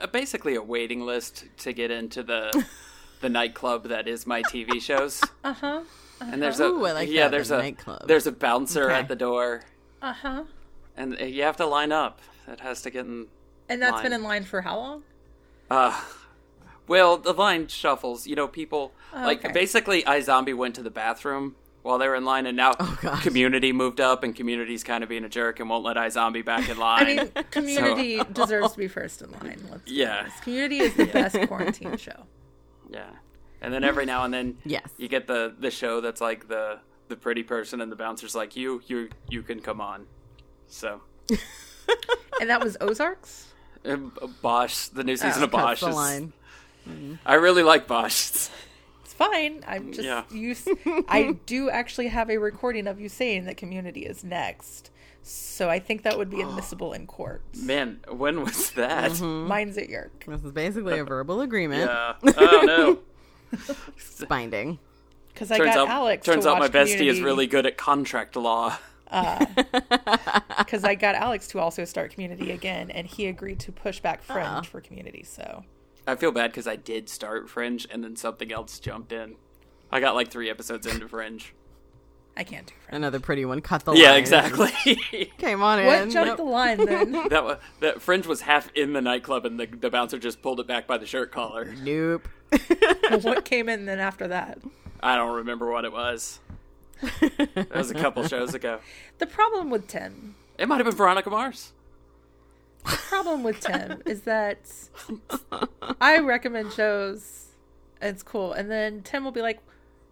a 0.00 0.08
basically 0.08 0.54
a 0.54 0.62
waiting 0.62 1.02
list 1.04 1.44
to 1.58 1.72
get 1.72 1.90
into 1.90 2.22
the 2.22 2.64
the 3.20 3.28
nightclub 3.28 3.84
that 3.88 4.06
is 4.08 4.26
my 4.26 4.42
TV 4.42 4.80
shows. 4.88 5.22
Uh 5.44 5.52
huh. 5.54 5.80
And 6.20 6.42
there's 6.42 6.58
a 6.60 6.64
Ooh, 6.64 6.84
I 6.84 6.92
like 6.92 7.08
yeah, 7.08 7.24
that, 7.24 7.30
the 7.30 7.36
there's 7.36 7.50
a 7.50 7.58
nightclub. 7.58 8.08
there's 8.08 8.26
a 8.26 8.32
bouncer 8.32 8.84
Okay. 8.90 8.94
at 9.00 9.08
the 9.08 9.16
door, 9.16 9.62
Uh 10.02 10.12
huh. 10.12 10.44
and 10.96 11.16
you 11.20 11.42
have 11.42 11.56
to 11.58 11.66
line 11.66 11.92
up. 11.92 12.20
It 12.48 12.60
has 12.60 12.82
to 12.82 12.90
get 12.90 13.06
in 13.06 13.28
And 13.68 13.80
that's 13.80 14.02
been 14.02 14.12
in 14.12 14.22
line 14.22 14.44
for 14.44 14.62
how 14.62 14.78
long? 14.78 15.02
Uh, 15.70 15.98
well, 16.88 17.16
the 17.18 17.32
line 17.32 17.68
shuffles. 17.68 18.26
You 18.26 18.34
know, 18.36 18.48
people 18.48 18.92
like 19.14 19.44
okay. 19.44 19.52
basically, 19.52 20.04
Zombie 20.22 20.54
went 20.54 20.74
to 20.76 20.82
the 20.82 20.90
bathroom 20.90 21.54
while 21.82 21.98
they 21.98 22.08
were 22.08 22.16
in 22.16 22.24
line, 22.24 22.46
and 22.46 22.56
now 22.56 22.74
Oh. 22.80 23.20
Community 23.22 23.72
moved 23.72 24.00
up, 24.00 24.24
and 24.24 24.34
Community's 24.34 24.82
kind 24.82 25.02
of 25.02 25.08
being 25.08 25.24
a 25.24 25.28
jerk 25.28 25.60
and 25.60 25.70
won't 25.70 25.84
let 25.84 25.96
iZombie 25.96 26.44
back 26.44 26.68
in 26.68 26.76
line. 26.88 27.18
I 27.18 27.22
mean, 27.24 27.44
Community 27.50 28.20
deserves 28.32 28.72
to 28.72 28.78
be 28.78 28.88
first 28.88 29.22
in 29.22 29.30
line. 29.30 29.60
Let's 29.70 29.90
Yeah. 29.90 30.28
Community 30.42 30.80
is 30.80 30.94
the 30.94 31.04
best 31.18 31.36
quarantine 31.46 31.96
show. 31.96 32.24
yeah, 32.90 33.10
and 33.60 33.72
then 33.72 33.84
every 33.84 34.04
now 34.06 34.24
and 34.24 34.34
then, 34.34 34.58
Yes. 34.64 34.88
you 34.98 35.08
get 35.08 35.26
the 35.26 35.54
the 35.58 35.70
show 35.70 36.00
that's 36.00 36.20
like 36.20 36.48
the 36.48 36.80
the 37.08 37.16
pretty 37.16 37.42
person, 37.42 37.80
and 37.80 37.90
the 37.90 37.96
bouncer's 37.96 38.34
like, 38.34 38.56
you 38.56 38.82
you 38.86 39.08
you 39.30 39.42
can 39.42 39.60
come 39.60 39.80
on. 39.80 40.06
So. 40.66 41.00
And 42.40 42.50
that 42.50 42.62
was 42.62 42.76
Ozarks. 42.80 43.46
um, 43.84 44.12
Bosch, 44.42 44.88
the 44.88 45.02
new 45.02 45.16
season 45.16 45.42
of 45.42 45.50
Cuts 45.50 45.80
Bosch. 45.80 45.80
the 45.80 45.88
is- 45.88 45.94
line. 46.88 47.18
I 47.26 47.34
really 47.34 47.62
like 47.62 47.86
Bosch. 47.86 48.28
It's- 48.30 48.50
It's 49.04 49.14
fine. 49.14 49.64
I'm 49.66 49.92
just 49.92 50.04
Yeah. 50.06 50.24
you. 50.30 50.50
s- 50.52 50.68
I 51.08 51.36
do 51.46 51.70
actually 51.70 52.08
have 52.08 52.28
a 52.30 52.36
recording 52.38 52.86
of 52.86 53.00
you 53.00 53.08
saying 53.08 53.46
that 53.46 53.56
Community 53.56 54.04
is 54.06 54.22
next, 54.22 54.90
so 55.22 55.68
I 55.70 55.78
think 55.78 56.02
that 56.02 56.18
would 56.18 56.28
be 56.30 56.40
admissible 56.42 56.92
in 56.92 57.06
court. 57.06 57.42
Man, 57.56 58.00
when 58.10 58.42
was 58.44 58.70
that? 58.72 59.12
Mm-hmm. 59.12 59.48
Mine's 59.48 59.78
at 59.78 59.88
Yerk. 59.88 60.24
This 60.26 60.44
is 60.44 60.52
basically 60.52 60.98
a 60.98 61.04
verbal 61.04 61.40
agreement. 61.40 61.90
Yeah. 61.90 62.14
Oh 62.36 62.62
no. 62.66 62.98
It's 63.96 64.24
binding. 64.26 64.78
Because 65.32 65.50
I 65.50 65.56
turns 65.56 65.74
got 65.74 65.78
out, 65.78 65.88
Alex. 65.88 66.26
turns 66.26 66.44
to 66.44 66.50
out 66.50 66.54
my 66.58 66.66
watch 66.66 66.72
bestie 66.72 67.06
is 67.10 67.20
really 67.22 67.46
good 67.46 67.64
at 67.66 67.76
contract 67.78 68.36
law. 68.36 68.76
because 70.58 70.84
I 70.84 70.94
got 70.94 71.14
Alex 71.14 71.48
to 71.48 71.58
also 71.60 71.84
start 71.86 72.12
Community 72.12 72.50
again, 72.50 72.90
and 72.90 73.06
he 73.06 73.26
agreed 73.26 73.58
to 73.60 73.72
push 73.72 74.00
back 74.00 74.22
Fringe 74.22 74.46
Aw. 74.46 74.62
for 74.62 74.80
Community. 74.80 75.22
So 75.24 75.64
I 76.08 76.16
feel 76.16 76.32
bad 76.32 76.50
because 76.50 76.66
I 76.66 76.76
did 76.76 77.08
start 77.08 77.48
Fringe 77.48 77.86
and 77.90 78.02
then 78.02 78.16
something 78.16 78.50
else 78.52 78.78
jumped 78.80 79.12
in. 79.12 79.36
I 79.92 80.00
got 80.00 80.14
like 80.14 80.30
three 80.30 80.50
episodes 80.50 80.86
into 80.86 81.06
Fringe. 81.08 81.54
I 82.36 82.44
can't 82.44 82.66
do 82.66 82.74
Fringe. 82.86 82.96
Another 82.96 83.20
pretty 83.20 83.44
one. 83.44 83.60
Cut 83.60 83.84
the 83.84 83.92
Yeah, 83.92 84.10
line. 84.10 84.18
exactly. 84.18 84.70
Came 85.38 85.62
on 85.62 85.84
What 85.84 85.94
in. 86.02 86.08
What 86.08 86.10
jumped 86.12 86.28
Nope. 86.28 86.36
the 86.38 86.42
line 86.44 86.84
then? 86.84 87.12
that 87.28 87.44
was 87.44 87.58
that 87.80 88.00
Fringe 88.02 88.26
was 88.26 88.40
half 88.42 88.70
in 88.74 88.92
the 88.94 89.00
nightclub 89.02 89.44
and 89.44 89.60
the, 89.60 89.66
the 89.66 89.90
bouncer 89.90 90.18
just 90.18 90.40
pulled 90.42 90.60
it 90.60 90.66
back 90.66 90.86
by 90.86 90.96
the 90.98 91.06
shirt 91.06 91.30
collar. 91.30 91.74
Nope. 91.82 92.26
what 93.22 93.44
came 93.44 93.68
in 93.68 93.84
then 93.84 93.98
after 93.98 94.28
that? 94.28 94.58
I 95.00 95.14
don't 95.16 95.36
remember 95.36 95.70
what 95.70 95.84
it 95.84 95.92
was. 95.92 96.40
That 97.20 97.68
was 97.74 97.90
a 97.90 97.94
couple 97.94 98.26
shows 98.26 98.54
ago. 98.54 98.80
The 99.18 99.26
problem 99.26 99.68
with 99.70 99.86
ten. 99.88 100.34
It 100.58 100.66
might 100.68 100.76
have 100.78 100.86
been 100.86 100.94
Veronica 100.96 101.30
Mars. 101.30 101.72
The 102.90 102.96
problem 103.08 103.42
with 103.42 103.60
Tim 103.60 104.02
is 104.06 104.22
that 104.22 104.58
I 106.00 106.18
recommend 106.18 106.72
shows. 106.72 107.46
It's 108.00 108.22
cool, 108.22 108.52
and 108.52 108.70
then 108.70 109.02
Tim 109.02 109.24
will 109.24 109.32
be 109.32 109.42
like, 109.42 109.58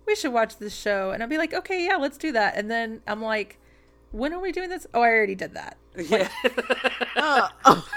"We 0.07 0.16
should 0.16 0.32
watch 0.32 0.59
this 0.59 0.74
show," 0.74 1.11
and 1.11 1.23
I'll 1.23 1.28
be 1.28 1.39
like, 1.39 1.55
"Okay, 1.55 1.85
yeah, 1.86 1.97
let's 1.97 2.19
do 2.19 2.32
that." 2.32 2.57
And 2.57 2.70
then 2.70 3.01
I'm 3.07 3.23
like, 3.23 3.59
"When 4.11 4.32
are 4.32 4.40
we 4.40 4.51
doing 4.53 4.69
this?" 4.70 4.86
Oh, 4.93 5.03
I 5.03 5.09
already 5.09 5.35
did 5.36 5.55
that. 5.55 5.77
Yeah. 5.97 6.28
Oh, 7.16 7.48
oh. 7.65 7.89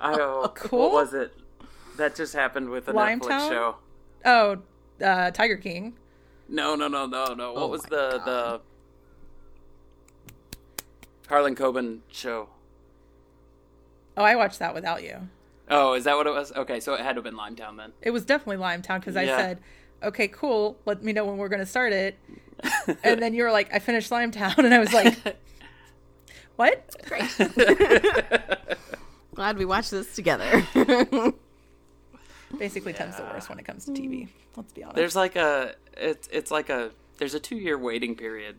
I, 0.00 0.12
oh, 0.20 0.52
Cool. 0.54 0.78
What 0.80 0.92
was 0.92 1.14
it? 1.14 1.32
That 1.96 2.14
just 2.16 2.34
happened 2.34 2.68
with 2.70 2.88
a 2.88 2.92
Netflix 2.92 3.20
Limetown? 3.20 3.48
show. 3.48 3.76
Oh, 4.24 4.58
uh, 5.02 5.30
Tiger 5.30 5.56
King. 5.56 5.94
No, 6.48 6.74
no, 6.74 6.88
no, 6.88 7.06
no, 7.06 7.32
no. 7.34 7.52
What 7.52 7.62
Oh 7.62 7.66
was 7.68 7.82
the 7.84 8.20
God. 8.24 8.24
the 8.26 8.60
Harlan 11.28 11.54
Coben 11.54 12.00
show? 12.10 12.48
Oh, 14.16 14.24
I 14.24 14.36
watched 14.36 14.58
that 14.60 14.74
without 14.74 15.02
you. 15.02 15.28
Oh, 15.68 15.94
is 15.94 16.04
that 16.04 16.16
what 16.16 16.26
it 16.26 16.32
was? 16.34 16.52
Okay, 16.52 16.78
so 16.80 16.94
it 16.94 17.00
had 17.00 17.14
to 17.16 17.22
have 17.22 17.24
been 17.24 17.34
Limetown 17.34 17.76
then. 17.76 17.92
It 18.02 18.10
was 18.10 18.24
definitely 18.24 18.62
Limetown 18.64 19.00
because 19.00 19.16
I 19.16 19.26
said, 19.26 19.60
"Okay, 20.02 20.28
cool. 20.28 20.76
Let 20.84 21.02
me 21.02 21.12
know 21.12 21.24
when 21.24 21.36
we're 21.38 21.48
going 21.48 21.60
to 21.60 21.66
start 21.66 21.92
it." 21.92 22.18
and 23.02 23.20
then 23.20 23.34
you 23.34 23.42
were 23.42 23.50
like, 23.50 23.72
"I 23.72 23.78
finished 23.78 24.10
Limetown," 24.10 24.58
and 24.58 24.72
I 24.74 24.78
was 24.78 24.92
like, 24.92 25.16
"What?" 26.56 26.94
Great. 27.06 27.28
Glad 29.34 29.58
we 29.58 29.64
watched 29.64 29.90
this 29.90 30.14
together. 30.14 30.64
Basically, 32.58 32.92
Tim's 32.92 33.16
the 33.16 33.24
worst 33.24 33.48
when 33.48 33.58
it 33.58 33.64
comes 33.64 33.84
to 33.86 33.90
TV. 33.92 34.28
Let's 34.56 34.72
be 34.72 34.84
honest. 34.84 34.96
There's 34.96 35.16
like 35.16 35.34
a 35.34 35.74
it's 35.96 36.28
it's 36.30 36.50
like 36.50 36.68
a 36.68 36.90
there's 37.18 37.34
a 37.34 37.40
two 37.40 37.56
year 37.56 37.76
waiting 37.76 38.14
period 38.14 38.56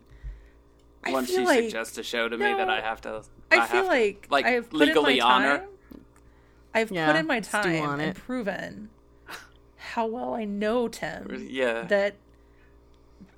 once 1.06 1.30
you 1.30 1.38
she 1.38 1.44
like- 1.44 1.64
suggests 1.64 1.96
a 1.98 2.02
show 2.02 2.28
to 2.28 2.36
me 2.36 2.52
that 2.52 2.68
I 2.68 2.80
have 2.80 3.00
to. 3.02 3.22
I, 3.50 3.56
have 3.56 3.68
feel 3.70 3.82
to, 3.82 3.88
like, 3.88 4.26
like 4.30 4.44
I 4.46 4.50
have 4.50 4.70
put 4.70 4.80
in 4.82 4.88
legally 4.88 5.14
my 5.20 5.20
time. 5.20 5.42
honor. 5.42 5.64
I've 6.74 6.90
Yeah, 6.90 7.06
put 7.10 7.16
in 7.18 7.26
my 7.26 7.40
time 7.40 7.82
on 7.82 8.00
and 8.00 8.14
proven 8.16 8.90
how 9.76 10.06
well 10.06 10.34
I 10.34 10.44
know 10.44 10.88
Tim. 10.88 11.46
Yeah, 11.50 11.82
That 11.82 12.16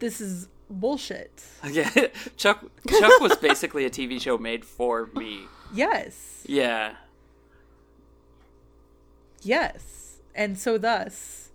this 0.00 0.20
is 0.20 0.48
bullshit. 0.70 1.44
yeah. 1.70 1.88
Chuck 2.36 2.64
Chuck 2.88 3.20
was 3.20 3.36
basically 3.36 3.84
a 3.84 3.90
TV 3.90 4.20
show 4.20 4.38
made 4.38 4.64
for 4.64 5.08
me. 5.14 5.42
Yes. 5.72 6.42
Yeah, 6.46 6.94
Yes. 9.42 10.16
And 10.34 10.58
so 10.58 10.78
thus. 10.78 11.50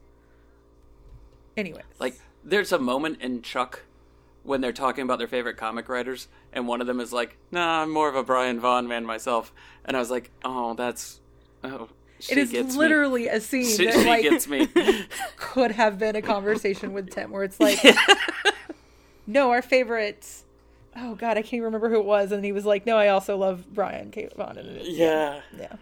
Anyways. 1.55 1.83
like 1.99 2.19
there's 2.43 2.71
a 2.71 2.79
moment 2.79 3.21
in 3.21 3.41
Chuck 3.41 3.83
when 4.43 4.59
they're 4.61 4.71
talking 4.73 5.03
about 5.03 5.19
their 5.19 5.27
favorite 5.27 5.55
comic 5.57 5.87
writers, 5.87 6.27
and 6.53 6.67
one 6.67 6.81
of 6.81 6.87
them 6.87 6.99
is 6.99 7.11
like, 7.13 7.37
"Nah, 7.51 7.81
I'm 7.81 7.91
more 7.91 8.09
of 8.09 8.15
a 8.15 8.23
Brian 8.23 8.59
Vaughan 8.59 8.87
man 8.87 9.05
myself," 9.05 9.51
and 9.85 9.95
I 9.97 9.99
was 9.99 10.11
like, 10.11 10.31
"Oh, 10.45 10.73
that's." 10.73 11.19
Oh, 11.63 11.89
she 12.19 12.33
it 12.33 12.37
is 12.37 12.51
gets 12.51 12.73
me. 12.73 12.79
literally 12.79 13.27
a 13.27 13.39
scene 13.41 13.65
She, 13.65 13.85
that 13.85 13.93
she 13.95 14.05
like 14.05 14.23
gets 14.23 14.47
me. 14.47 14.67
could 15.37 15.71
have 15.71 15.97
been 15.99 16.15
a 16.15 16.21
conversation 16.21 16.93
with 16.93 17.09
Tim 17.09 17.31
where 17.31 17.43
it's 17.43 17.59
like 17.67 17.79
no 19.27 19.51
our 19.51 19.61
favorite 19.61 20.43
oh 20.97 21.15
god 21.15 21.37
i 21.37 21.41
can't 21.41 21.53
even 21.53 21.63
remember 21.63 21.89
who 21.89 21.95
it 21.99 22.05
was 22.05 22.31
and 22.33 22.43
he 22.45 22.51
was 22.51 22.65
like 22.65 22.85
no 22.85 22.97
i 22.97 23.07
also 23.07 23.37
love 23.37 23.65
brian 23.73 24.11
K. 24.11 24.27
Vaughan. 24.35 24.57
And 24.57 24.69
it- 24.77 24.87
yeah. 24.89 25.39
yeah 25.57 25.75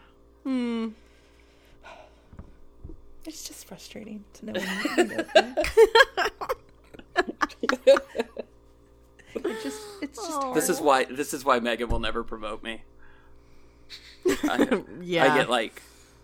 Hmm. 0.43 0.89
It's 3.26 3.48
just 3.48 3.65
frustrating 3.68 4.23
to 4.34 4.45
know 4.45 4.53
when 4.53 4.84
you 4.84 4.89
can 4.89 5.07
go 5.07 5.23
there. 5.34 5.56
It 9.36 9.64
just, 9.64 9.82
it's 10.02 10.20
just. 10.20 10.40
Oh. 10.41 10.53
This 10.53 10.70
is 10.70 10.80
why 10.80 11.06
this 11.06 11.34
is 11.34 11.45
why 11.45 11.60
Megan 11.60 11.90
will 11.90 11.99
never 11.99 12.24
promote 12.24 12.64
me. 12.64 12.84
I, 14.26 14.84
Yeah. 15.02 15.34
I 15.34 15.38
get 15.38 15.49
like 15.49 15.82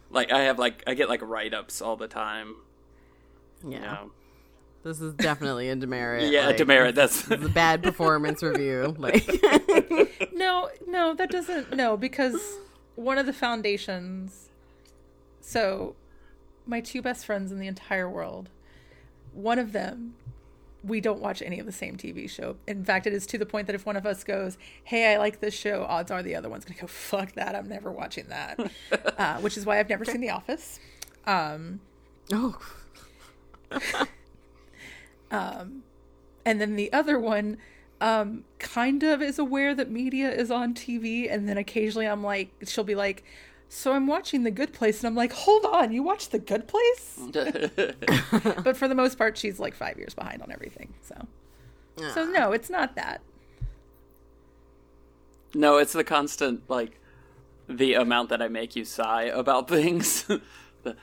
like 0.10 0.32
I 0.32 0.42
have 0.44 0.60
like 0.60 0.84
I 0.88 0.94
get 0.94 1.10
like 1.10 1.22
write 1.22 1.54
ups 1.54 1.82
all 1.82 1.96
the 1.96 2.08
time. 2.08 2.56
Yeah. 3.64 3.76
You 3.76 3.80
know? 3.82 4.12
This 4.84 5.02
is 5.02 5.14
definitely 5.14 5.70
a 5.70 5.76
demerit. 5.76 6.32
Yeah, 6.32 6.48
like, 6.48 6.58
demerit. 6.58 6.96
That's 6.96 7.24
This 7.24 7.40
is 7.40 7.46
a 7.46 7.50
bad 7.50 7.84
performance 7.84 8.42
review. 8.42 8.96
Like, 9.00 9.28
No, 10.34 10.70
no, 10.88 11.14
that 11.16 11.30
doesn't. 11.30 11.76
No, 11.76 11.98
because 11.98 12.58
one 12.96 13.18
of 13.18 13.26
the 13.26 13.34
foundations. 13.34 14.50
So, 15.42 15.96
my 16.66 16.80
two 16.82 17.02
best 17.02 17.26
friends 17.26 17.52
in 17.52 17.60
the 17.60 17.68
entire 17.68 18.10
world, 18.10 18.50
one 19.34 19.60
of 19.60 19.72
them, 19.72 20.16
we 20.84 21.02
don't 21.02 21.20
watch 21.20 21.42
any 21.42 21.60
of 21.60 21.66
the 21.66 21.72
same 21.72 21.98
TV 21.98 22.30
show. 22.30 22.56
In 22.68 22.84
fact, 22.84 23.08
it 23.08 23.14
is 23.14 23.26
to 23.28 23.38
the 23.38 23.46
point 23.46 23.68
that 23.68 23.76
if 23.76 23.86
one 23.86 23.96
of 23.96 24.06
us 24.06 24.24
goes, 24.24 24.58
"Hey, 24.84 25.14
I 25.14 25.18
like 25.18 25.40
this 25.40 25.54
show," 25.54 25.86
odds 25.88 26.12
are 26.12 26.24
the 26.24 26.36
other 26.36 26.50
one's 26.50 26.66
gonna 26.66 26.80
go, 26.80 26.88
"Fuck 26.88 27.34
that! 27.34 27.56
I'm 27.56 27.68
never 27.68 27.92
watching 27.92 28.28
that." 28.28 28.60
uh, 29.18 29.38
which 29.40 29.58
is 29.58 29.66
why 29.66 29.80
I've 29.80 29.90
never 29.90 30.06
seen 30.06 30.22
The 30.22 30.30
Office. 30.30 30.80
Um, 31.26 31.82
oh, 32.32 32.58
and 36.48 36.62
then 36.62 36.76
the 36.76 36.92
other 36.94 37.20
one 37.20 37.58
um 38.00 38.44
kind 38.60 39.04
of 39.04 39.22
is 39.22 39.40
aware 39.40 39.74
that 39.74 39.90
media 39.90 40.32
is 40.32 40.52
on 40.52 40.74
TV 40.74 41.32
and 41.32 41.50
then 41.50 41.58
occasionally 41.58 42.06
I'm 42.06 42.24
like 42.24 42.50
she'll 42.64 42.84
be 42.84 42.96
like 42.96 43.24
so 43.70 43.94
I'm 43.94 44.08
watching 44.08 44.44
The 44.44 44.52
Good 44.52 44.74
Place 44.74 45.00
and 45.00 45.08
I'm 45.08 45.16
like 45.16 45.34
hold 45.34 45.66
on 45.66 45.92
you 45.92 46.04
watched 46.04 46.32
The 46.32 46.40
Good 46.40 46.68
Place 46.68 47.20
but 48.64 48.78
for 48.78 48.88
the 48.88 48.96
most 48.96 49.18
part 49.18 49.38
she's 49.38 49.60
like 49.60 49.74
5 49.76 49.98
years 49.98 50.14
behind 50.14 50.42
on 50.42 50.52
everything 50.52 50.94
so 51.02 51.16
so 52.14 52.26
no 52.26 52.52
it's 52.52 52.70
not 52.70 52.96
that 52.96 53.22
no, 55.54 55.78
it's 55.78 55.94
the 55.94 56.04
constant 56.04 56.70
like 56.70 57.00
the 57.68 57.96
amount 57.96 58.30
that 58.30 58.42
I 58.42 58.48
make 58.48 58.76
you 58.76 58.86
sigh 58.86 59.24
about 59.24 59.68
things. 59.70 60.24
the, 60.24 60.96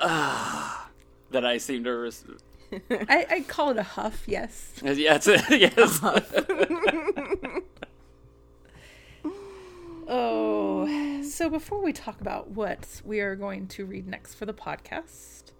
ah, 0.00 0.90
that 1.30 1.44
I 1.44 1.58
seem 1.58 1.84
to. 1.84 1.90
Res- 1.90 2.24
I, 2.90 3.26
I 3.30 3.40
call 3.46 3.70
it 3.70 3.76
a 3.76 3.84
huff 3.84 4.24
yes 4.26 4.72
yeah, 4.82 5.14
it's 5.14 5.28
yes. 5.28 6.00
oh 10.08 10.84
so 11.34 11.50
before 11.50 11.82
we 11.82 11.92
talk 11.92 12.20
about 12.20 12.50
what 12.50 13.02
we 13.04 13.18
are 13.20 13.34
going 13.34 13.66
to 13.66 13.84
read 13.84 14.06
next 14.06 14.34
for 14.34 14.46
the 14.46 14.54
podcast 14.54 15.50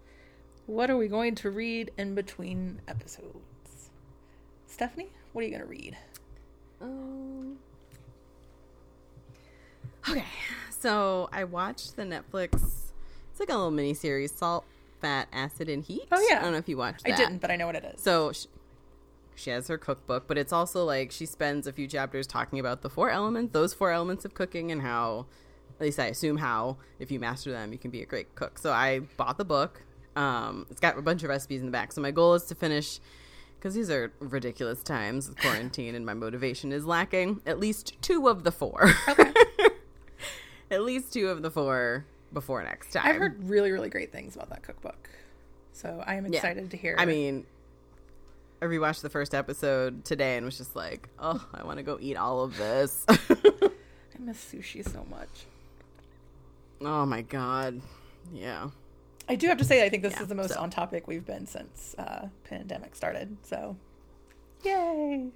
what 0.67 0.89
are 0.89 0.97
we 0.97 1.09
going 1.09 1.35
to 1.35 1.51
read 1.51 1.91
in 1.99 2.15
between 2.15 2.81
episodes 2.87 3.91
Stephanie 4.69 5.11
what 5.33 5.43
are 5.43 5.49
you 5.49 5.51
going 5.51 5.63
to 5.63 5.69
read 5.69 5.97
Um, 6.81 7.57
okay, 10.09 10.25
so 10.71 11.29
I 11.33 11.43
watched 11.45 11.97
the 11.97 12.03
Netflix. 12.03 12.53
It's 13.31 13.41
like 13.41 13.49
a 13.49 13.55
little 13.55 13.71
mini 13.71 13.95
series, 13.95 14.33
Salt, 14.33 14.65
Fat, 15.01 15.27
Acid, 15.33 15.69
and 15.69 15.83
Heat. 15.85 16.07
Oh, 16.13 16.25
yeah. 16.29 16.39
I 16.39 16.43
don't 16.43 16.53
know 16.53 16.59
if 16.59 16.69
you 16.69 16.77
watched 16.77 17.03
I 17.07 17.17
didn't 17.17 17.39
but 17.39 17.51
I 17.51 17.57
know 17.57 17.67
what 17.67 17.75
it 17.75 17.85
is 17.97 18.01
So 18.03 18.31
she, 18.33 18.47
she 19.35 19.51
has 19.51 19.67
her 19.69 19.79
cookbook, 19.79 20.29
but 20.29 20.39
it's 20.39 20.53
also 20.53 20.85
like 20.85 21.11
she 21.11 21.27
spends 21.27 21.67
a 21.67 21.73
few 21.73 21.89
chapters 21.89 22.27
talking 22.29 22.61
about 22.61 22.83
the 22.83 22.91
four 22.91 23.11
elements, 23.11 23.53
those 23.53 23.75
four 23.75 23.91
elements 23.91 24.25
of 24.25 24.35
cooking, 24.35 24.71
and 24.71 24.83
how, 24.83 25.27
at 25.79 25.81
least 25.85 25.99
I 25.99 26.07
assume 26.07 26.37
how, 26.37 26.77
if 26.99 27.11
you 27.11 27.19
master 27.21 27.51
them, 27.53 27.73
you 27.73 27.79
can 27.79 27.91
be 27.91 28.03
a 28.03 28.07
great 28.07 28.35
cook. 28.35 28.59
So 28.59 28.73
I 28.73 29.01
bought 29.17 29.39
the 29.39 29.45
book. 29.45 29.83
Um, 30.17 30.67
it's 30.71 30.81
got 30.81 30.97
a 30.99 31.03
bunch 31.03 31.23
of 31.25 31.29
recipes 31.29 31.61
in 31.61 31.67
the 31.67 31.73
back. 31.73 31.93
So 31.93 32.01
my 32.01 32.11
goal 32.13 32.35
is 32.35 32.45
to 32.45 32.55
finish, 32.55 33.01
because 33.59 33.75
these 33.75 33.91
are 33.91 34.13
ridiculous 34.21 34.83
times 34.83 35.29
with 35.29 35.39
quarantine, 35.39 35.95
and 35.95 36.07
my 36.07 36.15
motivation 36.15 36.73
is 36.73 36.85
lacking. 36.87 37.41
At 37.47 37.59
least 37.59 37.95
two 38.01 38.29
of 38.29 38.45
the 38.45 38.53
four. 38.53 38.91
Okay. 39.09 39.33
at 40.71 40.83
least 40.83 41.13
two 41.13 41.29
of 41.29 41.43
the 41.43 41.51
four 41.51 42.05
before 42.33 42.63
next 42.63 42.93
time. 42.93 43.03
I've 43.07 43.17
heard 43.17 43.45
really, 43.45 43.71
really 43.73 43.91
great 43.91 44.13
things 44.13 44.35
about 44.37 44.51
that 44.51 44.63
cookbook. 44.63 45.11
So 45.73 46.03
I 46.07 46.15
am 46.15 46.27
Yeah. 46.27 46.37
excited 46.39 46.71
to 46.71 46.77
hear. 46.77 46.95
I 46.99 47.05
mean, 47.05 47.45
I 48.63 48.67
rewatched 48.67 49.03
the 49.03 49.11
first 49.11 49.35
episode 49.35 50.05
today 50.05 50.37
and 50.37 50.47
was 50.47 50.57
just 50.57 50.77
like, 50.77 51.09
oh, 51.19 51.45
I 51.53 51.65
want 51.65 51.79
to 51.79 51.83
go 51.83 51.99
eat 52.01 52.17
all 52.17 52.43
of 52.45 52.57
this. 52.57 53.05
I 53.09 53.19
miss 54.21 54.39
sushi 54.53 54.89
so 54.89 55.05
much. 55.11 55.47
Oh 56.81 57.07
my 57.07 57.23
god. 57.23 57.81
Yeah. 58.33 58.71
I 59.29 59.37
do 59.37 59.47
have 59.49 59.59
to 59.59 59.65
say, 59.65 59.85
I 59.85 59.89
think 59.89 60.03
this 60.03 60.13
Yeah, 60.15 60.23
is 60.23 60.29
the 60.29 60.35
most 60.35 60.55
so- 60.55 60.61
on 60.61 60.71
topic 60.71 61.07
we've 61.09 61.25
been 61.25 61.47
since 61.47 61.95
uh, 61.99 62.29
pandemic 62.45 62.95
started. 62.95 63.37
So, 63.43 63.77
yay! 64.63 65.29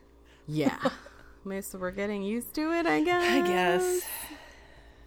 Yeah. 0.46 0.78
Maybe 1.44 1.62
so 1.62 1.78
we're 1.78 1.90
getting 1.92 2.22
used 2.22 2.52
to 2.54 2.72
it, 2.72 2.86
I 2.86 3.02
guess. 3.02 3.24
I 3.30 3.46
guess. 3.46 4.02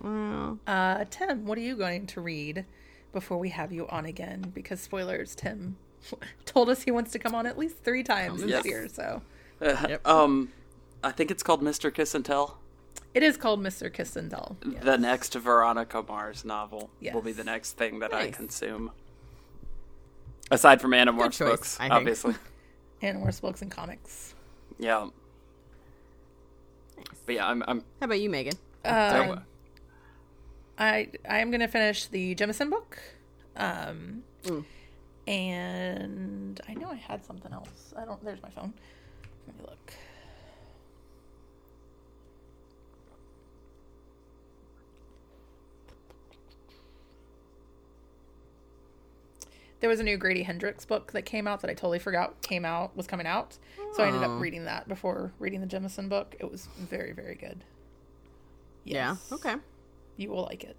Well, 0.01 0.59
Uh, 0.65 1.05
Tim, 1.09 1.45
what 1.45 1.57
are 1.57 1.61
you 1.61 1.75
going 1.75 2.07
to 2.07 2.21
read 2.21 2.65
before 3.13 3.37
we 3.37 3.49
have 3.49 3.71
you 3.71 3.87
on 3.89 4.05
again? 4.05 4.51
Because 4.53 4.79
spoilers, 4.79 5.35
Tim 5.35 5.77
told 6.45 6.69
us 6.69 6.81
he 6.83 6.91
wants 6.91 7.11
to 7.11 7.19
come 7.19 7.35
on 7.35 7.45
at 7.45 7.57
least 7.59 7.83
three 7.83 8.03
times 8.03 8.41
Yes. 8.43 8.63
this 8.63 8.71
year. 8.71 8.87
So 8.87 9.21
Yep. 9.61 10.07
Um, 10.07 10.51
I 11.03 11.11
think 11.11 11.29
it's 11.29 11.43
called 11.43 11.61
Mr. 11.61 11.93
Kiss 11.93 12.15
and 12.15 12.25
Tell. 12.25 12.57
It 13.13 13.23
is 13.23 13.35
called 13.37 13.59
Mr. 13.61 13.93
Kiss 13.93 14.15
and 14.15 14.29
Tell. 14.31 14.55
Yes. 14.65 14.83
The 14.83 14.97
next 14.97 15.33
Veronica 15.33 16.01
Mars 16.07 16.45
novel 16.45 16.89
will 17.13 17.21
be 17.21 17.33
the 17.33 17.43
next 17.43 17.73
thing 17.73 17.99
that 17.99 18.13
I 18.13 18.31
consume. 18.31 18.91
Aside 20.49 20.81
from 20.81 20.91
Animorphs 20.91 21.33
choice, 21.33 21.49
books, 21.49 21.77
I 21.79 21.89
obviously. 21.89 22.35
and 23.01 23.21
worse 23.21 23.39
books 23.39 23.61
and 23.61 23.71
comics. 23.71 24.33
Yeah. 24.79 25.07
But 27.25 27.35
yeah, 27.35 27.47
I'm. 27.47 27.63
I'm 27.67 27.79
how 27.99 28.05
about 28.05 28.19
you, 28.19 28.29
Megan? 28.29 28.53
Uh, 28.83 29.37
I 30.77 31.09
I 31.29 31.39
am 31.39 31.51
gonna 31.51 31.67
finish 31.67 32.07
the 32.07 32.35
Jemisin 32.35 32.69
book, 32.69 32.97
um, 33.55 34.23
Mm. 34.43 34.65
and 35.27 36.61
I 36.67 36.73
know 36.73 36.89
I 36.89 36.95
had 36.95 37.23
something 37.23 37.51
else. 37.53 37.93
I 37.97 38.05
don't. 38.05 38.23
There's 38.23 38.41
my 38.41 38.49
phone. 38.49 38.73
Let 39.47 39.57
me 39.57 39.63
look. 39.67 39.93
There 49.81 49.89
was 49.89 49.99
a 49.99 50.03
new 50.03 50.15
Grady 50.17 50.43
Hendrix 50.43 50.85
book 50.85 51.11
that 51.11 51.23
came 51.23 51.47
out 51.47 51.61
that 51.61 51.69
I 51.69 51.73
totally 51.73 51.99
forgot 51.99 52.41
came 52.41 52.63
out 52.65 52.95
was 52.95 53.07
coming 53.07 53.27
out. 53.27 53.57
So 53.93 54.03
I 54.03 54.07
ended 54.07 54.23
Oh. 54.23 54.35
up 54.35 54.41
reading 54.41 54.65
that 54.65 54.87
before 54.87 55.33
reading 55.39 55.59
the 55.59 55.67
Jemisin 55.67 56.07
book. 56.07 56.35
It 56.39 56.49
was 56.49 56.67
very 56.77 57.11
very 57.11 57.35
good. 57.35 57.63
Yes. 58.85 59.27
Yeah. 59.29 59.35
Okay. 59.35 59.55
You 60.17 60.29
will 60.29 60.43
like 60.43 60.63
it. 60.63 60.77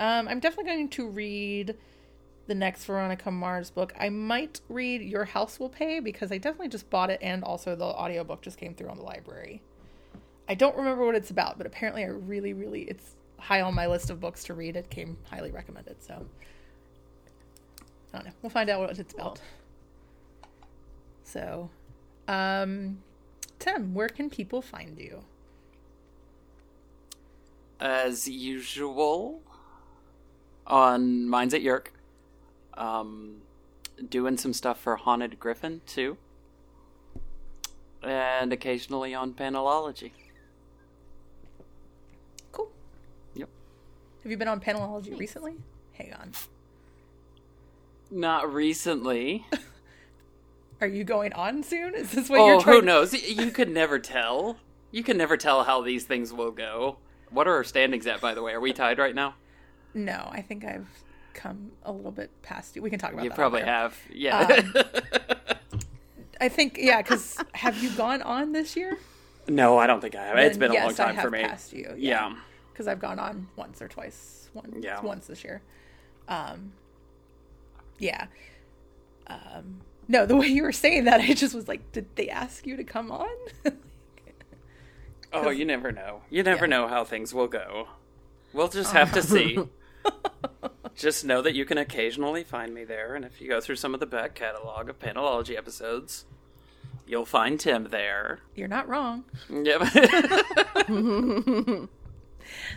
Um, 0.00 0.26
I'm 0.26 0.40
definitely 0.40 0.72
going 0.72 0.88
to 0.88 1.08
read 1.08 1.76
the 2.48 2.54
next 2.54 2.84
Veronica 2.86 3.30
Mars 3.30 3.70
book. 3.70 3.92
I 3.98 4.08
might 4.08 4.60
read 4.68 5.00
Your 5.02 5.24
House 5.24 5.60
Will 5.60 5.68
Pay 5.68 6.00
because 6.00 6.32
I 6.32 6.38
definitely 6.38 6.68
just 6.68 6.90
bought 6.90 7.10
it 7.10 7.20
and 7.22 7.44
also 7.44 7.76
the 7.76 7.84
audiobook 7.84 8.42
just 8.42 8.58
came 8.58 8.74
through 8.74 8.88
on 8.88 8.96
the 8.96 9.04
library. 9.04 9.62
I 10.48 10.54
don't 10.54 10.76
remember 10.76 11.06
what 11.06 11.14
it's 11.14 11.30
about, 11.30 11.56
but 11.56 11.66
apparently 11.68 12.02
I 12.02 12.08
really, 12.08 12.52
really 12.52 12.82
it's 12.82 13.14
high 13.38 13.60
on 13.60 13.74
my 13.74 13.86
list 13.86 14.10
of 14.10 14.18
books 14.18 14.42
to 14.44 14.54
read. 14.54 14.76
It 14.76 14.90
came 14.90 15.16
highly 15.30 15.52
recommended, 15.52 16.02
so 16.02 16.26
I 18.12 18.18
don't 18.18 18.26
know. 18.26 18.32
We'll 18.42 18.50
find 18.50 18.68
out 18.68 18.80
what 18.80 18.98
it's 18.98 19.12
about. 19.14 19.40
So, 21.24 21.70
um, 22.28 22.98
Tim, 23.58 23.94
where 23.94 24.08
can 24.08 24.28
people 24.28 24.60
find 24.60 24.98
you? 24.98 25.22
as 27.82 28.28
usual 28.28 29.42
on 30.66 31.28
Minds 31.28 31.52
at 31.52 31.62
York. 31.62 31.92
Um, 32.74 33.42
doing 34.08 34.38
some 34.38 34.54
stuff 34.54 34.80
for 34.80 34.96
Haunted 34.96 35.38
Griffin 35.38 35.82
too, 35.84 36.16
and 38.02 38.52
occasionally 38.52 39.14
on 39.14 39.34
Panelology. 39.34 40.12
Cool. 42.52 42.70
Yep. 43.34 43.48
Have 44.22 44.32
you 44.32 44.38
been 44.38 44.48
on 44.48 44.60
Panelology 44.60 45.18
recently? 45.18 45.56
Hang 45.92 46.14
on. 46.14 46.32
Not 48.12 48.52
recently. 48.52 49.46
Are 50.82 50.86
you 50.86 51.02
going 51.02 51.32
on 51.32 51.62
soon? 51.62 51.94
Is 51.94 52.10
this 52.10 52.28
what 52.28 52.40
oh, 52.40 52.46
you're 52.46 52.60
trying 52.60 52.80
who 52.80 52.86
knows? 52.86 53.14
You 53.14 53.50
could 53.50 53.70
never 53.70 53.98
tell. 53.98 54.58
You 54.90 55.02
can 55.02 55.16
never 55.16 55.38
tell 55.38 55.64
how 55.64 55.80
these 55.80 56.04
things 56.04 56.30
will 56.32 56.50
go. 56.50 56.98
What 57.30 57.48
are 57.48 57.54
our 57.54 57.64
standings 57.64 58.06
at, 58.06 58.20
by 58.20 58.34
the 58.34 58.42
way? 58.42 58.52
Are 58.52 58.60
we 58.60 58.74
tied 58.74 58.98
right 58.98 59.14
now? 59.14 59.34
No, 59.94 60.28
I 60.30 60.42
think 60.42 60.64
I've 60.64 60.88
come 61.32 61.72
a 61.84 61.92
little 61.92 62.10
bit 62.10 62.30
past 62.42 62.76
you. 62.76 62.82
We 62.82 62.90
can 62.90 62.98
talk 62.98 63.14
about 63.14 63.22
You 63.24 63.30
that. 63.30 63.36
probably 63.36 63.60
later. 63.60 63.72
have. 63.72 63.98
Yeah. 64.12 64.60
I 66.40 66.48
think 66.50 66.76
yeah, 66.78 67.00
because 67.00 67.38
have 67.54 67.82
you 67.82 67.90
gone 67.90 68.20
on 68.20 68.52
this 68.52 68.76
year? 68.76 68.98
no, 69.48 69.78
I 69.78 69.86
don't 69.86 70.00
think 70.00 70.16
I 70.16 70.26
have. 70.26 70.38
It's 70.38 70.58
been 70.58 70.70
a 70.70 70.74
long 70.74 70.88
yes, 70.90 71.00
I 71.00 71.06
time 71.06 71.14
have 71.14 71.24
for 71.24 71.30
me. 71.30 71.42
Passed 71.44 71.72
you, 71.72 71.94
Yeah. 71.96 72.28
Because 72.28 72.42
because 72.72 72.88
I've 72.88 73.00
gone 73.00 73.18
on 73.18 73.48
once 73.56 73.80
or 73.80 73.88
twice. 73.88 74.50
Once, 74.52 74.76
Yeah. 74.80 75.00
once 75.00 75.26
this 75.26 75.44
year. 75.44 75.62
Um, 76.28 76.72
yeah. 78.02 78.26
Um, 79.28 79.80
no, 80.08 80.26
the 80.26 80.36
way 80.36 80.48
you 80.48 80.62
were 80.62 80.72
saying 80.72 81.04
that, 81.04 81.20
I 81.28 81.32
just 81.32 81.54
was 81.54 81.68
like, 81.68 81.92
did 81.92 82.06
they 82.16 82.28
ask 82.28 82.66
you 82.66 82.76
to 82.76 82.84
come 82.84 83.10
on? 83.10 83.28
Oh, 85.32 85.48
you 85.48 85.64
never 85.64 85.90
know. 85.92 86.22
You 86.28 86.42
never 86.52 86.66
Yeah. 86.66 86.70
know 86.70 86.88
how 86.88 87.04
things 87.04 87.32
will 87.32 87.48
go. 87.48 87.88
We'll 88.52 88.68
just 88.68 88.92
have 88.92 89.12
to 89.12 89.22
see. 89.22 89.58
just 90.94 91.24
know 91.24 91.40
that 91.40 91.54
you 91.54 91.64
can 91.64 91.78
occasionally 91.78 92.44
find 92.44 92.74
me 92.74 92.84
there, 92.84 93.14
and 93.14 93.24
if 93.24 93.40
you 93.40 93.48
go 93.48 93.60
through 93.60 93.76
some 93.76 93.94
of 93.94 94.00
the 94.00 94.06
back 94.06 94.34
catalog 94.34 94.90
of 94.90 94.98
Panelology 94.98 95.56
episodes, 95.56 96.26
you'll 97.06 97.24
find 97.24 97.58
Tim 97.58 97.84
there. 97.84 98.40
You're 98.54 98.68
not 98.68 98.86
wrong. 98.88 99.24
Yep. 99.48 99.82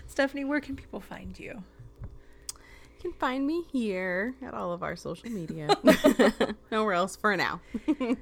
Stephanie, 0.08 0.46
where 0.46 0.62
can 0.62 0.76
people 0.78 1.02
find 1.02 1.38
you? 1.38 1.62
Can 3.06 3.14
find 3.20 3.46
me 3.46 3.62
here 3.72 4.34
at 4.42 4.56
all 4.56 4.74
of 4.74 4.82
our 4.82 4.96
social 4.96 5.30
media. 5.30 5.68
Nowhere 6.72 6.94
else 6.94 7.16
for 7.16 7.38
now. 7.38 7.62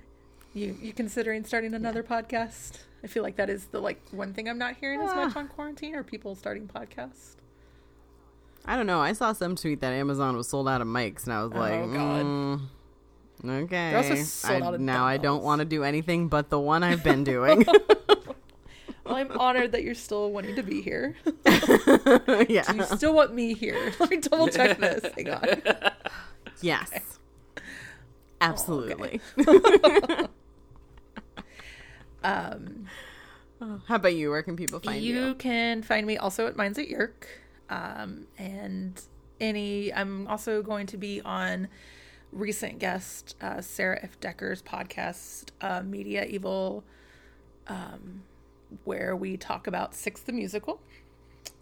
You 0.55 0.77
you 0.79 0.93
considering 0.93 1.45
starting 1.45 1.73
another 1.73 2.03
podcast? 2.03 2.77
I 3.03 3.07
feel 3.07 3.23
like 3.23 3.37
that 3.37 3.49
is 3.49 3.65
the 3.67 3.79
like 3.79 3.99
one 4.11 4.33
thing 4.35 4.47
I'm 4.47 4.59
not 4.59 4.75
hearing 4.75 4.99
as 5.01 5.15
much 5.15 5.33
Ah. 5.35 5.39
on 5.39 5.47
quarantine 5.47 5.95
are 5.95 6.03
people 6.03 6.35
starting 6.35 6.67
podcasts. 6.67 7.37
I 8.63 8.75
don't 8.77 8.85
know. 8.85 8.99
I 9.01 9.13
saw 9.13 9.33
some 9.33 9.55
tweet 9.55 9.81
that 9.81 9.93
Amazon 9.93 10.37
was 10.37 10.47
sold 10.47 10.67
out 10.69 10.79
of 10.81 10.87
mics, 10.87 11.23
and 11.23 11.33
I 11.33 11.43
was 11.43 11.53
like, 11.53 11.73
Oh, 11.73 11.87
God. 11.91 12.25
"Mm, 12.25 13.63
okay. 13.63 13.89
They're 13.89 13.97
also 13.97 14.15
sold 14.17 14.63
I- 14.75 14.77
now 14.77 15.05
I 15.05 15.17
don't 15.17 15.43
want 15.43 15.59
to 15.59 15.65
do 15.65 15.83
anything 15.83 16.27
but 16.27 16.51
the 16.51 16.59
one 16.59 16.83
I've 16.83 17.03
been 17.03 17.23
doing. 17.23 17.65
Well, 19.03 19.15
I'm 19.15 19.31
honored 19.31 19.71
that 19.73 19.83
you're 19.83 19.95
still 19.95 20.31
wanting 20.31 20.55
to 20.55 20.63
be 20.63 20.81
here. 20.81 21.15
yeah. 22.49 22.71
you 22.71 22.83
still 22.83 23.13
want 23.13 23.33
me 23.33 23.53
here. 23.53 23.93
Let 23.99 24.09
me 24.09 24.17
double 24.17 24.47
check 24.47 24.77
this. 24.79 25.05
Hang 25.15 25.29
on. 25.29 25.61
Yes. 26.61 27.19
Absolutely. 28.41 29.21
Um, 32.23 32.85
How 33.59 33.95
about 33.95 34.15
you? 34.15 34.29
Where 34.29 34.43
can 34.43 34.55
people 34.55 34.79
find 34.79 35.03
you, 35.03 35.27
you? 35.27 35.35
can 35.35 35.83
find 35.83 36.07
me 36.07 36.17
also 36.17 36.47
at 36.47 36.55
Minds 36.55 36.79
at 36.79 36.87
Yerk. 36.87 37.27
Um, 37.69 38.27
and 38.37 39.01
any, 39.39 39.93
I'm 39.93 40.27
also 40.27 40.61
going 40.61 40.87
to 40.87 40.97
be 40.97 41.21
on 41.21 41.67
recent 42.31 42.79
guest 42.79 43.35
uh, 43.41 43.61
Sarah 43.61 43.99
F. 44.01 44.19
Decker's 44.19 44.61
podcast, 44.61 45.51
uh, 45.61 45.81
Media 45.83 46.25
Evil, 46.25 46.83
um, 47.67 48.23
where 48.83 49.15
we 49.15 49.37
talk 49.37 49.67
about 49.67 49.95
Six 49.95 50.21
the 50.21 50.31
Musical. 50.31 50.81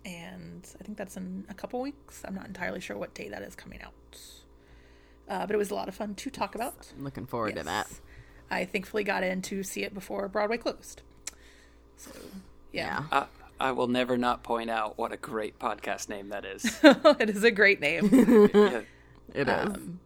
And 0.06 0.68
I 0.80 0.84
think 0.84 0.98
that's 0.98 1.18
in 1.18 1.46
a 1.50 1.54
couple 1.54 1.80
weeks. 1.82 2.24
I'm 2.26 2.36
not 2.36 2.48
entirely 2.48 2.80
sure 2.80 2.98
what 2.98 3.14
day 3.14 3.30
that 3.30 3.42
is 3.44 3.56
coming 3.56 3.82
out. 3.82 3.94
Uh, 5.30 5.46
but 5.46 5.54
it 5.54 5.58
was 5.58 5.72
a 5.72 5.76
lot 5.76 5.88
of 5.88 5.96
fun 5.96 6.16
to 6.16 6.30
talk 6.30 6.56
about. 6.56 6.92
I'm 6.98 7.04
looking 7.04 7.26
forward 7.26 7.56
to 7.56 7.64
that. 7.64 7.88
I 8.50 8.66
thankfully 8.66 9.04
got 9.04 9.24
in 9.24 9.42
to 9.44 9.64
see 9.64 9.84
it 9.84 9.94
before 9.94 10.28
Broadway 10.28 10.58
closed. 10.58 11.02
So, 11.96 12.12
yeah. 12.74 13.04
Yeah. 13.12 13.26
I, 13.60 13.68
I 13.70 13.72
will 13.72 13.88
never 13.88 14.18
not 14.18 14.44
point 14.44 14.70
out 14.70 14.98
what 14.98 15.14
a 15.14 15.18
great 15.18 15.60
podcast 15.60 16.10
name 16.10 16.30
that 16.30 16.46
is. 16.46 16.80
it 16.84 17.30
is 17.30 17.44
a 17.44 17.52
great 17.52 17.80
name. 17.80 18.50
Yeah. 18.54 18.82
It 19.34 19.48
is. 19.48 19.68
Um, 19.68 20.00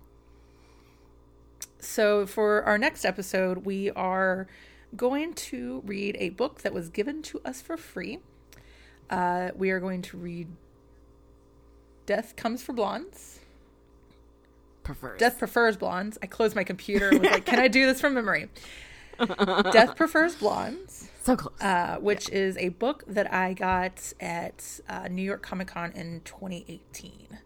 so, 1.79 2.27
for 2.27 2.61
our 2.63 2.77
next 2.77 3.05
episode, 3.05 3.65
we 3.65 3.89
are 3.91 4.47
going 4.95 5.33
to 5.33 5.81
read 5.85 6.17
a 6.19 6.29
book 6.29 6.61
that 6.61 6.73
was 6.73 6.89
given 6.89 7.21
to 7.23 7.41
us 7.45 7.61
for 7.61 7.77
free. 7.77 8.19
Uh, 9.09 9.49
we 9.55 9.69
are 9.71 9.79
going 9.79 10.01
to 10.03 10.17
read 10.17 10.47
Death 12.05 12.35
Comes 12.35 12.63
for 12.63 12.73
Blondes. 12.73 13.39
Prefers. 14.83 15.19
Death 15.19 15.39
Prefers 15.39 15.77
Blondes. 15.77 16.17
I 16.21 16.27
closed 16.27 16.55
my 16.55 16.63
computer 16.63 17.09
and 17.09 17.19
was 17.21 17.31
like, 17.31 17.45
can 17.45 17.59
I 17.59 17.67
do 17.67 17.85
this 17.85 17.99
from 17.99 18.13
memory? 18.13 18.49
Death 19.71 19.95
Prefers 19.95 20.35
Blondes. 20.35 21.09
so 21.23 21.35
close. 21.37 21.59
uh, 21.61 21.97
which 21.99 22.29
is 22.29 22.57
a 22.57 22.69
book 22.69 23.03
that 23.07 23.33
I 23.33 23.53
got 23.53 24.13
at 24.19 24.79
uh, 24.89 25.07
New 25.07 25.21
York 25.23 25.41
Comic 25.41 25.67
Con 25.69 25.91
in 25.93 26.21
2018. 26.25 27.39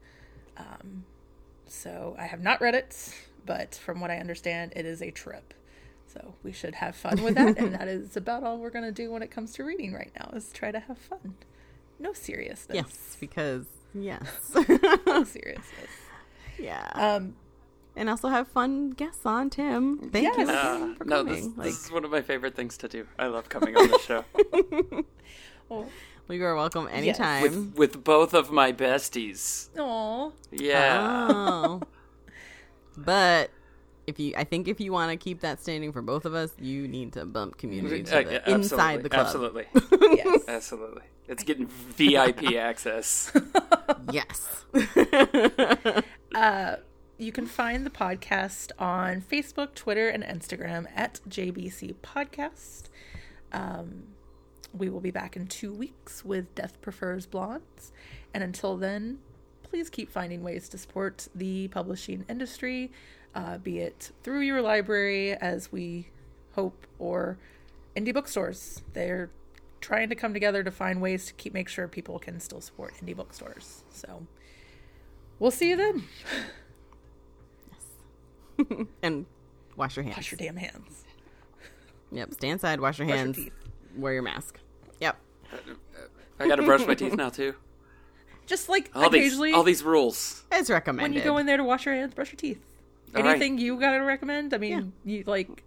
Um, 0.57 1.05
so 1.67 2.15
I 2.19 2.23
have 2.25 2.41
not 2.41 2.59
read 2.59 2.75
it, 2.75 3.13
but 3.45 3.75
from 3.75 4.01
what 4.01 4.11
I 4.11 4.17
understand, 4.17 4.73
it 4.75 4.85
is 4.85 5.01
a 5.01 5.11
trip. 5.11 5.53
So 6.11 6.33
we 6.43 6.51
should 6.51 6.75
have 6.75 6.95
fun 6.95 7.21
with 7.23 7.35
that, 7.35 7.57
and 7.57 7.73
that 7.79 7.87
is 7.87 8.17
about 8.17 8.43
all 8.43 8.57
we're 8.57 8.71
going 8.71 8.85
to 8.85 8.91
do 8.91 9.11
when 9.11 9.21
it 9.21 9.29
comes 9.31 9.53
to 9.53 9.63
reading 9.63 9.93
right 9.93 10.11
now 10.19 10.31
is 10.35 10.51
try 10.51 10.71
to 10.71 10.79
have 10.79 10.97
fun. 10.97 11.35
No 11.99 12.13
seriousness. 12.13 12.75
yes, 12.75 13.17
because 13.19 13.65
yes. 13.93 14.51
No 15.05 15.23
seriousness. 15.23 15.89
yeah. 16.57 16.89
Um, 16.95 17.35
and 17.95 18.09
also 18.09 18.29
have 18.29 18.47
fun 18.47 18.91
guests 18.91 19.25
on 19.25 19.49
Tim. 19.49 20.09
Thank 20.09 20.37
you 20.37 20.43
Uh, 20.43 20.75
again 20.75 20.95
for 20.95 21.05
no, 21.05 21.17
coming. 21.17 21.33
this, 21.35 21.45
like 21.57 21.65
this 21.67 21.85
is 21.85 21.91
one 21.91 22.05
of 22.05 22.11
my 22.11 22.21
favorite 22.21 22.55
things 22.55 22.77
to 22.77 22.87
do. 22.87 23.05
I 23.19 23.27
love 23.27 23.49
coming 23.49 23.75
on 23.75 23.89
the 23.89 23.99
show 23.99 24.23
oh, 25.69 25.85
you 26.29 26.43
are 26.45 26.55
welcome 26.55 26.87
anytime. 26.91 27.43
with 27.43 27.75
with 27.75 28.03
both 28.03 28.33
of 28.33 28.51
my 28.51 28.71
besties. 28.71 29.69
aw. 29.77 30.31
Yeah. 30.51 31.27
Oh. 31.29 31.81
but 32.97 33.51
if 34.09 34.19
you 34.19 34.33
I 34.35 34.43
think 34.43 34.67
if 34.67 34.79
you 34.81 34.91
want 34.91 35.11
to 35.11 35.17
keep 35.17 35.41
that 35.41 35.61
standing 35.61 35.91
for 35.93 36.01
both 36.01 36.25
of 36.25 36.33
us, 36.33 36.51
you 36.59 36.87
need 36.87 37.13
to 37.13 37.25
bump 37.25 37.57
community 37.57 38.03
to 38.03 38.19
Uh, 38.19 38.23
the, 38.23 38.33
yeah, 38.33 38.53
inside 38.55 39.03
the 39.03 39.09
club. 39.09 39.25
Absolutely. 39.27 39.65
Yes. 40.15 40.43
Absolutely. 40.47 41.03
It's 41.27 41.43
getting 41.43 41.67
VIP 41.67 42.55
access. 42.55 43.31
Yes. 44.11 44.65
You 47.21 47.33
can 47.33 47.47
find 47.47 47.85
the 47.85 47.89
podcast 47.89 48.71
on 48.79 49.21
Facebook, 49.21 49.75
Twitter, 49.75 50.07
and 50.07 50.23
Instagram 50.23 50.85
at 50.95 51.19
JBC 51.27 51.95
Podcast. 51.95 52.83
Um, 53.51 54.03
we 54.73 54.89
will 54.89 55.01
be 55.01 55.11
back 55.11 55.35
in 55.35 55.47
two 55.47 55.73
weeks 55.73 56.23
with 56.23 56.55
Death 56.55 56.79
Prefers 56.79 57.25
Blondes. 57.25 57.91
And 58.33 58.41
until 58.41 58.77
then, 58.77 59.19
please 59.63 59.89
keep 59.89 60.09
finding 60.09 60.43
ways 60.43 60.69
to 60.69 60.77
support 60.77 61.27
the 61.35 61.67
publishing 61.67 62.23
industry, 62.29 62.89
uh, 63.35 63.57
be 63.57 63.79
it 63.79 64.11
through 64.23 64.41
your 64.41 64.61
library, 64.61 65.33
as 65.33 65.71
we 65.71 66.09
hope, 66.53 66.87
or 66.97 67.37
indie 67.95 68.13
bookstores. 68.13 68.81
They're 68.93 69.29
trying 69.81 70.09
to 70.09 70.15
come 70.15 70.33
together 70.33 70.63
to 70.63 70.71
find 70.71 71.01
ways 71.01 71.27
to 71.27 71.33
keep 71.33 71.53
make 71.53 71.69
sure 71.69 71.87
people 71.87 72.19
can 72.19 72.39
still 72.39 72.61
support 72.61 72.93
indie 73.01 73.15
bookstores. 73.15 73.83
So 73.91 74.25
we'll 75.39 75.51
see 75.51 75.69
you 75.69 75.77
then. 75.77 76.03
and 79.03 79.25
wash 79.75 79.95
your 79.95 80.03
hands. 80.03 80.17
Wash 80.17 80.31
your 80.31 80.37
damn 80.37 80.57
hands. 80.57 81.05
Yep. 82.11 82.33
Stay 82.33 82.49
inside. 82.49 82.79
Wash 82.81 82.99
your 82.99 83.07
Brush 83.07 83.17
your 83.17 83.25
hands. 83.25 83.37
teeth. 83.37 83.53
wear 83.95 84.13
your 84.13 84.23
mask. 84.23 84.59
Yep. 84.99 85.17
I 86.39 86.47
got 86.47 86.55
to 86.55 86.63
brush 86.63 86.85
my 86.85 86.95
teeth 86.95 87.13
now 87.15 87.29
too. 87.29 87.53
Just 88.45 88.67
like 88.67 88.89
All 88.95 89.09
these 89.09 89.21
occasionally, 89.27 89.53
all 89.53 89.63
these 89.63 89.83
rules. 89.83 90.43
It's 90.51 90.69
recommended. 90.71 91.03
when 91.03 91.13
you 91.13 91.23
go 91.23 91.37
in 91.37 91.45
there 91.45 91.57
to 91.57 91.63
wash 91.63 91.85
your 91.85 91.93
hands, 91.93 92.13
brush 92.15 92.31
your 92.31 92.37
teeth. 92.37 92.59
All 93.15 93.23
right. 93.23 93.31
Anything 93.31 93.57
you 93.57 93.79
gotta 93.79 94.03
recommend? 94.03 94.53
I 94.53 94.57
mean, 94.57 94.93
you 95.05 95.23
like, 95.25 95.63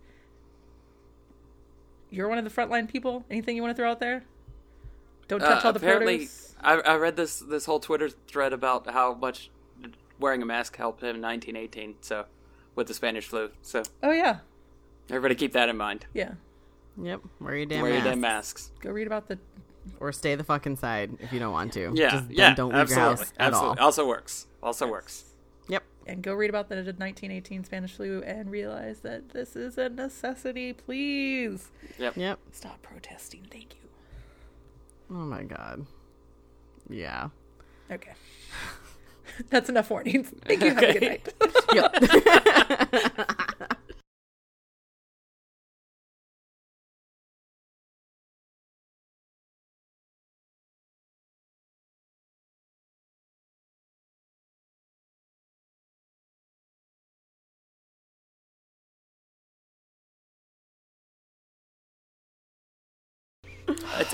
you're 2.11 2.29
one 2.29 2.39
of 2.39 2.45
the 2.45 2.51
frontline 2.51 2.89
people. 2.89 3.25
Anything 3.31 3.57
you 3.57 3.63
want 3.63 3.75
to 3.77 3.81
throw 3.81 3.91
out 3.91 4.01
there? 4.01 4.23
Don't 5.29 5.41
touch 5.41 5.65
Uh, 5.65 5.69
all 5.69 5.73
the 5.73 5.79
apparently. 5.79 6.29
I, 6.61 6.75
I 6.81 6.97
read 6.97 7.17
this 7.17 7.41
this 7.41 7.65
whole 7.65 7.81
Twitter 7.81 8.09
thread 8.11 8.53
about 8.53 8.89
how 8.91 9.15
much 9.15 9.51
wearing 10.21 10.43
a 10.43 10.47
mask 10.47 10.77
helped 10.77 11.03
him 11.03 11.17
in 11.17 11.23
1918. 11.23 11.97
So, 12.03 12.27
with 12.77 12.87
the 12.87 12.95
Spanish 12.95 13.27
flu. 13.27 13.51
So, 13.63 13.83
Oh 14.03 14.13
yeah, 14.13 14.39
everybody 15.09 15.35
keep 15.35 15.53
that 15.55 15.69
in 15.69 15.77
mind. 15.77 16.07
yeah. 16.15 16.33
Yep. 17.01 17.23
Wear 17.41 17.57
your 17.57 17.65
damn 17.67 17.81
Wear 17.83 17.91
your 17.93 18.01
mask. 18.01 18.11
damn 18.11 18.21
masks. 18.21 18.71
Go 18.81 18.91
read 18.91 19.07
about 19.07 19.27
the. 19.27 19.39
Or 19.99 20.13
stay 20.13 20.35
the 20.35 20.45
fuck 20.45 20.67
inside 20.67 21.17
if 21.21 21.33
you 21.33 21.39
don't 21.41 21.53
want 21.53 21.73
to. 21.73 21.91
Yeah, 21.95 22.11
Just 22.11 22.31
yeah. 22.31 22.55
don't 22.55 22.69
leave 22.69 22.83
absolutely, 22.83 23.03
your 23.09 23.17
house 23.17 23.33
at 23.39 23.47
absolutely. 23.49 23.79
all. 23.81 23.85
Also 23.87 24.07
works. 24.07 24.47
Also 24.63 24.87
works. 24.87 25.25
Yep. 26.07 26.15
And 26.15 26.23
go 26.23 26.35
read 26.35 26.51
about 26.51 26.69
the 26.69 26.77
1918 26.77 27.65
Spanish 27.65 27.93
flu 27.95 28.23
and 28.23 28.51
realize 28.51 29.01
that 29.01 29.31
this 29.31 29.57
is 29.57 29.79
a 29.79 29.89
necessity. 29.89 30.73
Please 30.73 31.71
Yep. 31.99 32.17
Yep. 32.17 32.39
stop 32.53 32.83
protesting. 32.83 33.47
Thank 33.51 33.75
you. 33.75 33.89
Oh 35.11 35.25
my 35.27 35.43
god. 35.43 35.87
Yeah. 36.89 37.29
Okay. 37.91 38.13
That's 39.51 39.69
enough 39.69 39.91
warnings. 39.91 40.33
Thank 40.45 40.63
you. 40.63 40.75
Have 40.75 40.83
a 40.83 40.93
good 40.93 41.03
night. 41.03 41.35
Yep. 41.75 41.95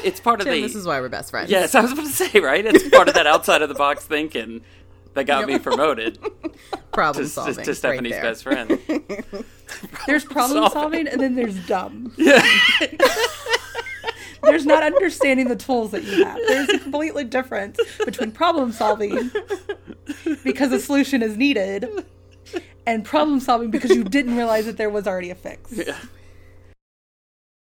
It's, 0.08 0.20
part 0.20 0.40
of 0.40 0.46
the. 0.46 0.60
this 0.60 0.74
is 0.74 0.86
why 0.86 1.00
we're 1.00 1.08
best 1.08 1.30
friends. 1.30 1.50
Yes, 1.50 1.74
I 1.74 1.80
was 1.80 1.92
about 1.92 2.06
to 2.06 2.12
say, 2.12 2.40
right? 2.40 2.64
It's 2.64 2.88
part 2.88 3.08
of 3.08 3.14
that 3.14 3.26
outside 3.26 3.62
of 3.62 3.68
the 3.68 3.74
box 3.74 4.04
thinking 4.04 4.62
that 5.14 5.24
got 5.24 5.46
me 5.46 5.58
promoted 5.58 6.18
Problem 6.92 7.24
to, 7.24 7.30
solving. 7.30 7.54
to, 7.56 7.64
to 7.64 7.74
Stephanie's 7.74 8.12
right 8.12 8.22
best 8.22 8.42
friend. 8.42 8.70
There's 10.06 10.24
problem 10.24 10.58
Solving. 10.70 10.72
solving, 10.72 11.08
and 11.08 11.20
then 11.20 11.34
there's 11.36 11.54
dumb. 11.66 12.12
Yeah. 12.16 12.42
There's 14.42 14.64
not 14.64 14.82
understanding 14.82 15.48
the 15.48 15.56
tools 15.56 15.90
that 15.90 16.04
you 16.04 16.24
have. 16.24 16.38
There's 16.46 16.68
a 16.70 16.78
completely 16.78 17.24
difference 17.24 17.78
between 18.04 18.30
problem 18.32 18.72
solving 18.72 19.30
because 20.44 20.72
a 20.72 20.80
solution 20.80 21.22
is 21.22 21.36
needed 21.36 21.86
and 22.86 23.04
problem 23.04 23.40
solving 23.40 23.70
because 23.70 23.90
you 23.90 24.04
didn't 24.04 24.36
realize 24.36 24.64
that 24.66 24.76
there 24.78 24.88
was 24.90 25.06
already 25.06 25.30
a 25.30 25.34
fix. 25.34 25.72
yeah. 25.72 25.98